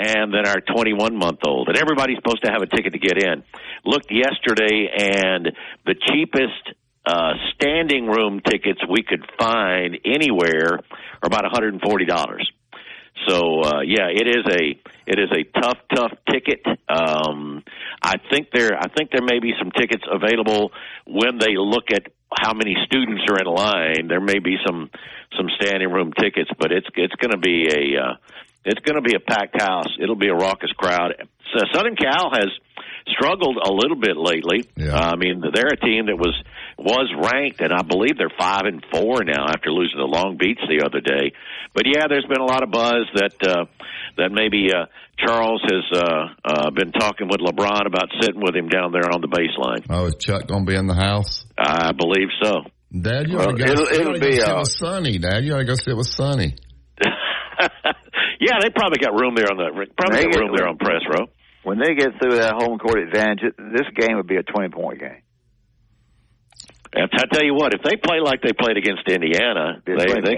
And 0.00 0.32
then 0.32 0.46
our 0.46 0.60
21 0.60 1.16
month 1.16 1.40
old, 1.44 1.66
and 1.66 1.76
everybody's 1.76 2.18
supposed 2.18 2.44
to 2.44 2.52
have 2.52 2.62
a 2.62 2.66
ticket 2.66 2.92
to 2.92 3.00
get 3.00 3.20
in. 3.20 3.42
Looked 3.84 4.12
yesterday, 4.12 4.86
and 4.96 5.50
the 5.86 5.96
cheapest 5.98 6.77
uh, 7.08 7.32
standing 7.54 8.06
room 8.06 8.40
tickets 8.44 8.80
we 8.88 9.02
could 9.02 9.24
find 9.38 9.96
anywhere 10.04 10.80
are 11.22 11.26
about 11.26 11.44
$140. 11.44 11.80
So 13.26 13.62
uh, 13.62 13.80
yeah, 13.80 14.08
it 14.14 14.28
is 14.28 14.44
a 14.46 14.78
it 15.06 15.18
is 15.18 15.30
a 15.32 15.60
tough 15.60 15.78
tough 15.92 16.12
ticket. 16.30 16.60
Um, 16.88 17.64
I 18.02 18.16
think 18.30 18.48
there 18.52 18.76
I 18.78 18.88
think 18.96 19.10
there 19.10 19.24
may 19.24 19.40
be 19.40 19.54
some 19.58 19.70
tickets 19.72 20.04
available 20.10 20.70
when 21.06 21.38
they 21.38 21.56
look 21.56 21.90
at 21.92 22.12
how 22.32 22.52
many 22.52 22.76
students 22.84 23.22
are 23.28 23.40
in 23.40 23.46
line. 23.46 24.08
There 24.08 24.20
may 24.20 24.38
be 24.38 24.56
some 24.64 24.90
some 25.36 25.48
standing 25.60 25.90
room 25.90 26.12
tickets, 26.12 26.50
but 26.58 26.70
it's 26.70 26.86
it's 26.94 27.14
going 27.14 27.32
to 27.32 27.38
be 27.38 27.68
a 27.68 28.00
uh, 28.00 28.14
it's 28.64 28.80
going 28.80 28.96
to 28.96 29.02
be 29.02 29.16
a 29.16 29.20
packed 29.20 29.60
house. 29.60 29.88
It'll 30.00 30.14
be 30.14 30.28
a 30.28 30.34
raucous 30.34 30.72
crowd. 30.72 31.14
So 31.54 31.64
Southern 31.72 31.96
Cal 31.96 32.30
has 32.32 32.48
struggled 33.10 33.56
a 33.62 33.72
little 33.72 33.96
bit 33.96 34.16
lately. 34.16 34.68
Yeah. 34.76 34.94
Uh, 34.94 35.12
I 35.12 35.16
mean, 35.16 35.42
they're 35.52 35.72
a 35.72 35.76
team 35.76 36.06
that 36.06 36.16
was 36.16 36.34
was 36.78 37.10
ranked, 37.32 37.60
and 37.60 37.72
I 37.72 37.82
believe 37.82 38.16
they're 38.18 38.32
five 38.38 38.62
and 38.64 38.84
four 38.92 39.24
now 39.24 39.46
after 39.48 39.70
losing 39.70 39.98
to 39.98 40.06
Long 40.06 40.36
Beach 40.38 40.58
the 40.68 40.84
other 40.86 41.00
day. 41.00 41.32
But 41.74 41.84
yeah, 41.86 42.06
there's 42.08 42.26
been 42.26 42.40
a 42.40 42.46
lot 42.46 42.62
of 42.62 42.70
buzz 42.70 43.06
that 43.14 43.34
uh, 43.46 43.64
that 44.16 44.30
maybe 44.32 44.68
uh, 44.72 44.86
Charles 45.18 45.62
has 45.64 45.84
uh, 45.92 46.24
uh, 46.44 46.70
been 46.70 46.92
talking 46.92 47.28
with 47.28 47.40
LeBron 47.40 47.86
about 47.86 48.08
sitting 48.20 48.40
with 48.40 48.54
him 48.54 48.68
down 48.68 48.92
there 48.92 49.10
on 49.12 49.20
the 49.20 49.28
baseline. 49.28 49.84
Oh, 49.90 50.06
is 50.06 50.16
Chuck 50.20 50.46
going 50.46 50.64
to 50.66 50.70
be 50.70 50.76
in 50.76 50.86
the 50.86 50.94
house? 50.94 51.44
I 51.58 51.92
believe 51.92 52.28
so. 52.42 52.62
Dad, 52.90 53.28
you 53.28 53.36
Well, 53.36 53.48
ought 53.50 53.56
to 53.58 53.64
go, 53.64 53.72
it'll- 53.72 53.84
you 53.84 54.00
it'll 54.00 54.10
ought 54.10 54.14
to 54.14 54.20
go 54.20 54.30
sit 54.30 54.48
uh, 54.48 54.58
with 54.60 54.68
Sonny. 54.68 55.18
Dad, 55.18 55.44
you 55.44 55.54
ought 55.54 55.58
to 55.58 55.64
go 55.64 55.74
sit 55.74 55.96
with 55.96 56.06
Sonny. 56.06 56.56
yeah, 58.40 58.54
they 58.62 58.70
probably 58.70 58.98
got 58.98 59.12
room 59.18 59.34
there 59.34 59.50
on 59.50 59.56
the 59.56 59.86
probably 59.96 60.24
got 60.24 60.38
room 60.40 60.52
there 60.56 60.68
on 60.68 60.78
press 60.78 61.02
row. 61.10 61.26
When 61.68 61.78
they 61.78 61.92
get 61.94 62.16
through 62.16 62.36
that 62.40 62.54
home 62.54 62.78
court 62.78 62.96
advantage, 62.96 63.52
this 63.58 63.84
game 63.94 64.16
would 64.16 64.26
be 64.26 64.36
a 64.36 64.42
20 64.42 64.70
point 64.70 65.00
game. 65.00 65.20
And 66.94 67.10
I 67.12 67.26
tell 67.30 67.44
you 67.44 67.52
what, 67.52 67.74
if 67.74 67.82
they 67.82 67.96
play 67.96 68.20
like 68.24 68.40
they 68.40 68.54
played 68.54 68.78
against 68.78 69.06
Indiana, 69.06 69.82
they 69.84 69.92
they, 69.92 70.06
they 70.06 70.36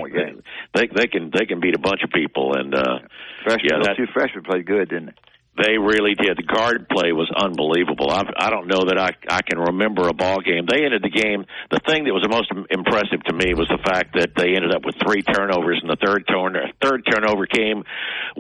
they 0.74 0.86
they 0.93 1.07
can 1.07 1.31
they 1.32 1.47
can 1.47 1.61
beat 1.61 1.77
a 1.77 1.78
bunch 1.78 2.02
of 2.02 2.11
people. 2.11 2.59
And 2.59 2.74
uh, 2.74 2.98
Freshmen, 3.44 3.62
yeah, 3.62 3.77
those 3.78 3.86
that, 3.86 3.97
two 3.97 4.11
freshmen 4.12 4.43
played 4.43 4.66
good, 4.66 4.89
didn't 4.89 5.07
they? 5.07 5.30
They 5.61 5.77
really 5.77 6.16
did. 6.16 6.41
The 6.41 6.49
guard 6.49 6.89
play 6.89 7.12
was 7.12 7.28
unbelievable. 7.28 8.09
I, 8.09 8.24
I 8.32 8.49
don't 8.49 8.65
know 8.65 8.89
that 8.89 8.97
I 8.97 9.12
I 9.28 9.45
can 9.45 9.61
remember 9.61 10.09
a 10.09 10.16
ball 10.16 10.41
game. 10.41 10.65
They 10.65 10.89
ended 10.89 11.05
the 11.05 11.12
game. 11.12 11.45
The 11.69 11.85
thing 11.85 12.09
that 12.09 12.16
was 12.16 12.24
the 12.24 12.32
most 12.32 12.49
impressive 12.73 13.20
to 13.28 13.35
me 13.37 13.53
was 13.53 13.69
the 13.69 13.82
fact 13.85 14.16
that 14.16 14.32
they 14.32 14.57
ended 14.57 14.73
up 14.73 14.89
with 14.89 14.97
three 14.97 15.20
turnovers, 15.20 15.85
and 15.85 15.93
the 15.93 16.01
third 16.01 16.24
turn 16.24 16.57
third 16.81 17.05
turnover 17.05 17.45
came 17.45 17.85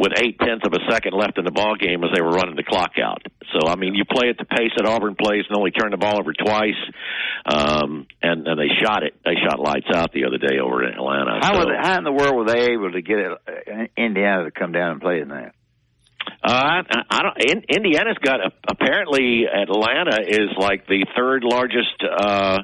with 0.00 0.16
eight 0.16 0.40
tenths 0.40 0.64
of 0.64 0.72
a 0.72 0.80
second 0.88 1.12
left 1.12 1.36
in 1.36 1.44
the 1.44 1.52
ball 1.52 1.76
game 1.76 2.00
as 2.00 2.10
they 2.16 2.24
were 2.24 2.32
running 2.32 2.56
the 2.56 2.64
clock 2.64 2.96
out. 2.96 3.20
So 3.52 3.68
I 3.68 3.76
mean, 3.76 3.92
you 3.92 4.08
play 4.08 4.32
at 4.32 4.40
the 4.40 4.48
pace 4.48 4.72
that 4.80 4.88
Auburn 4.88 5.12
plays 5.12 5.44
and 5.44 5.60
only 5.60 5.76
turn 5.76 5.92
the 5.92 6.00
ball 6.00 6.16
over 6.16 6.32
twice, 6.32 6.80
um, 7.44 8.08
and 8.24 8.48
and 8.48 8.56
they 8.56 8.72
shot 8.80 9.04
it. 9.04 9.20
They 9.28 9.36
shot 9.44 9.60
lights 9.60 9.92
out 9.92 10.16
the 10.16 10.24
other 10.24 10.40
day 10.40 10.56
over 10.56 10.88
in 10.88 10.96
Atlanta. 10.96 11.36
How, 11.44 11.52
so, 11.52 11.68
they, 11.68 11.76
how 11.76 12.00
in 12.00 12.04
the 12.04 12.16
world 12.16 12.32
were 12.32 12.48
they 12.48 12.72
able 12.72 12.96
to 12.96 13.02
get 13.04 13.18
it, 13.20 13.32
uh, 13.44 13.92
Indiana 14.00 14.48
to 14.48 14.50
come 14.50 14.72
down 14.72 14.96
and 14.96 15.00
play 15.04 15.20
in 15.20 15.28
that? 15.28 15.52
Uh, 16.42 16.52
I, 16.52 16.82
I 17.10 17.18
don't. 17.22 17.36
In, 17.38 17.64
Indiana's 17.68 18.18
got 18.22 18.40
a, 18.40 18.50
apparently 18.68 19.44
Atlanta 19.44 20.20
is 20.26 20.50
like 20.58 20.86
the 20.86 21.06
third 21.16 21.44
largest 21.44 22.02
uh, 22.02 22.58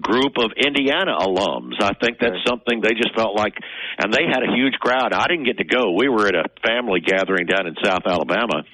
group 0.00 0.36
of 0.38 0.52
Indiana 0.56 1.16
alums. 1.18 1.80
I 1.80 1.92
think 1.94 2.18
that's 2.20 2.42
something 2.46 2.80
they 2.80 2.94
just 2.94 3.14
felt 3.14 3.36
like, 3.36 3.54
and 3.98 4.12
they 4.12 4.24
had 4.28 4.42
a 4.42 4.54
huge 4.54 4.74
crowd. 4.74 5.12
I 5.12 5.26
didn't 5.28 5.44
get 5.44 5.58
to 5.58 5.64
go. 5.64 5.92
We 5.96 6.08
were 6.08 6.26
at 6.26 6.34
a 6.34 6.44
family 6.66 7.00
gathering 7.00 7.46
down 7.46 7.66
in 7.66 7.74
South 7.82 8.02
Alabama. 8.06 8.64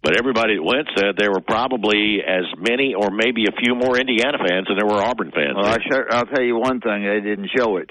But 0.00 0.16
everybody 0.16 0.54
that 0.54 0.62
went 0.62 0.86
said 0.94 1.18
there 1.18 1.32
were 1.32 1.42
probably 1.42 2.22
as 2.22 2.46
many, 2.56 2.94
or 2.94 3.10
maybe 3.10 3.46
a 3.50 3.52
few 3.58 3.74
more 3.74 3.98
Indiana 3.98 4.38
fans 4.38 4.68
than 4.68 4.78
there 4.78 4.86
were 4.86 5.02
Auburn 5.02 5.32
fans. 5.34 5.56
Well, 5.56 5.66
I 5.66 5.78
sure, 5.82 6.06
I'll 6.08 6.26
tell 6.26 6.42
you 6.42 6.56
one 6.56 6.80
thing: 6.80 7.02
they 7.02 7.18
didn't 7.18 7.50
show 7.56 7.78
it. 7.78 7.90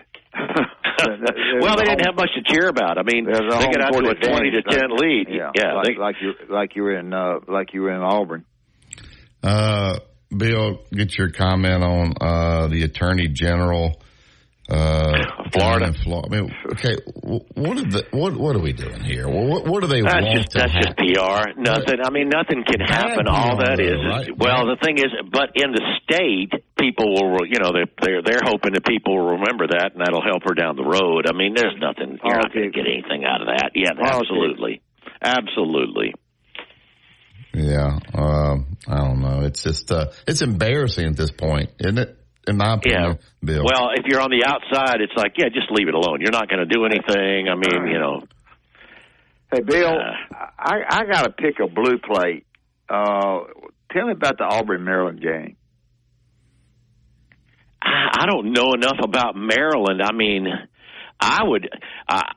Well, 1.61 1.77
they 1.77 1.83
didn't 1.85 2.05
have 2.05 2.15
much 2.15 2.29
to 2.35 2.41
cheer 2.45 2.67
about. 2.69 2.97
I 2.97 3.03
mean, 3.03 3.25
they 3.25 3.33
There's 3.33 3.49
got 3.53 3.81
out 3.81 3.91
to 3.93 4.09
a 4.09 4.15
twenty 4.15 4.51
to 4.51 4.61
ten 4.63 4.89
like- 4.89 4.99
lead. 4.99 5.27
Yeah, 5.29 5.51
yeah 5.55 5.73
like, 5.73 5.85
they, 5.85 5.95
like 5.95 6.15
you 6.21 6.33
like 6.49 6.75
you 6.75 6.83
were 6.83 6.97
in 6.97 7.13
uh, 7.13 7.39
like 7.47 7.73
you 7.73 7.81
were 7.81 7.91
in 7.91 8.01
Auburn. 8.01 8.45
Uh, 9.43 9.99
Bill, 10.35 10.79
get 10.91 11.17
your 11.17 11.31
comment 11.31 11.83
on 11.83 12.13
uh, 12.19 12.67
the 12.67 12.83
Attorney 12.83 13.27
General. 13.27 14.01
Uh, 14.67 15.23
Florida. 15.53 15.93
Florida. 16.03 16.27
I 16.27 16.41
mean, 16.41 16.51
okay, 16.75 16.97
what 17.55 17.77
are 17.79 17.87
the 17.87 18.03
what 18.11 18.35
what 18.35 18.53
are 18.53 18.59
we 18.59 18.73
doing 18.73 18.99
here? 18.99 19.23
What 19.27 19.63
what 19.63 19.79
do 19.79 19.87
they 19.87 20.01
That's 20.01 20.19
want 20.19 20.35
just 20.35 20.51
to 20.51 20.59
that's 20.59 20.73
happen? 20.75 21.07
just 21.07 21.15
PR. 21.15 21.55
Nothing. 21.55 21.99
I 22.03 22.09
mean, 22.11 22.27
nothing 22.27 22.67
can 22.67 22.83
happen. 22.83 23.27
All 23.31 23.63
that 23.63 23.79
is, 23.79 23.95
is 23.95 24.35
well, 24.35 24.67
the 24.67 24.75
thing 24.83 24.99
is, 24.99 25.07
but 25.31 25.55
in 25.55 25.71
the 25.71 25.83
state, 26.03 26.51
people 26.75 27.15
will, 27.15 27.47
you 27.47 27.63
know, 27.63 27.71
they're 27.71 27.87
they're, 28.03 28.21
they're 28.21 28.43
hoping 28.43 28.73
that 28.75 28.83
people 28.83 29.15
will 29.15 29.39
remember 29.39 29.67
that, 29.71 29.95
and 29.95 30.03
that'll 30.03 30.21
help 30.25 30.43
her 30.43 30.53
down 30.53 30.75
the 30.75 30.83
road. 30.83 31.31
I 31.31 31.33
mean, 31.33 31.55
there's 31.55 31.79
nothing. 31.79 32.19
You're 32.19 32.35
not 32.35 32.51
going 32.51 32.67
to 32.67 32.75
get 32.75 32.91
anything 32.91 33.23
out 33.23 33.39
of 33.39 33.47
that. 33.47 33.71
Yeah, 33.71 33.95
absolutely, 33.95 34.81
absolutely. 35.23 36.11
Yeah, 37.53 37.99
um, 38.13 38.77
I 38.87 38.97
don't 38.97 39.21
know. 39.21 39.41
It's 39.47 39.63
just 39.63 39.91
uh, 39.91 40.11
it's 40.27 40.41
embarrassing 40.41 41.07
at 41.07 41.15
this 41.15 41.31
point, 41.31 41.71
isn't 41.79 41.97
it? 41.97 42.19
In 42.47 42.57
my 42.57 42.75
opinion, 42.75 43.19
Bill. 43.43 43.63
Well, 43.65 43.89
if 43.95 44.05
you're 44.05 44.21
on 44.21 44.31
the 44.31 44.45
outside, 44.45 45.01
it's 45.01 45.13
like, 45.15 45.33
yeah, 45.37 45.49
just 45.49 45.69
leave 45.71 45.89
it 45.89 45.93
alone. 45.93 46.21
You're 46.21 46.31
not 46.31 46.47
going 46.47 46.59
to 46.59 46.65
do 46.65 46.85
anything. 46.85 47.49
I 47.49 47.55
mean, 47.55 47.87
you 47.91 47.99
know. 47.99 48.23
Hey, 49.51 49.61
Bill, 49.61 49.97
I 50.57 50.79
I 50.89 51.05
got 51.05 51.23
to 51.23 51.31
pick 51.31 51.59
a 51.59 51.67
blue 51.67 51.97
plate. 51.99 52.45
Uh, 52.89 53.39
tell 53.91 54.05
me 54.07 54.13
about 54.13 54.37
the 54.37 54.45
Auburn 54.45 54.83
Maryland 54.83 55.21
game. 55.21 55.57
I 57.81 58.07
I 58.19 58.25
don't 58.25 58.51
know 58.51 58.73
enough 58.73 58.97
about 59.03 59.35
Maryland. 59.35 60.01
I 60.01 60.13
mean, 60.13 60.47
I 61.19 61.43
would. 61.43 61.69
I 62.09 62.31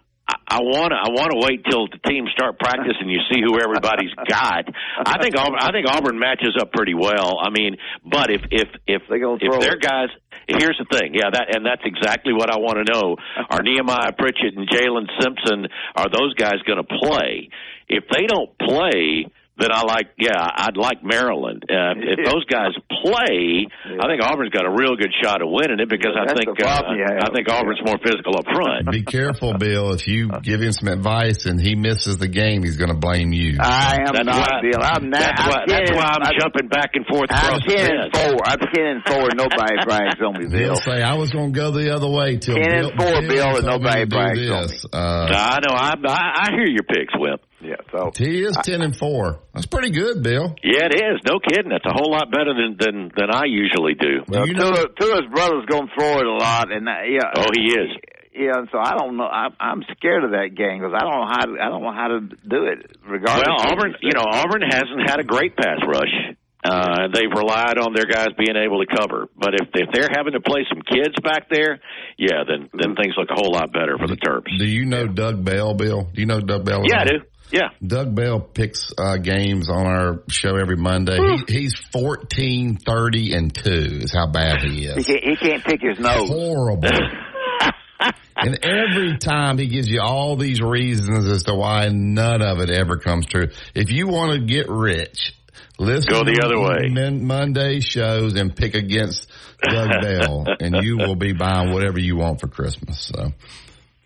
I 0.47 0.61
want 0.61 0.93
to. 0.93 0.99
I 0.99 1.11
want 1.11 1.33
to 1.33 1.39
wait 1.41 1.65
till 1.65 1.87
the 1.87 1.99
teams 2.07 2.31
start 2.33 2.59
practicing. 2.59 3.09
You 3.09 3.21
see 3.33 3.41
who 3.41 3.59
everybody's 3.61 4.13
got. 4.29 4.67
I 5.07 5.21
think 5.23 5.37
Auburn. 5.37 5.59
I 5.61 5.73
think 5.73 5.87
Auburn 5.89 6.19
matches 6.19 6.57
up 6.61 6.73
pretty 6.73 6.95
well. 6.95 7.39
I 7.41 7.51
mean, 7.51 7.77
but 8.05 8.31
if 8.31 8.43
if 8.51 8.69
if 8.87 9.03
they 9.09 9.21
if 9.23 9.61
their 9.61 9.77
guys. 9.77 10.09
Here's 10.49 10.83
the 10.83 10.99
thing, 10.99 11.15
yeah, 11.15 11.31
that 11.31 11.55
and 11.55 11.65
that's 11.65 11.83
exactly 11.85 12.33
what 12.33 12.51
I 12.51 12.59
want 12.59 12.83
to 12.83 12.87
know. 12.91 13.15
Are 13.51 13.63
Nehemiah 13.63 14.11
Pritchett 14.19 14.59
and 14.59 14.67
Jalen 14.67 15.07
Simpson 15.23 15.71
are 15.95 16.11
those 16.11 16.35
guys 16.35 16.59
going 16.67 16.83
to 16.83 16.91
play? 16.91 17.51
If 17.87 18.05
they 18.11 18.27
don't 18.27 18.51
play, 18.59 19.31
then 19.61 19.71
I 19.73 19.83
like, 19.83 20.09
yeah, 20.19 20.35
I'd 20.41 20.77
like 20.77 21.05
Maryland. 21.05 21.65
Uh, 21.69 21.95
if 22.01 22.25
those 22.25 22.45
guys 22.47 22.73
play, 23.05 23.67
I 23.85 24.05
think 24.09 24.23
Auburn's 24.25 24.51
got 24.51 24.65
a 24.65 24.73
real 24.73 24.97
good 24.97 25.13
shot 25.23 25.43
of 25.43 25.49
winning 25.51 25.79
it 25.81 25.89
because 25.89 26.17
I 26.17 26.33
think 26.33 26.49
uh, 26.49 26.55
problem. 26.57 26.97
I 26.97 27.29
think 27.35 27.49
Auburn's 27.49 27.81
more 27.85 27.99
physical 28.03 28.37
up 28.37 28.47
front. 28.49 28.91
Be 28.91 29.03
careful, 29.03 29.55
Bill. 29.59 29.93
If 29.93 30.09
you 30.09 30.31
give 30.43 30.61
him 30.61 30.73
some 30.73 30.89
advice 30.89 31.47
and 31.47 31.61
he 31.61 31.75
misses 31.77 32.19
the 32.19 32.29
game, 32.29 32.63
he's 32.63 32.77
going 32.77 32.91
to 32.91 32.99
blame 32.99 33.33
you. 33.33 33.59
I 33.61 34.01
am 34.01 34.15
That's 34.15 34.27
not, 34.27 34.51
why- 34.51 34.61
Bill. 34.63 34.81
I'm 34.83 35.11
not. 35.11 35.21
That's 35.21 35.41
I'm 35.41 35.49
why, 35.49 35.65
that's 35.67 35.91
why 35.93 36.05
I'm, 36.05 36.23
I'm, 36.23 36.41
jumping 36.41 36.69
back 36.69 36.91
and 36.95 37.07
forth 37.07 37.29
I'm 37.31 37.39
across 37.39 37.61
the 37.67 37.75
ten 37.77 37.97
and 37.97 38.13
four. 38.13 38.39
I'm 38.45 38.59
ten 38.73 38.87
and 38.87 39.03
four. 39.07 39.29
Nobody 39.37 39.77
brags 39.85 40.21
on 40.25 40.39
me, 40.41 40.49
Bill. 40.49 40.75
He'll 40.75 40.77
say, 40.77 41.03
I 41.03 41.15
was 41.15 41.31
going 41.31 41.53
to 41.53 41.59
go 41.59 41.71
the 41.71 41.95
other 41.95 42.09
way 42.09 42.37
till 42.39 42.57
Ten 42.57 42.65
Bill, 42.71 42.91
and 42.91 43.01
four, 43.01 43.21
Bill, 43.29 43.57
and 43.57 43.67
nobody 43.67 44.01
to 44.01 44.07
do 44.07 44.17
brags 44.17 44.51
on 44.51 44.63
this. 44.69 44.85
Uh, 44.93 44.97
I 44.97 45.59
know. 45.67 45.75
I, 45.75 45.95
I 46.09 46.31
I 46.41 46.53
hear 46.53 46.67
your 46.67 46.85
picks, 46.85 47.13
Wimp. 47.17 47.43
Yeah, 47.61 47.77
so 47.93 48.11
He 48.17 48.41
is 48.43 48.57
ten 48.65 48.81
and 48.81 48.97
four. 48.97 49.41
That's 49.53 49.67
pretty 49.67 49.91
good, 49.91 50.23
Bill. 50.23 50.57
Yeah, 50.65 50.87
it 50.89 50.95
is. 50.95 51.21
No 51.29 51.39
kidding. 51.41 51.71
That's 51.71 51.85
a 51.85 51.93
whole 51.93 52.11
lot 52.11 52.31
better 52.31 52.55
than 52.55 52.77
than, 52.81 53.13
than 53.15 53.31
I 53.31 53.45
usually 53.47 53.95
do. 53.95 54.25
Well, 54.29 54.47
Tua, 54.47 54.89
Tua's 54.99 55.29
brother's 55.31 55.67
going 55.67 55.89
to 55.89 55.93
throw 55.99 56.19
it 56.21 56.27
a 56.27 56.33
lot, 56.33 56.73
and 56.73 56.89
uh, 56.89 57.05
yeah. 57.07 57.29
Oh, 57.37 57.51
he 57.55 57.69
is. 57.69 57.91
Yeah, 58.33 58.57
and 58.57 58.69
so 58.73 58.79
I 58.79 58.97
don't 58.97 59.17
know. 59.17 59.27
I, 59.29 59.49
I'm 59.61 59.83
scared 59.97 60.25
of 60.25 60.31
that 60.31 60.55
game 60.57 60.79
because 60.81 60.95
I 60.97 61.03
don't 61.05 61.19
know 61.21 61.29
how 61.29 61.45
to, 61.45 61.53
I 61.61 61.69
don't 61.69 61.83
know 61.83 61.93
how 61.93 62.09
to 62.09 62.21
do 62.49 62.65
it. 62.71 62.97
Regardless, 63.05 63.45
Well, 63.45 63.73
Auburn, 63.73 63.95
you 64.01 64.13
know, 64.15 64.25
Auburn 64.25 64.63
hasn't 64.63 65.03
had 65.05 65.21
a 65.21 65.25
great 65.25 65.57
pass 65.57 65.83
rush. 65.85 66.15
Uh, 66.63 67.09
they've 67.13 67.33
relied 67.35 67.79
on 67.79 67.95
their 67.95 68.05
guys 68.05 68.29
being 68.39 68.57
able 68.57 68.85
to 68.85 68.87
cover. 68.87 69.29
But 69.37 69.55
if 69.55 69.69
if 69.75 69.89
they're 69.93 70.09
having 70.15 70.35
to 70.35 70.41
play 70.41 70.65
some 70.69 70.83
kids 70.83 71.17
back 71.25 71.49
there, 71.51 71.81
yeah, 72.19 72.45
then 72.47 72.69
then 72.73 72.95
things 72.97 73.15
look 73.17 73.29
a 73.31 73.35
whole 73.35 73.53
lot 73.53 73.73
better 73.73 73.97
for 73.99 74.07
the 74.07 74.17
Terps. 74.17 74.57
Do 74.59 74.65
you 74.67 74.85
know 74.85 75.07
Doug 75.07 75.43
Bell, 75.45 75.75
Bill? 75.75 76.09
Do 76.13 76.21
you 76.21 76.27
know 76.27 76.41
Doug 76.41 76.65
Bell? 76.65 76.83
Yeah, 76.87 77.01
I 77.01 77.05
do. 77.05 77.19
Yeah. 77.53 77.69
Doug 77.85 78.15
Bell 78.15 78.41
picks 78.41 78.93
uh, 78.97 79.17
games 79.17 79.69
on 79.69 79.87
our 79.87 80.23
show 80.29 80.57
every 80.57 80.77
Monday. 80.77 81.19
He, 81.47 81.61
he's 81.61 81.75
14, 81.93 82.77
30, 82.77 83.35
and 83.35 83.55
2 83.55 83.71
is 84.03 84.13
how 84.13 84.27
bad 84.27 84.63
he 84.63 84.71
he 84.81 84.87
is. 84.87 85.07
can't, 85.07 85.25
he 85.25 85.37
can't 85.37 85.65
pick 85.65 85.81
his 85.81 85.99
nose. 85.99 86.29
Horrible. 86.29 86.89
and 88.37 88.59
every 88.65 89.19
time 89.19 89.59
he 89.59 89.67
gives 89.67 89.89
you 89.89 90.01
all 90.01 90.37
these 90.37 90.61
reasons 90.61 91.27
as 91.29 91.45
to 91.45 91.55
why 91.55 91.89
none 91.89 92.43
of 92.43 92.61
it 92.61 92.71
ever 92.71 92.97
comes 92.97 93.27
true. 93.27 93.49
If 93.75 93.91
you 93.91 94.09
want 94.09 94.33
to 94.41 94.47
get 94.47 94.69
rich, 94.69 95.35
listen 95.79 96.13
Go 96.13 96.25
the 96.25 96.33
to 96.33 96.47
other 96.47 96.61
way. 96.61 97.11
Monday 97.21 97.81
shows 97.81 98.35
and 98.35 98.55
pick 98.55 98.75
against 98.75 99.31
Doug 99.63 99.91
Bell, 100.01 100.47
and 100.61 100.83
you 100.83 100.97
will 100.97 101.17
be 101.17 101.33
buying 101.33 101.73
whatever 101.73 101.99
you 101.99 102.17
want 102.17 102.41
for 102.41 102.49
Christmas. 102.49 103.01
So, 103.01 103.33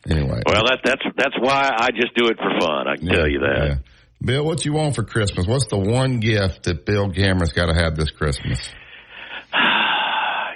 anyway. 0.09 0.43
Well, 0.47 0.65
that 0.67 0.81
that's 0.85 1.03
that's 1.17 1.37
why 1.39 1.71
I 1.77 1.91
just 1.91 2.15
do 2.15 2.27
it 2.29 2.37
for 2.37 2.51
fun. 2.61 2.89
I 2.89 2.97
can 2.97 3.09
tell 3.09 3.29
you 3.29 3.41
that. 3.41 3.67
Yeah. 3.67 3.75
Bill, 4.25 4.45
what 4.45 4.65
you 4.65 4.73
want 4.73 4.95
for 4.95 5.05
Christmas? 5.05 5.47
What's 5.47 5.67
the 5.67 5.79
one 5.79 6.21
gift 6.21 6.65
that 6.65 6.87
Bill 6.87 7.13
Cameron's 7.13 7.53
got 7.53 7.67
to 7.67 7.75
have 7.75 7.97
this 7.97 8.11
Christmas? 8.11 8.61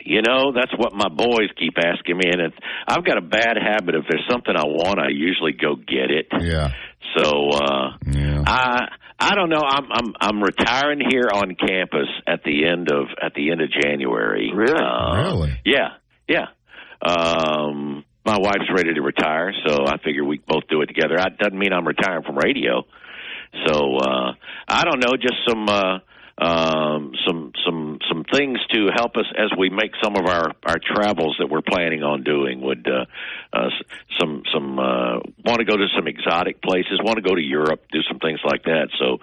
You 0.04 0.22
know, 0.22 0.52
that's 0.54 0.72
what 0.74 0.94
my 0.94 1.10
boys 1.10 1.50
keep 1.58 1.74
asking 1.76 2.16
me, 2.16 2.30
and 2.32 2.40
it's, 2.40 2.56
I've 2.86 3.04
got 3.04 3.18
a 3.18 3.20
bad 3.20 3.58
habit. 3.60 3.94
If 3.94 4.04
there's 4.08 4.24
something 4.30 4.56
I 4.56 4.64
want, 4.64 4.98
I 4.98 5.08
usually 5.10 5.52
go 5.52 5.76
get 5.76 6.10
it. 6.10 6.28
Yeah. 6.40 6.70
So 7.14 7.50
uh, 7.50 7.90
yeah. 8.06 8.42
I 8.46 8.88
I 9.18 9.34
don't 9.34 9.50
know. 9.50 9.62
I'm 9.62 9.86
I'm 9.90 10.14
I'm 10.20 10.42
retiring 10.42 11.00
here 11.08 11.28
on 11.32 11.56
campus 11.56 12.08
at 12.26 12.42
the 12.44 12.66
end 12.66 12.90
of 12.90 13.08
at 13.20 13.34
the 13.34 13.50
end 13.50 13.60
of 13.60 13.68
January. 13.70 14.52
Really? 14.54 14.80
Uh, 14.80 15.16
really? 15.16 15.60
Yeah, 15.64 15.88
yeah. 16.28 16.46
Um, 17.02 18.04
my 18.28 18.38
wife's 18.38 18.70
ready 18.74 18.92
to 18.92 19.00
retire, 19.00 19.54
so 19.64 19.86
I 19.86 19.96
figure 20.04 20.22
we 20.22 20.38
both 20.46 20.68
do 20.68 20.82
it 20.82 20.86
together. 20.86 21.16
That 21.16 21.38
doesn't 21.38 21.58
mean 21.58 21.72
I'm 21.72 21.88
retiring 21.88 22.24
from 22.24 22.36
radio. 22.36 22.84
So 23.66 23.96
uh, 23.96 24.32
I 24.68 24.84
don't 24.84 25.00
know, 25.00 25.16
just 25.16 25.36
some 25.48 25.66
uh, 25.66 25.98
um, 26.36 27.12
some 27.26 27.52
some 27.64 27.98
some 28.06 28.24
things 28.30 28.58
to 28.72 28.88
help 28.94 29.16
us 29.16 29.24
as 29.36 29.50
we 29.58 29.70
make 29.70 29.92
some 30.04 30.14
of 30.14 30.26
our 30.26 30.52
our 30.66 30.76
travels 30.78 31.36
that 31.38 31.48
we're 31.48 31.62
planning 31.62 32.02
on 32.02 32.22
doing. 32.22 32.60
Would 32.60 32.86
uh, 32.86 33.06
uh, 33.56 33.70
some 34.20 34.42
some 34.52 34.78
uh, 34.78 35.20
want 35.46 35.60
to 35.60 35.64
go 35.64 35.78
to 35.78 35.86
some 35.96 36.06
exotic 36.06 36.60
places? 36.60 37.00
Want 37.02 37.16
to 37.16 37.26
go 37.26 37.34
to 37.34 37.42
Europe? 37.42 37.86
Do 37.90 38.00
some 38.08 38.18
things 38.18 38.40
like 38.44 38.64
that. 38.64 38.88
So. 38.98 39.18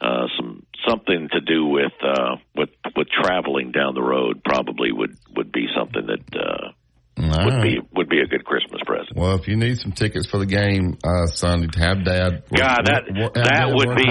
Uh, 0.00 0.28
some 0.36 0.64
something 0.88 1.28
to 1.32 1.40
do 1.40 1.66
with 1.66 1.90
uh, 2.04 2.36
with 2.54 2.68
with 2.94 3.08
traveling 3.10 3.72
down 3.72 3.96
the 3.96 4.00
road 4.00 4.44
probably 4.44 4.92
would 4.92 5.18
would 5.34 5.50
be 5.50 5.66
something 5.76 6.06
that 6.06 6.36
uh, 6.38 6.70
All 7.18 7.44
would 7.44 7.54
right. 7.54 7.62
be 7.62 7.80
would 7.94 8.08
be 8.08 8.20
a 8.20 8.26
good 8.26 8.44
Christmas 8.44 8.80
present. 8.86 9.16
Well, 9.16 9.34
if 9.34 9.48
you 9.48 9.56
need 9.56 9.78
some 9.78 9.90
tickets 9.92 10.26
for 10.30 10.38
the 10.38 10.46
game 10.46 10.96
uh, 11.02 11.26
Sunday, 11.26 11.66
have 11.78 12.04
Dad. 12.04 12.44
work- 12.50 12.60
God, 12.62 12.86
that 12.86 13.02
work- 13.10 13.34
have 13.34 13.44
that 13.44 13.66
Dad 13.66 13.66
would 13.74 13.88
work 13.88 13.96
be 13.98 14.06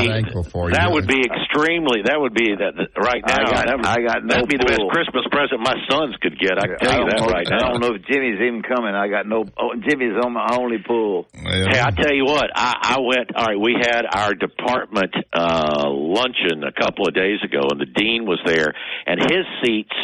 that 0.75 0.88
you. 0.88 0.91
would 0.93 1.07
be 1.07 1.21
extremely 1.23 2.03
that 2.03 2.19
would 2.19 2.34
be 2.34 2.51
that 2.59 2.75
that- 2.75 2.91
right 2.99 3.23
now. 3.25 3.39
I 3.39 3.43
got- 3.47 3.65
that 3.67 3.77
would, 3.77 3.85
I 3.88 3.97
got 4.03 4.17
no 4.25 4.34
that'd 4.35 4.49
be 4.49 4.57
the 4.57 4.65
best. 4.67 4.81
Christmas 4.91 5.23
present 5.31 5.61
my 5.63 5.75
sons 5.89 6.15
could 6.21 6.38
get. 6.38 6.59
I 6.59 6.67
can 6.67 6.75
I 6.75 6.84
tell 6.84 6.99
you 6.99 7.05
that 7.09 7.19
know, 7.23 7.27
right 7.31 7.47
I 7.47 7.55
now. 7.55 7.57
I 7.57 7.71
don't 7.71 7.81
know 7.81 7.93
if 7.95 8.03
Jimmy's 8.11 8.39
even 8.43 8.61
coming. 8.61 8.93
I 8.93 9.07
got 9.07 9.25
no. 9.25 9.45
Oh, 9.57 9.71
Jimmy's 9.88 10.19
on 10.19 10.34
my 10.34 10.47
only 10.59 10.77
pool. 10.85 11.27
Hey, 11.34 11.79
I 11.79 11.91
tell 11.91 12.13
you 12.13 12.25
what, 12.25 12.51
I, 12.55 12.97
I 12.97 12.97
went. 12.99 13.31
All 13.35 13.45
right, 13.47 13.59
we 13.59 13.75
had 13.79 14.03
our 14.03 14.34
department 14.35 15.15
uh, 15.34 15.88
luncheon 15.88 16.63
a 16.67 16.71
couple 16.75 17.07
of 17.07 17.13
days 17.13 17.39
ago, 17.43 17.61
and 17.71 17.79
the 17.79 17.85
dean 17.88 18.25
was 18.25 18.39
there, 18.45 18.73
and 19.05 19.19
his 19.21 19.45
seats. 19.63 19.95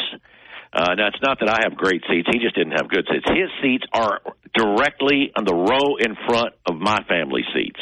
Uh, 0.74 0.96
now 0.98 1.08
it's 1.08 1.22
not 1.22 1.40
that 1.40 1.50
I 1.50 1.62
have 1.64 1.78
great 1.78 2.02
seats; 2.10 2.28
he 2.32 2.40
just 2.40 2.56
didn't 2.56 2.74
have 2.74 2.90
good 2.90 3.06
seats. 3.06 3.26
His 3.30 3.50
seats 3.62 3.86
are 3.94 4.22
directly 4.56 5.32
on 5.38 5.46
the 5.46 5.54
row 5.54 5.98
in 6.02 6.18
front 6.28 6.56
of 6.66 6.76
my 6.76 7.04
family 7.08 7.44
seats. 7.54 7.80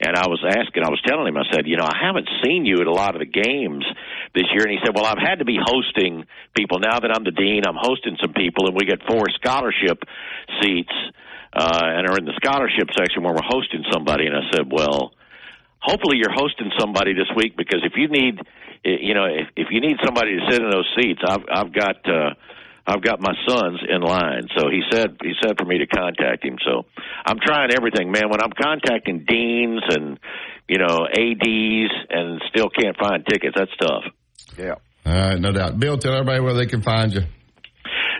And 0.00 0.16
I 0.16 0.32
was 0.32 0.40
asking, 0.40 0.80
I 0.80 0.88
was 0.88 1.00
telling 1.04 1.28
him, 1.28 1.36
I 1.36 1.44
said, 1.52 1.68
you 1.68 1.76
know, 1.76 1.84
I 1.84 1.92
haven't 2.00 2.24
seen 2.42 2.64
you 2.64 2.80
at 2.80 2.88
a 2.88 2.92
lot 2.92 3.12
of 3.12 3.20
the 3.20 3.28
games 3.28 3.84
this 4.32 4.48
year. 4.48 4.64
And 4.64 4.72
he 4.72 4.80
said, 4.80 4.96
well, 4.96 5.04
I've 5.04 5.20
had 5.20 5.40
to 5.40 5.44
be 5.44 5.60
hosting 5.60 6.24
people. 6.56 6.80
Now 6.80 7.04
that 7.04 7.12
I'm 7.12 7.20
the 7.20 7.36
dean, 7.36 7.68
I'm 7.68 7.76
hosting 7.76 8.16
some 8.16 8.32
people, 8.32 8.64
and 8.64 8.72
we 8.72 8.88
get 8.88 9.04
four 9.04 9.28
scholarship 9.36 10.00
seats, 10.64 10.96
uh, 11.52 11.84
and 11.84 12.08
are 12.08 12.16
in 12.16 12.24
the 12.24 12.32
scholarship 12.40 12.88
section 12.96 13.22
where 13.22 13.36
we're 13.36 13.44
hosting 13.44 13.84
somebody. 13.92 14.24
And 14.24 14.32
I 14.32 14.48
said, 14.48 14.72
well, 14.72 15.12
hopefully 15.80 16.16
you're 16.16 16.32
hosting 16.32 16.72
somebody 16.78 17.12
this 17.12 17.28
week 17.36 17.56
because 17.56 17.84
if 17.84 17.92
you 17.96 18.08
need, 18.08 18.40
you 18.84 19.14
know, 19.14 19.26
if, 19.26 19.48
if 19.56 19.68
you 19.70 19.80
need 19.80 19.96
somebody 20.04 20.36
to 20.38 20.46
sit 20.50 20.60
in 20.60 20.70
those 20.70 20.88
seats, 20.96 21.20
I've, 21.26 21.44
I've 21.50 21.72
got, 21.72 21.96
uh, 22.08 22.34
I've 22.86 23.02
got 23.02 23.20
my 23.20 23.34
sons 23.46 23.80
in 23.88 24.00
line. 24.00 24.48
So 24.56 24.68
he 24.68 24.82
said 24.90 25.16
he 25.22 25.32
said 25.42 25.56
for 25.58 25.64
me 25.64 25.78
to 25.78 25.86
contact 25.86 26.44
him. 26.44 26.56
So 26.64 26.86
I'm 27.24 27.38
trying 27.38 27.70
everything, 27.72 28.10
man. 28.10 28.30
When 28.30 28.42
I'm 28.42 28.52
contacting 28.52 29.24
deans 29.28 29.82
and 29.88 30.18
you 30.68 30.78
know 30.78 31.06
ads 31.06 31.92
and 32.10 32.40
still 32.48 32.68
can't 32.68 32.96
find 32.96 33.24
tickets, 33.26 33.54
that's 33.56 33.76
tough. 33.80 34.04
Yeah. 34.58 34.74
All 35.06 35.12
right, 35.12 35.40
no 35.40 35.52
doubt. 35.52 35.78
Bill, 35.78 35.98
tell 35.98 36.12
everybody 36.12 36.40
where 36.40 36.54
they 36.54 36.66
can 36.66 36.82
find 36.82 37.12
you. 37.12 37.22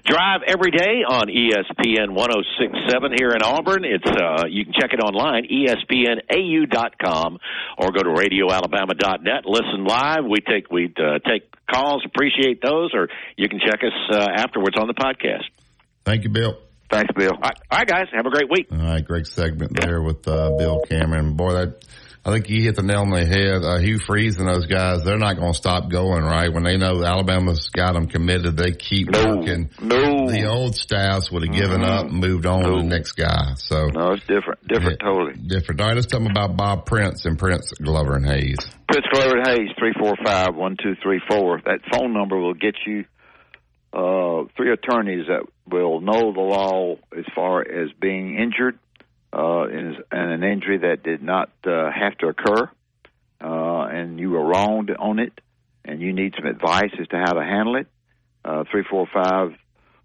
Drive 0.05 0.41
every 0.47 0.71
day 0.71 1.05
on 1.07 1.29
ESPN 1.29 2.15
1067 2.15 3.13
here 3.19 3.31
in 3.31 3.43
Auburn. 3.43 3.85
It's 3.85 4.09
uh, 4.09 4.47
you 4.49 4.65
can 4.65 4.73
check 4.73 4.93
it 4.93 5.01
online 5.01 5.45
espnau.com 5.51 7.39
or 7.79 7.93
go 7.93 8.03
to 8.03 8.11
radioalabama.net. 8.11 9.45
Listen 9.47 9.85
live. 9.85 10.25
We 10.25 10.39
take 10.41 10.71
we 10.71 10.93
uh, 10.97 11.19
take 11.29 11.53
calls, 11.71 12.05
appreciate 12.07 12.63
those, 12.63 12.91
or 12.95 13.09
you 13.37 13.49
can 13.49 13.61
check 13.61 13.81
us 13.85 14.17
uh, 14.17 14.27
afterwards 14.35 14.77
on 14.79 14.87
the 14.87 14.95
podcast. 14.95 15.45
Thank 16.05 16.25
you, 16.25 16.31
Bill. 16.31 16.57
Thanks, 16.91 17.13
Bill. 17.15 17.31
All 17.31 17.39
right, 17.39 17.59
all 17.71 17.79
right, 17.79 17.87
guys, 17.87 18.07
have 18.13 18.27
a 18.27 18.31
great 18.31 18.51
week. 18.51 18.67
All 18.73 18.79
right, 18.79 19.05
great 19.05 19.27
segment 19.27 19.79
there 19.81 20.03
with 20.03 20.27
uh, 20.27 20.51
Bill 20.59 20.81
Cameron. 20.89 21.35
Boy, 21.37 21.53
that 21.53 21.85
I 22.23 22.33
think 22.33 22.51
you 22.51 22.63
hit 22.63 22.77
the 22.77 22.83
nail 22.83 23.01
on 23.01 23.11
the 23.11 23.25
head. 23.25 23.65
Uh, 23.65 23.79
Hugh 23.79 23.99
Freeze 23.99 24.39
and 24.39 24.47
those 24.47 24.67
guys, 24.67 25.05
they're 25.05 25.17
not 25.17 25.37
going 25.37 25.53
to 25.53 25.57
stop 25.57 25.89
going, 25.89 26.23
right? 26.23 26.53
When 26.53 26.65
they 26.65 26.77
know 26.77 27.03
Alabama's 27.03 27.71
got 27.71 27.95
them 27.95 28.09
committed, 28.09 28.59
they 28.59 28.73
keep 28.73 29.09
working. 29.11 29.71
No. 29.81 30.29
The 30.29 30.45
old 30.47 30.75
staffs 30.75 31.33
would 31.33 31.47
have 31.47 31.55
given 31.57 31.83
up 31.83 32.07
and 32.07 32.21
moved 32.21 32.45
on 32.45 32.63
to 32.65 32.71
the 32.77 32.83
next 32.83 33.13
guy. 33.13 33.55
So 33.57 33.87
No, 33.87 34.13
it's 34.13 34.27
different. 34.27 34.67
Different, 34.69 35.01
totally. 35.01 35.33
different. 35.47 35.81
All 35.81 35.87
right, 35.89 35.95
let's 35.97 36.09
tell 36.09 36.21
them 36.21 36.31
about 36.31 36.57
Bob 36.57 36.85
Prince 36.85 37.25
and 37.25 37.39
Prince 37.39 37.73
Glover 37.83 38.17
and 38.17 38.27
Hayes. 38.27 38.59
Prince 38.87 39.07
Glover 39.11 39.39
and 39.39 39.47
Hayes, 39.47 39.71
three 39.79 39.95
four 39.99 40.15
five 40.23 40.55
one 40.55 40.77
two 40.83 40.97
three 41.03 41.23
four. 41.31 41.63
That 41.65 41.81
phone 41.91 42.13
number 42.13 42.39
will 42.39 42.55
get 42.55 42.75
you 42.87 43.05
uh, 43.95 44.45
three 44.57 44.73
attorneys 44.73 45.27
that 45.29 45.47
will 45.67 46.01
know 46.01 46.33
the 46.33 46.41
law 46.41 46.97
as 47.17 47.25
far 47.35 47.63
as 47.63 47.91
being 48.01 48.37
injured 48.39 48.79
uh, 49.33 49.63
and, 49.65 50.05
an 50.11 50.43
injury 50.43 50.79
that 50.79 51.03
did 51.03 51.23
not 51.23 51.51
uh, 51.65 51.91
have 51.91 52.17
to 52.19 52.29
occur, 52.29 52.69
uh, 53.41 53.83
and 53.85 54.19
you 54.19 54.31
were 54.31 54.45
wronged 54.45 54.91
on 54.91 55.19
it, 55.19 55.41
and 55.85 56.01
you 56.01 56.13
need 56.13 56.35
some 56.37 56.47
advice 56.47 56.91
as 57.01 57.07
to 57.09 57.17
how 57.17 57.33
to 57.33 57.43
handle 57.43 57.77
it. 57.77 57.87
Uh, 58.45 58.65
three 58.71 58.85
four 58.89 59.07
five 59.13 59.55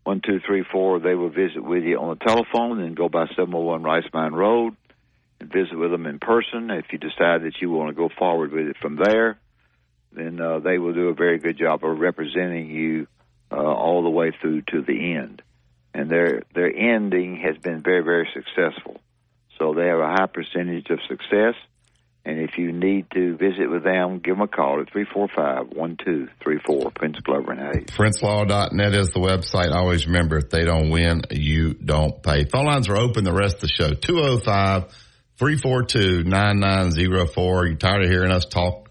one 0.04 0.22
two 0.22 0.40
three 0.46 0.64
four. 0.72 1.00
They 1.00 1.16
will 1.16 1.30
visit 1.30 1.64
with 1.64 1.84
you 1.84 1.98
on 2.00 2.18
the 2.18 2.26
telephone 2.26 2.82
and 2.82 2.96
go 2.96 3.10
by 3.10 3.28
seven 3.30 3.52
hundred 3.52 3.66
one 3.66 3.84
Rice 3.84 4.10
Mine 4.14 4.34
Road 4.34 4.76
and 5.40 5.52
visit 5.52 5.76
with 5.76 5.92
them 5.92 6.06
in 6.06 6.20
person. 6.20 6.70
If 6.70 6.86
you 6.92 6.98
decide 6.98 7.44
that 7.44 7.54
you 7.62 7.72
want 7.72 7.90
to 7.90 7.96
go 7.96 8.10
forward 8.18 8.52
with 8.52 8.68
it 8.68 8.78
from 8.82 8.98
there, 8.98 9.38
then 10.12 10.40
uh, 10.40 10.60
they 10.60 10.78
will 10.78 10.94
do 10.94 11.10
a 11.10 11.14
very 11.14 11.40
good 11.40 11.58
job 11.58 11.84
of 11.84 11.98
representing 11.98 12.70
you 12.70 13.08
uh, 13.52 13.56
all 13.56 14.04
the 14.04 14.10
way 14.10 14.32
through 14.42 14.62
to 14.64 14.82
the 14.82 15.16
end. 15.16 15.42
And 15.94 16.10
their 16.10 16.44
their 16.54 16.74
ending 16.76 17.38
has 17.38 17.58
been 17.58 17.82
very 17.82 18.04
very 18.04 18.30
successful. 18.34 19.00
So 19.58 19.74
they 19.74 19.88
have 19.88 20.00
a 20.00 20.08
high 20.08 20.28
percentage 20.28 20.90
of 20.90 21.00
success. 21.08 21.56
And 22.28 22.40
if 22.40 22.58
you 22.58 22.72
need 22.72 23.06
to 23.14 23.38
visit 23.38 23.70
with 23.70 23.84
them, 23.84 24.18
give 24.18 24.36
them 24.36 24.42
a 24.42 24.48
call 24.48 24.82
at 24.82 24.92
three 24.92 25.06
four 25.06 25.28
five 25.34 25.68
one 25.70 25.96
two 26.04 26.28
three 26.44 26.60
four 26.66 26.90
Prince 26.90 27.20
Glover 27.20 27.52
and 27.52 27.62
Hayes. 27.62 27.96
PrinceLaw.net 27.96 28.96
is 28.96 29.12
the 29.12 29.20
website. 29.20 29.72
Always 29.72 30.08
remember, 30.08 30.40
if 30.40 30.50
they 30.50 30.66
don't 30.66 30.90
win, 30.90 31.22
you 31.30 31.76
don't 31.76 32.24
pay. 32.24 32.46
Phone 32.46 32.66
lines 32.66 32.90
are 32.90 32.98
open 32.98 33.26
the 33.26 33.34
rest 33.34 33.58
of 33.58 33.62
the 33.62 33.68
show. 33.68 33.94
205 33.94 34.92
342 35.38 36.24
9904. 36.24 37.68
You 37.68 37.76
tired 37.76 38.04
of 38.06 38.10
hearing 38.10 38.32
us 38.32 38.46
talk? 38.46 38.90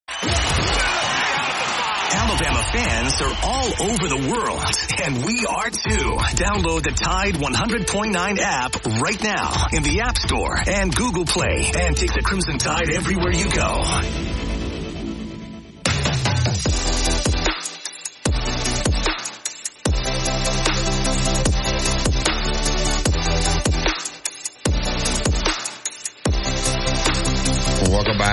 Alabama 2.12 2.62
fans 2.70 3.20
are 3.22 3.36
all 3.42 3.90
over 3.90 4.06
the 4.06 4.30
world, 4.30 4.62
and 5.02 5.24
we 5.26 5.44
are 5.44 5.68
too. 5.68 6.16
Download 6.36 6.84
the 6.84 6.92
Tide 6.92 7.34
100.9 7.34 8.38
app 8.38 8.86
right 9.02 9.20
now 9.20 9.66
in 9.72 9.82
the 9.82 10.02
App 10.02 10.16
Store 10.16 10.56
and 10.64 10.94
Google 10.94 11.24
Play, 11.24 11.72
and 11.74 11.96
take 11.96 12.14
the 12.14 12.22
Crimson 12.22 12.58
Tide 12.58 12.90
everywhere 12.90 13.32
you 13.32 13.50
go. 13.50 13.82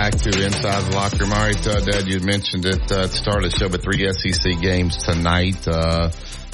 Back 0.01 0.13
to 0.13 0.29
Inside 0.43 0.91
the 0.91 0.95
Locker. 0.95 1.25
All 1.25 1.29
right, 1.29 1.67
uh, 1.67 1.79
Dad, 1.79 2.07
you 2.07 2.21
mentioned 2.21 2.65
it 2.65 2.91
uh, 2.91 3.03
at 3.03 3.11
the 3.11 3.15
start 3.15 3.45
of 3.45 3.51
the 3.51 3.57
show, 3.59 3.69
but 3.69 3.83
three 3.83 4.11
SEC 4.11 4.59
games 4.59 4.97
tonight. 4.97 5.67
Uh, 5.67 6.09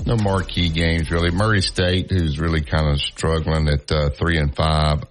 no 0.06 0.18
marquee 0.18 0.68
games 0.68 1.10
really. 1.10 1.32
Murray 1.32 1.61
State, 1.61 2.11
who's 2.11 2.40
really 2.40 2.60
kind 2.60 2.90
of 2.90 2.99
struggling 2.99 3.69
at 3.69 3.90
uh, 3.90 4.10
three 4.10 4.38
and 4.38 4.53
five, 4.53 5.02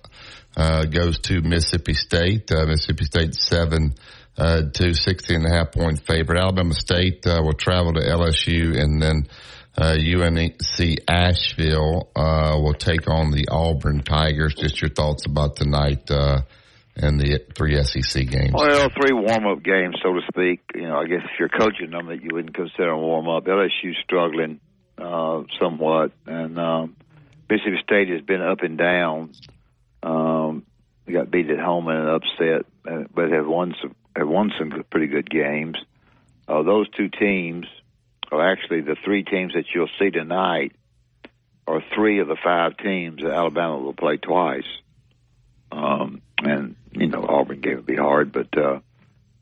uh, 0.55 0.85
goes 0.85 1.19
to 1.21 1.41
Mississippi 1.41 1.95
State. 1.95 2.53
Uh, 2.53 2.67
Mississippi 2.67 3.05
State 3.05 3.35
seven 3.35 3.95
uh, 4.37 4.65
to 4.71 4.93
16 4.93 5.37
and 5.37 5.47
a 5.47 5.57
half 5.57 5.73
point 5.73 6.03
favorite. 6.07 6.39
Alabama 6.39 6.75
State 6.75 7.25
will 7.25 7.55
travel 7.55 7.95
to 7.95 8.01
LSU 8.01 8.79
and 8.79 9.01
then 9.01 9.29
UNC 9.79 10.99
Asheville 11.09 12.11
will 12.15 12.75
take 12.75 13.09
on 13.09 13.31
the 13.31 13.49
Auburn 13.51 14.03
Tigers. 14.03 14.55
Just 14.57 14.83
your 14.83 14.91
thoughts 14.91 15.25
about 15.25 15.57
tonight 15.57 16.11
and 16.97 17.21
the 17.21 17.41
three 17.55 17.83
SEC 17.83 18.29
games. 18.29 18.53
Well, 18.55 18.89
three 18.97 19.13
warm-up 19.13 19.63
games, 19.63 19.97
so 20.03 20.13
to 20.15 20.21
speak. 20.29 20.61
You 20.75 20.89
know, 20.89 20.97
I 20.97 21.07
guess 21.07 21.23
if 21.25 21.39
you're 21.39 21.49
coaching 21.49 21.91
them, 21.91 22.07
that 22.07 22.23
you 22.23 22.31
wouldn't 22.33 22.55
consider 22.55 22.91
a 22.91 22.99
warm-up. 22.99 23.45
LSU's 23.45 23.97
struggling 24.03 24.61
uh, 24.99 25.43
somewhat, 25.61 26.13
and 26.27 26.59
um, 26.59 26.97
Mississippi 27.51 27.79
State 27.83 28.09
has 28.09 28.23
been 28.23 28.41
up 28.41 28.63
and 28.63 28.79
down. 28.79 29.33
Um, 30.03 30.65
they 31.05 31.13
got 31.13 31.31
beat 31.31 31.51
at 31.51 31.59
home 31.59 31.89
in 31.89 31.97
an 31.97 32.09
upset, 32.09 32.67
but 33.15 33.31
have 33.31 33.47
won 33.47 33.75
some 33.81 33.95
have 34.17 34.29
won 34.29 34.53
some 34.59 34.85
pretty 34.91 35.07
good 35.09 35.29
games. 35.29 35.77
Uh, 36.49 36.63
those 36.63 36.89
two 36.97 37.09
teams 37.09 37.67
are 38.33 38.51
actually 38.51 38.81
the 38.81 38.97
three 39.05 39.23
teams 39.23 39.53
that 39.55 39.65
you'll 39.75 39.91
see 39.99 40.11
tonight. 40.11 40.73
Are 41.69 41.83
three 41.97 42.21
of 42.21 42.29
the 42.29 42.37
five 42.43 42.77
teams 42.77 43.23
that 43.23 43.33
Alabama 43.33 43.79
will 43.79 43.93
play 43.93 44.19
twice. 44.19 44.63
Um, 45.73 46.23
and 46.43 46.77
you 46.93 47.07
know 47.07 47.25
Auburn 47.29 47.61
game 47.61 47.77
would 47.77 47.87
be 47.87 47.97
hard, 47.97 48.33
but 48.33 48.57
uh, 48.57 48.81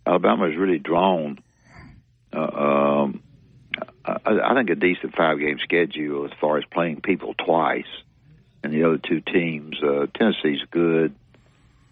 Alabama 0.06 0.46
is 0.46 0.56
really 0.56 0.78
drawn. 0.78 1.38
Uh, 2.32 3.00
um, 3.00 3.22
I, 4.04 4.18
I 4.24 4.54
think 4.54 4.70
a 4.70 4.74
decent 4.74 5.14
five 5.16 5.38
game 5.38 5.58
schedule 5.62 6.26
as 6.26 6.32
far 6.40 6.58
as 6.58 6.64
playing 6.64 7.00
people 7.00 7.34
twice, 7.34 7.86
and 8.62 8.72
the 8.72 8.84
other 8.84 8.98
two 8.98 9.20
teams. 9.20 9.82
Uh, 9.82 10.06
Tennessee's 10.14 10.62
good. 10.70 11.14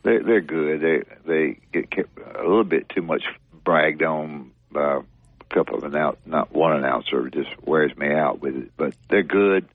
They're 0.03 0.23
they're 0.23 0.41
good. 0.41 0.81
They 0.81 1.03
they 1.25 1.59
get 1.73 1.91
kept 1.91 2.19
a 2.19 2.43
little 2.43 2.65
bit 2.65 2.89
too 2.89 3.03
much 3.03 3.23
bragged 3.65 4.03
on 4.03 4.53
by 4.71 4.99
a 4.99 5.55
couple 5.55 5.77
of 5.77 5.85
announce 5.85 6.19
not 6.27 6.53
one 6.53 6.73
announcer 6.73 7.29
just 7.31 7.51
wears 7.63 7.97
me 7.97 8.13
out 8.13 8.41
with 8.41 8.57
it, 8.57 8.71
but 8.77 8.95
they're 9.09 9.23
good. 9.23 9.67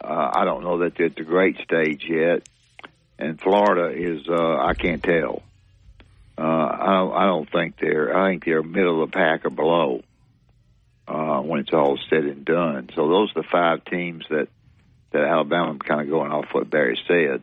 Uh, 0.00 0.30
I 0.34 0.44
don't 0.44 0.64
know 0.64 0.78
that 0.78 0.96
they're 0.96 1.06
at 1.06 1.16
the 1.16 1.22
great 1.22 1.58
stage 1.60 2.04
yet 2.08 2.42
and 3.22 3.40
Florida 3.40 3.96
is 3.96 4.28
uh, 4.28 4.56
I 4.56 4.74
can't 4.74 5.02
tell. 5.02 5.42
Uh, 6.36 6.42
I 6.42 6.92
don't 6.94 7.14
I 7.14 7.26
don't 7.26 7.50
think 7.50 7.76
they're 7.80 8.16
I 8.16 8.30
think 8.30 8.44
they're 8.44 8.62
middle 8.62 9.02
of 9.02 9.10
the 9.10 9.16
pack 9.16 9.44
or 9.44 9.50
below 9.50 10.02
uh, 11.06 11.40
when 11.40 11.60
it's 11.60 11.72
all 11.72 11.98
said 12.10 12.24
and 12.24 12.44
done. 12.44 12.90
So 12.94 13.08
those 13.08 13.30
are 13.30 13.42
the 13.42 13.48
five 13.48 13.84
teams 13.84 14.24
that 14.30 14.48
that 15.12 15.24
Alabama 15.24 15.78
kind 15.78 16.00
of 16.00 16.08
going 16.08 16.32
off 16.32 16.46
what 16.52 16.70
Barry 16.70 16.98
said. 17.06 17.42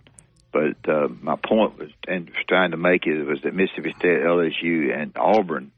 But 0.52 0.90
uh, 0.90 1.08
my 1.22 1.36
point 1.36 1.78
was 1.78 1.90
and 2.08 2.30
trying 2.48 2.72
to 2.72 2.78
make 2.78 3.06
it 3.06 3.24
was 3.24 3.42
that 3.44 3.54
Mississippi 3.54 3.94
State, 4.00 4.22
LSU, 4.22 4.96
and 4.96 5.16
Auburn 5.16 5.72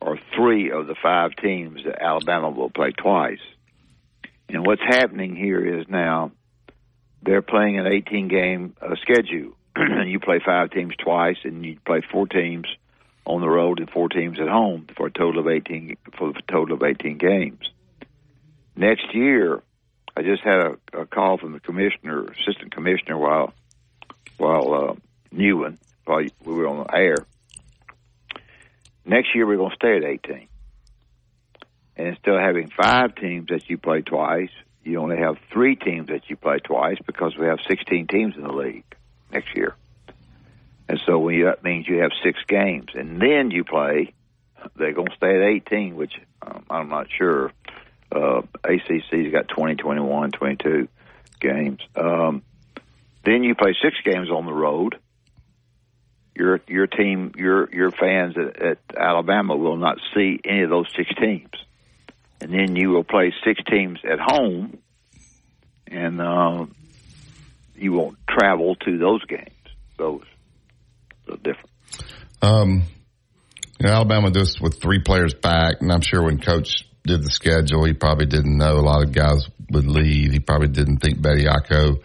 are 0.00 0.18
three 0.34 0.70
of 0.70 0.86
the 0.86 0.96
five 1.00 1.36
teams 1.36 1.84
that 1.84 2.02
Alabama 2.02 2.50
will 2.50 2.70
play 2.70 2.92
twice. 2.92 3.40
And 4.48 4.66
what's 4.66 4.82
happening 4.82 5.36
here 5.36 5.80
is 5.80 5.86
now 5.88 6.32
they're 7.24 7.42
playing 7.42 7.78
an 7.78 7.86
18 7.86 8.28
game 8.28 8.76
uh, 8.80 8.94
schedule, 9.02 9.52
and 9.76 10.10
you 10.10 10.20
play 10.20 10.40
five 10.44 10.70
teams 10.70 10.94
twice, 10.96 11.38
and 11.44 11.64
you 11.64 11.78
play 11.84 12.02
four 12.12 12.26
teams 12.26 12.66
on 13.24 13.40
the 13.40 13.48
road 13.48 13.80
and 13.80 13.90
four 13.90 14.08
teams 14.08 14.38
at 14.38 14.48
home 14.48 14.86
for 14.96 15.06
a 15.06 15.10
total 15.10 15.40
of 15.40 15.48
18 15.48 15.96
for 16.18 16.30
a 16.30 16.42
total 16.52 16.76
of 16.76 16.82
18 16.82 17.18
games. 17.18 17.70
Next 18.76 19.14
year, 19.14 19.62
I 20.16 20.22
just 20.22 20.42
had 20.42 20.58
a, 20.58 21.00
a 21.00 21.06
call 21.06 21.38
from 21.38 21.52
the 21.52 21.60
commissioner, 21.60 22.24
assistant 22.24 22.74
commissioner, 22.74 23.16
while 23.16 23.54
while 24.36 24.74
uh, 24.74 24.94
Newen, 25.34 25.78
while 26.04 26.22
we 26.44 26.52
were 26.52 26.68
on 26.68 26.86
the 26.86 26.94
air. 26.94 27.16
Next 29.06 29.34
year, 29.34 29.46
we're 29.46 29.56
going 29.56 29.70
to 29.70 29.76
stay 29.76 29.96
at 29.96 30.04
18, 30.04 30.48
and 31.96 32.08
instead 32.08 32.34
of 32.34 32.40
having 32.40 32.70
five 32.70 33.14
teams 33.14 33.48
that 33.48 33.68
you 33.68 33.78
play 33.78 34.02
twice, 34.02 34.50
you 34.84 35.00
only 35.00 35.16
have 35.16 35.36
three 35.52 35.76
teams 35.76 36.08
that 36.08 36.28
you 36.28 36.36
play 36.36 36.58
twice 36.58 36.98
because 37.06 37.36
we 37.36 37.46
have 37.46 37.58
16 37.66 38.06
teams 38.06 38.36
in 38.36 38.42
the 38.42 38.52
league 38.52 38.84
next 39.32 39.56
year. 39.56 39.74
And 40.88 41.00
so 41.06 41.18
when 41.18 41.34
you, 41.34 41.44
that 41.46 41.64
means 41.64 41.88
you 41.88 41.98
have 41.98 42.10
six 42.22 42.38
games, 42.46 42.90
and 42.94 43.20
then 43.20 43.50
you 43.50 43.64
play. 43.64 44.12
They're 44.76 44.92
going 44.92 45.08
to 45.08 45.16
stay 45.16 45.36
at 45.36 45.42
18, 45.42 45.94
which 45.96 46.14
um, 46.40 46.64
I'm 46.70 46.88
not 46.88 47.08
sure. 47.10 47.52
Uh, 48.10 48.42
ACC's 48.62 49.32
got 49.32 49.48
20, 49.48 49.76
21, 49.76 50.30
22 50.30 50.88
games. 51.40 51.80
Um, 51.96 52.42
then 53.24 53.42
you 53.42 53.54
play 53.54 53.74
six 53.82 53.96
games 54.04 54.30
on 54.30 54.46
the 54.46 54.52
road. 54.52 54.98
Your 56.34 56.60
your 56.66 56.88
team, 56.88 57.32
your 57.36 57.72
your 57.72 57.90
fans 57.92 58.36
at, 58.36 58.60
at 58.60 58.78
Alabama 58.96 59.56
will 59.56 59.76
not 59.76 59.98
see 60.14 60.40
any 60.44 60.62
of 60.62 60.70
those 60.70 60.86
six 60.96 61.08
teams 61.14 61.63
and 62.40 62.52
then 62.52 62.76
you 62.76 62.90
will 62.90 63.04
play 63.04 63.32
six 63.44 63.60
teams 63.70 63.98
at 64.04 64.18
home, 64.20 64.78
and 65.86 66.20
uh, 66.20 66.66
you 67.76 67.92
won't 67.92 68.18
travel 68.28 68.74
to 68.76 68.98
those 68.98 69.24
games. 69.24 69.50
Those 69.96 70.24
are 71.30 71.36
different. 71.36 71.70
Um, 72.42 72.82
you 73.78 73.86
know, 73.86 73.92
Alabama 73.92 74.30
just 74.30 74.60
with 74.60 74.80
three 74.80 75.00
players 75.00 75.34
back, 75.34 75.76
and 75.80 75.90
I'm 75.92 76.00
sure 76.00 76.22
when 76.22 76.40
Coach 76.40 76.86
did 77.04 77.22
the 77.22 77.30
schedule, 77.30 77.84
he 77.84 77.92
probably 77.92 78.26
didn't 78.26 78.56
know 78.56 78.78
a 78.78 78.80
lot 78.80 79.02
of 79.02 79.12
guys 79.12 79.48
would 79.70 79.86
leave. 79.86 80.32
He 80.32 80.40
probably 80.40 80.68
didn't 80.68 80.98
think 80.98 81.18
Bediako 81.18 82.02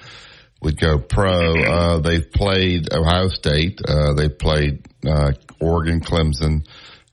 would 0.61 0.79
go 0.79 0.99
pro. 0.99 1.55
Uh, 1.61 1.99
they've 1.99 2.31
played 2.31 2.93
Ohio 2.93 3.29
State. 3.29 3.79
Uh, 3.87 4.13
they've 4.13 4.37
played 4.37 4.85
uh, 5.07 5.31
Oregon, 5.59 6.01
Clemson. 6.01 6.65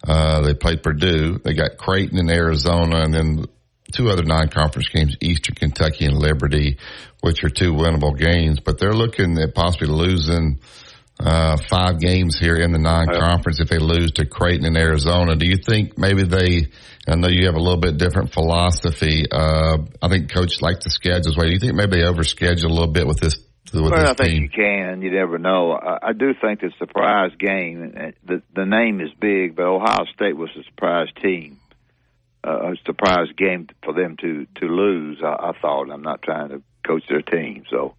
Uh, 0.07 0.43
they 0.43 0.55
played 0.55 0.83
Purdue. 0.83 1.39
They 1.43 1.55
got 1.55 1.79
Creighton 1.79 2.19
in 2.19 2.31
Arizona, 2.31 3.01
and 3.03 3.13
then 3.13 3.45
two 3.93 4.09
other 4.09 4.23
non-conference 4.23 4.89
games: 4.89 5.17
Eastern 5.21 5.55
Kentucky 5.57 6.07
and 6.07 6.17
Liberty, 6.17 6.79
which 7.21 7.43
are 7.45 7.49
two 7.49 7.73
winnable 7.73 8.17
games. 8.17 8.61
But 8.61 8.79
they're 8.79 8.95
looking 8.95 9.39
at 9.39 9.55
possibly 9.55 9.89
losing 9.89 10.61
uh, 11.19 11.57
five 11.69 11.99
games 11.99 12.39
here 12.39 12.57
in 12.57 12.73
the 12.73 12.79
non-conference 12.79 13.61
if 13.61 13.69
they 13.69 13.79
lose 13.79 14.13
to 14.13 14.27
Creighton 14.27 14.67
and 14.67 14.77
Arizona. 14.77 15.35
Do 15.35 15.47
you 15.47 15.57
think 15.57 15.97
maybe 15.99 16.25
they? 16.25 16.69
I 17.09 17.15
know 17.15 17.29
you 17.29 17.47
have 17.47 17.55
a 17.55 17.61
little 17.61 17.81
bit 17.81 17.99
different 17.99 18.33
philosophy. 18.33 19.25
Uh, 19.31 19.79
I 20.03 20.09
think 20.09 20.33
coach 20.33 20.61
likes 20.61 20.85
the 20.85 20.91
schedules 20.91 21.37
way. 21.37 21.47
Do 21.47 21.53
you 21.53 21.61
think 21.61 21.75
maybe 21.75 21.99
they 21.99 22.07
overschedule 22.07 22.65
a 22.65 22.69
little 22.69 22.93
bit 22.93 23.07
with 23.07 23.21
this? 23.21 23.39
Well, 23.73 23.95
I 23.95 24.15
think 24.15 24.31
team? 24.31 24.43
you 24.43 24.49
can. 24.49 25.03
You 25.03 25.11
never 25.11 25.39
know. 25.39 25.73
I, 25.73 26.09
I 26.09 26.13
do 26.13 26.35
think 26.41 26.61
the 26.61 26.73
surprise 26.79 27.33
game. 27.39 28.13
The 28.25 28.43
the 28.55 28.65
name 28.65 29.01
is 29.01 29.11
big, 29.21 29.57
but 29.57 29.65
Ohio 29.67 30.05
State 30.15 30.37
was 30.37 30.51
a 30.59 30.63
surprise 30.65 31.09
team. 31.23 31.59
Uh, 32.47 32.73
a 32.73 32.77
surprise 32.85 33.29
game 33.37 33.69
for 33.83 33.93
them 33.93 34.17
to 34.19 34.47
to 34.61 34.67
lose. 34.67 35.21
I, 35.23 35.51
I 35.51 35.53
thought. 35.61 35.91
I'm 35.91 36.03
not 36.03 36.23
trying 36.23 36.51
to 36.51 36.63
coach 36.87 37.05
their 37.09 37.23
team, 37.23 37.65
so. 37.71 37.95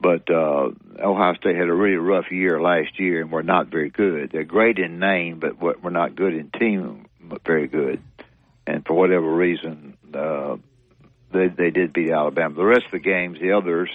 But 0.00 0.28
uh, 0.28 0.68
Ohio 1.02 1.34
State 1.34 1.56
had 1.56 1.68
a 1.68 1.72
really 1.72 1.96
rough 1.96 2.30
year 2.30 2.60
last 2.60 2.98
year, 3.00 3.22
and 3.22 3.32
we're 3.32 3.42
not 3.42 3.68
very 3.68 3.88
good. 3.88 4.30
They're 4.32 4.44
great 4.44 4.78
in 4.78 4.98
name, 4.98 5.38
but 5.40 5.60
we're 5.60 5.76
we're 5.82 5.90
not 5.90 6.14
good 6.14 6.34
in 6.34 6.50
team. 6.50 7.06
But 7.20 7.42
very 7.46 7.68
good, 7.68 8.02
and 8.66 8.84
for 8.84 8.92
whatever 8.94 9.34
reason, 9.34 9.96
uh, 10.12 10.56
they 11.32 11.48
they 11.48 11.70
did 11.70 11.92
beat 11.94 12.10
Alabama. 12.10 12.54
The 12.54 12.64
rest 12.64 12.84
of 12.86 12.92
the 12.92 12.98
games, 12.98 13.38
the 13.40 13.52
others, 13.52 13.88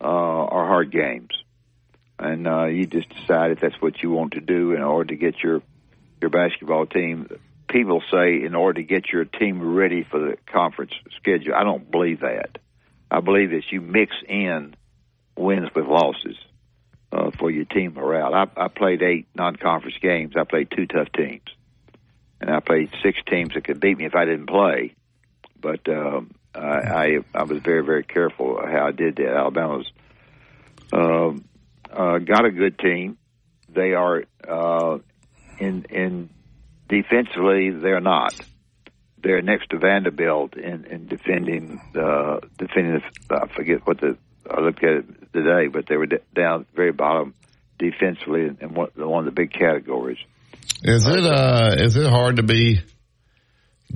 uh, 0.00 0.04
are 0.04 0.66
hard 0.66 0.90
games, 0.90 1.30
and 2.18 2.46
uh, 2.46 2.66
you 2.66 2.86
just 2.86 3.08
decide 3.10 3.52
if 3.52 3.60
that's 3.60 3.80
what 3.80 4.02
you 4.02 4.10
want 4.10 4.32
to 4.32 4.40
do 4.40 4.72
in 4.72 4.82
order 4.82 5.08
to 5.08 5.16
get 5.16 5.42
your 5.42 5.62
your 6.20 6.30
basketball 6.30 6.86
team. 6.86 7.28
People 7.68 8.02
say 8.10 8.42
in 8.42 8.54
order 8.54 8.80
to 8.80 8.86
get 8.86 9.10
your 9.12 9.24
team 9.24 9.74
ready 9.74 10.02
for 10.02 10.18
the 10.18 10.36
conference 10.46 10.92
schedule. 11.16 11.54
I 11.54 11.62
don't 11.62 11.88
believe 11.88 12.20
that. 12.20 12.58
I 13.10 13.20
believe 13.20 13.50
that 13.50 13.70
you 13.70 13.80
mix 13.80 14.12
in 14.28 14.74
wins 15.36 15.68
with 15.74 15.86
losses 15.86 16.36
uh, 17.12 17.30
for 17.38 17.50
your 17.50 17.64
team 17.64 17.94
morale. 17.94 18.34
I, 18.34 18.46
I 18.56 18.68
played 18.68 19.02
eight 19.02 19.28
non-conference 19.34 19.98
games. 20.00 20.34
I 20.36 20.44
played 20.44 20.70
two 20.70 20.86
tough 20.86 21.10
teams, 21.12 21.44
and 22.40 22.50
I 22.50 22.60
played 22.60 22.90
six 23.02 23.18
teams 23.28 23.54
that 23.54 23.64
could 23.64 23.80
beat 23.80 23.98
me 23.98 24.04
if 24.04 24.14
I 24.14 24.24
didn't 24.24 24.46
play. 24.46 24.94
But 25.60 25.88
um, 25.88 26.30
I, 26.54 26.58
I 26.58 27.18
I 27.34 27.42
was 27.44 27.58
very 27.62 27.84
very 27.84 28.04
careful 28.04 28.60
how 28.60 28.88
I 28.88 28.92
did 28.92 29.16
that. 29.16 29.34
Alabama's 29.36 29.90
um, 30.92 31.44
uh, 31.92 32.18
got 32.18 32.44
a 32.44 32.50
good 32.50 32.78
team. 32.78 33.18
They 33.68 33.92
are 33.94 34.24
uh, 34.48 34.98
in 35.58 35.86
in 35.90 36.30
defensively 36.88 37.70
they're 37.70 38.00
not. 38.00 38.34
They're 39.22 39.42
next 39.42 39.68
to 39.70 39.78
Vanderbilt 39.78 40.56
in, 40.56 40.86
in 40.86 41.06
defending 41.06 41.80
the 41.92 42.40
defending. 42.56 43.02
The, 43.28 43.36
I 43.36 43.54
forget 43.54 43.86
what 43.86 44.00
the 44.00 44.16
I 44.50 44.60
looked 44.60 44.82
at 44.82 44.90
it 44.90 45.32
today, 45.32 45.68
but 45.68 45.86
they 45.86 45.96
were 45.96 46.06
down 46.34 46.66
very 46.74 46.92
bottom 46.92 47.34
defensively 47.78 48.42
in, 48.42 48.58
in 48.60 48.74
one, 48.74 48.88
one 48.96 49.20
of 49.20 49.24
the 49.26 49.40
big 49.40 49.52
categories. 49.52 50.18
Is 50.82 51.06
it 51.06 51.24
uh 51.24 51.74
is 51.76 51.96
it 51.96 52.06
hard 52.06 52.36
to 52.36 52.42
be 52.42 52.80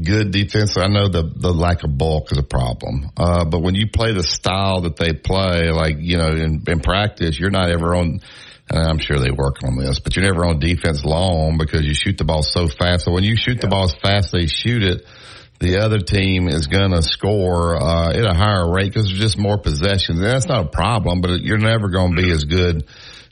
good 0.03 0.31
defense? 0.31 0.77
I 0.77 0.89
know 0.89 1.09
the 1.09 1.23
the 1.23 1.53
lack 1.53 1.85
of 1.85 1.97
bulk 1.97 2.33
is 2.33 2.39
a 2.39 2.43
problem, 2.43 3.11
uh, 3.17 3.45
but 3.45 3.61
when 3.61 3.75
you 3.75 3.89
play 3.91 4.13
the 4.13 4.23
style 4.23 4.83
that 4.83 4.97
they 4.97 5.13
play, 5.13 5.71
like 5.71 5.97
you 5.99 6.17
know 6.17 6.29
in, 6.29 6.63
in 6.67 6.81
practice, 6.81 7.39
you're 7.39 7.51
not 7.51 7.71
ever 7.71 7.95
on. 7.95 8.21
And 8.67 8.79
I'm 8.79 8.99
sure 8.99 9.19
they 9.19 9.31
work 9.31 9.57
on 9.63 9.77
this, 9.77 10.01
but 10.01 10.17
you're 10.17 10.25
never 10.25 10.47
on 10.47 10.59
defense 10.59 11.05
long 11.05 11.59
because 11.59 11.85
you 11.85 11.93
shoot 11.93 12.17
the 12.17 12.25
ball 12.25 12.43
so 12.43 12.67
fast. 12.67 13.05
So 13.05 13.13
when 13.13 13.23
you 13.23 13.37
shoot 13.37 13.57
yeah. 13.57 13.61
the 13.61 13.69
ball 13.69 13.85
as 13.85 13.95
fast 13.95 14.33
they 14.33 14.47
shoot 14.47 14.83
it, 14.83 15.07
the 15.61 15.81
other 15.81 15.99
team 15.99 16.49
is 16.49 16.67
going 16.67 16.91
to 16.93 17.03
score 17.03 17.77
uh, 17.77 18.11
at 18.11 18.25
a 18.25 18.33
higher 18.33 18.71
rate 18.73 18.87
because 18.87 19.09
there's 19.09 19.21
just 19.21 19.39
more 19.39 19.59
possessions. 19.59 20.19
And 20.19 20.27
that's 20.27 20.47
not 20.47 20.65
a 20.65 20.69
problem, 20.69 21.21
but 21.21 21.43
you're 21.43 21.59
never 21.59 21.91
going 21.91 22.17
to 22.17 22.23
be 22.23 22.31
as 22.31 22.45
good 22.45 22.89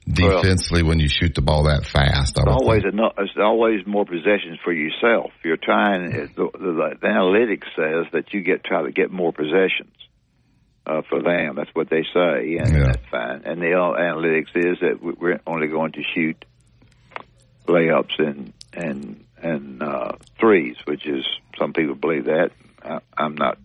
defensively 0.09 0.83
well, 0.83 0.91
when 0.91 1.01
you 1.01 1.09
shoot 1.09 1.35
the 1.35 1.43
ball 1.43 1.65
that 1.65 1.85
fast. 1.85 2.37
It's 2.37 2.47
always 2.47 2.85
enough, 2.85 3.15
it's 3.19 3.33
always 3.39 3.87
more 3.87 4.05
possessions 4.05 4.59
for 4.65 4.73
yourself. 4.73 5.31
You're 5.45 5.57
trying. 5.57 6.11
The, 6.11 6.51
the, 6.53 6.97
the 7.01 7.07
analytics 7.07 7.67
says 7.77 8.13
that 8.13 8.33
you 8.33 8.43
get 8.43 8.65
try 8.65 8.83
to 8.83 8.93
get 8.93 9.11
more 9.11 9.33
possessions 9.33 9.95
uh, 10.87 11.03
for 11.09 11.23
them. 11.23 11.55
That's 11.57 11.71
what 11.75 11.89
they 11.89 12.03
say, 12.03 12.57
and 12.57 12.75
yeah. 12.75 12.85
that's 12.87 13.09
fine. 13.11 13.43
And 13.45 13.61
the 13.61 13.67
analytics 13.67 14.57
is 14.57 14.79
that 14.81 14.99
we're 15.03 15.41
only 15.47 15.69
going 15.69 15.93
to 15.93 16.03
shoot 16.15 16.45
layups 17.67 18.19
and 18.19 18.53
and 18.73 19.25
and 19.41 19.83
uh, 19.83 20.13
threes, 20.39 20.77
which 20.85 21.07
is 21.07 21.25
some 21.59 21.73
people 21.73 21.95
believe 21.95 22.25
that. 22.25 22.51
I, 22.85 22.99
I'm 23.17 23.37
not 23.37 23.59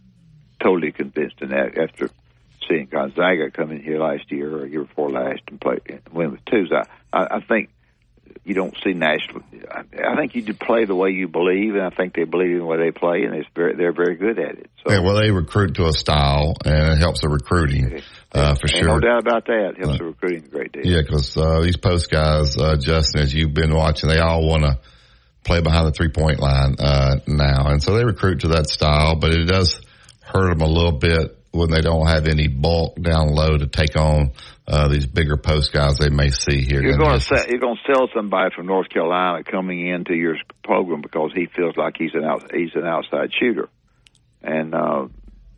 totally 0.59 0.91
convinced 0.91 1.41
in 1.41 1.49
that 1.49 1.77
after 1.77 2.09
seeing 2.68 2.88
Gonzaga 2.88 3.52
come 3.52 3.72
in 3.72 3.81
here 3.81 3.99
last 3.99 4.31
year 4.31 4.56
or 4.56 4.65
year 4.65 4.84
before 4.84 5.10
last 5.10 5.41
and 5.48 5.60
play 5.60 5.77
and 5.88 6.02
win 6.11 6.31
with 6.31 6.45
twos. 6.45 6.72
I, 6.72 6.85
I, 7.11 7.38
I 7.38 7.39
think 7.41 7.69
you 8.44 8.53
don't 8.53 8.76
see 8.84 8.94
national. 8.94 9.41
I, 9.69 9.81
I 10.11 10.15
think 10.15 10.35
you 10.35 10.41
do 10.41 10.53
play 10.53 10.85
the 10.85 10.95
way 10.95 11.10
you 11.10 11.27
believe, 11.27 11.76
and 11.76 11.84
I 11.84 11.89
think 11.89 12.15
they 12.15 12.23
believe 12.23 12.52
in 12.52 12.60
the 12.60 12.65
way 12.65 12.77
they 12.77 12.91
play, 12.91 13.23
and 13.23 13.35
it's 13.35 13.49
very, 13.53 13.76
they're 13.76 13.94
very 13.94 14.15
good 14.15 14.39
at 14.39 14.60
it. 14.60 14.69
So, 14.85 14.94
yeah, 14.94 14.99
well, 14.99 15.15
they 15.15 15.31
recruit 15.31 15.76
to 15.76 15.88
a 15.88 15.94
style, 15.94 16.56
and 16.64 16.94
it 16.94 16.98
helps 16.98 17.22
the 17.22 17.30
recruiting 17.30 18.02
uh, 18.31 18.56
for 18.56 18.68
sure. 18.68 18.88
No 18.88 18.99
doubt 18.99 19.19
about 19.19 19.45
that. 19.48 19.73
It 19.76 19.77
helps 19.80 19.95
uh, 19.95 19.98
the 19.98 20.06
recruiting 20.06 20.45
a 20.45 20.48
great 20.48 20.72
deal. 20.72 20.85
Yeah, 20.85 21.02
because 21.02 21.35
uh, 21.35 21.61
these 21.61 21.77
post 21.77 22.10
guys, 22.10 22.56
uh, 22.57 22.77
Justin, 22.77 23.22
as 23.22 23.34
you've 23.34 23.53
been 23.53 23.73
watching, 23.73 24.10
they 24.10 24.19
all 24.19 24.48
want 24.48 24.64
to 24.64 24.80
play 25.44 25.61
behind 25.61 25.88
the 25.88 25.91
three 25.91 26.10
point 26.10 26.39
line 26.39 26.76
uh, 26.80 27.19
now, 27.27 27.68
and 27.68 27.81
so 27.81 27.95
they 27.95 28.06
recruit 28.06 28.41
to 28.41 28.49
that 28.49 28.69
style. 28.69 29.15
But 29.15 29.34
it 29.34 29.45
does 29.45 29.81
hurt 30.22 30.49
them 30.49 30.61
a 30.61 30.72
little 30.72 30.98
bit 30.98 31.36
when 31.52 31.69
they 31.69 31.82
don't 31.82 32.07
have 32.07 32.28
any 32.28 32.48
bulk 32.48 33.02
down 33.02 33.30
low 33.30 33.57
to 33.57 33.68
take 33.68 33.95
on 33.95 34.32
uh, 34.68 34.88
these 34.90 35.06
bigger 35.06 35.38
post 35.38 35.72
guys 35.72 35.98
they 35.98 36.10
may 36.10 36.30
see 36.30 36.61
here. 36.61 36.82
You're 36.82 36.98
going 36.98 37.19
to 37.19 37.26
sell, 37.26 37.45
you're 37.48 37.60
going 37.60 37.78
to 37.78 37.94
sell 37.94 38.10
somebody 38.14 38.53
from 38.56 38.68
North 38.68 38.90
Carolina 38.90 39.44
coming 39.44 39.88
into 39.88 40.14
your 40.14 40.36
program 40.64 41.02
because 41.02 41.32
he 41.34 41.48
feels 41.48 41.78
like 41.78 41.95
he's 41.98 42.14
an 42.14 42.24
out, 42.24 42.52
he's 42.53 42.76
an 42.76 42.86
outside 42.86 43.32
shooter, 43.34 43.69
and 44.41 44.76
uh, 44.76 45.07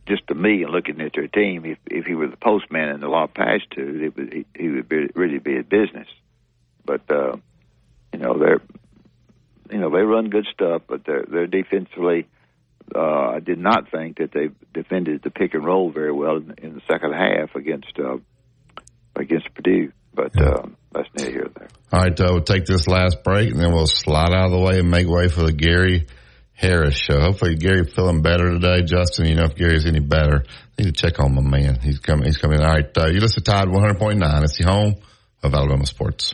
just 0.08 0.28
to 0.28 0.36
me 0.36 0.64
and 0.64 0.72
looking 0.72 1.02
at 1.02 1.14
their 1.14 1.28
team, 1.28 1.66
if 1.66 1.78
if 1.88 2.06
he 2.06 2.16
were 2.16 2.28
the 2.28 2.38
postman 2.38 2.90
in 2.90 3.00
the 3.00 3.08
law 3.08 3.28
pass 3.28 3.62
to, 3.72 4.06
it 4.06 4.16
would 4.16 4.34
he, 4.34 4.46
he 4.56 4.70
would 4.70 4.90
be, 4.90 5.08
really 5.16 5.40
be 5.40 5.58
a 5.58 5.64
business. 5.64 6.08
But 6.86 7.02
uh, 7.10 7.38
you 8.14 8.20
know 8.20 8.38
they're 8.38 8.62
you 9.72 9.80
know 9.80 9.90
they 9.90 10.02
run 10.02 10.30
good 10.30 10.48
stuff, 10.54 10.84
but 10.88 11.04
they're 11.06 11.26
they're 11.28 11.48
defensively 11.48 12.28
uh, 12.96 13.36
I 13.36 13.40
did 13.40 13.60
not 13.60 13.92
think 13.92 14.18
that 14.18 14.32
they 14.34 14.50
defended 14.74 15.22
the 15.24 15.30
pick 15.30 15.54
and 15.54 15.66
roll 15.66 15.92
very 15.92 16.12
well 16.12 16.38
in, 16.38 16.54
in 16.58 16.74
the 16.74 16.82
second 16.92 17.14
half 17.14 17.56
against 17.56 17.94
uh, 18.00 18.18
against 19.16 19.54
Purdue. 19.54 19.92
But 20.14 20.40
uh, 20.42 20.68
that's 20.92 21.08
neither 21.16 21.32
here 21.32 21.42
nor 21.44 21.54
there. 21.56 21.68
All 21.94 22.02
right, 22.02 22.20
uh, 22.20 22.28
we'll 22.32 22.42
take 22.44 22.66
this 22.66 22.88
last 22.88 23.24
break 23.24 23.52
and 23.52 23.60
then 23.60 23.72
we'll 23.72 23.88
slide 23.88 24.34
out 24.34 24.48
of 24.48 24.52
the 24.52 24.60
way 24.60 24.80
and 24.80 24.90
make 24.90 25.08
way 25.08 25.28
for 25.28 25.44
the 25.44 25.54
Gary 25.54 26.08
Harris 26.54 26.96
show. 26.96 27.20
Hopefully, 27.20 27.56
Gary 27.56 27.86
feeling 27.86 28.22
better 28.22 28.52
today. 28.52 28.82
Justin, 28.84 29.28
you 29.28 29.36
know 29.36 29.46
if 29.46 29.56
Gary's 29.56 29.86
any 29.86 30.00
better, 30.00 30.44
I 30.46 30.82
need 30.82 30.96
to 30.96 31.02
check 31.02 31.20
on 31.20 31.36
my 31.36 31.42
man. 31.42 31.80
He's 31.82 32.00
coming. 32.00 32.26
He's 32.26 32.38
coming. 32.38 32.60
All 32.60 32.74
right, 32.74 32.98
uh, 32.98 33.08
you 33.08 33.20
listen 33.20 33.44
to 33.44 33.52
Tide 33.52 33.68
100.9. 33.68 34.44
It's 34.44 34.58
the 34.58 34.66
home 34.66 34.96
of 35.42 35.54
Alabama 35.54 35.86
sports. 35.86 36.34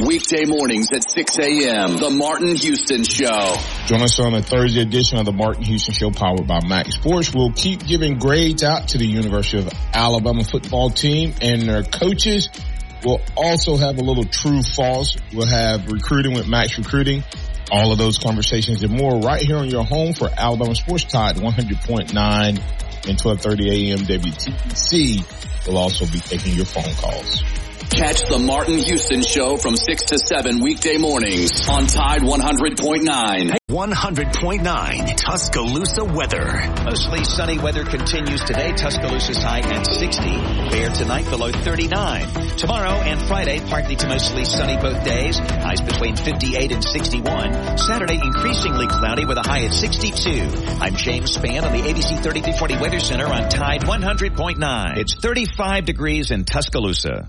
Weekday 0.01 0.45
mornings 0.45 0.89
at 0.93 1.11
6 1.11 1.39
a.m. 1.39 1.99
The 1.99 2.11
Martin 2.11 2.55
Houston 2.55 3.03
Show. 3.03 3.57
Join 3.87 4.03
us 4.03 4.19
on 4.21 4.35
a 4.35 4.43
Thursday 4.43 4.83
edition 4.83 5.19
of 5.19 5.25
the 5.25 5.33
Martin 5.33 5.65
Houston 5.65 5.93
Show 5.93 6.11
powered 6.11 6.47
by 6.47 6.61
Max 6.67 6.95
Sports. 6.95 7.35
We'll 7.35 7.53
keep 7.53 7.85
giving 7.85 8.19
grades 8.19 8.63
out 8.63 8.89
to 8.89 8.99
the 8.99 9.07
University 9.07 9.59
of 9.59 9.73
Alabama 9.93 10.45
football 10.45 10.91
team 10.91 11.35
and 11.41 11.63
their 11.63 11.83
coaches. 11.83 12.49
We'll 13.05 13.21
also 13.37 13.77
have 13.77 13.99
a 13.99 14.03
little 14.03 14.25
true 14.25 14.63
false. 14.63 15.17
We'll 15.33 15.47
have 15.47 15.91
recruiting 15.91 16.35
with 16.35 16.49
Max 16.49 16.79
Recruiting. 16.79 17.25
All 17.71 17.93
of 17.93 17.99
those 17.99 18.19
conversations 18.19 18.83
and 18.83 18.93
more 18.93 19.19
right 19.21 19.43
here 19.43 19.57
on 19.57 19.69
your 19.69 19.85
home 19.85 20.13
for 20.13 20.31
Alabama 20.37 20.75
Sports 20.75 21.05
Tide 21.05 21.37
100.9 21.37 22.09
and 22.09 23.21
1230 23.21 23.93
AM 23.93 23.99
WTBC. 23.99 25.67
We'll 25.67 25.79
also 25.79 26.07
be 26.07 26.21
taking 26.21 26.55
your 26.55 26.65
phone 26.65 26.95
calls. 26.95 27.43
Catch 27.91 28.29
the 28.29 28.39
Martin 28.39 28.79
Houston 28.79 29.23
Show 29.23 29.57
from 29.57 29.75
6 29.75 30.03
to 30.05 30.19
7 30.19 30.61
weekday 30.61 30.99
mornings 30.99 31.69
on 31.69 31.87
Tide 31.87 32.21
100.9. 32.21 33.57
100.9 33.69 35.17
Tuscaloosa 35.17 36.05
weather. 36.05 36.63
Mostly 36.85 37.25
sunny 37.25 37.59
weather 37.59 37.85
continues 37.85 38.43
today. 38.45 38.73
Tuscaloosa's 38.73 39.43
high 39.43 39.61
at 39.61 39.87
60. 39.87 40.23
There 40.71 40.91
tonight 40.91 41.29
below 41.29 41.51
39. 41.51 42.57
Tomorrow 42.57 42.91
and 42.91 43.21
Friday 43.23 43.61
partly 43.69 43.97
to 43.97 44.09
mostly 44.09 44.45
sunny 44.45 44.77
both 44.77 45.03
days. 45.05 45.39
Highs 45.39 45.81
between 45.81 46.17
58 46.17 46.73
and 46.73 46.85
61. 46.85 47.79
Saturday 47.79 48.21
increasingly 48.23 48.87
cloudy 48.87 49.25
with 49.25 49.39
a 49.39 49.43
high 49.43 49.65
at 49.65 49.73
62. 49.73 50.31
I'm 50.81 50.95
James 50.95 51.37
Spann 51.37 51.65
on 51.65 51.73
the 51.73 51.83
ABC 51.83 52.23
3340 52.23 52.77
Weather 52.79 53.01
Center 53.01 53.27
on 53.27 53.49
Tide 53.49 53.83
100.9. 53.83 54.97
It's 54.99 55.15
35 55.15 55.85
degrees 55.85 56.31
in 56.31 56.45
Tuscaloosa. 56.45 57.29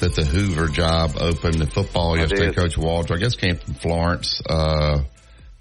that 0.00 0.14
the 0.14 0.24
Hoover 0.24 0.68
job 0.68 1.12
opened 1.20 1.60
in 1.60 1.66
football 1.68 2.16
yesterday. 2.16 2.52
Coach 2.52 2.76
Walter, 2.78 3.14
I 3.14 3.18
guess, 3.18 3.34
came 3.36 3.56
from 3.56 3.74
Florence 3.74 4.40
uh, 4.48 5.02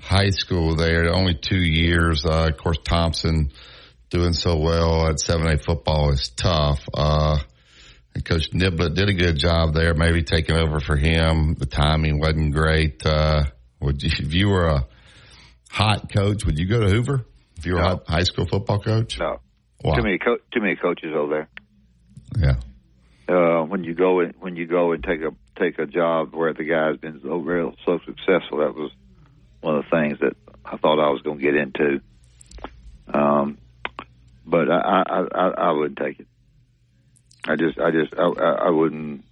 High 0.02 0.30
School 0.30 0.76
there. 0.76 1.14
Only 1.14 1.36
two 1.36 1.62
years. 1.62 2.26
Uh, 2.26 2.48
of 2.52 2.58
course, 2.58 2.78
Thompson 2.84 3.52
doing 4.10 4.34
so 4.34 4.58
well 4.58 5.08
at 5.08 5.16
7A 5.16 5.64
football 5.64 6.12
is 6.12 6.30
tough. 6.30 6.80
Uh, 6.94 7.38
and 8.16 8.26
Coach 8.26 8.52
Niblett 8.52 8.96
did 8.96 9.10
a 9.10 9.14
good 9.14 9.38
job 9.38 9.74
there, 9.74 9.94
maybe 9.94 10.24
taking 10.24 10.56
over 10.56 10.80
for 10.80 10.96
him. 10.96 11.56
The 11.56 11.66
timing 11.66 12.20
wasn't 12.20 12.54
great. 12.54 13.06
Uh, 13.06 13.44
would 13.82 14.02
you, 14.02 14.10
if 14.20 14.34
you 14.34 14.50
were 14.50 14.68
a 14.68 14.88
hot 15.70 16.12
coach, 16.12 16.46
would 16.46 16.58
you 16.58 16.68
go 16.68 16.80
to 16.80 16.88
Hoover? 16.90 17.26
If 17.58 17.66
you 17.66 17.74
were 17.74 17.82
No. 17.82 18.02
a 18.08 18.12
high 18.12 18.24
school 18.24 18.46
football 18.46 18.80
coach? 18.80 19.20
No. 19.20 19.40
Why? 19.82 19.96
Too 19.98 20.04
many 20.04 20.18
co- 20.18 20.38
too 20.54 20.62
many 20.62 20.76
coaches 20.76 21.14
over 21.16 21.32
there. 21.34 21.50
Yeah. 22.40 22.56
Uh, 23.28 23.62
when 23.64 23.84
you 23.84 23.94
go 23.94 24.22
and 24.22 24.34
when 24.40 24.56
you 24.56 24.66
go 24.66 24.94
and 24.94 25.04
take 25.04 25.22
a 25.22 25.32
take 25.60 25.80
a 25.80 25.86
job 25.86 26.34
where 26.34 26.54
the 26.54 26.64
guy's 26.64 26.98
been 26.98 27.20
so 27.22 27.38
real 27.38 27.76
so 27.86 28.00
successful, 28.06 28.60
that 28.60 28.74
was 28.74 28.92
one 29.62 29.76
of 29.78 29.84
the 29.84 29.90
things 29.90 30.20
that 30.20 30.36
I 30.64 30.78
thought 30.78 31.00
I 31.00 31.10
was 31.10 31.22
going 31.22 31.38
to 31.38 31.44
get 31.44 31.56
into. 31.56 32.02
Um, 33.14 33.58
but 34.46 34.72
I, 34.72 35.04
I 35.06 35.20
I 35.34 35.48
I 35.50 35.72
wouldn't 35.72 35.98
take 35.98 36.22
it. 36.22 36.28
I 37.46 37.56
just 37.56 37.80
I 37.80 37.92
just 37.92 38.14
I 38.18 38.24
I 38.28 38.70
wouldn't 38.70 39.26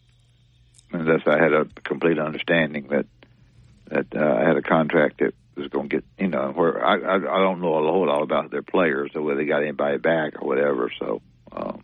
unless 0.91 1.22
I 1.26 1.41
had 1.41 1.53
a 1.53 1.65
complete 1.84 2.19
understanding 2.19 2.88
that 2.89 3.05
that 3.88 4.07
uh, 4.15 4.35
I 4.41 4.47
had 4.47 4.57
a 4.57 4.61
contract 4.61 5.19
that 5.19 5.34
was 5.55 5.67
going 5.67 5.89
to 5.89 5.95
get 5.97 6.05
you 6.19 6.27
know 6.27 6.51
where 6.53 6.85
I, 6.85 6.95
I 6.97 7.15
I 7.15 7.41
don't 7.41 7.61
know 7.61 7.76
a 7.76 7.91
whole 7.91 8.07
lot 8.07 8.23
about 8.23 8.51
their 8.51 8.61
players 8.61 9.11
or 9.15 9.22
whether 9.22 9.39
they 9.39 9.45
got 9.45 9.61
anybody 9.61 9.97
back 9.97 10.41
or 10.41 10.47
whatever. 10.47 10.91
So 10.99 11.22
um, 11.51 11.81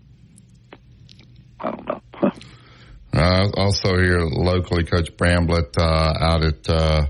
I 1.62 1.72
don't 1.72 1.88
know. 1.88 2.02
Uh, 3.14 3.50
also 3.58 3.98
here 3.98 4.22
locally, 4.22 4.84
Coach 4.84 5.16
Bramblett 5.18 5.78
uh, 5.78 6.14
out 6.20 6.44
at 6.44 6.70
uh, 6.70 7.08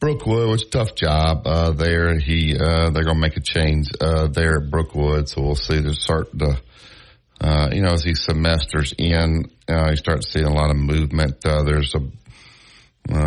Brookwood, 0.00 0.60
a 0.60 0.64
tough 0.64 0.94
job 0.94 1.46
uh, 1.46 1.70
there. 1.70 2.18
He 2.18 2.56
uh, 2.58 2.90
they're 2.90 3.04
going 3.04 3.16
to 3.16 3.20
make 3.20 3.36
a 3.36 3.40
change 3.40 3.88
uh, 4.00 4.26
there 4.26 4.56
at 4.56 4.70
Brookwood, 4.70 5.28
so 5.28 5.42
we'll 5.42 5.54
see. 5.54 5.78
They're 5.78 5.94
starting 5.94 6.40
to, 6.40 6.60
you 7.72 7.82
know, 7.82 7.92
as 7.92 8.02
these 8.02 8.22
semesters 8.24 8.92
in, 8.98 9.50
you 9.68 9.96
start 9.96 10.24
seeing 10.24 10.46
a 10.46 10.52
lot 10.52 10.70
of 10.70 10.76
movement. 10.76 11.40
There's 11.42 11.94
a 11.94 12.00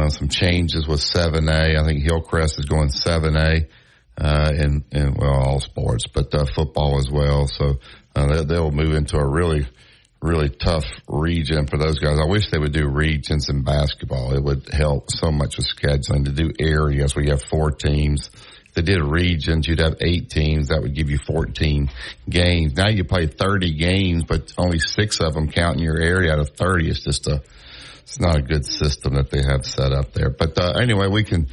some 0.10 0.30
changes 0.30 0.88
with 0.88 1.00
7A. 1.00 1.82
I 1.82 1.86
think 1.86 2.04
Hillcrest 2.04 2.60
is 2.60 2.66
going 2.66 2.90
7A 2.90 3.68
uh, 4.18 4.52
in, 4.56 4.84
in 4.92 5.14
well 5.16 5.34
all 5.34 5.60
sports, 5.60 6.06
but 6.08 6.34
uh, 6.34 6.46
football 6.46 7.00
as 7.00 7.10
well. 7.12 7.48
So 7.48 7.80
uh, 8.16 8.28
they, 8.28 8.46
they'll 8.46 8.72
move 8.72 8.96
into 8.96 9.18
a 9.18 9.28
really 9.28 9.68
really 10.22 10.50
tough 10.50 10.86
region 11.08 11.68
for 11.68 11.78
those 11.78 12.00
guys. 12.00 12.18
I 12.20 12.26
wish 12.26 12.50
they 12.50 12.58
would 12.58 12.74
do 12.74 12.88
regions 12.88 13.50
in 13.50 13.64
basketball. 13.64 14.36
It 14.36 14.44
would 14.44 14.70
help 14.72 15.12
so 15.12 15.32
much 15.32 15.58
with 15.58 15.68
scheduling 15.68 16.26
to 16.26 16.32
do 16.32 16.52
areas 16.60 17.16
where 17.16 17.26
you 17.26 17.32
have 17.32 17.44
four 17.44 17.72
teams. 17.72 18.30
If 18.68 18.74
they 18.74 18.82
did 18.82 19.02
regions, 19.04 19.68
you'd 19.68 19.80
have 19.80 19.98
eight 20.02 20.30
teams. 20.30 20.70
That 20.70 20.82
would 20.82 20.96
give 20.96 21.10
you 21.10 21.18
14 21.18 21.90
games. 22.30 22.74
Now 22.76 22.90
you 22.90 23.04
play 23.04 23.28
30 23.28 23.74
games, 23.76 24.24
but 24.28 24.54
only 24.58 24.80
six 24.80 25.20
of 25.20 25.34
them 25.34 25.50
count 25.50 25.78
in 25.78 25.84
your 25.84 26.00
area 26.02 26.34
out 26.34 26.40
of 26.40 26.50
30. 26.50 26.90
It's 26.90 27.04
just 27.04 27.28
a, 27.28 27.44
it's 28.02 28.20
not 28.20 28.38
a 28.38 28.42
good 28.42 28.66
system 28.66 29.16
that 29.16 29.30
they 29.30 29.42
have 29.44 29.66
set 29.66 29.92
up 29.92 30.14
there. 30.14 30.30
But 30.30 30.58
uh, 30.60 30.74
anyway, 30.82 31.08
we 31.08 31.24
can 31.24 31.48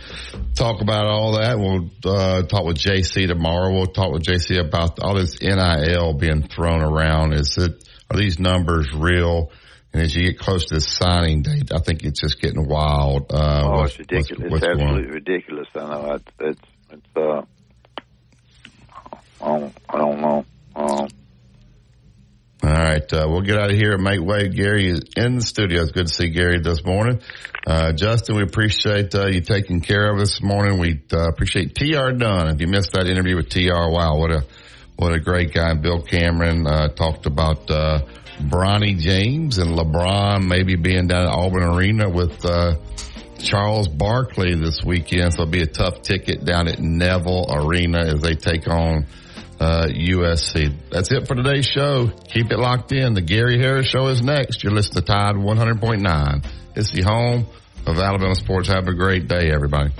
talk 0.54 0.80
about 0.80 1.06
all 1.06 1.38
that. 1.38 1.58
We'll 1.58 1.90
uh, 2.04 2.42
talk 2.42 2.64
with 2.64 2.78
JC 2.78 3.26
tomorrow. 3.28 3.72
We'll 3.72 3.86
talk 3.86 4.12
with 4.12 4.22
JC 4.22 4.58
about 4.58 4.98
all 5.00 5.14
this 5.14 5.40
NIL 5.40 6.14
being 6.14 6.42
thrown 6.42 6.82
around. 6.82 7.34
Is 7.34 7.56
it 7.58 7.84
are 8.14 8.18
these 8.18 8.38
numbers 8.38 8.92
real? 8.94 9.50
And 9.92 10.02
as 10.02 10.14
you 10.14 10.30
get 10.30 10.38
close 10.38 10.66
to 10.66 10.74
the 10.74 10.80
signing 10.80 11.42
date, 11.42 11.70
I 11.74 11.78
think 11.78 12.02
it's 12.02 12.20
just 12.20 12.40
getting 12.40 12.66
wild. 12.66 13.30
Uh, 13.32 13.62
oh, 13.66 13.82
it's 13.82 13.98
ridiculous! 13.98 14.50
what's- 14.50 14.52
what's 14.52 14.64
it's 14.64 14.74
going 14.74 14.88
absolutely 14.88 15.12
ridiculous. 15.12 15.68
I 15.74 15.78
know 15.80 16.14
it's 16.14 16.32
it's 16.40 16.60
it's 16.90 17.16
uh, 17.16 17.42
I 19.42 19.58
don't 19.58 19.74
I 19.88 19.98
don't 19.98 20.20
know. 20.20 20.44
Um, 20.74 21.08
All 22.64 22.70
right, 22.70 23.12
uh, 23.12 23.26
we'll 23.28 23.42
get 23.42 23.58
out 23.58 23.70
of 23.70 23.76
here 23.76 23.92
and 23.92 24.02
make 24.02 24.20
way. 24.20 24.48
Gary 24.48 24.88
is 24.88 25.02
in 25.16 25.34
the 25.36 25.42
studio. 25.42 25.82
It's 25.82 25.92
good 25.92 26.06
to 26.06 26.14
see 26.14 26.30
Gary 26.30 26.60
this 26.62 26.84
morning. 26.84 27.20
Uh, 27.66 27.92
Justin, 27.92 28.36
we 28.36 28.42
appreciate 28.44 29.14
uh, 29.14 29.26
you 29.26 29.40
taking 29.40 29.80
care 29.80 30.10
of 30.12 30.18
us 30.20 30.30
this 30.38 30.42
morning. 30.42 30.78
We 30.78 31.02
uh, 31.12 31.28
appreciate 31.28 31.74
TR 31.74 32.12
Dunn. 32.12 32.48
If 32.48 32.60
you 32.60 32.66
missed 32.68 32.92
that 32.92 33.06
interview 33.06 33.36
with 33.36 33.50
TR, 33.50 33.90
wow, 33.90 34.16
what 34.16 34.30
a 34.30 34.44
what 34.96 35.12
a 35.12 35.20
great 35.20 35.52
guy. 35.52 35.74
Bill 35.74 36.02
Cameron 36.02 36.66
uh, 36.66 36.88
talked 36.88 37.26
about 37.26 37.70
uh, 37.70 38.02
Bronny 38.40 38.98
James 38.98 39.58
and 39.58 39.70
LeBron 39.70 40.46
maybe 40.46 40.76
being 40.76 41.06
down 41.06 41.26
at 41.26 41.32
Auburn 41.32 41.62
Arena 41.62 42.08
with 42.08 42.44
uh, 42.44 42.76
Charles 43.38 43.88
Barkley 43.88 44.54
this 44.54 44.82
weekend. 44.84 45.34
So 45.34 45.42
it'll 45.42 45.50
be 45.50 45.62
a 45.62 45.66
tough 45.66 46.02
ticket 46.02 46.44
down 46.44 46.68
at 46.68 46.78
Neville 46.78 47.46
Arena 47.50 48.00
as 48.00 48.20
they 48.20 48.34
take 48.34 48.68
on 48.68 49.06
uh, 49.60 49.86
USC. 49.86 50.74
That's 50.90 51.12
it 51.12 51.26
for 51.26 51.34
today's 51.34 51.66
show. 51.66 52.08
Keep 52.28 52.50
it 52.50 52.58
locked 52.58 52.92
in. 52.92 53.14
The 53.14 53.20
Gary 53.20 53.58
Harris 53.58 53.86
Show 53.86 54.08
is 54.08 54.22
next. 54.22 54.62
You're 54.62 54.72
listening 54.72 55.04
to 55.04 55.12
Tide 55.12 55.34
100.9. 55.36 56.46
It's 56.74 56.90
the 56.90 57.02
home 57.02 57.46
of 57.86 57.98
Alabama 57.98 58.34
sports. 58.34 58.68
Have 58.68 58.88
a 58.88 58.94
great 58.94 59.28
day, 59.28 59.50
everybody. 59.50 59.92